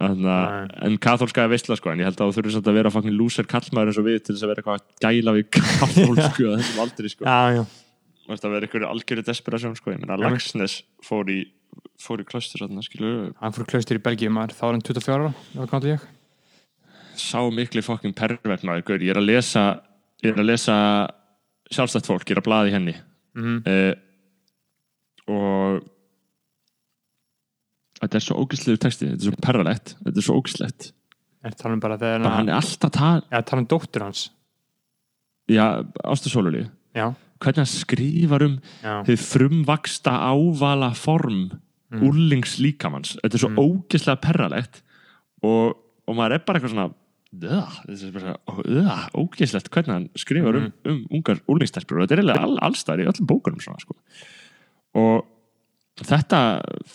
En 0.00 0.96
kathólska 1.02 1.44
er 1.44 1.50
veistla 1.52 1.76
sko, 1.76 1.92
en 1.92 2.00
ég 2.00 2.08
held 2.08 2.20
að 2.20 2.30
þú 2.30 2.36
þurfir 2.38 2.54
samt 2.54 2.68
að 2.70 2.76
vera 2.78 2.92
fokkin 2.94 3.16
lúser 3.16 3.48
kallmaður 3.48 3.90
eins 3.92 4.00
og 4.00 4.06
við 4.06 4.22
til 4.22 4.34
þess 4.34 4.46
að 4.46 4.52
vera 4.52 4.62
eitthvað 4.62 4.78
að 4.78 4.86
gæla 5.04 5.34
við 5.36 5.48
kathólsku 5.52 6.46
að 6.48 6.54
þessum 6.62 6.80
aldri 6.86 7.12
sko, 7.12 7.26
já, 7.28 7.58
já. 7.58 7.64
þú 8.22 8.32
veist 8.32 8.46
að 8.48 8.54
vera 8.54 8.68
eitthvað 8.68 8.86
algjörði 8.88 9.26
desperasjón 9.28 9.76
sko, 9.76 9.92
ég 9.92 10.00
meina 10.00 10.16
Já. 10.16 10.22
Lagsnes 10.24 10.78
fór 11.04 11.32
í 11.32 11.38
fór 12.00 12.24
í 12.24 12.26
klöstur 12.28 12.64
þarna, 12.64 12.84
skilur 12.84 13.30
hann 13.36 13.56
fór 13.56 13.68
klaustur 13.68 14.00
í 14.00 14.04
Belgíu 14.04 14.32
maður, 14.32 14.56
þá 14.56 14.64
er 14.64 14.72
hann 14.72 14.84
24 14.88 15.16
ára 15.18 15.32
það 15.52 15.76
var 15.76 15.88
ég. 15.90 16.06
Sá 17.20 17.40
mikli 17.52 17.84
fokkin 17.84 18.16
pervert 18.16 18.64
maður, 18.64 19.04
ég 19.04 19.12
er 19.12 19.20
að 19.20 19.28
lesa 19.28 19.66
ég 20.24 20.32
er 20.32 20.40
að 20.40 20.48
lesa 20.48 20.76
sjálfstætt 21.72 22.08
fólk, 22.08 22.24
ég 22.28 22.36
er 22.36 22.42
að 22.42 22.48
blaði 22.48 22.74
henni. 22.74 22.96
Mm 23.36 23.60
uh, 23.68 23.92
og 25.32 25.84
þetta 28.02 28.18
er 28.18 28.24
svo 28.26 28.38
ógæstlegu 28.42 28.80
texti 28.82 29.08
þetta 29.08 29.22
er 29.22 29.30
svo 29.30 29.42
perralegt, 29.46 29.96
þetta 30.04 30.18
er 30.22 30.26
svo 30.28 30.38
ógæstlegt 30.40 30.92
talað 31.58 31.82
um 32.20 32.30
hann 32.30 32.48
er 32.52 32.58
alltaf 32.60 32.92
tala 32.94 33.22
eða 33.30 33.42
talað 33.48 33.64
um 33.64 33.68
dóttur 33.72 34.04
hans 34.06 34.30
já, 35.50 35.66
Ástu 36.04 36.30
Sóluli, 36.30 36.68
já, 36.94 37.12
hvernig 37.42 37.62
hann 37.64 37.72
skrifar 37.72 38.44
um 38.46 38.58
þið 38.82 39.26
frumvaksta 39.26 40.16
ávala 40.30 40.92
form 40.94 41.50
Mm. 41.92 42.06
úrlings 42.08 42.54
líkamanns 42.56 43.18
þetta 43.20 43.36
er 43.36 43.40
svo 43.42 43.50
Mm. 43.52 43.58
ógæslega 43.60 44.20
perralegt 44.24 44.78
og, 45.44 45.76
og 46.08 46.14
maður 46.16 46.32
er 46.32 46.38
bara 46.46 46.58
eitthvað 46.58 46.72
svona 46.72 46.94
er 48.64 49.10
ógæslegt 49.12 49.68
hvernig 49.68 49.92
hann 49.92 50.08
skrifar 50.16 50.56
Mm. 50.56 50.72
um, 50.86 50.92
um 50.92 51.06
ungar 51.10 51.40
úrlingstelpur 51.48 52.00
og 52.00 52.08
þetta 52.08 52.16
er 52.16 52.22
eiginlega 52.22 52.42
all, 52.46 52.58
allstæðar 52.64 53.02
í 53.04 53.08
öllum 53.12 53.26
bókunum 53.28 53.60
svona, 53.60 53.80
sko. 53.80 53.94
og 54.94 55.26
þetta, 56.00 56.40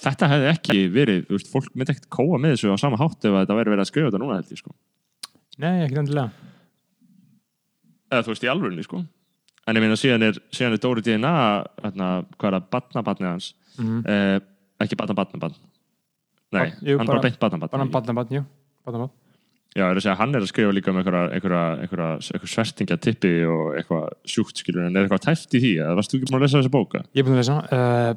þetta 0.02 0.30
hefði 0.32 0.50
ekki 0.54 0.78
verið, 0.94 1.20
veist, 1.30 1.52
fólk 1.54 1.70
myndi 1.76 1.94
ekkert 1.94 2.10
kóa 2.18 2.40
með 2.42 2.56
þessu 2.56 2.74
á 2.74 2.78
sama 2.82 2.98
hátt 3.02 3.22
ef 3.28 3.36
þetta 3.38 3.58
væri 3.60 3.74
verið 3.76 3.84
að 3.86 3.92
skrifa 3.92 4.10
þetta 4.10 4.22
núna 4.24 4.40
held 4.40 4.52
ég, 4.56 4.62
sko. 4.64 4.74
nei, 5.62 5.84
ekki 5.86 6.00
endilega. 6.02 6.32
Eða 8.12 8.24
þú 8.26 8.34
veist, 8.34 8.44
í 8.48 8.52
alvörunni, 8.52 8.86
sko. 8.88 9.04
En 9.68 9.76
ég 9.76 9.84
meina 9.84 9.98
síðan 10.00 10.24
er, 10.30 10.38
síðan 10.56 10.78
er 10.78 10.82
Dóri 10.84 11.04
DNA 11.04 11.32
hérna, 11.84 12.10
hvað 12.40 12.48
er 12.50 12.56
það, 12.58 12.68
batnabatnið 12.72 13.30
hans? 13.34 13.50
Mm. 13.78 14.02
eh, 14.10 14.40
ekki 14.82 14.98
batnabatnabatn 14.98 15.58
nei, 16.56 16.70
Ba- 16.72 16.76
jú, 16.82 16.98
hann 16.98 17.06
bara- 17.06 17.18
bara 17.20 17.22
beint 17.28 17.40
batnabatn 17.42 17.72
bara 17.72 17.84
hann 17.84 17.92
batna 17.92 18.14
batn, 18.18 18.36
jú. 18.40 18.44
Batna 18.86 19.02
batn 19.04 19.14
já, 19.76 19.84
er 19.92 19.96
að 19.96 20.02
segja, 20.02 20.16
hann 20.18 20.34
er 20.36 20.42
að 20.42 20.48
skrifa 20.50 20.72
líka 20.74 20.90
um 20.90 20.98
einhverja, 20.98 21.24
einhverja, 21.36 21.64
einhverja, 21.84 22.08
einhverja 22.34 22.54
svertingja 22.56 22.98
tippi 22.98 23.34
og 23.46 23.76
eitthvað 23.78 24.08
sjúkt, 24.26 24.58
skilur, 24.64 24.86
en 24.88 24.96
er 24.96 25.04
eitthvað 25.06 25.26
tæft 25.28 25.54
í 25.54 25.62
því 25.62 25.74
varst 26.00 26.10
þú 26.14 26.18
ekki 26.22 26.32
búin 26.32 26.40
að 26.40 26.46
lesa 26.48 26.62
þessa 26.62 26.74
bóka? 26.74 27.04
ég 27.14 27.22
er 27.22 27.28
búin 27.28 27.36
að 27.36 27.42
lesa 27.44 27.58
uh, 27.68 28.14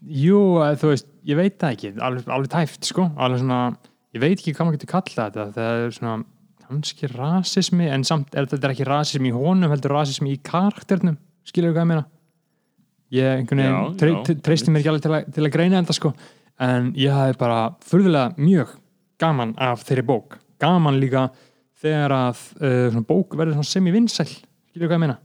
jú, 0.00 0.42
þú 0.80 0.92
veist, 0.92 1.08
ég 1.28 1.38
veit 1.38 1.56
það 1.60 1.76
ekki 1.76 1.94
alveg, 2.00 2.28
alveg 2.28 2.52
tæft, 2.52 2.84
sko. 2.88 3.08
Alveg 3.20 3.42
svona, 3.42 3.62
ég 4.16 4.22
veit 4.22 4.36
ekki 4.38 4.54
hvað 4.54 4.68
maður 4.68 4.78
getur 4.78 4.92
kallað 4.94 5.34
þetta. 5.34 5.48
Það 5.56 5.86
er 5.86 5.96
svona, 5.96 6.14
kannski 6.66 7.10
rasismi 7.10 7.90
en 7.90 8.06
samt, 8.06 8.34
er 8.34 8.48
þetta 8.50 8.68
er 8.68 8.76
ekki 8.76 8.88
rasismi 8.88 9.32
í 9.32 9.34
honum 9.34 9.72
heldur 9.72 9.96
rasismi 9.98 10.36
í 10.36 10.40
karakternum 10.46 11.18
skilur 11.50 11.74
hvað 11.74 11.84
ég 11.84 11.90
meina? 11.90 12.04
Ég 13.10 13.40
einhvern 13.40 13.62
veginn 13.64 13.96
tre, 13.98 14.12
tre, 14.26 14.36
treysti 14.46 14.70
mér 14.70 14.82
ekki 14.82 14.92
alveg 14.92 15.06
til 15.06 15.14
að, 15.16 15.30
til 15.34 15.46
að 15.46 15.54
greina 15.56 15.80
þetta 15.80 15.96
sko. 15.98 16.12
En 16.60 16.92
ég 17.00 17.14
hafi 17.14 17.38
bara 17.40 17.62
furðulega 17.86 18.36
mjög 18.38 18.76
gaman 19.20 19.56
af 19.60 19.82
þeirri 19.88 20.04
bók. 20.06 20.36
Gaman 20.62 21.00
líka 21.02 21.26
þegar 21.80 22.14
að 22.14 22.44
uh, 22.60 23.00
bók 23.08 23.34
verður 23.38 23.58
svona 23.58 23.72
semi-vinsæl. 23.72 24.28
Skilur 24.70 24.90
hvað 24.90 24.98
ég 24.98 25.04
meina? 25.06 25.18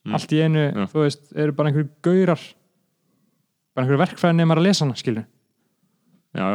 Mm. 0.00 0.14
allt 0.16 0.30
í 0.32 0.38
einu, 0.40 0.62
Já. 0.64 0.84
þú 0.88 1.02
veist, 1.04 1.26
eru 1.36 1.52
bara 1.52 1.68
einhverju 1.68 1.90
gaurar 2.00 2.42
bara 3.74 3.84
einhverju 3.86 4.00
verkfræði 4.04 4.36
nefnir 4.40 4.60
að 4.60 4.66
lesa 4.66 4.84
hana 4.84 4.96
skilur, 4.98 5.24
já, 6.36 6.48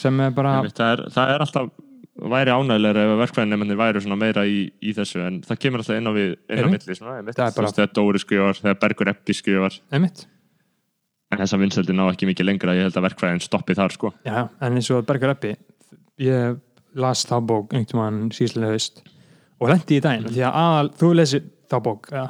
sem 0.00 0.20
er 0.24 0.30
bara 0.36 0.56
einmitt, 0.58 0.76
það, 0.78 0.92
er, 0.96 1.02
það 1.16 1.34
er 1.34 1.44
alltaf 1.44 1.70
væri 2.18 2.50
ánægilega 2.54 3.02
ef 3.06 3.12
verkfræðinemennir 3.22 3.78
væri 3.78 4.00
svona 4.02 4.16
meira 4.18 4.42
í, 4.48 4.56
í 4.82 4.94
þessu 4.96 5.20
en 5.26 5.36
það 5.46 5.60
kemur 5.62 5.82
alltaf 5.84 5.98
inn 6.00 6.10
á 6.10 6.12
við 6.16 6.32
inn 6.34 6.58
á 6.58 6.64
Einmitt. 6.66 6.86
milli 6.88 6.96
svona, 6.98 7.16
einmitt, 7.20 7.36
Það 7.38 7.44
er 7.46 7.52
þú 7.52 7.56
bara- 7.60 7.68
veist, 7.68 7.78
þegar 7.78 7.92
Dóri 7.98 8.22
skrifar, 8.24 8.58
þegar 8.58 8.78
Bergur 8.82 9.10
Eppi 9.12 9.36
skrifar. 9.38 9.76
Einmitt, 9.94 10.24
en 11.30 11.38
þessa 11.42 11.60
vinsældi 11.62 11.94
ná 11.94 12.06
ekki 12.10 12.26
mikið 12.32 12.48
lengra 12.48 12.74
ég 12.74 12.88
held 12.88 12.96
að 12.98 13.06
verkfræðin 13.06 13.44
stoppi 13.44 13.76
þar 13.78 13.94
sko. 13.94 14.10
Já, 14.26 14.48
en 14.60 14.72
eins 14.80 14.90
og 14.90 15.06
Bergar 15.06 15.34
Eppi 15.36 15.54
ég 16.18 16.58
las 16.98 17.22
þá 17.28 17.36
bók 17.46 17.74
einhvern 17.78 18.00
mann 18.02 18.30
síðslega 18.34 18.72
haust 18.74 19.02
og 19.60 19.68
lendi 19.70 19.98
í 19.98 20.02
daginn, 20.02 20.26
því 20.26 20.42
að 20.48 20.58
aðal, 20.64 20.90
þú 20.98 21.12
lesir 21.20 21.44
þá 21.70 21.76
bók, 21.84 22.10
ja, 22.10 22.24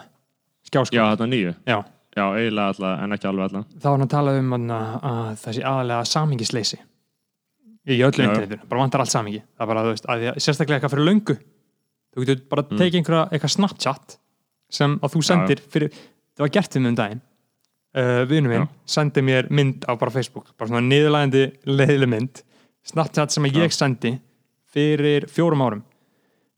skjásko 0.68 0.96
já, 0.98 1.04
þetta 1.14 1.28
nýju, 1.32 1.54
já, 1.64 1.78
já, 2.18 2.24
eiginlega 2.38 2.72
alla 2.74 2.90
en 3.04 3.16
ekki 3.16 3.28
alveg 3.30 3.48
alla. 3.48 3.62
Þá 3.78 3.86
var 3.88 3.94
hann 3.96 4.06
að 4.08 4.12
tala 4.14 4.34
um 4.42 4.54
að, 4.58 4.96
að 5.12 5.28
þessi 5.44 5.64
aðalega 5.70 6.08
samingisleysi 6.12 6.78
í 7.88 7.96
öllu 8.04 8.20
Já, 8.20 8.26
já. 8.26 8.28
internetinu, 8.28 8.68
bara 8.68 8.82
vantar 8.84 9.00
allt 9.04 9.12
samingi 9.14 9.40
það 9.44 9.64
er 9.64 9.70
bara, 9.72 9.84
þú 9.86 9.92
veist, 9.94 10.08
að 10.12 10.20
því 10.24 10.28
að 10.32 10.40
sérstaklega 10.44 10.76
eitthvað 10.80 10.94
fyrir 10.96 11.08
löngu. 11.08 11.38
Þú 12.18 12.24
getur 12.26 12.44
bara 12.50 12.62
Mm. 12.68 12.78
tekið 12.82 12.98
einhverja 13.00 13.24
eitthvað 13.32 13.54
Snapchat 13.54 14.16
sem 14.70 14.98
að 15.00 15.12
þú 15.14 15.22
sendir 15.24 15.60
fyrir, 15.72 15.90
það 16.36 16.44
var 16.44 16.52
gert 16.58 16.74
við 16.76 16.82
mig 16.84 16.90
um 16.92 16.98
daginn. 16.98 17.20
Uh, 17.98 18.24
vinnu 18.28 18.48
minn 18.52 18.66
Já. 18.66 18.68
sendi 18.84 19.22
mér 19.24 19.46
mynd 19.50 19.86
á 19.88 19.96
bara 19.96 20.12
Facebook 20.12 20.50
bara 20.58 20.68
svona 20.68 20.84
niðurlægandi 20.84 21.44
leiðileg 21.64 22.10
mynd 22.12 22.42
Snapchat 22.84 23.32
sem 23.32 23.46
að 23.48 23.56
ég 23.62 23.72
sendi 23.72 24.12
fyrir 24.68 25.24
fjórum 25.32 25.62
árum. 25.64 25.80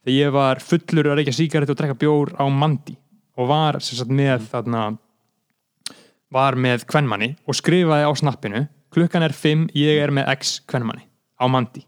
Þegar 0.02 0.16
ég 0.16 0.32
var 0.34 0.58
fullur 0.64 1.06
að 1.12 1.20
reykja 1.20 1.36
sígaret 1.36 1.70
og 1.70 1.76
drekka 1.78 1.94
bjór 2.00 2.32
á 2.34 2.44
Mandi 2.50 2.96
og 3.38 3.46
var 3.48 3.78
sagt 3.84 4.10
með 4.10 4.48
þarna 4.50 4.82
var 6.30 6.54
með 6.58 6.84
kvenmanni 6.90 7.32
og 7.46 7.56
skrifaði 7.58 8.06
á 8.06 8.12
snappinu 8.14 8.64
klukkan 8.94 9.22
er 9.26 9.34
5, 9.34 9.68
ég 9.78 10.00
er 10.02 10.10
með 10.14 10.30
x 10.36 10.60
kvenmanni 10.70 11.06
á 11.40 11.44
Mandi 11.50 11.84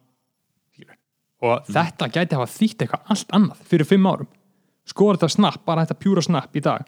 og 1.42 1.64
þetta 1.66 2.06
gæti 2.14 2.36
hafa 2.38 2.46
þýtt 2.46 2.84
eitthvað 2.84 3.08
allt 3.10 3.32
annað 3.34 3.62
fyrir 3.66 3.88
5 3.90 4.04
árum. 4.12 4.28
Skoður 4.86 5.16
þetta 5.18 5.28
snapp, 5.34 5.64
bara 5.66 5.82
þetta 5.82 5.96
pjúra 5.98 6.22
snapp 6.22 6.54
í 6.58 6.62
dag. 6.62 6.84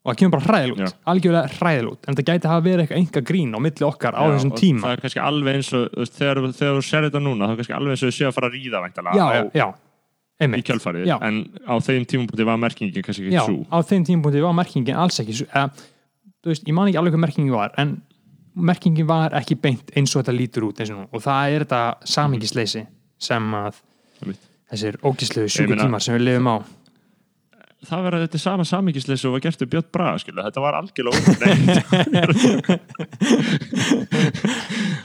Og 0.00 0.08
það 0.14 0.16
kemur 0.22 0.32
bara 0.38 0.46
hræðil 0.48 0.72
út, 0.72 0.94
algjörlega 1.12 1.50
hræðil 1.58 1.88
út 1.90 2.06
en 2.08 2.16
þetta 2.16 2.24
gæti 2.30 2.48
hafa 2.48 2.64
verið 2.64 2.82
eitthvað 2.86 3.00
enga 3.02 3.22
grín 3.28 3.52
á 3.52 3.58
milli 3.60 3.84
okkar 3.84 4.16
á 4.16 4.22
Já, 4.24 4.30
þessum 4.32 4.52
tíma. 4.56 4.80
það 4.86 4.94
er 4.96 5.02
kannski 5.04 5.20
alveg 5.20 5.58
eins 5.58 5.70
og 5.76 6.08
þegar, 6.16 6.40
þegar 6.56 6.78
þú 6.78 6.84
sér 6.88 7.06
þetta 7.10 7.20
núna 7.26 7.48
þá 7.48 7.52
er 7.52 7.58
kannski 7.60 7.76
alveg 7.76 7.92
eins 7.92 8.04
og 8.06 8.08
þú 8.08 8.16
sé 8.16 8.24
að 8.30 8.32
fara 8.38 8.48
að 8.48 8.56
ríða 8.56 8.80
já, 8.80 9.26
á, 9.28 9.40
já, 9.60 9.66
í 11.04 11.04
Já. 11.04 11.16
en 11.20 11.36
á 11.68 11.74
þeim 11.84 12.06
tímapunkti 12.08 12.46
var 12.48 12.56
merkingin 12.64 13.04
kannski 13.04 13.26
ekki 13.28 13.44
svo 13.44 13.58
á 13.68 13.76
þeim 13.84 14.06
tímapunkti 14.08 14.40
var 14.46 14.56
merkingin 14.56 14.96
alls 15.04 15.20
ekki 15.20 15.36
svo- 15.42 15.68
veist, 16.48 16.64
ég 16.68 16.74
man 16.76 16.88
ekki 16.88 16.98
alveg 17.00 17.12
hvað 17.14 17.24
merkingin 17.26 17.52
var 17.54 17.70
en 17.80 17.90
merkingin 18.56 19.06
var 19.08 19.30
ekki 19.38 19.54
beint 19.60 19.92
eins 19.96 20.14
og 20.16 20.22
þetta 20.24 20.34
lítur 20.36 20.66
út 20.70 20.80
eins 20.80 20.90
og 20.94 20.98
nú. 21.02 21.06
Og 21.12 21.20
það 21.24 21.54
er 21.54 21.64
þetta 21.66 21.82
samingisleysi 22.16 22.82
sem 23.20 23.44
að 23.54 23.74
þessir 24.70 24.98
meina- 25.04 25.48
sjúkutímar 25.54 26.00
sem 26.04 26.14
við 26.16 26.24
lifum 26.30 26.48
á. 26.50 26.56
Það 27.80 28.02
að 28.18 28.22
þetta 28.26 28.38
sama 28.42 28.64
samingisleis 28.68 29.22
og 29.24 29.32
var 29.32 29.40
gert 29.46 29.62
við 29.62 29.70
Björn 29.72 29.86
Braga 29.92 30.18
skilu. 30.20 30.42
þetta 30.44 30.60
var 30.60 30.74
algjörlega 30.76 31.16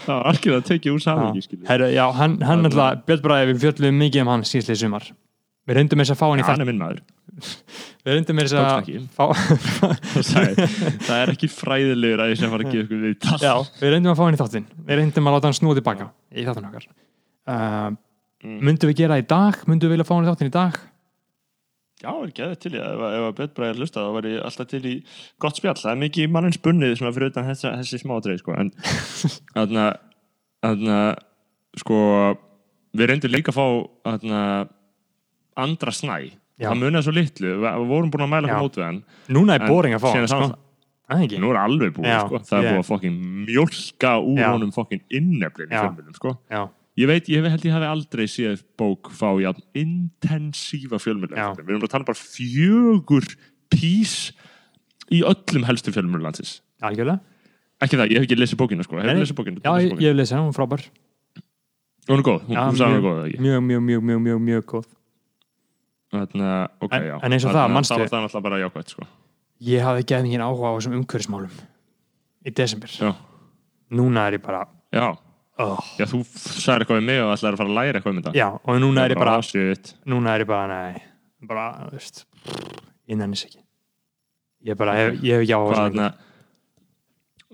það 0.03 0.09
var 0.11 0.27
algjörlega 0.31 0.59
að 0.59 0.67
tekið 0.69 0.91
úr 0.97 1.03
samingi 1.05 1.41
já, 1.45 1.61
Herru, 1.69 1.87
já, 1.95 2.03
hann, 2.17 2.35
hann 2.43 2.67
alltaf, 2.67 3.05
Björn 3.07 3.23
Bræði 3.23 3.47
við 3.53 3.61
fjöllum 3.63 3.95
mikið 4.03 4.25
um 4.25 4.31
hann 4.33 4.43
síðslega 4.49 4.81
sumar. 4.81 5.07
Við 5.65 5.79
reyndum 5.79 6.03
þess 6.03 6.13
að 6.15 6.19
fá 6.19 6.25
hann 6.27 6.41
í 6.41 6.43
hann 6.43 6.51
þetta 6.51 6.65
er 6.65 6.69
minn 6.71 6.81
maður 6.83 6.99
við 8.05 8.17
reyndum 8.17 8.41
þess 8.41 8.55
Tókst 8.55 10.35
að 10.37 10.45
það 11.07 11.19
er 11.19 11.33
ekki 11.33 11.49
fræðilegur 11.51 12.23
að 12.25 12.31
ég 12.33 12.41
sem 12.41 12.53
fara 12.53 12.65
að 12.65 12.71
gefa 12.75 12.85
ykkur 12.85 13.03
við 13.03 13.43
já, 13.43 13.53
við 13.81 13.93
reyndum 13.95 14.13
að 14.13 14.19
fá 14.19 14.25
hann 14.27 14.37
í 14.37 14.41
þáttinn. 14.41 14.67
Við 14.85 14.99
reyndum 15.01 15.29
að 15.29 15.37
láta 15.37 15.49
hann 15.49 15.57
snúa 15.57 15.77
tilbaka 15.79 16.09
í 16.31 16.45
þáttinn 16.47 16.69
okkar. 16.69 16.89
Uh, 17.45 17.95
Mm. 18.45 18.59
myndum 18.61 18.91
við 18.91 18.99
gera 18.99 19.15
það 19.15 19.23
í 19.23 19.27
dag? 19.31 19.61
Myndum 19.65 19.89
við 19.89 19.95
vilja 19.95 20.05
fá 20.05 20.13
hann 20.13 20.25
í 20.25 20.29
þáttinn 20.29 20.49
í 20.51 20.53
dag? 20.53 20.75
Já, 22.03 22.09
er 22.11 22.27
ekki 22.29 22.43
aðeins 22.45 22.61
til 22.61 22.71
að 22.75 22.83
ef, 22.85 23.03
ef 23.07 23.23
að 23.25 23.35
Björn 23.39 23.53
Bræði 23.55 23.71
er 23.71 23.79
hlustað 23.79 24.05
þá 24.05 24.15
væri 24.17 24.33
ég 24.35 24.43
alltaf 24.45 24.67
til 24.69 24.81
í 24.85 24.93
gott 25.41 25.57
spjall. 25.57 25.77
Það 25.79 25.91
er 25.93 26.01
mikið 26.03 26.33
mannins 26.35 26.59
bunnið 26.61 26.93
svona 26.99 27.13
fyrir 27.15 27.31
utan 27.31 27.47
þessi, 27.47 27.71
þessi 27.79 28.01
smádreið 28.03 28.41
sko. 28.43 28.57
en 28.59 28.69
þarna 29.55 29.85
þarna 30.65 30.99
sko 31.81 31.99
við 32.99 33.09
reyndum 33.09 33.33
líka 33.33 33.55
að 33.55 33.57
fá 33.57 33.65
andra 35.65 35.95
snæ 35.95 36.19
Já. 36.55 36.69
það 36.69 36.79
munið 36.79 37.03
svo 37.03 37.13
litlu, 37.15 37.49
við, 37.59 37.81
vorum 37.89 38.11
búin 38.13 38.23
að 38.23 38.31
mæla 38.31 38.47
það 38.47 38.61
mót 38.63 38.77
við 38.79 38.85
hann. 38.85 38.99
Núna 39.35 39.57
er 39.57 39.65
boring 39.67 39.95
að 39.97 40.03
fá 40.05 40.09
hann 40.13 40.29
sko. 40.31 40.47
nú 41.43 41.49
er 41.51 41.59
alveg 41.59 41.91
búið 41.97 42.07
Já, 42.07 42.19
sko. 42.23 42.39
það 42.47 42.57
er 42.57 42.63
ég- 42.63 42.71
búið 42.71 42.79
að 42.79 42.89
fokkin 42.89 43.17
mjólka 43.49 44.13
úr 44.23 44.39
Já. 44.39 44.47
honum 44.53 44.71
fokkin 44.71 45.01
inneflin 45.11 45.67
í 45.67 45.75
fjölmjölum 45.75 46.15
sko. 46.15 46.31
ég 46.95 47.07
veit, 47.11 47.27
ég 47.27 47.43
held 47.43 47.65
ég 47.67 47.75
hafi 47.75 47.89
aldrei 47.91 48.25
séð 48.31 48.63
bók 48.79 49.11
fá 49.11 49.35
jafn 49.43 49.61
intensífa 49.75 50.95
fjölmjölum 50.95 51.35
við 51.35 51.67
erum 51.67 51.83
bara 51.83 51.91
að 51.91 51.95
tala 51.97 52.07
bara 52.07 52.23
fjögur 52.23 53.27
pís 53.69 54.31
í 55.11 55.21
öllum 55.21 55.67
helstu 55.67 55.91
fjölmjölum 55.91 56.23
landsins. 56.23 56.61
Algjörlega. 56.81 57.19
Ekki 57.83 57.97
það, 57.99 58.09
ég 58.09 58.15
hef 58.15 58.23
ekki 58.29 58.39
lesið 58.39 58.57
bókina 58.57 58.83
sko. 58.87 58.95
Hefur 58.95 59.11
nei. 59.11 59.21
lesið 59.21 59.35
bókina, 59.35 59.59
já, 59.59 59.71
ég, 59.83 59.99
ég 59.99 60.07
hef 60.07 60.15
lesið 60.15 60.37
hann, 60.37 60.47
hún 60.47 60.53
er 60.53 60.55
frábær. 60.55 60.85
Hún 62.07 62.21
er 62.21 62.23
góð, 62.23 62.41
hún, 62.47 62.77
sagði 62.77 62.85
hún 62.85 62.95
er 62.95 63.03
góð 63.03 63.39
mjög, 63.43 63.61
mjög, 63.65 63.81
mjög, 63.83 64.21
mjög, 64.23 64.39
mjög 64.45 64.65
góð 64.71 64.94
Þarna, 66.15 66.49
ok, 66.81 66.93
En- 66.95 67.07
en 67.27 67.35
eins 67.35 67.45
og 67.45 67.55
það, 67.55 67.71
manstu- 67.75 67.95
það 67.95 68.03
var 68.03 68.11
það 68.13 68.25
náttúrulega 68.25 68.47
bara 68.47 68.61
jákvæmt 68.63 68.93
sko. 68.93 69.07
Ég 69.65 69.85
hafði 69.85 70.07
gefið 70.11 70.27
mikið 70.27 70.45
áhuga 70.45 70.71
á 70.71 70.75
þessum 70.75 70.97
umhverfismálum 70.99 71.59
í 72.45 72.53
desember. 72.55 72.89
Já, 72.89 73.11
núna 73.91 74.27
er 74.27 74.37
ég 74.37 74.43
bara 74.43 74.67
já, 74.91 75.17
oh. 75.59 75.79
já 75.99 76.05
þú 76.05 76.21
sagði 76.25 76.85
eitthvað 76.85 76.99
við 77.01 77.09
mig 77.09 77.21
og 77.23 77.33
ætlaði 77.35 77.53
að 77.53 77.61
fara 77.61 77.69
að 77.69 77.77
læra 77.79 77.99
eitthvað 77.99 78.13
um 78.13 78.21
þetta. 78.21 78.35
Já, 78.35 78.47
og 78.53 78.81
núna 78.83 79.05
er 79.05 79.15
ég 79.15 79.21
bara 79.21 79.35
ah, 79.37 79.45
shit. 79.45 79.95
núna 80.05 80.35
er 80.35 80.45
ég 80.45 80.47
bara, 80.47 80.67
nei 80.67 81.01
bara, 81.45 81.65
þú 81.85 81.97
veist, 81.99 82.25
ég 83.07 83.19
nennis 83.19 83.45
ekki. 83.45 83.61
Ég 84.65 84.77
bara, 84.79 84.95
hef, 84.97 85.19
ég 85.21 85.37
hef 85.37 85.45
ekki 85.45 85.53
á 85.53 85.59
hvað 85.61 85.75
þessu 85.75 85.83
þarna 85.83 86.13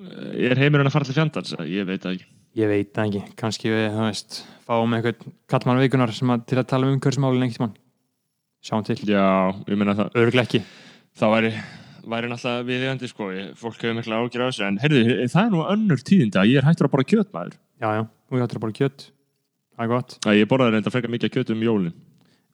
er 0.01 0.57
heimurinn 0.59 0.89
að 0.89 0.95
fara 0.95 1.07
til 1.07 1.15
fjandans? 1.17 1.53
Ég 1.67 1.87
veit 1.87 2.01
það 2.03 2.17
ekki. 2.17 2.27
Ég 2.59 2.71
veit 2.71 2.89
það 2.95 3.07
ekki, 3.07 3.35
kannski 3.39 3.71
við, 3.71 3.85
þú 3.93 4.07
veist 4.07 4.41
fáum 4.67 4.95
eitthvað 4.97 5.27
kallmann 5.51 5.81
vikunar 5.83 6.11
sem 6.15 6.33
að, 6.33 6.43
til 6.51 6.59
að 6.59 6.67
tala 6.71 6.89
um 6.89 6.99
mann 7.23 7.77
sjáum 8.65 8.83
til, 8.85 8.99
já, 9.09 9.25
ég 9.67 9.79
meina 9.79 9.95
það 9.97 10.19
örglega 10.21 10.47
ekki. 10.47 10.61
Það 11.17 11.33
væri, 11.35 11.49
væri 12.13 12.29
náttúrulega 12.31 12.67
viðegandi 12.67 13.09
sko, 13.09 13.31
fólk 13.59 13.81
hefur 13.81 13.97
mikla 13.97 14.21
ágjur 14.21 14.45
á 14.45 14.47
þessu 14.47 14.67
en 14.67 14.77
heyrðu, 14.81 15.01
það 15.33 15.41
er 15.41 15.51
nú 15.55 15.65
önnur 15.73 16.05
tíðindi 16.07 16.39
að 16.41 16.53
ég 16.53 16.61
er 16.61 16.69
hættur 16.69 16.87
að 16.87 16.93
borða 16.93 17.09
kjötmaður 17.11 17.57
já, 17.57 17.89
já, 17.97 18.05
og 18.05 18.37
ég 18.37 18.45
áttur 18.45 18.61
að 18.61 18.63
bara 18.67 18.77
kjött 18.77 19.03
það 19.75 19.83
er 19.83 19.91
gott, 19.91 20.15
að 20.23 20.39
ég 20.39 20.49
borðaði 20.51 20.77
reynda 20.77 20.93
frekar 20.93 21.13
mikið 21.15 21.35
kjöt 21.35 21.53
um 21.55 21.67
jólin. 21.67 21.99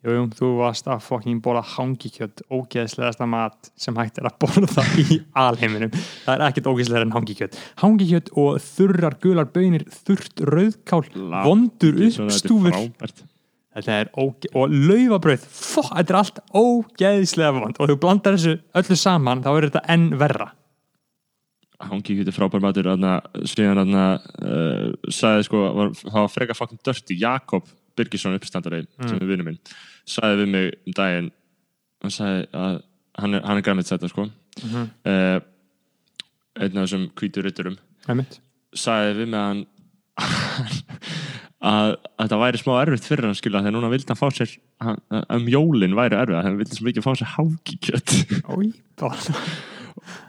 Jú, 0.06 0.14
jú, 0.14 0.26
þú 0.38 0.50
varst 0.60 0.88
að 0.94 1.00
fokking 1.04 1.40
borða 1.44 1.64
hangikjött, 1.74 2.44
ógeðslegasta 2.54 3.26
mat 3.28 3.72
sem 3.82 3.96
hægt 3.98 4.20
er 4.22 4.30
að 4.30 4.38
borða 4.46 4.86
í 5.02 5.20
alheiminum, 5.48 5.94
það 6.24 6.34
er 6.36 6.46
ekkert 6.48 6.70
ógeðslegar 6.72 7.08
en 7.08 7.16
hangikjött 7.16 7.58
hangikjött 7.82 8.30
og 8.38 8.62
þurrar 8.64 9.18
gular 9.24 9.50
bönir, 9.52 9.88
þurrt 10.06 10.46
rauðkál 10.48 11.02
vondur 11.48 11.98
er 11.98 12.12
uppstúfur. 12.12 12.78
Þetta 13.78 13.98
er 14.02 14.12
óge... 14.18 14.52
og 14.58 14.74
laufabrauð. 14.74 15.48
Fó, 15.54 15.84
þetta 15.86 16.14
er 16.14 16.20
allt 16.22 16.40
ógeðislega 16.58 17.52
vond. 17.54 17.78
Og 17.78 17.92
þú 17.92 17.98
blandar 18.02 18.38
þessu 18.38 18.56
öllu 18.82 18.98
saman 18.98 19.44
þá 19.46 19.52
er 19.54 19.68
þetta 19.70 19.84
enn 19.94 20.08
verra. 20.18 20.52
Kjöt 21.78 22.32
er 22.32 22.34
frábær 22.34 22.64
matur 22.64 22.88
síðan 23.46 23.84
þarna, 23.84 24.06
uh, 24.42 25.12
sagði 25.14 25.46
sko, 25.46 25.60
var, 25.78 25.92
það 26.00 26.24
var 26.24 26.32
frekar 26.34 26.58
fucking 26.58 26.82
dörti 26.82 27.20
Jakob 27.22 27.68
Birgisson 27.98 28.34
uppstandari 28.38 28.84
sem 28.98 29.20
er 29.20 29.30
vinnu 29.30 29.46
minn 29.46 29.60
sagði 30.08 30.44
við 30.44 30.52
mig 30.54 30.72
um 30.88 30.96
daginn 30.98 31.30
hann 32.04 32.14
sagði 32.14 32.48
að 32.58 32.80
hann 33.18 33.38
er, 33.38 33.46
hann 33.48 33.60
er 33.60 33.66
græmið 33.66 33.92
þetta 33.92 34.10
sko. 34.12 34.28
Mhm. 34.64 34.90
uh, 35.10 35.40
einn 36.58 36.78
af 36.78 36.88
þessum 36.88 37.08
hvítur 37.18 37.46
rytturum 37.46 37.78
sagði 38.74 39.16
við 39.22 39.32
mig 39.34 39.40
að 39.42 39.48
hann 39.52 39.66
að, 41.62 41.96
að 42.22 42.28
það 42.32 42.42
væri 42.44 42.60
smá 42.62 42.74
erfitt 42.84 43.08
fyrir 43.10 43.26
hann 43.30 43.38
skilja 43.40 43.62
þegar 43.64 43.74
núna 43.78 43.90
vildi 43.94 44.12
hann 44.12 44.20
fá 44.20 44.28
sér 44.38 44.52
hann, 44.86 45.00
um 45.34 45.48
jólin 45.50 45.96
væri 45.98 46.20
erfið 46.20 46.44
hann 46.46 46.60
vildi 46.60 46.78
svo 46.78 46.86
mikið 46.90 47.06
fá 47.08 47.12
sér 47.18 47.32
hákikjöt 47.34 48.14
Ói, 48.54 48.70
bara 49.00 49.18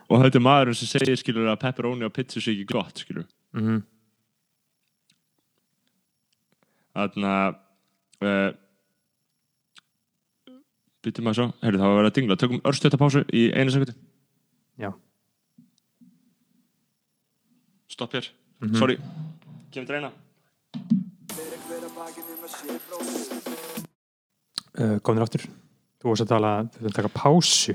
og 0.08 0.22
þetta 0.24 0.38
er 0.40 0.44
maðurinn 0.46 0.78
sem 0.78 0.88
segir 0.88 1.18
skilur 1.20 1.50
að 1.52 1.60
pepperoni 1.66 2.06
og 2.08 2.14
pizza 2.16 2.40
sé 2.40 2.54
ekki 2.54 2.68
gott 2.72 3.04
skilur 3.04 3.26
Mhm. 3.56 3.82
þannig 6.98 7.28
að 7.32 7.54
uh, 8.28 8.50
byttum 11.04 11.24
maður 11.28 11.38
svo 11.38 11.46
heyrðu 11.62 11.78
það 11.80 11.86
var 11.86 11.92
að 11.94 11.98
vera 12.00 12.10
að 12.10 12.16
dingla. 12.18 12.36
Tökum 12.42 12.62
örstjötapásu 12.68 13.20
í 13.38 13.42
einu 13.54 13.70
sekundi 13.72 13.94
Já. 14.82 14.90
stopp 17.88 18.12
hér. 18.18 18.28
Mhm. 18.62 18.74
sorry. 18.78 18.98
Kemur 19.72 19.86
dreina 19.92 20.10
Komður 25.04 25.26
aftur 25.26 25.44
Þú 25.98 26.12
varst 26.12 26.24
að 26.24 26.30
tala, 26.30 26.50
þú 26.72 26.84
varst 26.84 26.92
að 26.92 26.98
taka 27.00 27.14
pásu 27.14 27.74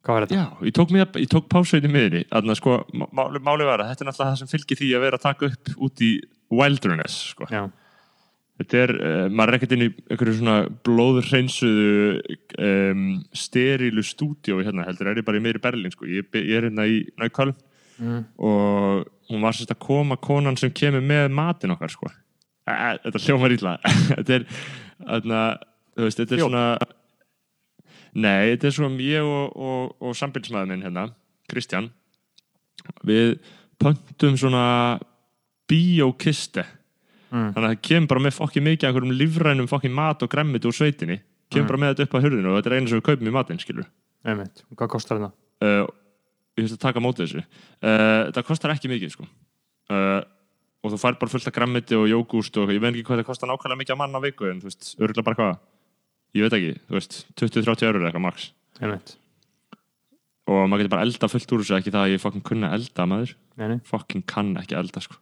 Hvað 0.00 0.16
var 0.16 0.24
þetta? 0.24 0.36
Já, 0.38 0.46
ég 0.64 0.74
tók, 0.78 0.92
mér, 0.94 1.08
ég 1.20 1.30
tók 1.30 1.48
pásu 1.52 1.80
í 1.80 1.90
miðri 1.90 2.22
Þannig 2.30 2.54
að 2.54 2.60
sko, 2.62 2.76
máli, 2.96 3.42
máli 3.44 3.66
var 3.68 3.82
að 3.82 3.90
þetta 3.90 4.04
er 4.04 4.08
náttúrulega 4.08 4.30
það 4.30 4.40
sem 4.40 4.52
fylgir 4.54 4.80
því 4.80 4.90
að 4.96 5.04
vera 5.04 5.20
að 5.20 5.26
taka 5.26 5.50
upp 5.50 5.72
út 5.76 6.04
í 6.06 6.10
wilderness 6.50 7.18
sko. 7.34 7.48
Þetta 8.60 8.80
er, 8.82 8.92
uh, 8.92 9.26
maður 9.32 9.52
er 9.52 9.56
ekkert 9.56 9.74
inn 9.76 9.84
í 9.86 9.90
einhverju 10.10 10.36
svona 10.36 10.56
blóðhreinsuðu 10.84 12.38
um, 12.60 13.04
sterilu 13.32 14.04
stúdíói 14.04 14.66
hérna 14.66 14.84
heldur, 14.88 15.08
er 15.12 15.20
ég 15.22 15.26
bara 15.28 15.40
í 15.40 15.44
miðri 15.44 15.62
Berlín 15.64 15.94
sko. 15.94 16.08
ég, 16.10 16.28
ég 16.36 16.58
er 16.58 16.68
hérna 16.68 16.84
í 16.88 16.98
Næköln 17.20 17.54
mm. 18.00 18.24
og 18.36 19.06
hún 19.30 19.46
var 19.46 19.56
sérst 19.56 19.72
að 19.72 19.80
koma 19.86 20.18
konan 20.20 20.58
sem 20.60 20.72
kemur 20.76 21.04
með 21.04 21.30
matin 21.32 21.72
okkar 21.72 21.92
sko. 21.92 22.10
Þetta 23.04 23.22
hljómar 23.26 23.54
illa 23.56 23.76
þetta 24.16 24.34
er 24.38 24.46
þú 25.20 26.06
veist, 26.06 26.20
þetta 26.22 26.34
er 26.36 26.42
svona 26.44 26.64
nei, 28.14 28.50
þetta 28.54 28.66
er 28.70 28.74
svona 28.76 29.04
ég 29.06 29.22
og, 29.26 29.56
og, 29.56 29.94
og 30.02 30.16
sambilsmaður 30.18 30.70
minn 30.72 30.84
hérna 30.86 31.06
Kristján 31.50 31.90
við 33.06 33.38
pöntum 33.80 34.36
svona 34.40 34.64
bíókiste 35.70 36.66
Mm. 37.30 37.52
þannig 37.54 37.62
að 37.62 37.70
það 37.70 37.82
kemur 37.86 38.08
bara 38.10 38.20
með 38.24 38.32
fokkin 38.34 38.64
mikið 38.66 38.82
af 38.82 38.88
einhverjum 38.90 39.12
lífrænum 39.20 39.66
fokkin 39.70 39.92
mat 39.94 40.22
og 40.26 40.30
græmmit 40.32 40.64
úr 40.66 40.74
sveitinni 40.74 41.20
kemur 41.46 41.62
Mhm. 41.62 41.68
bara 41.68 41.78
með 41.78 41.92
þetta 41.94 42.02
upp 42.08 42.14
á 42.18 42.22
hurðinu 42.24 42.48
og 42.50 42.56
þetta 42.58 42.66
er 42.66 42.74
einu 42.74 42.88
sem 42.90 42.98
við 42.98 43.04
kaupum 43.06 43.28
í 43.30 43.34
matinn, 43.36 43.60
skilur 43.62 43.86
einmitt, 44.26 44.64
hvað 44.74 44.88
kostar 44.90 45.20
þetta? 45.20 45.30
uh, 45.62 45.86
ég 46.58 46.64
finnst 46.66 46.74
að 46.74 46.80
taka 46.82 46.98
á 46.98 47.06
móti 47.06 47.22
þessu 47.22 47.38
uh, 47.38 48.32
það 48.34 48.42
kostar 48.50 48.74
ekki 48.74 48.90
mikið 48.90 49.12
sko. 49.14 49.28
uh, 49.94 50.22
og 50.80 50.92
þú 50.94 50.98
fær 51.02 51.18
bara 51.20 51.32
fullt 51.34 51.48
af 51.50 51.54
grammiti 51.56 51.96
og 51.98 52.06
jógúst 52.08 52.56
og 52.60 52.70
ég 52.72 52.80
veit 52.80 52.94
ekki 52.94 53.04
hvað 53.10 53.20
það 53.22 53.28
kostar 53.30 53.50
nákvæmlega 53.50 53.80
mikið 53.82 53.94
að 53.96 54.00
mann 54.00 54.16
á 54.16 54.20
viku 54.24 54.48
en 54.50 54.60
þú 54.62 54.70
veist, 54.70 54.90
örgulega 54.98 55.26
bara 55.26 55.38
hvað? 55.40 55.58
Ég 56.38 56.46
veit 56.46 56.56
ekki, 56.60 56.72
þú 56.88 56.96
veist, 56.96 57.16
20-30 57.36 57.88
eurur 57.90 58.06
eitthvað 58.08 58.24
max. 58.24 58.50
Og 60.50 60.64
maður 60.66 60.82
getur 60.84 60.94
bara 60.94 61.04
elda 61.06 61.28
fullt 61.30 61.52
úr 61.54 61.62
þessu 61.62 61.76
ekki 61.78 61.92
það 61.94 62.04
að 62.06 62.12
ég 62.14 62.22
fucking 62.22 62.44
kunna 62.46 62.70
elda 62.74 63.04
maður. 63.06 63.34
Fucking 63.86 64.24
kann 64.26 64.54
ekki 64.58 64.74
elda 64.78 65.02
sko. 65.04 65.18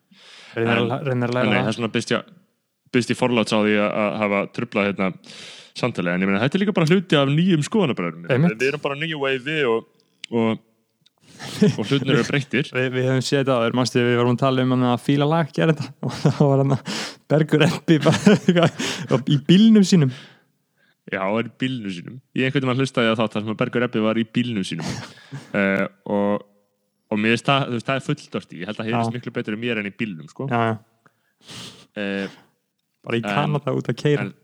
En- 0.56 0.68
en 1.10 1.20
nei, 1.20 1.58
það. 1.58 1.66
þess 1.68 1.78
vegna 1.80 1.92
byrst 1.96 2.12
ég 2.14 2.28
byrst 2.94 3.10
ég 3.12 3.18
forláts 3.18 3.52
á 3.52 3.58
því 3.60 3.74
að 3.84 4.14
hafa 4.22 4.38
trublað 4.56 4.86
hérna 4.88 5.08
samtalið, 5.78 6.14
en 6.14 6.22
ég 6.24 6.26
meina 6.30 6.40
þetta 6.40 6.56
er 6.56 6.62
líka 6.64 6.74
bara 6.74 6.86
hluti 6.88 7.18
af 7.18 7.28
nýjum 7.28 7.62
skoðanabræðum 7.66 8.24
við 8.58 8.68
erum 8.70 8.80
bara 8.82 8.96
nýju 8.98 9.18
wave 9.20 9.58
og, 9.68 9.84
og, 10.32 10.58
og 11.78 11.84
hlutinir 11.84 12.16
eru 12.18 12.24
breyttir 12.28 12.70
Vi, 12.74 12.86
við 12.94 13.06
hefum 13.08 13.22
séð 13.24 13.52
áður, 13.54 13.76
mannstu 13.78 14.02
við 14.02 14.18
varum 14.20 14.34
að 14.36 14.42
tala 14.42 14.64
um 14.64 14.74
að 14.90 15.04
fíla 15.04 15.28
lag 15.28 15.52
gera 15.54 15.74
þetta 15.76 15.92
og 16.08 16.16
það 16.24 16.42
var 16.50 16.62
hann 16.64 16.74
að 16.76 16.98
Bergur 17.28 17.64
Eppi 17.68 18.00
í 19.34 19.38
bílnum 19.48 19.86
sínum 19.86 20.12
Já, 21.08 21.22
hann 21.22 21.32
var 21.38 21.46
í 21.48 21.52
bílnum 21.56 21.92
sínum. 21.92 22.16
Ég 22.36 22.48
einhvern 22.48 22.68
veginn 22.68 22.82
hlustaði 22.82 23.12
á 23.12 23.16
þátt 23.16 23.38
að 23.40 23.46
Bergur 23.56 23.86
Ebbi 23.86 24.02
var 24.04 24.18
í 24.20 24.26
bílnum 24.28 24.64
sínum. 24.68 24.88
uh, 25.56 25.86
og, 26.14 26.42
og 27.08 27.20
mér 27.20 27.32
finnst 27.32 27.48
það, 27.48 27.64
veist, 27.72 27.86
það 27.88 28.00
er 28.00 28.04
fulldorti. 28.04 28.58
Ég 28.60 28.68
held 28.68 28.82
að 28.82 28.90
heyrist 28.90 29.08
Já. 29.08 29.14
miklu 29.16 29.32
betur 29.38 29.56
í 29.56 29.60
mér 29.62 29.80
en 29.80 29.88
í 29.88 29.94
bílnum, 29.96 30.28
sko. 30.28 30.48
já, 30.52 30.60
já, 30.74 30.76
Uh, 31.98 32.28
bara 33.02 33.18
í 33.18 33.22
Kanada 33.24 33.72
út 33.74 33.88
að 33.90 33.96
keira 33.98 34.24
en- 34.26 34.34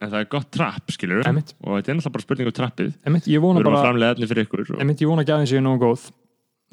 en 0.00 0.12
það 0.12 0.22
er 0.22 0.30
gott 0.32 0.50
trapp, 0.54 0.92
skilur 0.94 1.26
Einmitt. 1.28 1.54
Og 1.60 1.76
þetta 1.76 1.92
er 1.92 1.98
náttúrulega 1.98 2.16
bara 2.16 2.26
spurning 2.26 2.50
um 2.50 2.56
trappið. 2.56 2.92
Einmitt, 3.04 3.28
ég 3.28 3.40
Við 3.40 3.44
vona 3.44 3.60
erum 3.60 3.72
að 3.72 3.76
bara 3.76 3.88
framlega 3.88 4.16
efni 4.16 4.30
fyrir 4.30 4.48
ykkur. 4.48 4.64
Og, 4.64 4.80
einmitt, 4.80 5.04
ég 5.04 5.10
vona 5.10 5.24
ekki 5.26 5.34
aðeins 5.36 5.54
ég 5.54 5.60
er 5.60 5.66
nógu 5.66 5.84
góð 5.84 6.06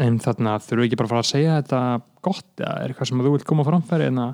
en 0.03 0.19
þarna 0.21 0.57
þurfum 0.61 0.83
við 0.83 0.91
ekki 0.91 0.99
bara 0.99 1.09
að 1.09 1.15
fara 1.15 1.23
að 1.23 1.31
segja 1.31 1.57
þetta 1.57 1.81
gott 2.27 2.61
eða 2.61 2.77
er 2.83 2.93
eitthvað 2.93 3.09
sem 3.09 3.25
þú 3.25 3.33
vilt 3.33 3.49
koma 3.49 3.65
á 3.65 3.69
framfæri 3.71 4.09
en 4.11 4.23
að 4.27 4.33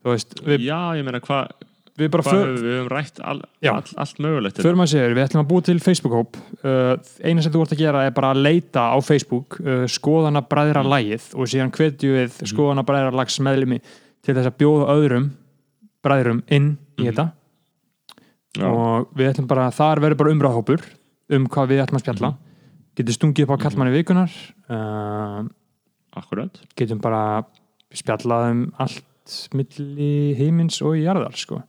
þú 0.00 0.14
veist, 0.14 0.38
við, 0.44 0.66
já, 0.68 0.80
ég 0.98 1.06
meina, 1.06 1.20
hvað 1.24 1.66
við 2.00 2.10
bara 2.14 2.24
hva, 2.24 2.34
för, 2.34 2.52
við 2.56 2.76
höfum 2.76 2.90
rætt 2.92 3.18
all, 3.28 3.40
Já. 3.60 3.72
all, 3.74 3.94
allt 4.04 4.20
mögulegt. 4.24 4.56
hérna. 4.56 4.66
förum 4.68 4.84
að 4.84 4.92
segja, 4.92 5.08
við 5.16 5.24
ætlum 5.26 5.42
að 5.42 5.48
búa 5.50 5.64
til 5.66 5.80
Facebook-hóp 5.84 6.38
uh, 6.40 6.92
eina 7.24 7.44
sem 7.44 7.52
þú 7.52 7.64
vart 7.64 7.74
að 7.76 7.82
gera 7.82 8.04
er 8.06 8.14
bara 8.16 8.30
að 8.34 8.44
leita 8.46 8.86
á 8.92 8.98
Facebook 9.04 9.58
uh, 9.60 9.82
skoðana 9.90 10.44
bræðra 10.48 10.84
lagið 10.86 11.26
og 11.36 11.50
síðan 11.50 11.74
hvetju 11.76 12.14
við 12.14 12.38
skoðana 12.52 12.86
bræðra 12.88 13.12
lags 13.20 13.36
meðlimi 13.44 13.80
til 14.24 14.36
þess 14.36 14.48
að 14.48 14.56
bjóða 14.62 14.88
öðrum 14.96 15.28
bræðrum 16.04 16.40
inn 16.48 16.72
í 17.00 17.08
þetta 17.10 17.30
Já, 18.58 18.66
og 18.66 19.10
við 19.14 19.30
ætlum 19.30 19.46
bara, 19.50 19.68
þar 19.70 20.00
verður 20.02 20.22
bara 20.22 20.34
umræðhópur 20.34 20.86
um 21.36 21.44
hvað 21.50 21.70
við 21.70 21.82
ætlum 21.84 22.00
að 22.00 22.04
spjalla 22.04 22.30
getum 22.98 23.16
stungið 23.16 23.46
upp 23.46 23.54
á 23.54 23.62
kallmanni 23.64 23.94
vikunar 23.94 24.32
uh, 24.72 25.44
akkurat. 26.18 26.58
getum 26.78 27.00
bara 27.02 27.44
spjallað 27.94 28.48
um 28.50 28.64
allt 28.82 29.36
milli 29.54 30.34
heimins 30.38 30.80
og 30.82 30.96
jarðar 30.98 31.36
sko. 31.38 31.60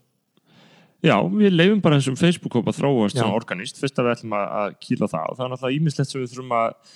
Já, 1.02 1.16
við 1.34 1.54
leifum 1.54 1.80
bara 1.82 1.98
þessum 1.98 2.18
Facebook-hóp 2.18 2.68
að 2.70 2.78
þróast 2.78 3.18
Já. 3.18 3.24
svona 3.24 3.38
organist, 3.38 3.80
fyrst 3.82 3.98
að 3.98 4.08
við 4.08 4.16
ætlum 4.16 4.36
að, 4.38 4.52
að 4.62 4.76
kýla 4.86 5.10
það 5.10 5.24
og 5.30 5.38
það 5.38 5.46
er 5.46 5.54
náttúrulega 5.54 5.78
ímislegt 5.78 6.12
sem 6.12 6.22
við 6.22 6.34
þurfum 6.34 6.54
að 6.58 6.92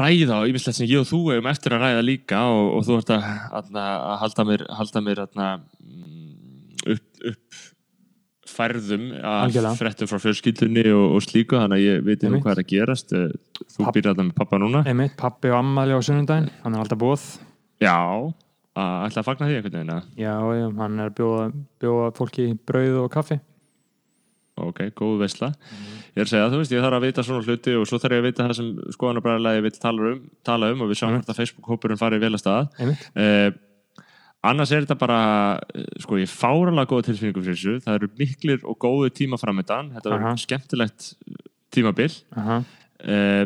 ræða 0.00 0.36
og 0.36 0.52
ímislegt 0.52 0.78
sem 0.78 0.90
ég 0.90 1.02
og 1.02 1.08
þú 1.10 1.20
hefum 1.32 1.48
eftir 1.50 1.74
að 1.74 1.82
ræða 1.86 2.04
líka 2.06 2.42
og, 2.50 2.68
og 2.76 2.86
þú 2.86 2.98
ert 3.00 3.10
að, 3.16 3.26
að, 3.58 3.72
að 3.82 4.14
halda 4.22 4.46
mér, 4.46 4.64
halda 4.78 5.02
mér 5.06 5.22
að, 5.24 5.64
upp, 6.94 7.26
upp 7.32 7.64
færðum 8.60 9.06
af 9.24 9.80
fréttum 9.80 10.10
frá 10.12 10.20
fjölskyldunni 10.26 10.84
og, 10.92 11.16
og 11.16 11.24
slíku 11.26 11.56
þannig 11.58 11.80
að 11.80 11.86
ég 11.88 12.04
veit 12.06 12.24
Einmitt. 12.28 12.44
hvað 12.44 12.54
er 12.58 12.62
að 12.62 12.70
gerast. 12.74 13.12
Eh, 13.16 13.28
þú 13.74 13.86
Papp- 13.88 13.96
býr 13.98 14.08
þetta 14.12 14.28
með 14.28 14.36
pappa 14.38 14.60
núna. 14.62 14.84
Einmitt, 14.86 15.16
pappi 15.20 15.50
og 15.50 15.58
ammali 15.62 15.96
á 15.96 16.00
sunnundaginn 16.04 16.50
hann 16.62 16.76
er 16.78 16.84
alltaf 16.84 17.00
búið 17.00 17.26
Já, 17.80 17.96
að 18.76 19.06
ætla 19.08 19.22
að 19.22 19.26
fagna 19.30 19.46
því 19.48 19.54
einhvern 19.58 19.78
veginn 19.80 20.02
já, 20.20 20.34
já, 20.60 20.66
hann 20.78 20.98
er 21.00 21.08
að 21.10 21.14
bjóða, 21.18 21.46
bjóða 21.80 22.10
fólki 22.20 22.50
brauð 22.68 22.98
og 23.06 23.10
kaffi. 23.14 23.40
Ok, 24.60 24.82
góð 24.92 25.22
veisla. 25.22 25.48
Ég 26.12 26.20
er 26.20 26.26
að 26.26 26.32
segja, 26.34 26.48
þú 26.52 26.58
veist, 26.60 26.72
ég 26.74 26.82
þarf 26.84 26.96
að 26.98 27.04
vita 27.06 27.22
svona 27.24 27.44
hluti 27.46 27.74
og 27.80 27.86
svo 27.88 27.96
þarf 28.02 28.12
ég 28.16 28.20
að 28.20 28.26
vita 28.28 28.44
það 28.44 28.56
sem 28.58 28.70
skoðanabræðarlega 28.96 29.60
ég 29.60 29.64
vil 29.64 29.72
tala 29.80 30.10
um, 30.10 30.18
tala 30.44 30.68
um 30.74 30.82
og 30.84 30.90
við 30.90 30.98
sjáum 31.00 31.14
hvort 31.16 31.30
að 31.32 31.38
Facebook-hópurinn 31.40 32.00
farið 32.00 32.24
vel 32.26 32.32
að 32.36 32.42
stað. 32.42 32.68
Einmitt, 32.82 33.06
eh, 33.16 33.46
annars 34.42 34.70
er 34.72 34.84
þetta 34.86 34.96
bara 35.00 35.20
eh, 35.74 35.84
sko, 36.00 36.18
ég 36.22 36.30
fáralega 36.32 36.88
góða 36.90 37.08
tilfinningum 37.10 37.44
fyrir 37.44 37.58
þessu. 37.58 37.74
Það 37.84 37.98
eru 38.00 38.10
miklir 38.20 38.62
og 38.64 38.78
góðu 38.80 39.10
tíma 39.20 39.38
framöndan 39.40 39.92
þetta 39.96 40.12
verður 40.14 40.40
skemmtilegt 40.44 41.10
tímabil. 41.74 42.10
Aha, 42.36 42.60
uh, 43.04 43.44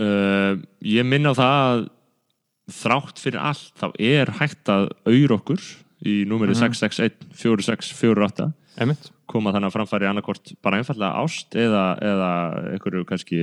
uh, 0.00 0.52
ég 0.84 1.06
minna 1.08 1.32
á 1.32 1.38
það 1.38 1.56
að 1.64 1.84
þrátt 2.76 3.20
fyrir 3.22 3.42
allt 3.46 3.72
þá 3.78 3.86
er 4.02 4.32
hægt 4.40 4.70
að 4.72 4.88
auður 5.06 5.36
okkur 5.40 5.62
í 6.06 6.16
númeri 6.28 6.52
Mhm. 6.54 6.60
661 6.66 7.28
4648 7.32 8.52
einmitt. 8.78 9.10
Koma 9.26 9.50
þannig 9.54 9.70
að 9.70 9.76
framfæri 9.78 10.06
annarkort 10.10 10.52
bara 10.62 10.78
einfallega 10.78 11.22
ást 11.22 11.54
eða, 11.56 11.84
eða 12.02 12.30
einhverju 12.74 13.04
kannski 13.08 13.38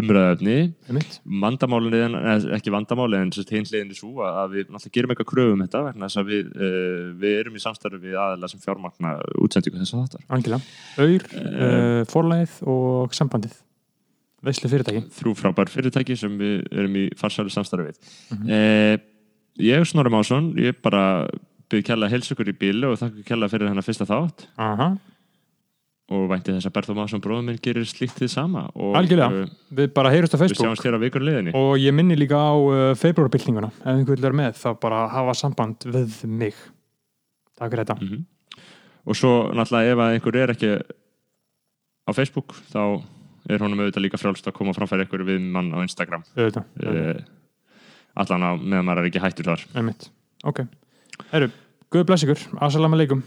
umræðöfni 0.00 0.56
einmitt, 0.88 1.18
vandamálin 1.44 1.98
eða 1.98 2.36
ekki 2.58 2.72
vandamáli 2.74 3.20
en 3.20 3.34
hinn 3.34 3.68
hliðin 3.68 3.92
er 3.92 3.98
svo 3.98 4.24
að 4.26 4.56
við 4.56 4.72
náttúrulega 4.72 4.96
gerum 4.98 5.14
eitthvað 5.14 5.30
kröfum 5.32 5.64
þetta 5.66 5.84
vegna 5.88 6.08
þess 6.08 6.22
að 6.22 6.32
við, 6.32 6.54
uh, 6.54 7.04
við 7.24 7.36
erum 7.42 7.58
í 7.58 7.64
samstarfi 7.64 8.02
við 8.02 8.18
aðeila 8.24 8.50
sem 8.52 8.64
fjármagna 8.64 9.14
útsendingu 9.44 9.82
þess 9.82 9.96
að 9.96 10.04
þáttar 10.04 10.26
algjörlega 10.38 11.04
auður, 11.04 11.28
uh, 11.44 12.00
forlæð 12.10 12.58
og 12.74 13.16
sambandið 13.16 13.60
veislu 14.44 14.70
fyrirtæki. 14.70 15.02
Þrjú 15.14 15.34
frábær 15.38 15.72
fyrirtæki 15.72 16.16
sem 16.18 16.36
við 16.40 16.62
erum 16.72 17.00
í 17.00 17.06
farsælu 17.18 17.52
samstarfi 17.52 17.90
við. 17.90 17.98
Mhm. 18.34 18.50
eh, 18.50 18.98
ég 19.58 19.80
er 19.80 19.84
Snorri 19.88 20.10
Másson 20.10 20.52
ég 20.56 20.80
bara 20.82 21.28
byrð 21.70 21.84
kjalla 21.88 22.10
heilsugur 22.10 22.48
í 22.48 22.56
bílu 22.58 22.92
og 22.92 22.98
þakka 23.00 23.24
kjalla 23.24 23.48
fyrir 23.48 23.68
hennar 23.70 23.86
fyrsta 23.86 24.06
þátt. 24.06 24.46
Aha, 24.58 24.98
og 26.12 26.26
vænti 26.28 26.52
þess 26.52 26.68
að 26.68 26.74
Berður 26.76 26.96
Másson 26.98 27.22
bróðum 27.24 27.46
minn 27.48 27.60
gerir 27.64 27.86
slíkt 27.88 28.18
þið 28.20 28.28
sama 28.34 28.66
og 28.76 28.96
Algjörlega. 28.98 29.44
uh, 29.46 29.52
við 29.72 29.92
bara 29.96 30.10
heyrust 30.12 30.34
á 30.36 30.38
Facebook. 30.42 31.54
og 31.56 31.78
ég 31.80 31.94
minni 31.96 32.16
líka 32.18 32.36
á 32.36 32.52
uh, 32.52 32.92
februarbyltinguna 32.98 33.70
ef 33.72 33.86
einhvern 33.88 34.20
vera 34.20 34.36
með 34.36 34.58
þá 34.60 34.68
bara 34.82 35.06
hafa 35.08 35.34
samband 35.38 35.86
við 35.88 36.18
mig. 36.28 36.54
Takk 37.56 37.72
fyrir 37.72 37.84
þetta. 37.84 37.96
Mhm. 38.02 38.24
og 39.06 39.16
svo 39.16 39.32
náttúrulega 39.56 39.92
ef 39.92 39.98
einhver 40.04 40.36
er 40.42 40.52
ekki 40.52 40.72
á 42.04 42.10
Facebook 42.12 42.52
þá 42.72 43.00
er 43.48 43.60
honum 43.64 43.80
auðvitað 43.80 44.04
líka 44.04 44.20
frjálst 44.20 44.46
að 44.48 44.56
koma 44.58 44.72
framfæri 44.76 45.04
einhverju 45.04 45.24
við 45.28 45.40
mann 45.40 45.72
á 45.72 45.80
Instagram. 45.80 46.24
Auðvitað, 46.36 46.64
auðvitað. 46.80 47.16
uh, 47.16 48.20
allan 48.20 48.44
á 48.44 48.50
meðan 48.60 48.84
maður 48.84 49.02
er 49.04 49.08
ekki 49.08 49.24
hættur 49.24 49.48
þar. 49.52 49.64
Ok. 50.44 50.60
Herru, 51.32 51.48
guð 51.92 52.04
bless 52.04 52.24
ykkur, 52.26 52.44
assalamu 52.60 52.96
alaikum 52.98 53.24